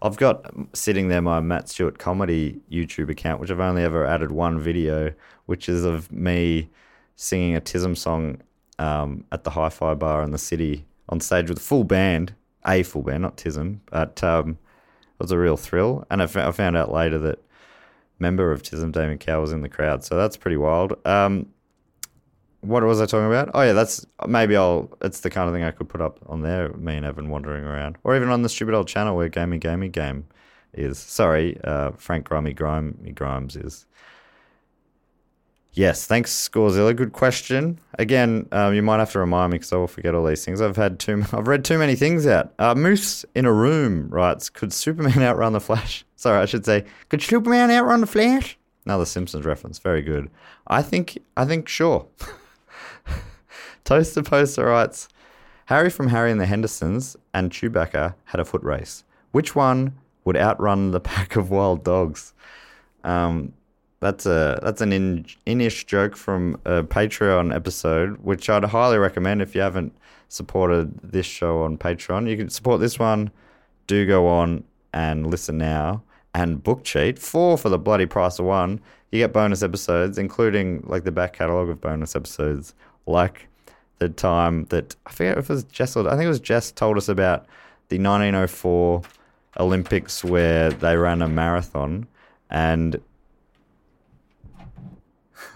I've 0.02 0.16
got 0.16 0.52
sitting 0.72 1.08
there 1.08 1.22
my 1.22 1.38
Matt 1.38 1.68
Stewart 1.68 1.96
comedy 1.96 2.60
YouTube 2.70 3.08
account, 3.08 3.40
which 3.40 3.52
I've 3.52 3.60
only 3.60 3.84
ever 3.84 4.04
added 4.04 4.32
one 4.32 4.58
video, 4.58 5.14
which 5.46 5.68
is 5.68 5.84
of 5.84 6.10
me 6.10 6.70
singing 7.14 7.54
a 7.54 7.60
Tism 7.60 7.96
song 7.96 8.42
um, 8.80 9.24
at 9.30 9.44
the 9.44 9.50
Hi-Fi 9.50 9.94
Bar 9.94 10.24
in 10.24 10.32
the 10.32 10.38
city 10.38 10.86
on 11.08 11.20
stage 11.20 11.48
with 11.48 11.58
a 11.58 11.62
full 11.62 11.84
band, 11.84 12.34
a 12.66 12.82
full 12.82 13.02
band, 13.02 13.22
not 13.22 13.36
Tism, 13.36 13.78
but 13.92 14.24
um, 14.24 14.50
it 14.50 15.22
was 15.22 15.30
a 15.30 15.38
real 15.38 15.56
thrill. 15.56 16.04
And 16.10 16.20
I, 16.20 16.24
f- 16.24 16.36
I 16.36 16.50
found 16.50 16.76
out 16.76 16.90
later 16.90 17.20
that 17.20 17.38
member 18.18 18.50
of 18.50 18.64
Tism, 18.64 18.90
Damian 18.90 19.18
Cowell, 19.18 19.42
was 19.42 19.52
in 19.52 19.60
the 19.60 19.68
crowd, 19.68 20.02
so 20.02 20.16
that's 20.16 20.36
pretty 20.36 20.56
wild. 20.56 20.94
Um, 21.06 21.46
what 22.62 22.82
was 22.84 23.00
I 23.00 23.06
talking 23.06 23.26
about? 23.26 23.50
Oh 23.54 23.62
yeah, 23.62 23.72
that's 23.72 24.06
maybe 24.26 24.56
I'll. 24.56 24.88
It's 25.02 25.20
the 25.20 25.30
kind 25.30 25.48
of 25.48 25.54
thing 25.54 25.64
I 25.64 25.72
could 25.72 25.88
put 25.88 26.00
up 26.00 26.18
on 26.26 26.42
there. 26.42 26.72
Me 26.74 26.96
and 26.96 27.04
Evan 27.04 27.28
wandering 27.28 27.64
around, 27.64 27.98
or 28.04 28.16
even 28.16 28.28
on 28.28 28.42
the 28.42 28.48
stupid 28.48 28.74
old 28.74 28.88
channel 28.88 29.16
where 29.16 29.28
Gamey 29.28 29.58
Gamey 29.58 29.88
Game 29.88 30.26
is. 30.72 30.98
Sorry, 30.98 31.58
uh, 31.64 31.90
Frank 31.92 32.24
Grimy 32.26 32.52
Grimy 32.52 33.12
Grimes 33.12 33.56
is. 33.56 33.86
Yes, 35.74 36.06
thanks, 36.06 36.30
Scorezilla. 36.48 36.94
Good 36.94 37.12
question. 37.14 37.80
Again, 37.98 38.46
um, 38.52 38.74
you 38.74 38.82
might 38.82 38.98
have 38.98 39.10
to 39.12 39.18
remind 39.18 39.52
me 39.52 39.58
because 39.58 39.72
I 39.72 39.76
will 39.76 39.88
forget 39.88 40.14
all 40.14 40.24
these 40.24 40.44
things. 40.44 40.60
I've 40.60 40.76
had 40.76 41.00
too. 41.00 41.24
I've 41.32 41.48
read 41.48 41.64
too 41.64 41.78
many 41.78 41.96
things 41.96 42.26
out. 42.26 42.52
Uh, 42.60 42.74
Moose 42.76 43.24
in 43.34 43.44
a 43.44 43.52
room 43.52 44.08
writes: 44.08 44.48
Could 44.48 44.72
Superman 44.72 45.18
outrun 45.22 45.52
the 45.52 45.60
Flash? 45.60 46.04
Sorry, 46.16 46.40
I 46.40 46.44
should 46.44 46.64
say, 46.64 46.84
could 47.08 47.22
Superman 47.22 47.72
outrun 47.72 48.02
the 48.02 48.06
Flash? 48.06 48.56
Another 48.84 49.04
Simpsons 49.04 49.44
reference. 49.44 49.80
Very 49.80 50.02
good. 50.02 50.30
I 50.68 50.80
think. 50.82 51.18
I 51.36 51.44
think 51.44 51.66
sure. 51.66 52.06
Toaster 53.84 54.22
Poster 54.22 54.66
writes 54.66 55.08
Harry 55.66 55.90
from 55.90 56.08
Harry 56.08 56.30
and 56.30 56.40
the 56.40 56.46
Hendersons 56.46 57.16
and 57.34 57.50
Chewbacca 57.50 58.14
had 58.24 58.40
a 58.40 58.44
foot 58.44 58.62
race. 58.62 59.04
Which 59.32 59.54
one 59.54 59.94
would 60.24 60.36
outrun 60.36 60.90
the 60.90 61.00
pack 61.00 61.36
of 61.36 61.50
wild 61.50 61.84
dogs? 61.84 62.32
Um, 63.04 63.52
that's 64.00 64.26
a 64.26 64.58
that's 64.62 64.80
an 64.80 64.92
in, 64.92 65.26
inish 65.46 65.86
joke 65.86 66.16
from 66.16 66.60
a 66.64 66.82
Patreon 66.82 67.54
episode, 67.54 68.18
which 68.18 68.50
I'd 68.50 68.64
highly 68.64 68.98
recommend 68.98 69.40
if 69.40 69.54
you 69.54 69.60
haven't 69.60 69.94
supported 70.28 70.98
this 71.02 71.26
show 71.26 71.62
on 71.62 71.78
Patreon. 71.78 72.28
You 72.28 72.36
can 72.36 72.50
support 72.50 72.80
this 72.80 72.98
one. 72.98 73.30
Do 73.86 74.06
go 74.06 74.26
on 74.26 74.64
and 74.92 75.26
listen 75.26 75.56
now. 75.58 76.02
And 76.34 76.62
book 76.62 76.82
cheat 76.82 77.18
four 77.18 77.58
for 77.58 77.68
the 77.68 77.78
bloody 77.78 78.06
price 78.06 78.38
of 78.38 78.46
one. 78.46 78.80
You 79.10 79.18
get 79.18 79.32
bonus 79.32 79.62
episodes, 79.62 80.18
including 80.18 80.82
like 80.86 81.04
the 81.04 81.12
back 81.12 81.34
catalogue 81.34 81.68
of 81.68 81.80
bonus 81.80 82.16
episodes, 82.16 82.74
like 83.06 83.46
the 84.02 84.08
time 84.14 84.66
that 84.66 84.96
I 85.06 85.12
forget 85.12 85.38
if 85.38 85.48
it 85.48 85.52
was 85.52 85.64
Jess 85.64 85.96
or 85.96 86.06
I 86.08 86.12
think 86.12 86.24
it 86.24 86.28
was 86.28 86.40
Jess 86.40 86.72
told 86.72 86.96
us 86.96 87.08
about 87.08 87.46
the 87.88 87.98
1904 87.98 89.02
Olympics 89.60 90.24
where 90.24 90.70
they 90.70 90.96
ran 90.96 91.22
a 91.22 91.28
marathon 91.28 92.06
and 92.50 93.00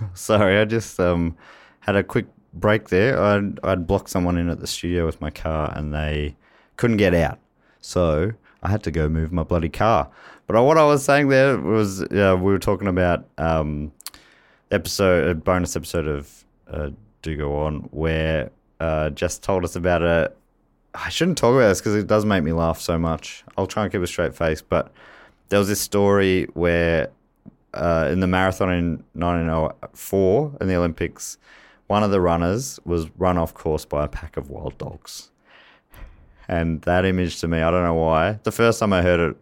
sorry, 0.15 0.59
I 0.59 0.65
just 0.65 0.99
um, 1.01 1.37
had 1.81 1.97
a 1.97 2.03
quick 2.03 2.27
break 2.53 2.89
there. 2.89 3.21
I'd, 3.21 3.59
I'd 3.63 3.87
blocked 3.87 4.11
someone 4.11 4.37
in 4.39 4.49
at 4.49 4.61
the 4.61 4.67
studio 4.67 5.07
with 5.07 5.21
my 5.21 5.31
car 5.31 5.73
and 5.75 5.93
they 5.93 6.37
couldn't 6.77 6.97
get 6.97 7.15
out. 7.15 7.39
So 7.81 8.33
I 8.63 8.71
had 8.71 8.83
to 8.85 8.91
go 8.91 9.09
move 9.09 9.33
my 9.33 9.43
bloody 9.43 9.69
car. 9.69 10.11
But 10.47 10.63
what 10.63 10.79
I 10.79 10.85
was 10.85 11.05
saying 11.05 11.29
there 11.29 11.59
was 11.59 12.03
uh, 12.03 12.37
we 12.39 12.53
were 12.53 12.59
talking 12.59 12.89
about 12.89 13.27
um, 13.39 13.93
episode, 14.71 15.29
a 15.29 15.35
bonus 15.35 15.77
episode 15.77 16.07
of 16.07 16.45
uh, 16.69 16.91
Do 17.27 17.37
Go 17.37 17.57
On, 17.57 17.81
where 17.91 18.51
uh, 18.79 19.11
Jess 19.11 19.39
told 19.39 19.65
us 19.65 19.75
about 19.77 20.03
a. 20.03 20.33
I 20.95 21.09
shouldn't 21.11 21.37
talk 21.37 21.55
about 21.55 21.69
this 21.69 21.81
because 21.81 21.95
it 21.95 22.07
does 22.07 22.25
make 22.25 22.43
me 22.43 22.53
laugh 22.53 22.81
so 22.81 22.99
much. 22.99 23.45
I'll 23.59 23.67
try 23.67 23.83
and 23.83 23.93
keep 23.93 24.01
a 24.01 24.07
straight 24.07 24.35
face. 24.35 24.63
But 24.63 24.93
there 25.49 25.59
was 25.59 25.69
this 25.69 25.81
story 25.81 26.45
where 26.55 27.11
uh, 27.75 28.09
in 28.11 28.21
the 28.21 28.27
marathon 28.27 28.73
in 28.73 29.05
1904 29.15 30.57
in 30.61 30.69
the 30.69 30.77
Olympics, 30.77 31.37
one 31.89 32.03
of 32.03 32.11
the 32.11 32.21
runners 32.21 32.81
was 32.85 33.11
run 33.19 33.37
off 33.37 33.53
course 33.53 33.85
by 33.85 34.05
a 34.05 34.09
pack 34.09 34.37
of 34.37 34.49
wild 34.49 34.79
dogs. 34.79 35.31
And 36.49 36.81
that 36.83 37.05
image 37.05 37.41
to 37.41 37.49
me, 37.49 37.61
I 37.61 37.71
don't 37.71 37.83
know 37.83 37.95
why. 37.95 38.39
The 38.45 38.53
first 38.53 38.79
time 38.79 38.93
I 38.93 39.03
heard 39.03 39.19
it, 39.19 39.37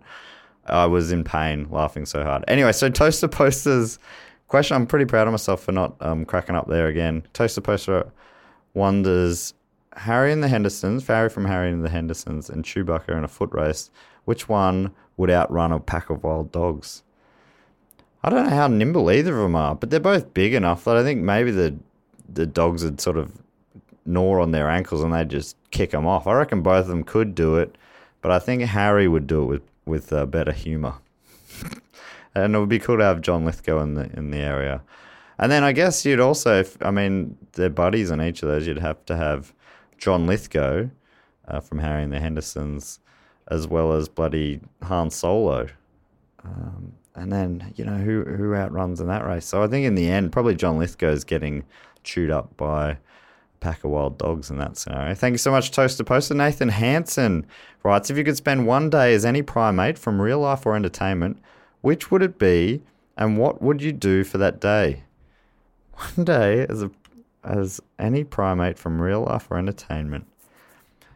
I 0.66 0.86
was 0.86 1.12
in 1.12 1.22
pain, 1.22 1.68
laughing 1.70 2.06
so 2.06 2.24
hard. 2.24 2.44
Anyway, 2.48 2.72
so 2.72 2.88
Toaster 2.88 3.28
Poster's 3.28 3.98
question, 4.48 4.76
I'm 4.76 4.86
pretty 4.86 5.04
proud 5.04 5.26
of 5.26 5.32
myself 5.32 5.62
for 5.62 5.72
not 5.72 5.96
um, 6.00 6.24
cracking 6.24 6.56
up 6.56 6.68
there 6.68 6.88
again. 6.88 7.26
Toaster 7.32 7.60
Poster 7.60 8.10
wonders 8.74 9.54
Harry 9.96 10.32
and 10.32 10.42
the 10.42 10.48
Hendersons, 10.48 11.06
Harry 11.06 11.28
from 11.28 11.44
Harry 11.44 11.70
and 11.70 11.84
the 11.84 11.88
Hendersons, 11.88 12.50
and 12.50 12.64
Chewbacca 12.64 13.16
in 13.16 13.24
a 13.24 13.28
foot 13.28 13.50
race, 13.52 13.90
which 14.24 14.48
one 14.48 14.92
would 15.16 15.30
outrun 15.30 15.72
a 15.72 15.80
pack 15.80 16.10
of 16.10 16.24
wild 16.24 16.50
dogs? 16.50 17.02
I 18.22 18.30
don't 18.30 18.44
know 18.44 18.56
how 18.56 18.66
nimble 18.66 19.10
either 19.10 19.36
of 19.36 19.42
them 19.42 19.54
are, 19.54 19.74
but 19.74 19.90
they're 19.90 20.00
both 20.00 20.34
big 20.34 20.54
enough 20.54 20.84
that 20.84 20.96
I 20.96 21.02
think 21.02 21.20
maybe 21.20 21.50
the 21.50 21.76
the 22.26 22.46
dogs 22.46 22.82
would 22.82 23.00
sort 23.00 23.18
of 23.18 23.32
gnaw 24.06 24.40
on 24.40 24.50
their 24.50 24.68
ankles 24.68 25.02
and 25.02 25.12
they'd 25.12 25.28
just 25.28 25.56
kick 25.70 25.90
them 25.90 26.06
off. 26.06 26.26
I 26.26 26.32
reckon 26.32 26.62
both 26.62 26.86
of 26.86 26.88
them 26.88 27.04
could 27.04 27.34
do 27.34 27.56
it, 27.56 27.76
but 28.22 28.30
I 28.30 28.38
think 28.38 28.62
Harry 28.62 29.06
would 29.06 29.26
do 29.26 29.42
it 29.42 29.46
with 29.46 29.62
with 29.86 30.12
uh, 30.12 30.26
better 30.26 30.52
humor. 30.52 30.94
And 32.34 32.54
it 32.54 32.58
would 32.58 32.68
be 32.68 32.78
cool 32.78 32.98
to 32.98 33.04
have 33.04 33.20
John 33.20 33.44
Lithgow 33.44 33.80
in 33.80 33.94
the 33.94 34.10
in 34.16 34.30
the 34.30 34.38
area. 34.38 34.82
And 35.38 35.50
then 35.50 35.64
I 35.64 35.72
guess 35.72 36.04
you'd 36.04 36.20
also, 36.20 36.60
if, 36.60 36.80
I 36.80 36.92
mean, 36.92 37.36
they're 37.52 37.68
buddies 37.68 38.12
on 38.12 38.22
each 38.22 38.42
of 38.42 38.48
those. 38.48 38.66
You'd 38.68 38.78
have 38.78 39.04
to 39.06 39.16
have 39.16 39.52
John 39.98 40.26
Lithgow 40.26 40.90
uh, 41.48 41.60
from 41.60 41.80
Harry 41.80 42.04
and 42.04 42.12
the 42.12 42.20
Hendersons, 42.20 43.00
as 43.48 43.66
well 43.66 43.92
as 43.92 44.08
bloody 44.08 44.60
Han 44.82 45.10
Solo. 45.10 45.66
Um, 46.44 46.92
and 47.16 47.32
then 47.32 47.72
you 47.76 47.84
know 47.84 47.96
who 47.96 48.24
who 48.24 48.54
outruns 48.54 49.00
in 49.00 49.06
that 49.08 49.24
race. 49.24 49.46
So 49.46 49.62
I 49.62 49.66
think 49.66 49.86
in 49.86 49.94
the 49.94 50.08
end, 50.08 50.32
probably 50.32 50.54
John 50.54 50.78
Lithgow 50.78 51.10
is 51.10 51.24
getting 51.24 51.64
chewed 52.02 52.30
up 52.30 52.56
by 52.56 52.90
a 52.90 52.96
pack 53.60 53.84
of 53.84 53.90
wild 53.90 54.18
dogs 54.18 54.50
in 54.50 54.58
that 54.58 54.76
scenario. 54.76 55.14
Thank 55.14 55.32
you 55.32 55.38
so 55.38 55.50
much, 55.50 55.70
Toaster 55.70 56.04
Poster. 56.04 56.34
Nathan 56.34 56.70
Hanson 56.70 57.46
writes: 57.82 58.10
If 58.10 58.16
you 58.16 58.24
could 58.24 58.36
spend 58.36 58.66
one 58.66 58.90
day 58.90 59.14
as 59.14 59.24
any 59.24 59.42
primate 59.42 59.98
from 59.98 60.20
real 60.20 60.40
life 60.40 60.66
or 60.66 60.74
entertainment, 60.74 61.38
which 61.84 62.10
would 62.10 62.22
it 62.22 62.38
be, 62.38 62.80
and 63.14 63.36
what 63.36 63.60
would 63.60 63.82
you 63.82 63.92
do 63.92 64.24
for 64.24 64.38
that 64.38 64.58
day? 64.58 65.04
One 65.92 66.24
day 66.24 66.66
as 66.66 66.82
a 66.82 66.90
as 67.44 67.78
any 67.98 68.24
primate 68.24 68.78
from 68.78 69.02
real 69.02 69.24
life 69.24 69.48
or 69.50 69.58
entertainment. 69.58 70.26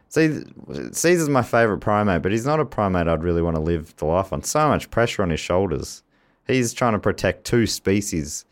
See, 0.09 0.43
Caesar's 0.91 1.27
my 1.27 1.41
favourite 1.41 1.81
primate, 1.81 2.21
but 2.21 2.31
he's 2.31 2.45
not 2.45 2.59
a 2.59 2.65
primate 2.65 3.07
I'd 3.07 3.23
really 3.23 3.41
want 3.41 3.55
to 3.55 3.61
live 3.61 3.95
the 3.95 4.05
life 4.05 4.31
on. 4.31 4.43
So 4.43 4.67
much 4.67 4.91
pressure 4.91 5.23
on 5.23 5.31
his 5.31 5.39
shoulders. 5.39 6.03
He's 6.45 6.71
trying 6.71 6.93
to 6.93 6.99
protect 6.99 7.45
two 7.45 7.65
species 7.65 8.45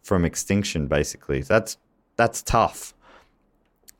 from 0.00 0.24
extinction, 0.24 0.86
basically. 0.86 1.42
That's 1.42 1.76
that's 2.14 2.40
tough. 2.40 2.94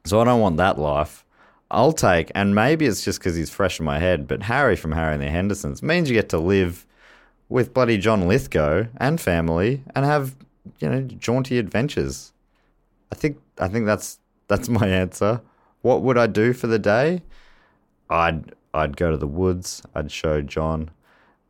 So 0.05 0.20
I 0.20 0.24
don't 0.24 0.40
want 0.40 0.59
that 0.59 0.78
life. 0.78 1.24
I'll 1.72 1.92
take, 1.92 2.30
and 2.36 2.55
maybe 2.55 2.86
it's 2.86 3.05
just 3.05 3.18
because 3.18 3.34
he's 3.34 3.51
fresh 3.51 3.80
in 3.80 3.84
my 3.84 3.98
head, 3.98 4.28
but 4.28 4.44
Harry 4.44 4.76
from 4.76 4.92
Harry 4.92 5.14
and 5.14 5.22
the 5.22 5.28
Hendersons 5.28 5.82
means 5.82 6.09
you 6.09 6.14
get 6.14 6.28
to 6.28 6.38
live 6.38 6.86
with 7.49 7.75
bloody 7.75 7.99
John 7.99 8.27
Lithgow 8.27 8.87
and 8.97 9.21
family 9.21 9.83
and 9.95 10.05
have, 10.05 10.35
you 10.81 10.89
know, 10.89 11.03
jaunty 11.03 11.59
adventures. 11.59 12.33
I 13.12 13.15
think 13.15 13.39
I 13.59 13.69
think 13.69 13.87
that's 13.87 14.19
that's 14.49 14.69
my 14.69 14.89
answer. 14.89 15.41
What 15.83 16.03
would 16.03 16.19
I 16.19 16.27
do 16.27 16.53
for 16.53 16.66
the 16.66 16.79
day? 16.79 17.23
I'd 18.11 18.53
I'd 18.73 18.97
go 18.97 19.11
to 19.11 19.16
the 19.16 19.27
woods. 19.27 19.83
I'd 19.95 20.11
show 20.11 20.43
John 20.43 20.91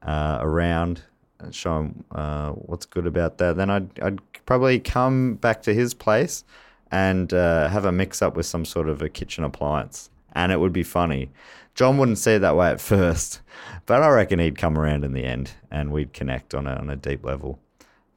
uh, 0.03 0.39
around, 0.41 1.03
and 1.39 1.55
show 1.55 1.79
him 1.81 2.05
uh, 2.12 2.51
what's 2.51 2.87
good 2.87 3.07
about 3.07 3.39
that. 3.39 3.57
Then 3.57 3.71
I'd 3.71 4.01
I'd 4.01 4.19
probably 4.47 4.81
come 4.81 5.35
back 5.37 5.62
to 5.62 5.75
his 5.75 5.95
place 5.95 6.45
and 6.91 7.33
uh, 7.33 7.69
have 7.69 7.85
a 7.85 7.93
mix 7.93 8.21
up 8.23 8.37
with 8.37 8.47
some 8.47 8.65
sort 8.65 8.89
of 8.89 9.01
a 9.03 9.09
kitchen 9.09 9.43
appliance 9.43 10.11
and 10.35 10.52
it 10.52 10.61
would 10.61 10.73
be 10.73 10.82
funny. 10.82 11.31
John 11.74 11.98
wouldn't 11.98 12.19
see 12.19 12.35
it 12.35 12.39
that 12.40 12.56
way 12.56 12.69
at 12.69 12.81
first, 12.81 13.40
but 13.86 14.02
I 14.02 14.09
reckon 14.09 14.39
he'd 14.39 14.59
come 14.59 14.78
around 14.78 15.05
in 15.05 15.12
the 15.12 15.24
end 15.24 15.52
and 15.70 15.93
we'd 15.93 16.12
connect 16.12 16.55
on 16.55 16.66
a, 16.66 16.74
on 16.74 16.90
a 16.90 16.97
deep 16.97 17.24
level. 17.24 17.59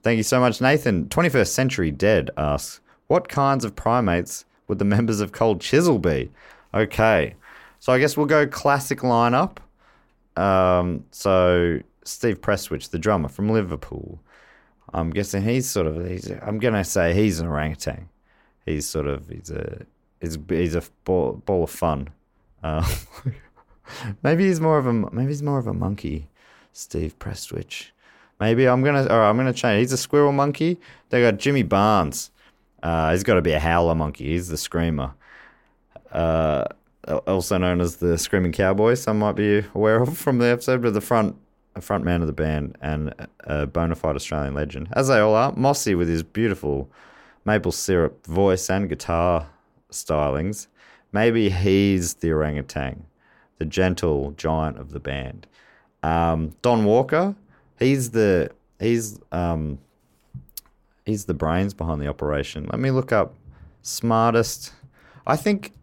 Thank 0.04 0.18
you 0.18 0.24
so 0.24 0.40
much, 0.40 0.62
Nathan. 0.62 1.06
21st 1.08 1.48
Century 1.48 1.92
Dead 1.92 2.30
asks, 2.38 2.80
What 3.08 3.28
kinds 3.28 3.66
of 3.66 3.76
primates 3.76 4.46
would 4.68 4.80
the 4.80 4.86
members 4.86 5.20
of 5.20 5.32
Cold 5.32 5.60
Chisel 5.60 6.00
be? 6.00 6.32
Okay, 6.74 7.36
so 7.80 7.94
I 7.94 8.00
guess 8.00 8.16
we'll 8.16 8.26
go 8.26 8.46
classic 8.48 9.00
lineup. 9.00 9.58
Um, 10.36 11.04
so 11.12 11.80
Steve 12.04 12.42
Prestwich, 12.42 12.90
the 12.90 13.00
drummer 13.00 13.28
from 13.28 13.50
Liverpool. 13.50 14.20
I'm 14.94 15.10
guessing 15.10 15.44
he's 15.44 15.70
sort 15.70 15.88
of. 15.88 16.08
He's, 16.08 16.32
I'm 16.42 16.60
gonna 16.60 16.84
say 16.84 17.14
he's 17.14 17.40
an 17.40 17.48
orangutan. 17.48 18.10
He's 18.66 18.86
sort 18.86 19.08
of. 19.08 19.28
He's 19.28 19.50
a. 19.50 19.86
He's, 20.22 20.38
he's 20.50 20.76
a 20.76 20.84
ball, 21.04 21.34
ball 21.46 21.64
of 21.64 21.70
fun. 21.70 22.10
Uh, 22.64 22.88
maybe 24.24 24.46
he's 24.48 24.60
more 24.60 24.78
of 24.78 24.88
a. 24.88 24.94
Maybe 24.94 25.28
he's 25.28 25.44
more 25.44 25.60
of 25.60 25.68
a 25.68 25.74
monkey. 25.74 26.30
Steve 26.74 27.18
Prestwich. 27.20 27.92
Maybe 28.40 28.68
I'm 28.68 28.84
gonna. 28.84 29.04
Right, 29.04 29.30
I'm 29.30 29.38
gonna 29.38 29.54
change. 29.54 29.80
He's 29.82 29.94
a 29.94 29.98
squirrel 29.98 30.32
monkey. 30.32 30.80
They 31.10 31.22
got 31.22 31.38
Jimmy 31.38 31.64
Barnes. 31.64 32.32
Uh, 32.82 33.12
he's 33.12 33.24
got 33.24 33.36
to 33.36 33.42
be 33.42 33.54
a 33.54 33.60
howler 33.60 33.96
monkey. 33.96 34.26
He's 34.26 34.50
the 34.50 34.58
screamer. 34.58 35.14
Uh, 36.12 36.66
also 37.26 37.58
known 37.58 37.82
as 37.82 37.98
the 37.98 38.18
Screaming 38.18 38.52
Cowboy. 38.52 38.96
Some 38.96 39.20
might 39.20 39.36
be 39.36 39.64
aware 39.74 40.02
of 40.02 40.18
from 40.18 40.40
the 40.40 40.48
episode, 40.48 40.82
but 40.82 40.94
the 40.94 41.02
front 41.02 41.36
front 41.82 42.04
man 42.04 42.22
of 42.22 42.28
the 42.28 42.34
band 42.34 42.76
and 42.82 43.14
a 43.42 43.68
bona 43.68 43.94
fide 43.94 44.16
Australian 44.16 44.56
legend, 44.56 44.88
as 44.94 45.10
they 45.10 45.20
all 45.20 45.36
are. 45.36 45.54
Mossy 45.56 45.94
with 45.96 46.10
his 46.10 46.24
beautiful 46.24 46.90
maple 47.46 47.72
syrup 47.72 48.26
voice 48.26 48.70
and 48.70 48.90
guitar 48.90 49.48
stylings. 50.04 50.68
Maybe 51.12 51.50
he's 51.50 52.16
the 52.16 52.32
orangutan, 52.32 53.06
the 53.58 53.66
gentle 53.66 54.32
giant 54.32 54.78
of 54.78 54.92
the 54.92 55.00
band. 55.00 55.48
Um, 56.04 56.56
Don 56.62 56.86
Walker, 56.86 57.36
he's 57.80 58.12
the 58.12 58.52
he's 58.80 59.20
um, 59.32 59.80
he's 61.06 61.26
the 61.26 61.34
brains 61.34 61.74
behind 61.74 62.02
the 62.02 62.08
operation. 62.08 62.68
Let 62.72 62.80
me 62.80 62.92
look 62.92 63.12
up 63.12 63.34
smartest. 63.82 64.74
I 65.26 65.36
think 65.36 65.74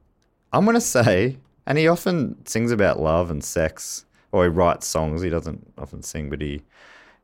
I'm 0.52 0.64
gonna 0.64 0.80
say, 0.98 1.38
and 1.66 1.78
he 1.78 1.88
often 1.88 2.44
sings 2.46 2.70
about 2.70 3.00
love 3.00 3.30
and 3.30 3.42
sex, 3.42 4.04
or 4.32 4.44
he 4.44 4.50
writes 4.50 4.86
songs. 4.86 5.22
He 5.22 5.30
doesn't 5.30 5.72
often 5.78 6.02
sing, 6.02 6.30
but 6.30 6.40
he 6.40 6.62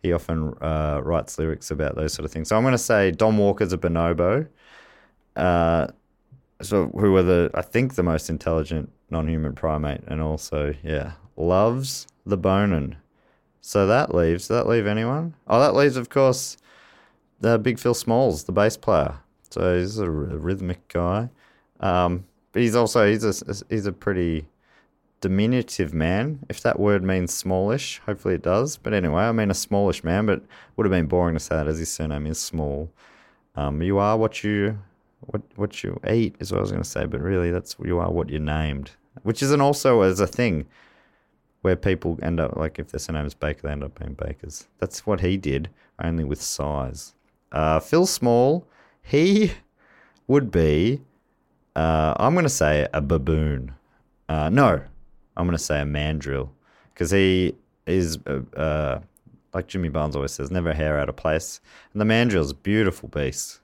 he 0.03 0.13
often 0.13 0.55
uh, 0.61 1.01
writes 1.03 1.39
lyrics 1.39 1.71
about 1.71 1.95
those 1.95 2.13
sort 2.15 2.25
of 2.25 2.33
things. 2.33 2.49
So 2.49 2.57
I'm 2.57 2.65
gonna 2.65 2.79
say 2.79 3.11
Don 3.11 3.37
Walker's 3.37 3.73
a 3.73 3.79
bonobo. 3.79 4.49
Uh, 5.37 5.89
so 6.63 6.89
who 6.89 7.15
are 7.17 7.23
the 7.23 7.51
I 7.55 7.63
think 7.63 7.95
the 7.95 8.03
most 8.03 8.31
intelligent 8.31 8.91
non-human 9.11 9.55
primate, 9.55 10.03
and 10.07 10.21
also 10.21 10.75
yeah 10.83 11.13
loves 11.37 12.07
the 12.27 12.37
bonin. 12.37 12.97
So 13.61 13.87
that 13.87 14.15
leaves. 14.15 14.49
That 14.49 14.67
leave 14.67 14.87
anyone? 14.87 15.35
Oh, 15.47 15.61
that 15.61 15.75
leaves, 15.75 15.97
of 15.97 16.09
course, 16.09 16.57
the 17.41 17.59
Big 17.59 17.79
Phil 17.79 17.95
Smalls, 17.95 18.45
the 18.45 18.53
bass 18.53 18.77
player. 18.77 19.19
So 19.51 19.79
he's 19.79 19.99
a, 19.99 20.09
rhythmic 20.09 20.89
guy. 20.89 21.29
Um, 21.81 22.25
but 22.53 22.63
he's 22.63 22.75
also 22.75 23.09
he's 23.11 23.25
a 23.25 23.65
he's 23.69 23.87
a 23.87 23.93
pretty 23.93 24.49
diminutive 25.21 25.93
man, 25.93 26.41
if 26.49 26.63
that 26.63 26.81
word 26.81 27.03
means 27.03 27.35
smallish. 27.35 28.01
Hopefully 28.07 28.35
it 28.35 28.43
does. 28.43 28.77
But 28.77 28.95
anyway, 28.95 29.23
I 29.23 29.33
mean 29.33 29.51
a 29.51 29.55
smallish 29.55 30.03
man, 30.03 30.27
but 30.27 30.43
would 30.77 30.87
have 30.87 30.91
been 30.91 31.07
boring 31.07 31.35
to 31.35 31.41
say 31.41 31.57
that 31.57 31.69
as 31.69 31.79
his 31.79 31.93
surname 31.93 32.27
is 32.27 32.41
small. 32.41 32.91
Um, 33.57 33.83
you 33.83 33.99
are 33.99 34.17
what 34.17 34.43
you 34.43 34.79
what 35.31 35.43
what 35.57 35.83
you 35.83 35.99
eat 36.09 36.37
is 36.41 36.51
what 36.51 36.59
I 36.59 36.63
was 36.63 36.71
going 36.71 36.83
to 36.83 36.89
say, 36.89 37.07
but 37.07 37.21
really 37.21 37.51
that's 37.51 37.77
you 37.85 37.99
are 37.99 38.11
what 38.11 38.29
you're 38.31 38.41
named, 38.41 38.93
which 39.23 39.43
isn't 39.43 39.61
also 39.61 40.03
as 40.03 40.21
a 40.21 40.27
thing 40.27 40.67
where 41.63 41.77
people 41.77 42.19
end 42.23 42.41
up 42.41 42.57
like 42.57 42.79
if 42.79 42.89
their 42.89 42.99
surname 42.99 43.27
is 43.27 43.35
Baker, 43.35 43.63
they 43.63 43.73
end 43.73 43.85
up 43.85 43.99
being 43.99 44.15
bakers. 44.15 44.67
That's 44.79 45.07
what 45.07 45.21
he 45.21 45.37
did, 45.37 45.71
only 46.03 46.25
with 46.25 46.41
size. 46.43 47.15
Uh, 47.53 47.81
Phil 47.81 48.07
Small, 48.07 48.67
he 49.03 49.53
would 50.27 50.51
be, 50.51 51.01
uh, 51.77 52.15
I'm 52.17 52.35
going 52.35 52.45
to 52.45 52.49
say 52.49 52.87
a 52.93 53.01
baboon. 53.01 53.75
Uh, 54.29 54.49
no, 54.49 54.81
I'm 55.37 55.47
going 55.47 55.57
to 55.57 55.63
say 55.63 55.81
a 55.81 55.85
mandrill 55.85 56.53
because 56.95 57.11
he 57.11 57.55
is, 57.87 58.19
uh, 58.27 58.41
uh, 58.57 59.01
like 59.53 59.67
Jimmy 59.67 59.89
Barnes 59.89 60.15
always 60.15 60.33
says, 60.33 60.51
never 60.51 60.71
a 60.71 60.75
hair 60.75 60.99
out 60.99 61.09
of 61.09 61.17
place. 61.17 61.61
And 61.93 62.01
the 62.01 62.05
mandrill's 62.05 62.53
a 62.53 62.55
beautiful 62.55 63.09
beast. 63.09 63.60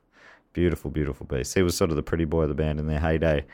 Beautiful, 0.56 0.90
beautiful 0.90 1.26
beast. 1.26 1.52
He 1.52 1.60
was 1.60 1.76
sort 1.76 1.90
of 1.90 1.96
the 1.96 2.02
pretty 2.02 2.24
boy 2.24 2.44
of 2.44 2.48
the 2.48 2.54
band 2.54 2.80
in 2.80 2.86
their 2.86 2.98
heyday, 2.98 3.44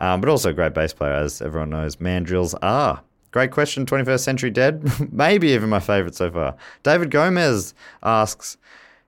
um, 0.00 0.22
but 0.22 0.30
also 0.30 0.48
a 0.48 0.54
great 0.54 0.72
bass 0.72 0.94
player, 0.94 1.12
as 1.12 1.42
everyone 1.42 1.68
knows. 1.68 1.96
Mandrills 1.96 2.54
are. 2.62 3.02
Great 3.30 3.50
question, 3.50 3.84
21st 3.84 4.20
Century 4.20 4.50
Dead. 4.50 4.90
Maybe 5.12 5.48
even 5.48 5.68
my 5.68 5.80
favourite 5.80 6.14
so 6.14 6.30
far. 6.30 6.56
David 6.82 7.10
Gomez 7.10 7.74
asks, 8.02 8.56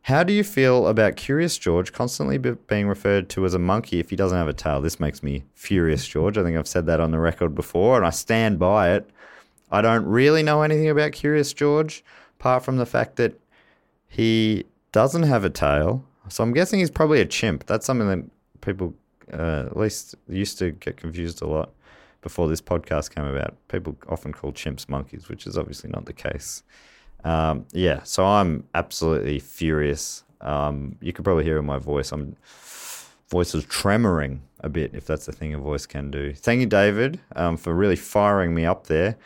how 0.02 0.24
do 0.24 0.34
you 0.34 0.44
feel 0.44 0.88
about 0.88 1.16
Curious 1.16 1.56
George 1.56 1.94
constantly 1.94 2.36
be- 2.36 2.50
being 2.66 2.86
referred 2.86 3.30
to 3.30 3.46
as 3.46 3.54
a 3.54 3.58
monkey 3.58 3.98
if 3.98 4.10
he 4.10 4.16
doesn't 4.16 4.36
have 4.36 4.48
a 4.48 4.52
tail? 4.52 4.82
This 4.82 5.00
makes 5.00 5.22
me 5.22 5.44
furious, 5.54 6.06
George. 6.06 6.36
I 6.36 6.42
think 6.42 6.58
I've 6.58 6.68
said 6.68 6.84
that 6.84 7.00
on 7.00 7.12
the 7.12 7.18
record 7.18 7.54
before, 7.54 7.96
and 7.96 8.04
I 8.04 8.10
stand 8.10 8.58
by 8.58 8.90
it. 8.90 9.08
I 9.70 9.80
don't 9.80 10.04
really 10.04 10.42
know 10.42 10.60
anything 10.60 10.90
about 10.90 11.12
Curious 11.12 11.54
George, 11.54 12.04
apart 12.38 12.62
from 12.62 12.76
the 12.76 12.84
fact 12.84 13.16
that 13.16 13.40
he 14.06 14.64
doesn't 14.92 15.22
have 15.22 15.44
a 15.44 15.50
tail. 15.50 16.04
So 16.28 16.42
I'm 16.42 16.52
guessing 16.52 16.80
he's 16.80 16.90
probably 16.90 17.20
a 17.20 17.26
chimp. 17.26 17.66
That's 17.66 17.86
something 17.86 18.08
that 18.08 18.24
people, 18.60 18.94
uh, 19.32 19.66
at 19.66 19.76
least, 19.76 20.14
used 20.28 20.58
to 20.58 20.72
get 20.72 20.96
confused 20.96 21.42
a 21.42 21.46
lot 21.46 21.70
before 22.22 22.48
this 22.48 22.60
podcast 22.60 23.14
came 23.14 23.24
about. 23.24 23.56
People 23.68 23.96
often 24.08 24.32
call 24.32 24.52
chimps 24.52 24.88
monkeys, 24.88 25.28
which 25.28 25.46
is 25.46 25.56
obviously 25.56 25.90
not 25.90 26.06
the 26.06 26.12
case. 26.12 26.62
Um, 27.24 27.66
yeah, 27.72 28.02
so 28.02 28.24
I'm 28.24 28.64
absolutely 28.74 29.38
furious. 29.38 30.24
Um, 30.40 30.96
you 31.00 31.12
could 31.12 31.24
probably 31.24 31.44
hear 31.44 31.58
in 31.58 31.66
my 31.66 31.78
voice. 31.78 32.12
I'm 32.12 32.36
voice 33.28 33.54
is 33.54 33.64
tremoring 33.66 34.40
a 34.60 34.68
bit, 34.68 34.94
if 34.94 35.06
that's 35.06 35.26
the 35.26 35.32
thing 35.32 35.54
a 35.54 35.58
voice 35.58 35.86
can 35.86 36.10
do. 36.10 36.32
Thank 36.32 36.60
you, 36.60 36.66
David, 36.66 37.20
um, 37.36 37.56
for 37.56 37.74
really 37.74 37.96
firing 37.96 38.54
me 38.54 38.64
up 38.64 38.86
there. 38.86 39.16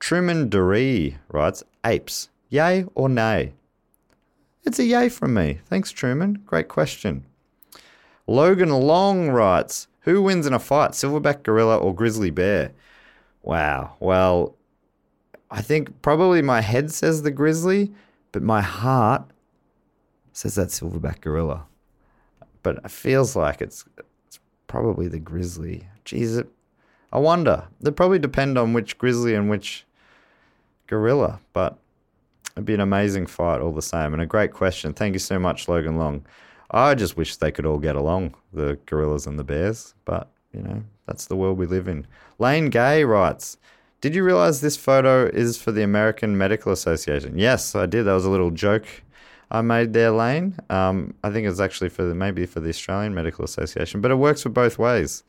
Truman 0.00 0.48
Duree 0.48 1.16
writes, 1.28 1.62
apes, 1.84 2.28
yay 2.48 2.84
or 2.94 3.08
nay? 3.08 3.52
It's 4.64 4.78
a 4.78 4.84
yay 4.84 5.08
from 5.08 5.34
me. 5.34 5.60
Thanks, 5.66 5.90
Truman. 5.90 6.42
Great 6.46 6.68
question. 6.68 7.24
Logan 8.26 8.70
Long 8.70 9.28
writes, 9.30 9.88
who 10.00 10.22
wins 10.22 10.46
in 10.46 10.52
a 10.52 10.58
fight, 10.58 10.92
silverback 10.92 11.42
gorilla 11.42 11.76
or 11.76 11.94
grizzly 11.94 12.30
bear? 12.30 12.72
Wow. 13.42 13.96
Well, 13.98 14.54
I 15.50 15.62
think 15.62 16.00
probably 16.02 16.42
my 16.42 16.60
head 16.60 16.92
says 16.92 17.22
the 17.22 17.30
grizzly, 17.30 17.92
but 18.30 18.42
my 18.42 18.60
heart 18.60 19.24
says 20.32 20.54
that 20.54 20.68
silverback 20.68 21.20
gorilla. 21.20 21.66
But 22.62 22.78
it 22.84 22.90
feels 22.90 23.34
like 23.34 23.60
it's, 23.60 23.84
it's 24.26 24.38
probably 24.68 25.08
the 25.08 25.18
grizzly. 25.18 25.88
Jeez, 26.04 26.38
it, 26.38 26.48
I 27.12 27.18
wonder. 27.18 27.68
They 27.80 27.90
probably 27.90 28.20
depend 28.20 28.56
on 28.56 28.72
which 28.72 28.96
grizzly 28.96 29.34
and 29.34 29.50
which 29.50 29.84
gorilla, 30.86 31.40
but 31.52 31.78
it'd 32.56 32.64
be 32.64 32.74
an 32.74 32.80
amazing 32.80 33.26
fight 33.26 33.60
all 33.60 33.72
the 33.72 33.82
same. 33.82 34.12
And 34.12 34.22
a 34.22 34.26
great 34.26 34.52
question. 34.52 34.92
Thank 34.92 35.14
you 35.14 35.18
so 35.18 35.38
much, 35.38 35.68
Logan 35.68 35.96
Long. 35.96 36.24
I 36.70 36.94
just 36.94 37.16
wish 37.16 37.36
they 37.36 37.52
could 37.52 37.66
all 37.66 37.78
get 37.78 37.96
along, 37.96 38.34
the 38.52 38.78
gorillas 38.86 39.26
and 39.26 39.38
the 39.38 39.44
bears, 39.44 39.94
but 40.04 40.30
you 40.54 40.62
know, 40.62 40.82
that's 41.06 41.26
the 41.26 41.36
world 41.36 41.58
we 41.58 41.66
live 41.66 41.88
in. 41.88 42.06
Lane 42.38 42.70
Gay 42.70 43.04
writes, 43.04 43.58
Did 44.00 44.14
you 44.14 44.24
realize 44.24 44.60
this 44.60 44.76
photo 44.76 45.26
is 45.26 45.60
for 45.60 45.72
the 45.72 45.82
American 45.82 46.38
Medical 46.38 46.72
Association? 46.72 47.38
Yes, 47.38 47.74
I 47.74 47.86
did. 47.86 48.04
That 48.04 48.14
was 48.14 48.24
a 48.24 48.30
little 48.30 48.50
joke 48.50 48.86
I 49.52 49.60
made 49.60 49.92
there, 49.92 50.10
Lane. 50.10 50.56
Um, 50.70 51.12
I 51.22 51.30
think 51.30 51.46
it's 51.46 51.60
actually 51.60 51.90
for 51.90 52.04
the, 52.04 52.14
maybe 52.14 52.46
for 52.46 52.60
the 52.60 52.70
Australian 52.70 53.14
Medical 53.14 53.44
Association, 53.44 54.00
but 54.00 54.10
it 54.10 54.14
works 54.14 54.42
for 54.42 54.48
both 54.48 54.78
ways. 54.78 55.24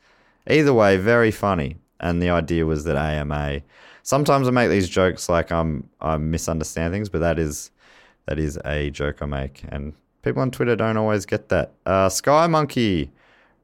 Either 0.48 0.72
way, 0.72 0.96
very 0.96 1.30
funny. 1.30 1.76
And 2.00 2.22
the 2.22 2.30
idea 2.30 2.64
was 2.64 2.84
that 2.84 2.96
AMA. 2.96 3.60
Sometimes 4.04 4.46
I 4.46 4.50
make 4.50 4.68
these 4.68 4.90
jokes 4.90 5.30
like 5.30 5.50
I'm 5.50 5.88
I 5.98 6.18
misunderstand 6.18 6.92
things, 6.92 7.08
but 7.08 7.20
that 7.20 7.38
is 7.38 7.70
that 8.26 8.38
is 8.38 8.58
a 8.62 8.90
joke 8.90 9.22
I 9.22 9.26
make, 9.26 9.64
and 9.70 9.94
people 10.20 10.42
on 10.42 10.50
Twitter 10.50 10.76
don't 10.76 10.98
always 10.98 11.24
get 11.24 11.48
that. 11.48 11.72
Uh, 11.86 12.10
Sky 12.10 12.46
Monkey 12.46 13.10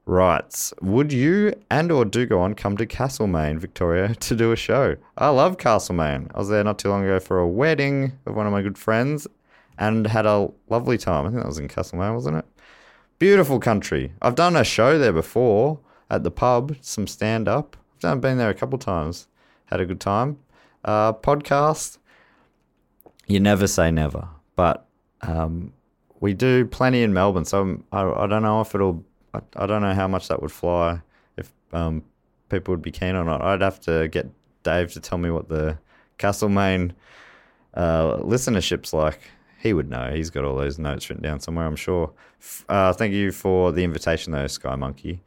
writes, 0.07 0.73
"Would 0.81 1.13
you 1.13 1.53
and 1.71 1.93
or 1.93 2.07
do 2.07 2.25
go 2.25 2.41
on 2.41 2.55
come 2.55 2.79
to 2.79 2.87
Castlemaine, 2.87 3.59
Victoria, 3.59 4.15
to 4.21 4.35
do 4.35 4.51
a 4.51 4.57
show? 4.57 4.97
I 5.19 5.29
love 5.29 5.59
Castlemaine. 5.59 6.31
I 6.35 6.39
was 6.39 6.49
there 6.49 6.65
not 6.65 6.79
too 6.79 6.89
long 6.89 7.05
ago 7.05 7.21
for 7.21 7.39
a 7.39 7.47
wedding 7.47 8.13
of 8.25 8.35
one 8.35 8.47
of 8.47 8.53
my 8.53 8.63
good 8.63 8.79
friends, 8.79 9.27
and 9.77 10.07
had 10.07 10.25
a 10.25 10.49
lovely 10.71 10.97
time. 10.97 11.27
I 11.27 11.29
think 11.29 11.43
that 11.43 11.49
was 11.49 11.59
in 11.59 11.69
Castlemaine, 11.69 12.15
wasn't 12.15 12.39
it? 12.39 12.47
Beautiful 13.19 13.61
country. 13.61 14.15
I've 14.23 14.37
done 14.37 14.57
a 14.57 14.65
show 14.65 14.99
there 14.99 15.13
before 15.13 15.81
at 16.09 16.25
the 16.25 16.31
pub, 16.31 16.77
some 16.81 17.07
stand 17.07 17.47
up. 17.47 17.77
I've 18.03 18.23
been 18.23 18.39
there 18.39 18.49
a 18.49 18.55
couple 18.55 18.79
times. 18.79 19.27
Had 19.71 19.81
a 19.81 19.87
good 19.87 20.01
time. 20.01 20.39
Uh, 20.85 21.13
podcast. 21.13 21.99
You 23.27 23.39
never 23.41 23.67
say 23.67 23.91
never, 23.91 24.29
but 24.57 24.87
um, 25.23 25.73
we 26.19 26.35
do 26.35 26.67
plenty 26.67 27.03
in 27.03 27.13
Melbourne. 27.13 27.45
So 27.45 27.59
I'm- 27.59 27.85
I, 27.93 28.03
I 28.25 28.27
don't 28.27 28.43
know 28.43 28.61
if 28.61 28.75
it'll. 28.75 29.05
I, 29.33 29.41
I 29.57 29.67
don't 29.67 29.83
know 29.83 29.95
how 29.95 30.09
much 30.09 30.27
that 30.29 30.43
would 30.43 30.51
fly 30.51 31.01
if 31.37 31.53
um, 31.73 32.03
people 32.49 32.73
would 32.73 32.83
be 32.83 32.91
keen 32.91 33.15
or 33.15 33.25
not. 33.25 33.43
I'd 33.43 33.61
have 33.61 33.79
to 33.81 34.09
get 34.09 34.29
Dave 34.65 34.93
to 34.95 35.01
tell 35.01 35.19
me 35.19 35.31
what 35.31 35.49
the 35.49 35.79
Castlemaine 36.19 36.93
uh, 37.75 38.17
listenership's 38.17 38.93
like. 38.93 39.21
He 39.63 39.73
would 39.73 39.89
know. 39.91 40.11
He's 40.13 40.31
got 40.31 40.45
all 40.45 40.57
those 40.57 40.79
notes 40.79 41.09
written 41.09 41.23
down 41.23 41.39
somewhere, 41.39 41.67
I'm 41.67 41.77
sure. 41.77 42.11
Uh, 42.69 42.93
thank 42.95 43.13
you 43.13 43.31
for 43.31 43.71
the 43.73 43.85
invitation, 43.85 44.33
though, 44.33 44.47
Sky 44.47 44.75
Monkey. 44.75 45.21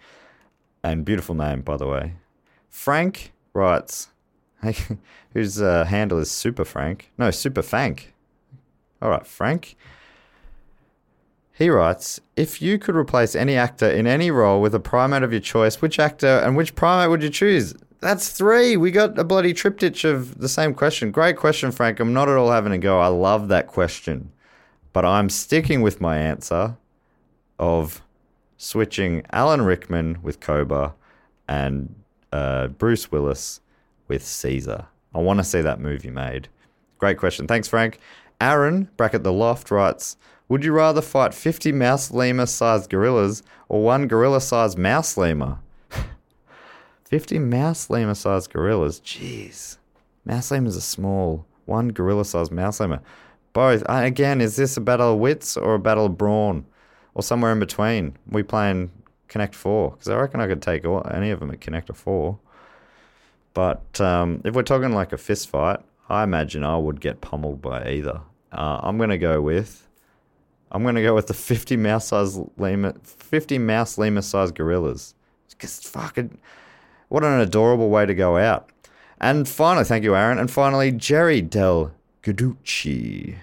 And 0.84 1.06
beautiful 1.06 1.36
name, 1.36 1.62
by 1.62 1.78
the 1.78 1.88
way. 1.88 2.16
Frank 2.68 3.32
writes, 3.54 4.10
whose 5.34 5.62
uh, 5.62 5.86
handle 5.86 6.20
is 6.20 6.32
Super 6.32 6.66
Frank. 6.66 7.12
No, 7.18 7.32
Super 7.32 7.62
Fank. 7.62 8.14
All 9.02 9.10
right, 9.10 9.26
Frank. 9.26 9.76
He 11.52 11.70
writes, 11.70 12.20
if 12.36 12.62
you 12.62 12.80
could 12.80 12.96
replace 12.96 13.36
any 13.36 13.56
actor 13.56 13.90
in 13.90 14.08
any 14.08 14.32
role 14.32 14.60
with 14.60 14.74
a 14.74 14.80
primate 14.80 15.22
of 15.22 15.32
your 15.32 15.42
choice, 15.42 15.82
which 15.82 16.00
actor 16.00 16.40
and 16.40 16.58
which 16.58 16.74
primate 16.74 17.10
would 17.10 17.22
you 17.22 17.30
choose? 17.30 17.76
That's 18.00 18.30
three. 18.30 18.76
We 18.76 18.92
got 18.92 19.18
a 19.20 19.24
bloody 19.24 19.54
triptych 19.54 20.04
of 20.04 20.40
the 20.40 20.50
same 20.50 20.74
question. 20.74 21.12
Great 21.12 21.38
question, 21.38 21.72
Frank. 21.72 22.00
I'm 22.00 22.12
not 22.12 22.28
at 22.28 22.38
all 22.38 22.52
having 22.52 22.74
a 22.74 22.78
go. 22.78 23.00
I 23.00 23.08
love 23.08 23.50
that 23.50 23.68
question. 23.68 24.32
But 24.94 25.06
I'm 25.06 25.30
sticking 25.30 25.82
with 25.82 26.02
my 26.02 26.18
answer 26.18 26.76
of 27.60 28.02
switching 28.58 29.24
Alan 29.32 29.62
Rickman 29.62 30.20
with 30.22 30.40
Koba 30.40 30.96
and 31.48 31.96
uh, 32.32 32.68
Bruce 32.68 33.12
Willis 33.12 33.62
with 34.14 34.24
Caesar. 34.24 34.86
I 35.16 35.20
want 35.20 35.40
to 35.40 35.44
see 35.44 35.62
that 35.62 35.80
movie 35.80 36.12
made. 36.12 36.48
Great 37.00 37.18
question. 37.18 37.48
Thanks, 37.48 37.68
Frank. 37.68 37.98
Aaron, 38.40 38.88
bracket 38.96 39.24
the 39.24 39.34
loft, 39.34 39.72
writes 39.72 40.18
Would 40.50 40.64
you 40.64 40.72
rather 40.72 41.02
fight 41.02 41.34
50 41.34 41.72
mouse 41.72 42.12
lemur 42.12 42.46
sized 42.46 42.92
gorillas 42.92 43.42
or 43.70 43.82
one 43.82 44.08
gorilla 44.08 44.40
sized 44.40 44.78
mouse 44.78 45.18
lemur? 45.18 45.58
50 47.06 47.40
mouse 47.40 47.90
lemur 47.90 48.14
sized 48.14 48.54
gorillas? 48.54 49.00
Jeez. 49.00 49.78
Mouse 50.26 50.52
lemurs 50.52 50.78
are 50.78 50.82
small. 50.82 51.48
One 51.66 51.90
gorilla 51.90 52.24
sized 52.24 52.52
mouse 52.52 52.80
lemur. 52.80 53.02
Both. 53.52 53.82
Uh, 53.90 54.02
again, 54.04 54.42
is 54.42 54.58
this 54.58 54.78
a 54.78 54.82
battle 54.82 55.14
of 55.14 55.20
wits 55.20 55.58
or 55.58 55.74
a 55.74 55.80
battle 55.80 56.06
of 56.06 56.20
brawn? 56.20 56.68
Or 57.16 57.24
somewhere 57.24 57.52
in 57.52 57.60
between? 57.60 58.16
We 58.30 58.44
playing 58.44 58.92
Connect 59.28 59.56
4? 59.56 59.92
Because 59.92 60.10
I 60.10 60.18
reckon 60.18 60.40
I 60.40 60.48
could 60.48 60.62
take 60.62 60.86
any 60.86 61.32
of 61.32 61.40
them 61.40 61.50
at 61.50 61.62
Connect 61.62 61.96
4. 61.96 62.40
But 63.54 64.00
um, 64.02 64.42
if 64.44 64.56
we're 64.56 64.64
talking 64.64 64.94
like 64.94 65.14
a 65.14 65.18
fist 65.18 65.50
fight, 65.50 65.80
I 66.10 66.24
imagine 66.24 66.64
I 66.64 66.78
would 66.78 67.00
get 67.00 67.22
pummeled 67.22 67.62
by 67.62 67.92
either. 67.92 68.22
Uh, 68.52 68.80
I'm 68.84 68.98
gonna 68.98 69.18
go 69.18 69.42
with, 69.42 69.88
I'm 70.72 70.84
gonna 70.84 71.02
go 71.02 71.16
with 71.16 71.28
the 71.28 71.34
50 71.34 71.78
mouse 71.78 72.08
size 72.08 72.40
lemur, 72.58 72.94
50 73.04 73.58
mouse 73.60 73.98
lemur 73.98 74.22
sized 74.22 74.56
gorillas. 74.56 75.16
Just 75.60 75.88
fucking, 75.88 76.38
what 77.10 77.24
an 77.24 77.40
adorable 77.40 77.90
way 77.90 78.06
to 78.06 78.14
go 78.14 78.38
out. 78.38 78.70
And 79.22 79.48
finally, 79.48 79.86
thank 79.86 80.04
you, 80.04 80.16
Aaron. 80.16 80.38
And 80.38 80.52
finally, 80.52 80.92
Jerry 80.92 81.42
Del 81.42 81.94
Gaducci 82.24 83.36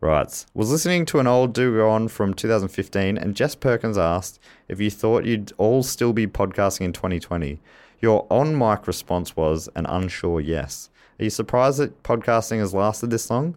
writes, 0.00 0.46
was 0.54 0.70
listening 0.70 1.06
to 1.06 1.18
an 1.18 1.26
old 1.26 1.54
Do 1.54 1.80
On 1.80 2.08
from 2.08 2.34
2015, 2.34 3.16
and 3.16 3.34
Jess 3.34 3.54
Perkins 3.54 3.96
asked 3.96 4.38
if 4.68 4.80
you 4.80 4.90
thought 4.90 5.24
you'd 5.24 5.52
all 5.58 5.82
still 5.82 6.12
be 6.12 6.26
podcasting 6.26 6.82
in 6.82 6.92
2020. 6.92 7.58
Your 8.00 8.26
on 8.30 8.56
mic 8.56 8.86
response 8.86 9.36
was 9.36 9.68
an 9.74 9.86
unsure 9.86 10.40
yes. 10.40 10.90
Are 11.18 11.24
you 11.24 11.30
surprised 11.30 11.78
that 11.78 12.02
podcasting 12.02 12.58
has 12.58 12.72
lasted 12.72 13.10
this 13.10 13.30
long? 13.30 13.56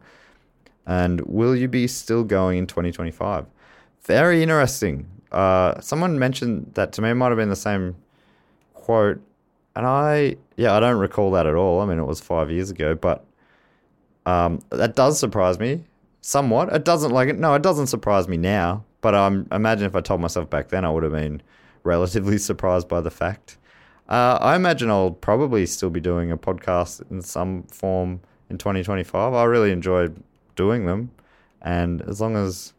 And 0.85 1.21
will 1.21 1.55
you 1.55 1.67
be 1.67 1.87
still 1.87 2.23
going 2.23 2.57
in 2.57 2.67
2025? 2.67 3.45
Very 4.03 4.41
interesting. 4.41 5.07
Uh, 5.31 5.79
someone 5.79 6.17
mentioned 6.17 6.71
that 6.73 6.91
to 6.93 7.01
me. 7.01 7.11
It 7.11 7.15
might 7.15 7.29
have 7.29 7.37
been 7.37 7.49
the 7.49 7.55
same 7.55 7.95
quote. 8.73 9.21
And 9.75 9.85
I, 9.85 10.37
yeah, 10.57 10.73
I 10.75 10.79
don't 10.79 10.97
recall 10.97 11.31
that 11.31 11.45
at 11.45 11.55
all. 11.55 11.79
I 11.81 11.85
mean, 11.85 11.99
it 11.99 12.05
was 12.05 12.19
five 12.19 12.49
years 12.49 12.71
ago, 12.71 12.95
but 12.95 13.23
um, 14.25 14.59
that 14.69 14.95
does 14.95 15.19
surprise 15.19 15.59
me 15.59 15.83
somewhat. 16.21 16.73
It 16.73 16.83
doesn't 16.83 17.11
like 17.11 17.29
it. 17.29 17.37
No, 17.37 17.53
it 17.53 17.61
doesn't 17.61 17.87
surprise 17.87 18.27
me 18.27 18.37
now. 18.37 18.83
But 19.01 19.15
I'm 19.15 19.47
imagine 19.51 19.85
if 19.85 19.95
I 19.95 20.01
told 20.01 20.21
myself 20.21 20.49
back 20.49 20.69
then, 20.69 20.85
I 20.85 20.91
would 20.91 21.03
have 21.03 21.11
been 21.11 21.41
relatively 21.83 22.37
surprised 22.49 22.87
by 22.87 23.01
the 23.01 23.11
fact. 23.11 23.57
Uh, 24.11 24.37
I 24.41 24.57
imagine 24.57 24.89
I'll 24.89 25.11
probably 25.11 25.65
still 25.65 25.89
be 25.89 26.01
doing 26.01 26.31
a 26.33 26.37
podcast 26.37 27.09
in 27.09 27.21
some 27.21 27.63
form 27.63 28.19
in 28.49 28.57
2025. 28.57 29.33
I 29.33 29.43
really 29.45 29.71
enjoyed 29.71 30.21
doing 30.57 30.85
them, 30.85 31.11
and 31.61 32.01
as 32.01 32.19
long 32.19 32.35
as 32.35 32.73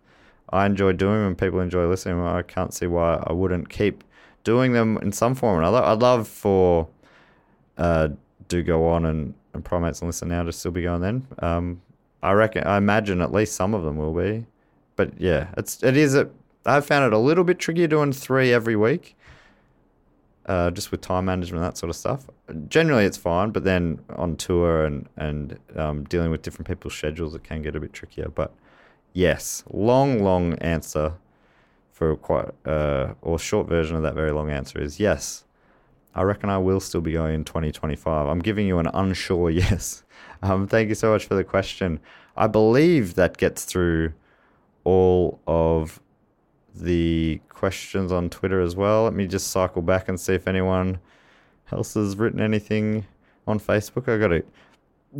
I 0.50 0.66
enjoy 0.66 0.92
doing 0.92 1.14
them 1.14 1.28
and 1.28 1.38
people 1.38 1.60
enjoy 1.60 1.88
listening, 1.88 2.20
I 2.20 2.42
can't 2.42 2.74
see 2.74 2.86
why 2.86 3.24
I 3.26 3.32
wouldn't 3.32 3.70
keep 3.70 4.04
doing 4.44 4.74
them 4.74 4.98
in 4.98 5.10
some 5.10 5.34
form 5.34 5.56
or 5.56 5.60
another. 5.60 5.82
I'd 5.82 6.02
love 6.02 6.28
for 6.28 6.86
uh, 7.78 8.08
do 8.48 8.62
go 8.62 8.86
on 8.88 9.06
and, 9.06 9.32
and 9.54 9.64
primates 9.64 10.02
and 10.02 10.10
listen 10.10 10.28
now 10.28 10.42
to 10.42 10.52
still 10.52 10.70
be 10.70 10.82
going 10.82 11.00
then. 11.00 11.26
Um, 11.38 11.80
I 12.22 12.32
reckon, 12.32 12.64
I 12.64 12.76
imagine 12.76 13.22
at 13.22 13.32
least 13.32 13.56
some 13.56 13.72
of 13.72 13.84
them 13.84 13.96
will 13.96 14.12
be, 14.12 14.44
but 14.96 15.18
yeah, 15.18 15.48
it's 15.56 15.82
it 15.82 15.96
is. 15.96 16.14
A, 16.14 16.28
I've 16.66 16.84
found 16.84 17.06
it 17.06 17.16
a 17.16 17.18
little 17.18 17.42
bit 17.42 17.58
trickier 17.58 17.86
doing 17.86 18.12
three 18.12 18.52
every 18.52 18.76
week 18.76 19.16
uh, 20.46 20.70
just 20.70 20.90
with 20.90 21.00
time 21.00 21.24
management, 21.26 21.62
that 21.62 21.76
sort 21.76 21.90
of 21.90 21.96
stuff. 21.96 22.28
Generally, 22.68 23.04
it's 23.04 23.16
fine, 23.16 23.50
but 23.50 23.64
then 23.64 24.00
on 24.16 24.36
tour 24.36 24.84
and 24.84 25.08
and 25.16 25.58
um, 25.76 26.04
dealing 26.04 26.30
with 26.30 26.42
different 26.42 26.66
people's 26.66 26.94
schedules, 26.94 27.34
it 27.34 27.44
can 27.44 27.62
get 27.62 27.76
a 27.76 27.80
bit 27.80 27.92
trickier. 27.92 28.28
But 28.28 28.52
yes, 29.12 29.64
long, 29.70 30.22
long 30.22 30.54
answer 30.54 31.14
for 31.92 32.16
quite 32.16 32.48
uh, 32.66 33.14
or 33.22 33.38
short 33.38 33.68
version 33.68 33.96
of 33.96 34.02
that 34.02 34.14
very 34.14 34.32
long 34.32 34.50
answer 34.50 34.80
is 34.80 34.98
yes. 34.98 35.44
I 36.14 36.22
reckon 36.22 36.50
I 36.50 36.58
will 36.58 36.80
still 36.80 37.00
be 37.00 37.12
going 37.12 37.34
in 37.34 37.44
2025. 37.44 38.26
I'm 38.26 38.40
giving 38.40 38.66
you 38.66 38.78
an 38.78 38.88
unsure 38.92 39.50
yes. 39.64 40.02
Um, 40.42 40.66
thank 40.66 40.88
you 40.88 40.94
so 40.94 41.12
much 41.12 41.26
for 41.26 41.34
the 41.34 41.44
question. 41.44 42.00
I 42.36 42.48
believe 42.48 43.14
that 43.14 43.36
gets 43.36 43.64
through 43.64 44.12
all 44.84 45.40
of 45.46 46.00
the 46.74 47.40
questions 47.48 48.12
on 48.12 48.30
Twitter 48.30 48.60
as 48.60 48.76
well. 48.76 49.04
Let 49.04 49.14
me 49.14 49.26
just 49.26 49.48
cycle 49.48 49.82
back 49.82 50.08
and 50.08 50.18
see 50.18 50.34
if 50.34 50.46
anyone 50.48 50.98
else 51.70 51.94
has 51.94 52.16
written 52.16 52.40
anything 52.40 53.06
on 53.46 53.58
Facebook. 53.58 54.12
I 54.12 54.18
got 54.18 54.28
to 54.28 54.44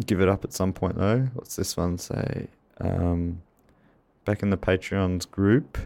give 0.07 0.21
it 0.21 0.29
up 0.29 0.45
at 0.45 0.53
some 0.53 0.73
point 0.73 0.97
though. 0.97 1.29
What's 1.35 1.57
this 1.57 1.77
one 1.77 1.99
say? 1.99 2.49
Um, 2.81 3.43
back 4.25 4.43
in 4.43 4.51
the 4.51 4.57
Patreon's 4.57 5.27
group. 5.27 5.79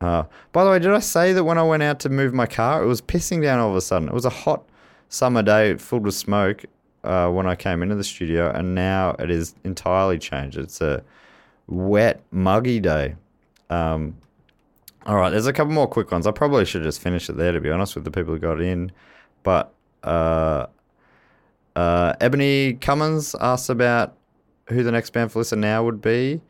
Uh, 0.00 0.24
by 0.52 0.64
the 0.64 0.70
way, 0.70 0.78
did 0.78 0.92
I 0.92 1.00
say 1.00 1.32
that 1.32 1.44
when 1.44 1.58
I 1.58 1.62
went 1.62 1.82
out 1.82 2.00
to 2.00 2.08
move 2.08 2.32
my 2.32 2.46
car, 2.46 2.82
it 2.82 2.86
was 2.86 3.00
pissing 3.00 3.42
down 3.42 3.58
all 3.58 3.70
of 3.70 3.76
a 3.76 3.80
sudden? 3.80 4.08
It 4.08 4.14
was 4.14 4.24
a 4.24 4.30
hot 4.30 4.64
summer 5.08 5.42
day 5.42 5.76
filled 5.76 6.04
with 6.04 6.14
smoke 6.14 6.64
uh, 7.02 7.28
when 7.30 7.46
I 7.46 7.56
came 7.56 7.82
into 7.82 7.96
the 7.96 8.04
studio, 8.04 8.50
and 8.50 8.74
now 8.74 9.16
it 9.18 9.30
is 9.30 9.54
entirely 9.64 10.18
changed. 10.18 10.56
It's 10.56 10.80
a 10.80 11.02
wet, 11.66 12.22
muggy 12.30 12.80
day. 12.80 13.16
Um, 13.70 14.16
all 15.08 15.16
right, 15.16 15.30
there's 15.30 15.46
a 15.46 15.54
couple 15.54 15.72
more 15.72 15.88
quick 15.88 16.12
ones. 16.12 16.26
I 16.26 16.32
probably 16.32 16.66
should 16.66 16.82
just 16.82 17.00
finish 17.00 17.30
it 17.30 17.38
there, 17.38 17.50
to 17.52 17.60
be 17.62 17.70
honest, 17.70 17.94
with 17.94 18.04
the 18.04 18.10
people 18.10 18.34
who 18.34 18.38
got 18.38 18.60
in. 18.60 18.92
But 19.42 19.72
uh, 20.04 20.66
uh, 21.74 22.12
Ebony 22.20 22.74
Cummins 22.74 23.34
asked 23.40 23.70
about 23.70 24.18
who 24.68 24.82
the 24.82 24.92
next 24.92 25.14
band 25.14 25.32
for 25.32 25.38
Listen 25.38 25.62
Now 25.62 25.82
would 25.82 26.02
be, 26.02 26.42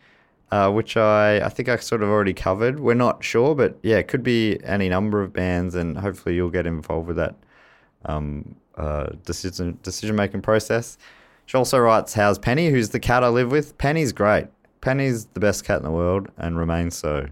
uh, 0.51 0.73
which 0.73 0.97
I, 0.97 1.37
I 1.37 1.49
think 1.51 1.69
I 1.69 1.77
sort 1.77 2.03
of 2.03 2.09
already 2.09 2.35
covered. 2.35 2.81
We're 2.81 2.95
not 2.95 3.23
sure, 3.23 3.55
but 3.55 3.79
yeah, 3.85 3.99
it 3.99 4.09
could 4.09 4.25
be 4.25 4.59
any 4.65 4.89
number 4.89 5.23
of 5.23 5.33
bands, 5.33 5.77
and 5.77 5.97
hopefully 5.97 6.35
you'll 6.35 6.51
get 6.51 6.67
involved 6.67 7.07
with 7.07 7.17
that 7.17 7.37
um, 8.07 8.57
uh, 8.75 9.11
decision 9.25 9.79
decision 9.85 10.17
making 10.17 10.43
process. 10.43 10.99
She 11.47 11.57
also 11.57 11.79
writes, 11.79 12.13
"How's 12.13 12.41
Penny? 12.41 12.71
Who's 12.71 12.89
the 12.89 12.99
cat 12.99 13.23
I 13.23 13.29
live 13.29 13.53
with? 13.53 13.79
Penny's 13.79 14.13
great. 14.13 14.49
Penny's 14.81 15.27
the 15.27 15.41
best 15.41 15.65
cat 15.65 15.77
in 15.77 15.85
the 15.85 15.93
world, 15.93 16.29
and 16.39 16.59
remains 16.59 16.97
so. 16.97 17.29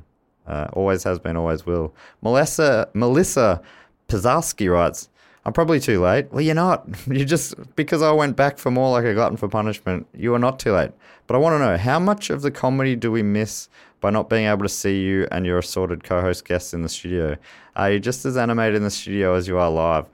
Uh, 0.46 0.68
always 0.72 1.02
has 1.04 1.18
been, 1.18 1.36
always 1.36 1.66
will." 1.66 1.94
Melissa 2.22 2.88
Melissa 2.94 3.60
Pizarski 4.08 4.70
writes, 4.70 5.08
"I'm 5.44 5.52
probably 5.52 5.80
too 5.80 6.00
late. 6.00 6.30
Well, 6.32 6.42
you're 6.42 6.54
not. 6.54 6.86
You 7.06 7.24
just 7.24 7.54
because 7.76 8.02
I 8.02 8.12
went 8.12 8.36
back 8.36 8.58
for 8.58 8.70
more 8.70 8.90
like 8.90 9.04
a 9.04 9.14
glutton 9.14 9.36
for 9.36 9.48
punishment. 9.48 10.06
You 10.14 10.34
are 10.34 10.38
not 10.38 10.58
too 10.58 10.72
late. 10.72 10.90
But 11.26 11.34
I 11.34 11.38
want 11.38 11.54
to 11.54 11.58
know 11.58 11.76
how 11.76 11.98
much 11.98 12.30
of 12.30 12.42
the 12.42 12.50
comedy 12.50 12.94
do 12.94 13.10
we 13.10 13.22
miss 13.22 13.68
by 14.00 14.10
not 14.10 14.28
being 14.28 14.46
able 14.46 14.62
to 14.62 14.68
see 14.68 15.00
you 15.02 15.26
and 15.32 15.44
your 15.44 15.58
assorted 15.58 16.04
co-host 16.04 16.44
guests 16.44 16.72
in 16.72 16.82
the 16.82 16.88
studio? 16.88 17.36
Are 17.74 17.90
you 17.90 17.98
just 17.98 18.24
as 18.24 18.36
animated 18.36 18.76
in 18.76 18.84
the 18.84 18.90
studio 18.90 19.34
as 19.34 19.48
you 19.48 19.58
are 19.58 19.70
live?" 19.70 20.06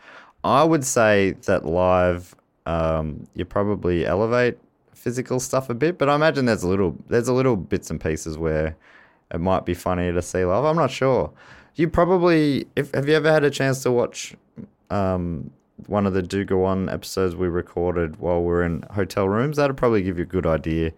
I 0.44 0.64
would 0.64 0.84
say 0.84 1.32
that 1.46 1.64
live, 1.64 2.34
um, 2.66 3.26
you 3.34 3.44
probably 3.44 4.04
elevate 4.04 4.58
physical 4.92 5.40
stuff 5.40 5.70
a 5.70 5.74
bit, 5.74 5.98
but 5.98 6.08
I 6.08 6.14
imagine 6.14 6.46
there's 6.46 6.62
a 6.62 6.68
little 6.68 6.96
there's 7.08 7.28
a 7.28 7.32
little 7.32 7.56
bits 7.56 7.90
and 7.90 8.00
pieces 8.00 8.38
where 8.38 8.76
it 9.32 9.40
might 9.40 9.64
be 9.64 9.74
funnier 9.74 10.12
to 10.12 10.22
see 10.22 10.44
live. 10.44 10.64
I'm 10.64 10.76
not 10.76 10.90
sure. 10.90 11.32
You 11.74 11.88
probably 11.88 12.66
if 12.76 12.92
have 12.94 13.08
you 13.08 13.14
ever 13.14 13.32
had 13.32 13.44
a 13.44 13.50
chance 13.50 13.82
to 13.82 13.90
watch 13.90 14.34
um, 14.90 15.50
one 15.86 16.06
of 16.06 16.12
the 16.12 16.22
Do 16.22 16.44
Go 16.44 16.64
On 16.64 16.88
episodes 16.88 17.34
we 17.34 17.48
recorded 17.48 18.16
while 18.16 18.42
we 18.42 18.52
are 18.52 18.62
in 18.62 18.82
hotel 18.90 19.28
rooms? 19.28 19.56
That'd 19.56 19.76
probably 19.76 20.02
give 20.02 20.18
you 20.18 20.24
a 20.24 20.26
good 20.26 20.46
idea 20.46 20.92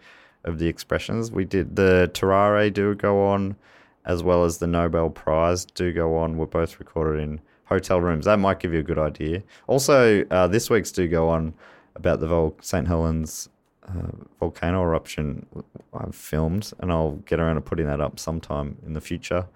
of 0.44 0.59
the 0.59 0.66
expressions. 0.66 1.31
We 1.31 1.44
did 1.44 1.77
the 1.77 2.11
Tarrare 2.12 2.70
Do 2.70 2.94
Go 2.94 3.24
On 3.24 3.56
as 4.05 4.23
well 4.23 4.44
as 4.44 4.59
the 4.59 4.66
Nobel 4.66 5.11
Prize 5.11 5.65
Do 5.65 5.93
Go 5.93 6.16
On 6.19 6.36
were 6.36 6.47
both 6.47 6.78
recorded 6.78 7.23
in 7.23 7.40
hotel 7.66 8.01
rooms. 8.01 8.27
That 8.27 8.39
might 8.39 8.61
give 8.61 8.73
you 8.74 8.81
a 8.81 8.85
good 8.85 8.98
idea. 8.98 9.43
Also, 9.66 10.24
uh, 10.31 10.47
this 10.47 10.69
week's 10.69 10.93
do 10.93 11.09
go 11.09 11.28
on 11.28 11.55
about 11.94 12.20
the 12.20 12.27
Vol- 12.27 12.56
St. 12.61 12.86
Helens 12.86 13.48
uh, 13.89 14.27
volcano 14.40 14.82
eruption 14.82 15.47
I've 15.93 16.15
filmed, 16.15 16.73
and 16.81 16.90
I'll 16.90 17.16
get 17.27 17.40
around 17.40 17.56
to 17.56 17.61
putting 17.61 17.86
that 17.86 18.01
up 18.01 18.19
sometime 18.19 18.77
in 18.86 18.94
the 18.94 19.01
future. 19.01 19.47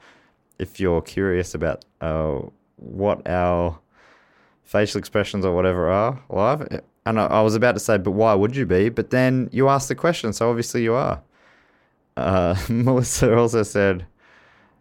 If 0.59 0.81
you're 0.81 1.03
curious 1.03 1.55
about 1.55 1.85
uh, 2.01 2.41
what 2.77 3.27
our 3.29 3.79
facial 4.63 4.99
expressions 4.99 5.45
or 5.45 5.55
whatever 5.55 5.91
are 5.91 6.23
live, 6.29 6.83
and 7.07 7.19
I, 7.19 7.27
I 7.27 7.41
was 7.41 7.55
about 7.55 7.73
to 7.73 7.81
say, 7.81 7.97
but 7.99 8.11
why 8.11 8.35
would 8.35 8.55
you 8.55 8.67
be? 8.67 8.89
But 8.89 9.11
then 9.11 9.49
you 9.53 9.69
asked 9.69 9.89
the 9.89 9.95
question, 9.95 10.33
so 10.33 10.51
obviously 10.51 10.83
you 10.83 10.95
are. 10.95 11.23
Uh, 12.17 12.57
Melissa 12.69 13.37
also 13.37 13.63
said, 13.63 14.07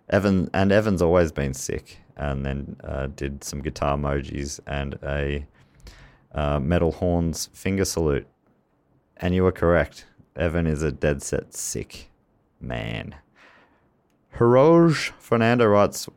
Evan 0.09 0.49
and 0.53 0.71
Evan's 0.71 1.01
always 1.01 1.31
been 1.31 1.53
sick, 1.53 1.99
and 2.15 2.45
then 2.45 2.77
uh, 2.83 3.07
did 3.07 3.43
some 3.43 3.61
guitar 3.61 3.97
emojis 3.97 4.59
and 4.65 4.97
a 5.03 5.45
uh, 6.33 6.59
metal 6.59 6.91
horns 6.91 7.49
finger 7.53 7.85
salute. 7.85 8.27
And 9.19 9.33
you 9.33 9.43
were 9.43 9.51
correct. 9.51 10.05
Evan 10.35 10.67
is 10.67 10.83
a 10.83 10.91
dead 10.91 11.23
set 11.23 11.53
sick 11.53 12.09
man. 12.61 13.15
Hiroj 14.37 15.11
Fernando 15.19 15.65
writes, 15.65 16.07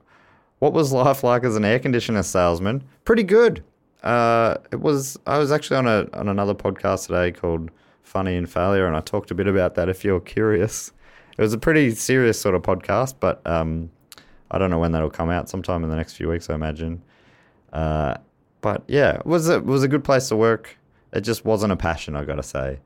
"What 0.59 0.73
was 0.73 0.93
life 0.93 1.25
like 1.25 1.43
as 1.45 1.57
an 1.57 1.65
air 1.65 1.79
conditioner 1.79 2.23
salesman? 2.23 2.85
Pretty 3.05 3.23
good. 3.23 3.65
Uh, 4.03 4.57
it 4.71 4.81
was. 4.81 5.19
I 5.27 5.39
was 5.39 5.51
actually 5.53 5.79
on 5.79 5.87
a 5.87 6.07
on 6.13 6.29
another 6.29 6.55
podcast 6.55 7.07
today 7.07 7.33
called 7.33 7.71
Funny 8.03 8.37
and 8.37 8.49
Failure, 8.49 8.87
and 8.87 8.97
I 8.97 9.01
talked 9.01 9.31
a 9.31 9.35
bit 9.35 9.47
about 9.47 9.75
that. 9.77 9.89
If 9.89 10.05
you're 10.05 10.21
curious, 10.21 10.93
it 11.39 11.43
was 11.43 11.55
a 11.55 11.59
pretty 11.59 11.95
serious 11.95 12.41
sort 12.41 12.55
of 12.55 12.63
podcast, 12.63 13.15
but 13.21 13.47
um, 13.47 13.91
I 14.51 14.59
don't 14.59 14.71
know 14.71 14.79
when 14.79 14.93
that'll 14.93 15.11
come 15.11 15.31
out. 15.31 15.49
Sometime 15.49 15.85
in 15.85 15.91
the 15.91 15.97
next 15.97 16.15
few 16.15 16.29
weeks, 16.29 16.51
I 16.51 16.55
imagine. 16.55 17.03
Uh, 17.73 18.17
but 18.61 18.83
yeah, 18.89 19.17
it 19.17 19.27
was 19.27 19.49
a, 19.49 19.57
it 19.57 19.65
was 19.65 19.83
a 19.83 19.89
good 19.89 20.05
place 20.05 20.29
to 20.29 20.37
work. 20.37 20.77
It 21.13 21.23
just 21.23 21.45
wasn't 21.45 21.73
a 21.73 21.77
passion, 21.77 22.17
I 22.17 22.25
gotta 22.25 22.43
say. 22.43 22.81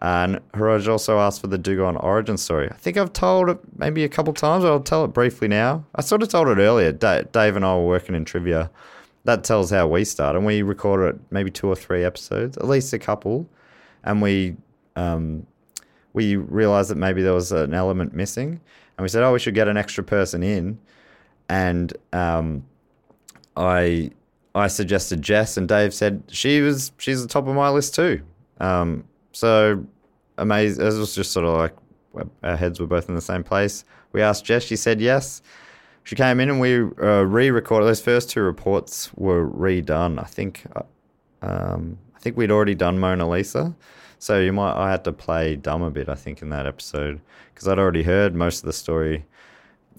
And 0.00 0.40
Hiroj 0.52 0.88
also 0.88 1.18
asked 1.18 1.40
for 1.40 1.46
the 1.46 1.58
Do 1.58 1.76
Go 1.76 1.86
On 1.86 1.96
origin 1.96 2.36
story. 2.36 2.68
I 2.70 2.74
think 2.74 2.96
I've 2.96 3.12
told 3.12 3.48
it 3.48 3.58
maybe 3.76 4.04
a 4.04 4.08
couple 4.08 4.32
times, 4.32 4.64
I'll 4.64 4.80
tell 4.80 5.04
it 5.04 5.08
briefly 5.08 5.48
now. 5.48 5.84
I 5.94 6.02
sort 6.02 6.22
of 6.22 6.28
told 6.28 6.48
it 6.48 6.58
earlier. 6.58 6.92
Da- 6.92 7.22
Dave 7.22 7.56
and 7.56 7.64
I 7.64 7.74
were 7.76 7.86
working 7.86 8.14
in 8.14 8.24
trivia. 8.24 8.70
That 9.24 9.44
tells 9.44 9.70
how 9.70 9.86
we 9.86 10.04
started. 10.04 10.38
And 10.38 10.46
we 10.46 10.62
recorded 10.62 11.20
maybe 11.30 11.50
two 11.50 11.68
or 11.68 11.76
three 11.76 12.04
episodes, 12.04 12.56
at 12.56 12.66
least 12.66 12.92
a 12.92 12.98
couple. 12.98 13.48
And 14.02 14.20
we 14.20 14.56
um, 14.96 15.46
we 16.12 16.36
realized 16.36 16.90
that 16.90 16.96
maybe 16.96 17.22
there 17.22 17.32
was 17.32 17.52
an 17.52 17.72
element 17.72 18.14
missing. 18.14 18.60
And 18.96 19.02
we 19.02 19.08
said, 19.08 19.22
oh, 19.22 19.32
we 19.32 19.38
should 19.38 19.54
get 19.54 19.68
an 19.68 19.76
extra 19.76 20.04
person 20.04 20.42
in. 20.42 20.78
And 21.48 21.92
um, 22.12 22.64
I 23.56 24.10
I 24.54 24.68
suggested 24.68 25.20
Jess, 25.20 25.56
and 25.56 25.68
Dave 25.68 25.92
said 25.92 26.22
she 26.28 26.60
was 26.60 26.92
she's 26.98 27.22
the 27.22 27.28
top 27.28 27.46
of 27.48 27.54
my 27.54 27.70
list 27.70 27.94
too. 27.94 28.22
Um, 28.60 29.04
so 29.32 29.84
amazing! 30.38 30.84
It 30.84 30.92
was 30.92 31.14
just 31.14 31.32
sort 31.32 31.46
of 31.46 31.56
like 31.56 31.74
our 32.42 32.56
heads 32.56 32.78
were 32.78 32.86
both 32.86 33.08
in 33.08 33.14
the 33.14 33.20
same 33.20 33.42
place. 33.42 33.84
We 34.12 34.22
asked 34.22 34.44
Jess, 34.44 34.62
she 34.62 34.76
said 34.76 35.00
yes. 35.00 35.42
She 36.04 36.14
came 36.14 36.38
in 36.38 36.50
and 36.50 36.60
we 36.60 36.76
uh, 36.76 37.24
re-recorded. 37.24 37.86
Those 37.86 38.00
first 38.00 38.30
two 38.30 38.42
reports 38.42 39.10
were 39.14 39.48
redone. 39.48 40.20
I 40.20 40.26
think 40.26 40.64
uh, 40.76 40.82
um, 41.42 41.98
I 42.14 42.18
think 42.20 42.36
we'd 42.36 42.50
already 42.50 42.74
done 42.74 42.98
Mona 42.98 43.28
Lisa, 43.28 43.74
so 44.18 44.38
you 44.38 44.52
might 44.52 44.74
I 44.74 44.90
had 44.90 45.02
to 45.04 45.12
play 45.12 45.56
dumb 45.56 45.82
a 45.82 45.90
bit. 45.90 46.08
I 46.08 46.14
think 46.14 46.42
in 46.42 46.50
that 46.50 46.66
episode 46.66 47.20
because 47.52 47.66
I'd 47.66 47.78
already 47.78 48.02
heard 48.02 48.34
most 48.34 48.60
of 48.60 48.66
the 48.66 48.72
story 48.72 49.24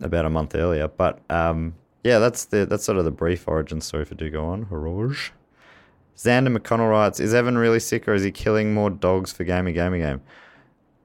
about 0.02 0.26
a 0.26 0.30
month 0.30 0.56
earlier. 0.56 0.88
But 0.88 1.20
um, 1.30 1.76
yeah, 2.06 2.20
that's 2.20 2.46
the 2.46 2.68
that's 2.68 2.84
sort 2.84 3.00
of 3.00 3.04
the 3.04 3.10
brief 3.12 3.48
origin 3.48 3.82
story 3.82 4.06
for 4.06 4.14
Do 4.14 4.30
Go 4.30 4.46
On. 4.46 4.66
Hiroj. 4.68 5.32
Xander 6.16 6.56
McConnell 6.56 6.92
writes, 6.92 7.20
Is 7.20 7.34
Evan 7.34 7.58
really 7.58 7.80
sick 7.80 8.08
or 8.08 8.14
is 8.14 8.24
he 8.24 8.30
killing 8.30 8.76
more 8.76 8.92
dogs 8.92 9.34
for 9.34 9.44
Gamey 9.44 9.74
Gamey 9.74 9.98
Game? 9.98 10.22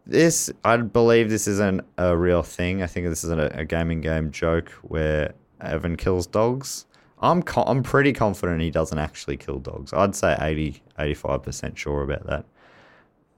This, 0.06 0.50
I 0.62 0.76
believe 0.76 1.30
this 1.30 1.48
isn't 1.48 1.80
a 1.96 2.14
real 2.16 2.42
thing. 2.42 2.82
I 2.82 2.86
think 2.86 3.06
this 3.06 3.24
is 3.24 3.30
a, 3.30 3.50
a 3.54 3.64
gaming 3.64 4.02
game 4.02 4.30
joke 4.30 4.68
where 4.82 5.32
Evan 5.62 5.96
kills 5.96 6.26
dogs. 6.26 6.84
I'm 7.20 7.42
co- 7.42 7.64
I'm 7.64 7.82
pretty 7.82 8.12
confident 8.12 8.60
he 8.60 8.70
doesn't 8.70 8.98
actually 8.98 9.38
kill 9.38 9.58
dogs. 9.58 9.94
I'd 9.94 10.14
say 10.14 10.36
80, 10.38 10.82
85% 10.98 11.78
sure 11.78 12.02
about 12.02 12.26
that. 12.26 12.44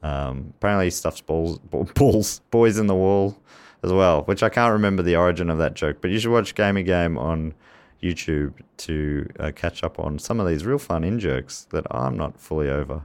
Um, 0.03 0.53
apparently 0.57 0.87
he 0.87 0.91
stuffs 0.91 1.21
balls, 1.21 1.59
balls, 1.95 2.41
boys 2.51 2.79
in 2.79 2.89
the 2.89 2.97
wall 2.97 3.37
as 3.83 3.93
well, 3.93 4.23
which 4.23 4.43
I 4.43 4.49
can't 4.49 4.73
remember 4.73 5.03
the 5.03 5.17
origin 5.17 5.51
of 5.51 5.59
that 5.59 5.75
joke. 5.75 5.99
But 6.01 6.11
you 6.11 6.19
should 6.19 6.31
watch 6.31 6.55
Gamey 6.55 6.83
Game 6.83 7.19
on 7.19 7.55
YouTube 8.03 8.55
to 8.79 9.29
uh, 9.39 9.53
catch 9.55 9.85
up 9.85 9.99
on 9.99 10.19
some 10.19 10.41
of 10.41 10.49
these 10.49 10.65
real 10.65 10.79
fun 10.79 11.05
in 11.05 11.19
jokes 11.19 11.67
that 11.71 11.87
I'm 11.91 12.17
not 12.17 12.39
fully 12.41 12.69
over. 12.69 13.03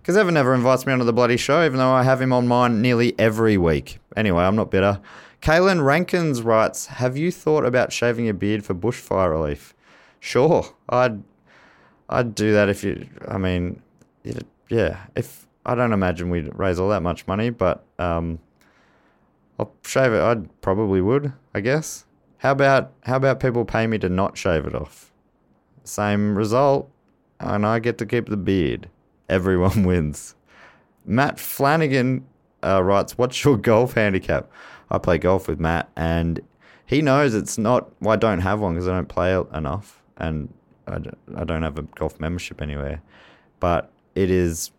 Because 0.00 0.16
Evan 0.16 0.34
never 0.34 0.54
invites 0.54 0.86
me 0.86 0.92
onto 0.92 1.04
the 1.04 1.12
bloody 1.12 1.36
show, 1.36 1.64
even 1.64 1.78
though 1.78 1.92
I 1.92 2.02
have 2.02 2.22
him 2.22 2.32
on 2.32 2.48
mine 2.48 2.80
nearly 2.80 3.18
every 3.18 3.58
week. 3.58 3.98
Anyway, 4.16 4.42
I'm 4.42 4.56
not 4.56 4.70
bitter. 4.70 5.00
Kaylin 5.42 5.84
Rankins 5.84 6.42
writes, 6.42 6.86
"Have 6.86 7.16
you 7.16 7.30
thought 7.30 7.64
about 7.64 7.92
shaving 7.92 8.24
your 8.24 8.34
beard 8.34 8.64
for 8.64 8.74
bushfire 8.74 9.30
relief?" 9.30 9.74
Sure, 10.18 10.66
I'd 10.88 11.22
I'd 12.08 12.34
do 12.34 12.52
that 12.52 12.68
if 12.68 12.82
you. 12.82 13.08
I 13.28 13.38
mean, 13.38 13.82
yeah. 14.68 15.06
If 15.14 15.46
I 15.64 15.74
don't 15.74 15.92
imagine 15.92 16.30
we'd 16.30 16.58
raise 16.58 16.78
all 16.78 16.88
that 16.90 17.02
much 17.02 17.26
money, 17.26 17.50
but 17.50 17.84
um, 17.98 18.38
I'll 19.60 19.72
shave 19.84 20.12
it. 20.12 20.20
I 20.20 20.36
probably 20.62 21.02
would. 21.02 21.34
I 21.54 21.60
guess. 21.60 22.06
How 22.38 22.52
about 22.52 22.92
how 23.02 23.16
about 23.16 23.40
people 23.40 23.66
pay 23.66 23.86
me 23.86 23.98
to 23.98 24.08
not 24.08 24.38
shave 24.38 24.64
it 24.64 24.74
off? 24.74 25.12
Same 25.84 26.34
result, 26.34 26.90
and 27.38 27.66
I 27.66 27.78
get 27.78 27.98
to 27.98 28.06
keep 28.06 28.30
the 28.30 28.38
beard. 28.38 28.88
Everyone 29.28 29.84
wins. 29.90 30.34
Matt 31.04 31.38
Flanagan 31.38 32.24
uh, 32.64 32.82
writes, 32.82 33.18
"What's 33.18 33.44
your 33.44 33.58
golf 33.58 33.92
handicap?" 33.92 34.50
I 34.90 34.96
play 34.96 35.18
golf 35.18 35.48
with 35.48 35.60
Matt, 35.60 35.90
and 35.94 36.40
he 36.86 37.02
knows 37.02 37.34
it's 37.34 37.58
not. 37.58 37.90
Well, 38.00 38.14
I 38.14 38.16
don't 38.16 38.40
have 38.40 38.60
one 38.60 38.74
because 38.74 38.88
I 38.88 38.92
don't 38.92 39.08
play 39.08 39.34
enough, 39.52 40.02
and 40.16 40.52
I 40.86 41.00
I 41.36 41.44
don't 41.44 41.62
have 41.62 41.78
a 41.78 41.82
golf 41.82 42.18
membership 42.18 42.62
anywhere. 42.62 43.02
But 43.60 43.90
it 44.14 44.30
is 44.30 44.70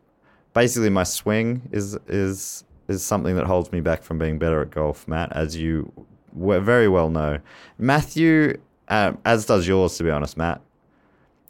basically 0.56 0.90
my 0.90 1.04
swing 1.04 1.70
is 1.72 1.96
is 2.08 2.64
is 2.96 3.04
something 3.04 3.36
that 3.36 3.46
holds 3.46 3.72
me 3.72 3.82
back 3.82 4.04
from 4.04 4.18
being 4.18 4.38
better 4.38 4.62
at 4.62 4.72
golf, 4.72 5.08
Matt, 5.08 5.32
as 5.34 5.58
you 5.58 5.92
very 6.34 6.88
well 6.88 7.10
know. 7.10 7.40
Matthew, 7.78 8.60
uh, 8.88 9.14
as 9.26 9.46
does 9.46 9.68
yours, 9.68 9.98
to 9.98 10.04
be 10.04 10.12
honest, 10.12 10.38
Matt. 10.38 10.62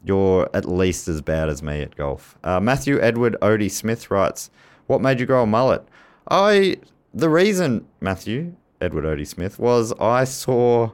You're 0.04 0.50
at 0.52 0.64
least 0.64 1.06
as 1.06 1.20
bad 1.20 1.48
as 1.48 1.62
me 1.62 1.80
at 1.82 1.94
golf. 1.94 2.36
Uh, 2.42 2.58
Matthew 2.58 3.00
Edward 3.00 3.36
Odie 3.40 3.70
Smith 3.70 4.10
writes, 4.10 4.50
"What 4.88 5.00
made 5.00 5.20
you 5.20 5.26
grow 5.26 5.44
a 5.44 5.46
mullet?" 5.46 5.86
I 6.28 6.78
the 7.14 7.28
reason 7.28 7.86
Matthew 8.00 8.54
Edward 8.80 9.04
Odie 9.04 9.26
Smith 9.26 9.60
was 9.60 9.92
I 10.00 10.24
saw 10.24 10.90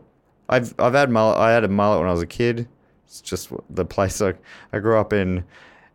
I've 0.48 0.74
I've 0.78 0.92
had 0.92 1.08
mullet. 1.08 1.38
I 1.38 1.52
had 1.52 1.64
a 1.64 1.68
mullet 1.68 2.00
when 2.00 2.08
I 2.08 2.12
was 2.12 2.20
a 2.20 2.26
kid. 2.26 2.68
It's 3.06 3.22
just 3.22 3.50
the 3.70 3.86
place 3.86 4.20
I, 4.20 4.34
I 4.74 4.80
grew 4.80 4.98
up 4.98 5.14
in, 5.14 5.44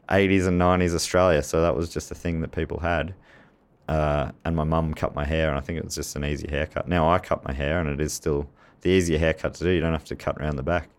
80s 0.10 0.48
and 0.48 0.60
90s 0.60 0.94
Australia. 0.94 1.44
So 1.44 1.62
that 1.62 1.76
was 1.76 1.90
just 1.90 2.12
a 2.12 2.16
thing 2.16 2.42
that 2.42 2.52
people 2.52 2.80
had. 2.80 3.14
Uh, 3.88 4.32
and 4.46 4.56
my 4.56 4.64
mum 4.64 4.94
cut 4.94 5.14
my 5.14 5.26
hair, 5.26 5.50
and 5.50 5.58
I 5.58 5.62
think 5.62 5.78
it 5.78 5.84
was 5.84 5.96
just 5.96 6.16
an 6.16 6.24
easy 6.24 6.48
haircut. 6.50 6.88
Now 6.88 7.10
I 7.10 7.20
cut 7.20 7.44
my 7.44 7.54
hair, 7.54 7.80
and 7.82 7.90
it 7.90 8.00
is 8.00 8.14
still 8.14 8.48
the 8.82 8.90
easier 8.90 9.20
haircut 9.20 9.54
to 9.56 9.64
do. 9.66 9.72
You 9.72 9.82
don't 9.82 9.92
have 9.92 10.06
to 10.06 10.16
cut 10.16 10.38
around 10.38 10.56
the 10.56 10.64
back. 10.64 10.90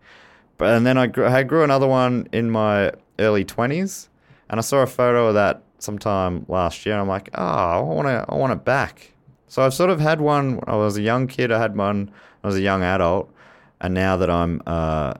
But 0.57 0.75
and 0.75 0.85
then 0.85 0.97
I 0.97 1.07
grew, 1.07 1.25
I 1.25 1.43
grew 1.43 1.63
another 1.63 1.87
one 1.87 2.29
in 2.31 2.51
my 2.51 2.91
early 3.17 3.43
twenties, 3.43 4.09
and 4.49 4.59
I 4.59 4.61
saw 4.61 4.83
a 4.83 4.87
photo 4.87 5.27
of 5.27 5.33
that 5.33 5.63
sometime 5.79 6.45
last 6.47 6.85
year. 6.85 6.93
And 6.95 7.01
I'm 7.01 7.07
like, 7.07 7.29
oh, 7.33 7.43
I 7.43 7.79
want 7.79 8.07
to, 8.07 8.25
I 8.29 8.35
want 8.35 8.53
it 8.53 8.63
back. 8.63 9.11
So 9.47 9.63
I've 9.63 9.73
sort 9.73 9.89
of 9.89 9.99
had 9.99 10.21
one 10.21 10.59
I 10.67 10.75
was 10.75 10.95
a 10.95 11.01
young 11.01 11.27
kid. 11.27 11.51
I 11.51 11.59
had 11.59 11.75
one 11.75 12.11
I 12.43 12.47
was 12.47 12.55
a 12.55 12.61
young 12.61 12.83
adult, 12.83 13.33
and 13.81 13.93
now 13.93 14.15
that 14.17 14.29
I'm 14.29 14.61
uh, 14.67 15.15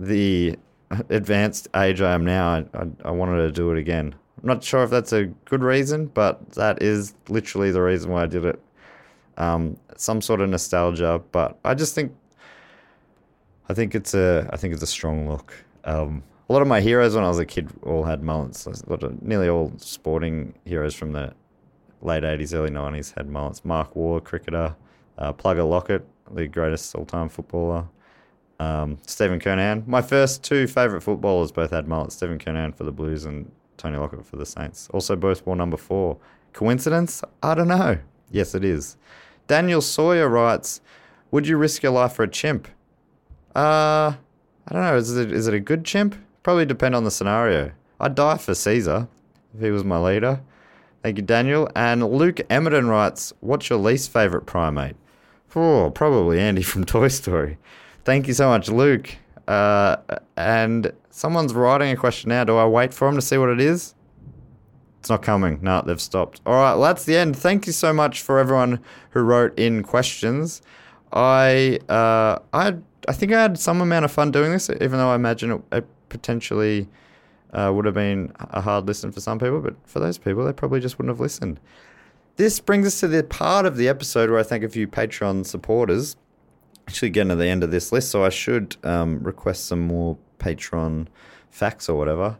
the 0.00 0.58
advanced 1.10 1.68
age 1.76 2.00
I 2.00 2.14
am 2.14 2.24
now, 2.24 2.48
I, 2.48 2.64
I, 2.74 2.86
I 3.04 3.10
wanted 3.10 3.36
to 3.42 3.52
do 3.52 3.70
it 3.70 3.78
again. 3.78 4.14
I'm 4.40 4.48
not 4.48 4.62
sure 4.62 4.82
if 4.84 4.90
that's 4.90 5.12
a 5.12 5.26
good 5.46 5.62
reason, 5.62 6.06
but 6.06 6.50
that 6.52 6.82
is 6.82 7.14
literally 7.28 7.70
the 7.70 7.80
reason 7.82 8.10
why 8.10 8.24
I 8.24 8.26
did 8.26 8.44
it. 8.44 8.60
Um, 9.38 9.76
some 9.96 10.20
sort 10.20 10.40
of 10.40 10.48
nostalgia, 10.48 11.22
but 11.32 11.58
I 11.64 11.74
just 11.74 11.94
think 11.94 12.12
I 13.68 13.74
think 13.74 13.94
it's 13.94 14.14
a 14.14 14.48
I 14.52 14.56
think 14.56 14.74
it's 14.74 14.82
a 14.82 14.86
strong 14.86 15.28
look. 15.28 15.54
Um, 15.84 16.22
a 16.48 16.52
lot 16.52 16.62
of 16.62 16.68
my 16.68 16.80
heroes 16.80 17.14
when 17.14 17.24
I 17.24 17.28
was 17.28 17.38
a 17.38 17.46
kid 17.46 17.70
all 17.82 18.04
had 18.04 18.22
mullets. 18.22 18.66
A 18.66 18.70
lot 18.88 19.02
of, 19.02 19.20
nearly 19.22 19.48
all 19.48 19.72
sporting 19.78 20.54
heroes 20.64 20.94
from 20.94 21.12
the 21.12 21.34
late 22.02 22.22
'80s, 22.22 22.54
early 22.54 22.70
'90s 22.70 23.14
had 23.16 23.28
mullets. 23.28 23.64
Mark 23.64 23.96
Waugh, 23.96 24.20
cricketer, 24.20 24.76
uh, 25.18 25.32
Plugger 25.32 25.68
Lockett, 25.68 26.06
the 26.30 26.46
greatest 26.46 26.94
all-time 26.94 27.28
footballer. 27.28 27.86
Um, 28.58 28.98
Stephen 29.06 29.38
Kernahan. 29.38 29.86
My 29.86 30.02
first 30.02 30.42
two 30.42 30.66
favourite 30.66 31.02
footballers 31.02 31.52
both 31.52 31.70
had 31.70 31.88
mullets. 31.88 32.14
Stephen 32.14 32.38
Kernahan 32.38 32.74
for 32.74 32.84
the 32.84 32.92
Blues 32.92 33.24
and 33.24 33.50
Tony 33.76 33.96
Lockett 33.98 34.24
for 34.26 34.36
the 34.36 34.46
Saints. 34.46 34.88
Also, 34.92 35.16
both 35.16 35.46
wore 35.46 35.56
number 35.56 35.76
four. 35.76 36.18
Coincidence? 36.52 37.22
I 37.42 37.54
don't 37.54 37.68
know. 37.68 37.98
Yes, 38.30 38.54
it 38.54 38.64
is. 38.64 38.96
Daniel 39.46 39.80
Sawyer 39.80 40.28
writes, 40.28 40.80
"Would 41.30 41.46
you 41.46 41.56
risk 41.56 41.82
your 41.82 41.92
life 41.92 42.12
for 42.14 42.22
a 42.22 42.28
chimp?" 42.28 42.68
Uh, 43.54 44.14
I 44.68 44.72
don't 44.72 44.82
know. 44.82 44.96
Is 44.96 45.16
it 45.16 45.30
is 45.32 45.46
it 45.46 45.54
a 45.54 45.60
good 45.60 45.84
chimp? 45.84 46.16
Probably 46.42 46.66
depend 46.66 46.94
on 46.94 47.04
the 47.04 47.10
scenario. 47.10 47.72
I'd 48.00 48.14
die 48.14 48.38
for 48.38 48.54
Caesar 48.54 49.08
if 49.54 49.60
he 49.60 49.70
was 49.70 49.84
my 49.84 49.98
leader. 49.98 50.40
Thank 51.02 51.18
you, 51.18 51.22
Daniel. 51.22 51.70
And 51.76 52.02
Luke 52.10 52.36
Emerton 52.50 52.88
writes, 52.88 53.32
"What's 53.40 53.70
your 53.70 53.78
least 53.78 54.12
favorite 54.12 54.46
primate?" 54.46 54.96
Oh, 55.54 55.90
probably 55.90 56.38
Andy 56.38 56.62
from 56.62 56.84
Toy 56.94 57.08
Story. 57.08 57.56
Thank 58.04 58.26
you 58.28 58.34
so 58.34 58.48
much, 58.48 58.68
Luke. 58.68 59.16
Uh, 59.48 59.96
and 60.36 60.92
someone's 61.10 61.54
writing 61.54 61.90
a 61.90 61.96
question 61.96 62.28
now. 62.30 62.44
Do 62.44 62.56
I 62.56 62.66
wait 62.66 62.92
for 62.92 63.06
them 63.08 63.14
to 63.14 63.22
see 63.22 63.38
what 63.38 63.48
it 63.48 63.60
is? 63.60 63.94
It's 65.00 65.10
not 65.10 65.22
coming. 65.22 65.60
No, 65.62 65.82
they've 65.86 66.00
stopped. 66.00 66.40
All 66.44 66.54
right, 66.54 66.72
well, 66.72 66.82
that's 66.82 67.04
the 67.04 67.16
end. 67.16 67.36
Thank 67.36 67.66
you 67.66 67.72
so 67.72 67.92
much 67.92 68.22
for 68.22 68.38
everyone 68.38 68.80
who 69.10 69.20
wrote 69.20 69.56
in 69.58 69.84
questions. 69.84 70.62
I 71.12 71.78
uh, 71.88 72.40
I 72.52 72.74
I 73.08 73.12
think 73.12 73.32
I 73.32 73.40
had 73.40 73.58
some 73.58 73.80
amount 73.80 74.04
of 74.04 74.10
fun 74.10 74.32
doing 74.32 74.50
this, 74.50 74.68
even 74.68 74.92
though 74.92 75.10
I 75.10 75.14
imagine 75.14 75.52
it, 75.52 75.62
it 75.70 75.86
potentially 76.08 76.88
uh, 77.52 77.72
would 77.72 77.84
have 77.84 77.94
been 77.94 78.32
a 78.38 78.60
hard 78.60 78.86
listen 78.86 79.12
for 79.12 79.20
some 79.20 79.38
people. 79.38 79.60
But 79.60 79.76
for 79.84 80.00
those 80.00 80.18
people, 80.18 80.44
they 80.44 80.52
probably 80.52 80.80
just 80.80 80.98
wouldn't 80.98 81.14
have 81.14 81.20
listened. 81.20 81.60
This 82.34 82.58
brings 82.60 82.86
us 82.86 83.00
to 83.00 83.08
the 83.08 83.22
part 83.22 83.64
of 83.64 83.76
the 83.76 83.88
episode 83.88 84.28
where 84.28 84.40
I 84.40 84.42
thank 84.42 84.64
a 84.64 84.68
few 84.68 84.88
Patreon 84.88 85.46
supporters. 85.46 86.16
Actually, 86.88 87.10
getting 87.10 87.30
to 87.30 87.36
the 87.36 87.46
end 87.46 87.64
of 87.64 87.70
this 87.70 87.90
list, 87.92 88.10
so 88.10 88.24
I 88.24 88.28
should 88.28 88.76
um, 88.84 89.22
request 89.22 89.66
some 89.66 89.80
more 89.80 90.16
Patreon 90.38 91.08
facts 91.50 91.88
or 91.88 91.98
whatever 91.98 92.36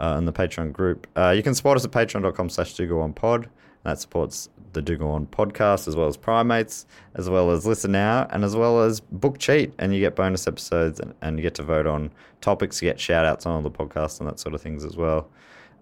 uh, 0.00 0.16
in 0.18 0.24
the 0.24 0.32
Patreon 0.32 0.72
group. 0.72 1.06
Uh, 1.16 1.30
you 1.30 1.42
can 1.42 1.54
support 1.54 1.76
us 1.76 1.84
at 1.84 1.90
patreon.com 1.92 2.48
slash 2.48 2.76
pod. 3.14 3.48
That 3.84 4.00
supports 4.00 4.48
the 4.72 4.82
Do 4.82 4.96
Go 4.96 5.10
On 5.10 5.26
podcast, 5.26 5.86
as 5.86 5.94
well 5.94 6.08
as 6.08 6.16
Primates, 6.16 6.86
as 7.14 7.30
well 7.30 7.52
as 7.52 7.64
Listen 7.64 7.92
Now, 7.92 8.26
and 8.30 8.44
as 8.44 8.56
well 8.56 8.82
as 8.82 8.98
Book 8.98 9.38
Cheat. 9.38 9.72
And 9.78 9.94
you 9.94 10.00
get 10.00 10.16
bonus 10.16 10.48
episodes 10.48 10.98
and, 10.98 11.14
and 11.22 11.38
you 11.38 11.42
get 11.42 11.54
to 11.54 11.62
vote 11.62 11.86
on 11.86 12.10
topics, 12.40 12.82
you 12.82 12.90
get 12.90 12.98
shout 12.98 13.24
outs 13.24 13.46
on 13.46 13.54
all 13.54 13.62
the 13.62 13.70
podcasts 13.70 14.18
and 14.18 14.28
that 14.28 14.40
sort 14.40 14.54
of 14.54 14.60
things 14.60 14.84
as 14.84 14.96
well. 14.96 15.28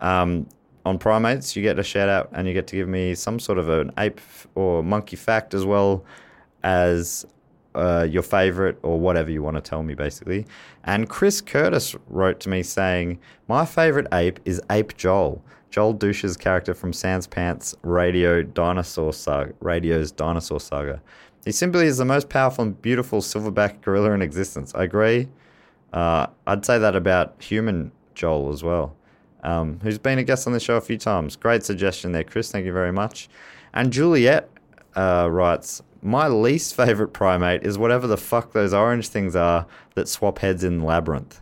Um, 0.03 0.47
on 0.85 0.99
Primates, 0.99 1.57
you 1.57 1.63
get 1.63 1.79
a 1.79 1.83
shout 1.83 2.11
out 2.11 2.29
and 2.33 2.47
you 2.47 2.53
get 2.53 2.67
to 2.69 2.77
give 2.77 2.89
me 2.89 3.15
some 3.15 3.41
sort 3.41 3.59
of 3.59 3.71
an 3.71 3.91
ape 3.97 4.21
or 4.55 4.83
monkey 4.83 5.17
fact 5.17 5.55
as 5.55 5.65
well 5.65 6.05
as 6.63 7.27
uh, 7.75 8.07
your 8.09 8.23
favorite 8.23 8.79
or 8.83 8.99
whatever 8.99 9.31
you 9.31 9.43
want 9.43 9.57
to 9.57 9.61
tell 9.61 9.83
me, 9.83 9.95
basically. 9.95 10.47
And 10.85 11.09
Chris 11.09 11.41
Curtis 11.41 11.97
wrote 12.09 12.41
to 12.41 12.49
me 12.49 12.63
saying, 12.63 13.19
My 13.49 13.65
favorite 13.65 14.07
ape 14.13 14.41
is 14.45 14.61
Ape 14.71 14.97
Joel. 14.97 15.43
Joel 15.71 15.95
Douche's 15.95 16.37
character 16.37 16.73
from 16.73 16.93
Sans 16.93 17.27
Pants 17.27 17.75
Radio 17.83 18.43
Dinosaur 18.43 19.13
Saga, 19.13 19.53
Radio's 19.61 20.13
Dinosaur 20.13 20.61
Saga. 20.61 21.03
He 21.45 21.53
simply 21.53 21.87
is 21.87 21.99
the 21.99 22.05
most 22.05 22.29
powerful 22.29 22.65
and 22.65 22.81
beautiful 22.81 23.21
silverback 23.21 23.81
gorilla 23.81 24.13
in 24.13 24.23
existence. 24.23 24.73
I 24.75 24.85
agree. 24.85 25.29
Uh, 25.93 26.29
I'd 26.47 26.65
say 26.65 26.79
that 26.79 26.97
about 26.97 27.43
human 27.43 27.93
Joel 28.15 28.53
as 28.53 28.63
well, 28.63 28.95
um, 29.43 29.81
who's 29.83 29.99
been 29.99 30.19
a 30.19 30.23
guest 30.23 30.47
on 30.47 30.53
the 30.53 30.61
show 30.61 30.77
a 30.77 30.81
few 30.81 30.97
times. 30.97 31.37
Great 31.37 31.65
suggestion 31.65 32.13
there, 32.13 32.25
Chris. 32.25 32.51
Thank 32.51 32.67
you 32.67 32.73
very 32.73 32.93
much. 32.93 33.29
And 33.73 33.93
Juliet 33.93 34.49
uh, 34.95 35.29
writes, 35.31 35.83
my 36.05 36.29
least 36.29 36.77
favorite 36.77 37.09
primate 37.09 37.65
is 37.65 37.79
whatever 37.79 38.07
the 38.07 38.17
fuck 38.17 38.53
those 38.53 38.75
orange 38.75 39.09
things 39.09 39.35
are 39.35 39.67
that 39.95 40.09
swap 40.09 40.39
heads 40.39 40.63
in 40.63 40.83
Labyrinth. 40.83 41.41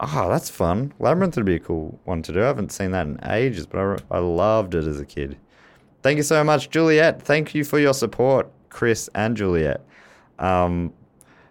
Oh, 0.00 0.28
that's 0.28 0.48
fun. 0.48 0.94
Labyrinth 0.98 1.36
would 1.36 1.44
be 1.44 1.56
a 1.56 1.60
cool 1.60 1.98
one 2.04 2.22
to 2.22 2.32
do. 2.32 2.42
I 2.42 2.46
haven't 2.46 2.72
seen 2.72 2.92
that 2.92 3.06
in 3.06 3.18
ages, 3.24 3.66
but 3.66 3.78
I, 4.10 4.16
I 4.16 4.18
loved 4.18 4.74
it 4.74 4.86
as 4.86 5.00
a 5.00 5.04
kid. 5.04 5.36
Thank 6.02 6.18
you 6.18 6.22
so 6.22 6.42
much, 6.44 6.70
Juliet. 6.70 7.20
Thank 7.22 7.54
you 7.54 7.64
for 7.64 7.78
your 7.78 7.94
support, 7.94 8.50
Chris 8.68 9.08
and 9.14 9.36
Juliet. 9.36 9.84
Um, 10.38 10.92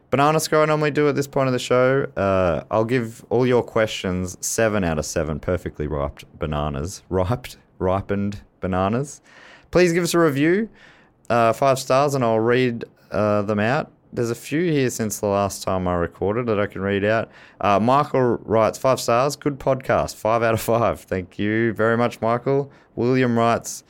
Banana 0.09 0.39
I 0.51 0.65
normally 0.65 0.91
do 0.91 1.09
at 1.09 1.15
this 1.15 1.25
point 1.25 1.47
of 1.47 1.53
the 1.53 1.59
show. 1.59 2.05
Uh, 2.15 2.63
I'll 2.69 2.85
give 2.85 3.25
all 3.31 3.47
your 3.47 3.63
questions 3.63 4.37
seven 4.45 4.83
out 4.83 4.99
of 4.99 5.05
seven 5.07 5.39
perfectly 5.39 5.87
ripe 5.87 6.19
bananas. 6.37 7.01
Riped, 7.09 7.57
ripened 7.79 8.41
bananas. 8.59 9.21
Please 9.71 9.91
give 9.91 10.03
us 10.03 10.13
a 10.13 10.19
review, 10.19 10.69
uh, 11.29 11.53
five 11.53 11.79
stars, 11.79 12.15
and 12.15 12.23
I'll 12.23 12.39
read 12.39 12.85
uh, 13.11 13.41
them 13.43 13.59
out 13.59 13.91
there's 14.13 14.29
a 14.29 14.35
few 14.35 14.71
here 14.71 14.89
since 14.89 15.19
the 15.19 15.25
last 15.27 15.63
time 15.63 15.87
I 15.87 15.95
recorded 15.95 16.45
that 16.45 16.59
I 16.59 16.67
can 16.67 16.81
read 16.81 17.03
out. 17.03 17.31
Uh, 17.59 17.79
Michael 17.79 18.37
writes 18.43 18.77
five 18.77 18.99
stars, 18.99 19.35
good 19.35 19.59
podcast, 19.59 20.15
five 20.15 20.43
out 20.43 20.53
of 20.53 20.61
five. 20.61 21.01
Thank 21.01 21.39
you 21.39 21.73
very 21.73 21.97
much, 21.97 22.21
Michael. 22.21 22.71
William 22.95 23.37
writes, 23.37 23.83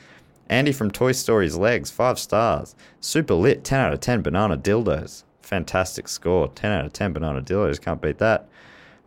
Andy 0.50 0.72
from 0.72 0.92
Toy 0.92 1.12
Story's 1.12 1.58
legs, 1.58 1.92
five 1.92 2.18
stars. 2.18 2.76
Super 3.02 3.34
lit, 3.34 3.64
10 3.64 3.80
out 3.80 3.94
of 3.94 4.00
10 4.00 4.22
banana 4.22 4.58
dildos. 4.58 5.24
Fantastic 5.42 6.08
score, 6.08 6.48
10 6.50 6.72
out 6.72 6.86
of 6.86 6.94
10 6.94 7.12
banana 7.14 7.42
dildos. 7.42 7.82
Can't 7.82 8.02
beat 8.02 8.20
that. 8.20 8.48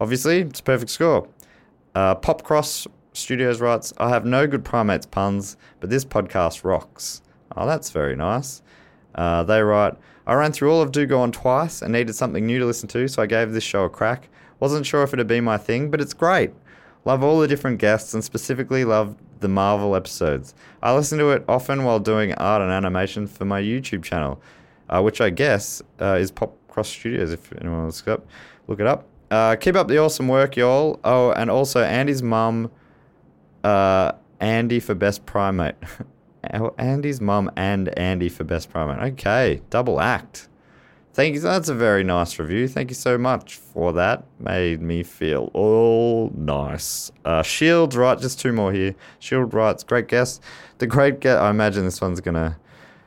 Obviously, 0.01 0.41
it's 0.41 0.61
a 0.61 0.63
perfect 0.63 0.91
score. 0.91 1.29
Uh, 1.95 2.15
Popcross 2.15 2.87
Studios 3.15 3.61
writes, 3.61 3.95
I 3.97 4.11
have 4.11 4.27
no 4.27 4.47
good 4.47 4.65
primates 4.65 5.07
puns, 5.07 5.57
but 5.81 5.89
this 5.89 6.05
podcast 6.05 6.63
rocks. 6.63 7.23
Oh, 7.57 7.67
that's 7.67 7.91
very 7.91 8.17
nice. 8.17 8.63
Uh, 9.15 9.43
they 9.43 9.63
write, 9.63 9.95
I 10.27 10.35
ran 10.35 10.53
through 10.53 10.73
all 10.73 10.83
of 10.83 10.93
Do 10.93 11.07
Go 11.07 11.21
On 11.21 11.33
twice 11.33 11.83
and 11.83 11.93
needed 11.93 12.15
something 12.15 12.45
new 12.45 12.59
to 12.59 12.67
listen 12.67 12.89
to, 12.89 13.09
so 13.09 13.23
I 13.23 13.27
gave 13.27 13.53
this 13.53 13.65
show 13.65 13.85
a 13.85 13.91
crack. 13.91 14.29
Wasn't 14.61 14.87
sure 14.87 15.03
if 15.03 15.13
it'd 15.13 15.27
be 15.27 15.41
my 15.41 15.57
thing, 15.57 15.91
but 15.91 16.01
it's 16.01 16.15
great. 16.15 16.53
Love 17.05 17.23
all 17.23 17.39
the 17.39 17.47
different 17.49 17.79
guests 17.79 18.15
and 18.15 18.25
specifically 18.25 18.85
love 18.85 19.17
the 19.41 19.49
Marvel 19.49 19.95
episodes. 19.95 20.55
I 20.83 20.95
listen 20.95 21.19
to 21.19 21.31
it 21.31 21.45
often 21.49 21.85
while 21.85 22.01
doing 22.01 22.35
art 22.35 22.63
and 22.63 22.71
animation 22.71 23.27
for 23.27 23.45
my 23.45 23.63
YouTube 23.63 24.03
channel, 24.03 24.41
uh, 24.89 25.01
which 25.03 25.21
I 25.21 25.31
guess 25.31 25.83
uh, 26.01 26.15
is 26.15 26.31
Pop 26.31 26.57
Cross 26.69 26.89
Studios 26.89 27.33
if 27.33 27.53
anyone 27.53 27.83
wants 27.83 28.03
to 28.03 28.21
look 28.67 28.81
it 28.81 28.87
up. 28.87 29.07
Uh, 29.31 29.57
keep 29.57 29.77
up 29.77 29.89
the 29.89 29.99
awesome 29.99 30.29
work, 30.29 30.57
y'all. 30.57 30.99
Oh, 31.05 31.33
and 31.33 31.51
also 31.51 31.83
Andy's 31.83 32.23
mum, 32.23 32.71
uh, 33.63 34.13
Andy 34.41 34.81
for 34.81 34.95
Best 34.95 35.27
Primate. 35.27 35.77
Andy's 36.79 37.21
mum 37.21 37.51
and 37.57 37.97
Andy 37.99 38.29
for 38.29 38.45
best 38.45 38.73
promo. 38.73 39.01
Okay, 39.13 39.63
double 39.71 40.01
act. 40.01 40.49
Thank 41.17 41.35
you. 41.35 41.41
That's 41.41 41.71
a 41.71 41.75
very 41.75 42.05
nice 42.05 42.39
review. 42.39 42.69
Thank 42.69 42.91
you 42.91 42.95
so 42.95 43.17
much 43.17 43.57
for 43.57 43.95
that. 43.95 44.25
Made 44.39 44.83
me 44.83 45.03
feel 45.03 45.51
all 45.55 46.31
nice. 46.37 47.11
Uh, 47.25 47.43
Shield, 47.43 47.95
right? 47.95 48.19
Just 48.21 48.39
two 48.39 48.53
more 48.53 48.71
here. 48.71 48.95
Shield 49.19 49.55
writes, 49.55 49.83
great 49.83 50.09
guest. 50.09 50.43
The 50.77 50.87
great 50.87 51.21
guest. 51.21 51.41
I 51.41 51.49
imagine 51.49 51.87
this 51.87 52.03
one's 52.03 52.21
gonna. 52.21 52.59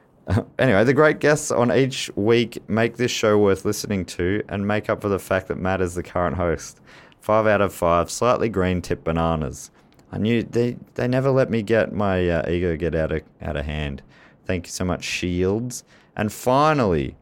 anyway, 0.60 0.84
the 0.84 0.94
great 0.95 1.20
guests 1.20 1.52
on 1.52 1.72
each 1.72 2.10
week 2.16 2.68
make 2.68 2.98
this 2.98 3.11
show 3.11 3.38
worth 3.38 3.64
listening 3.64 4.06
to 4.06 4.41
and 4.49 4.66
make 4.66 4.90
up 4.90 5.02
for 5.03 5.10
the 5.10 5.20
fact 5.20 5.48
that 5.49 5.60
Matt 5.60 5.80
is 5.80 5.94
the 5.94 6.02
current 6.02 6.36
host. 6.36 6.82
Five 7.22 7.45
out 7.45 7.61
of 7.61 7.72
five. 7.72 8.10
Slightly 8.10 8.49
green 8.49 8.82
tip 8.82 9.03
bananas. 9.03 9.70
I 10.11 10.18
knew 10.18 10.44
they 10.44 10.77
they 10.95 11.07
never 11.07 11.30
let 11.30 11.49
me 11.49 11.61
get 11.61 11.94
my 11.94 12.27
uh, 12.27 12.49
ego 12.49 12.76
get 12.76 12.95
out 12.95 13.11
of 13.11 13.22
out 13.41 13.56
of 13.56 13.65
hand. 13.65 14.02
Thank 14.45 14.65
you 14.65 14.72
so 14.72 14.86
much, 14.86 15.03
Shields. 15.03 15.84
And 16.15 16.34
finally, 16.34 17.15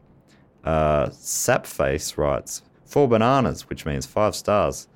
uh, 0.64 1.06
Sapface 1.08 2.16
writes 2.16 2.62
four 2.84 3.06
bananas, 3.06 3.68
which 3.68 3.84
means 3.84 4.06
five 4.06 4.34
stars. 4.34 4.88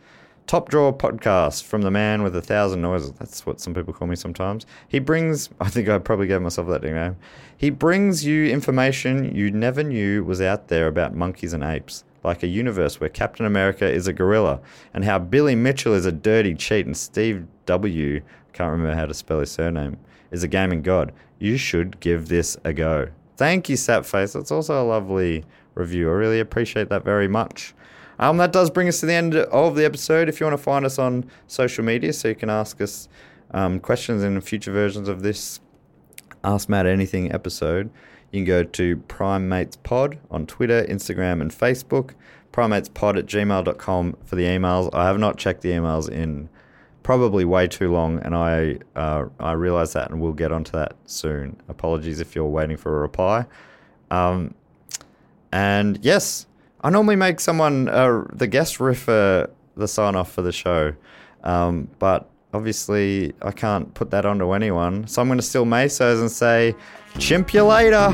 Top 0.47 0.69
drawer 0.69 0.93
podcast 0.93 1.63
from 1.63 1.83
the 1.83 1.91
man 1.91 2.23
with 2.23 2.35
a 2.35 2.43
thousand 2.43 2.83
noises. 2.83 3.13
That's 3.13 3.47
what 3.47 3.61
some 3.61 3.75
people 3.75 3.93
call 3.93 4.09
me 4.09 4.17
sometimes. 4.17 4.67
He 4.89 4.99
brings, 4.99 5.51
I 5.61 5.69
think 5.69 5.89
I 5.89 5.99
probably 5.99 6.27
gave 6.27 6.43
myself 6.43 6.69
that 6.69 6.83
nickname. 6.83 7.17
He 7.57 7.71
brings 7.71 8.25
you 8.25 8.47
information 8.47 9.37
you 9.37 9.51
never 9.51 9.85
knew 9.85 10.25
was 10.25 10.41
out 10.41 10.69
there 10.69 10.89
about 10.89 11.15
monkeys 11.15 11.53
and 11.53 11.63
apes 11.63 12.03
like 12.25 12.43
a 12.43 12.47
universe 12.47 13.01
where 13.01 13.09
Captain 13.09 13.47
America 13.47 13.89
is 13.89 14.07
a 14.07 14.13
gorilla, 14.13 14.61
and 14.95 15.05
how 15.05 15.19
Billy 15.19 15.55
Mitchell 15.55 15.95
is 15.95 16.07
a 16.07 16.13
dirty 16.13 16.55
cheat, 16.55 16.87
and 16.87 16.97
Steve 16.97 17.47
W. 17.67 18.21
Can't 18.53 18.71
remember 18.71 18.95
how 18.95 19.07
to 19.07 19.15
spell 19.15 19.41
his 19.41 19.51
surname. 19.51 19.99
Is 20.31 20.43
a 20.43 20.49
gaming 20.49 20.83
god. 20.83 21.13
You 21.39 21.57
should 21.57 22.01
give 22.01 22.29
this 22.29 22.57
a 22.65 22.73
go. 22.73 23.09
Thank 23.37 23.69
you, 23.69 23.77
Sapface. 23.77 24.33
That's 24.35 24.51
also 24.51 24.83
a 24.83 24.87
lovely 24.87 25.45
review. 25.75 26.09
I 26.09 26.13
really 26.13 26.41
appreciate 26.41 26.89
that 26.91 27.05
very 27.05 27.29
much. 27.29 27.75
Um, 28.19 28.37
that 28.37 28.53
does 28.53 28.71
bring 28.71 28.89
us 28.89 29.01
to 29.01 29.07
the 29.07 29.15
end 29.15 29.35
of 29.35 29.75
the 29.75 29.85
episode. 29.85 30.29
If 30.29 30.39
you 30.39 30.47
want 30.47 30.57
to 30.57 30.63
find 30.63 30.85
us 30.85 30.99
on 30.99 31.25
social 31.49 31.85
media, 31.85 32.13
so 32.13 32.29
you 32.29 32.35
can 32.35 32.51
ask 32.51 32.81
us 32.81 33.09
um, 33.51 33.81
questions 33.81 34.23
in 34.23 34.41
future 34.41 34.71
versions 34.73 35.09
of 35.09 35.23
this 35.23 35.61
Ask 36.45 36.69
Matt 36.69 36.87
Anything 36.87 37.33
episode, 37.33 37.91
you 38.33 38.41
can 38.41 38.45
go 38.45 38.65
to 38.65 38.97
Primates 38.97 39.77
Pod 39.77 40.19
on 40.31 40.47
Twitter, 40.47 40.85
Instagram, 40.85 41.41
and 41.41 41.51
Facebook. 41.53 42.15
Primatespod 42.53 43.19
at 43.19 43.27
gmail.com 43.27 44.17
for 44.25 44.37
the 44.37 44.45
emails. 44.45 44.91
I 44.93 45.07
have 45.07 45.19
not 45.19 45.39
checked 45.39 45.63
the 45.63 45.71
emails 45.71 46.11
in 46.11 46.49
probably 47.03 47.45
way 47.45 47.67
too 47.67 47.91
long, 47.91 48.19
and 48.21 48.35
I 48.35 48.79
uh, 48.95 49.27
I 49.41 49.53
realize 49.53 49.93
that, 49.95 50.11
and 50.11 50.21
we'll 50.21 50.33
get 50.33 50.53
onto 50.53 50.73
that 50.73 50.95
soon. 51.07 51.57
Apologies 51.69 52.21
if 52.21 52.35
you're 52.35 52.47
waiting 52.47 52.77
for 52.77 52.97
a 52.97 53.01
reply. 53.01 53.47
Um, 54.11 54.55
and 55.51 55.99
yes, 56.03 56.47
I 56.83 56.91
normally 56.91 57.17
make 57.17 57.41
someone 57.41 57.89
uh, 57.89 58.25
the 58.33 58.47
guest 58.47 58.81
riff 58.81 59.09
uh, 59.09 59.47
the 59.77 59.89
sign 59.89 60.15
off 60.15 60.33
for 60.33 60.43
the 60.43 60.53
show, 60.53 60.95
um, 61.45 61.89
but 61.99 62.29
obviously 62.53 63.33
I 63.41 63.53
can't 63.53 63.93
put 63.95 64.11
that 64.11 64.27
onto 64.27 64.53
anyone, 64.53 65.07
so 65.07 65.23
I'm 65.23 65.29
going 65.29 65.39
to 65.39 65.43
steal 65.45 65.65
Meso's 65.65 66.21
and 66.21 66.31
say. 66.31 66.75
Chimp 67.19 67.55
you 67.55 67.65
later. 67.65 68.11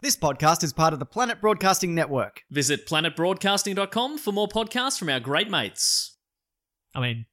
This 0.00 0.16
podcast 0.16 0.62
is 0.64 0.72
part 0.72 0.94
of 0.94 1.00
the 1.00 1.04
Planet 1.06 1.40
Broadcasting 1.40 1.94
Network. 1.94 2.42
Visit 2.50 2.86
planetbroadcasting.com 2.86 4.16
for 4.18 4.32
more 4.32 4.48
podcasts 4.48 4.98
from 4.98 5.10
our 5.10 5.20
great 5.20 5.50
mates. 5.50 6.16
I 6.94 7.00
mean, 7.00 7.26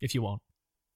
if 0.00 0.14
you 0.14 0.22
want 0.22 0.40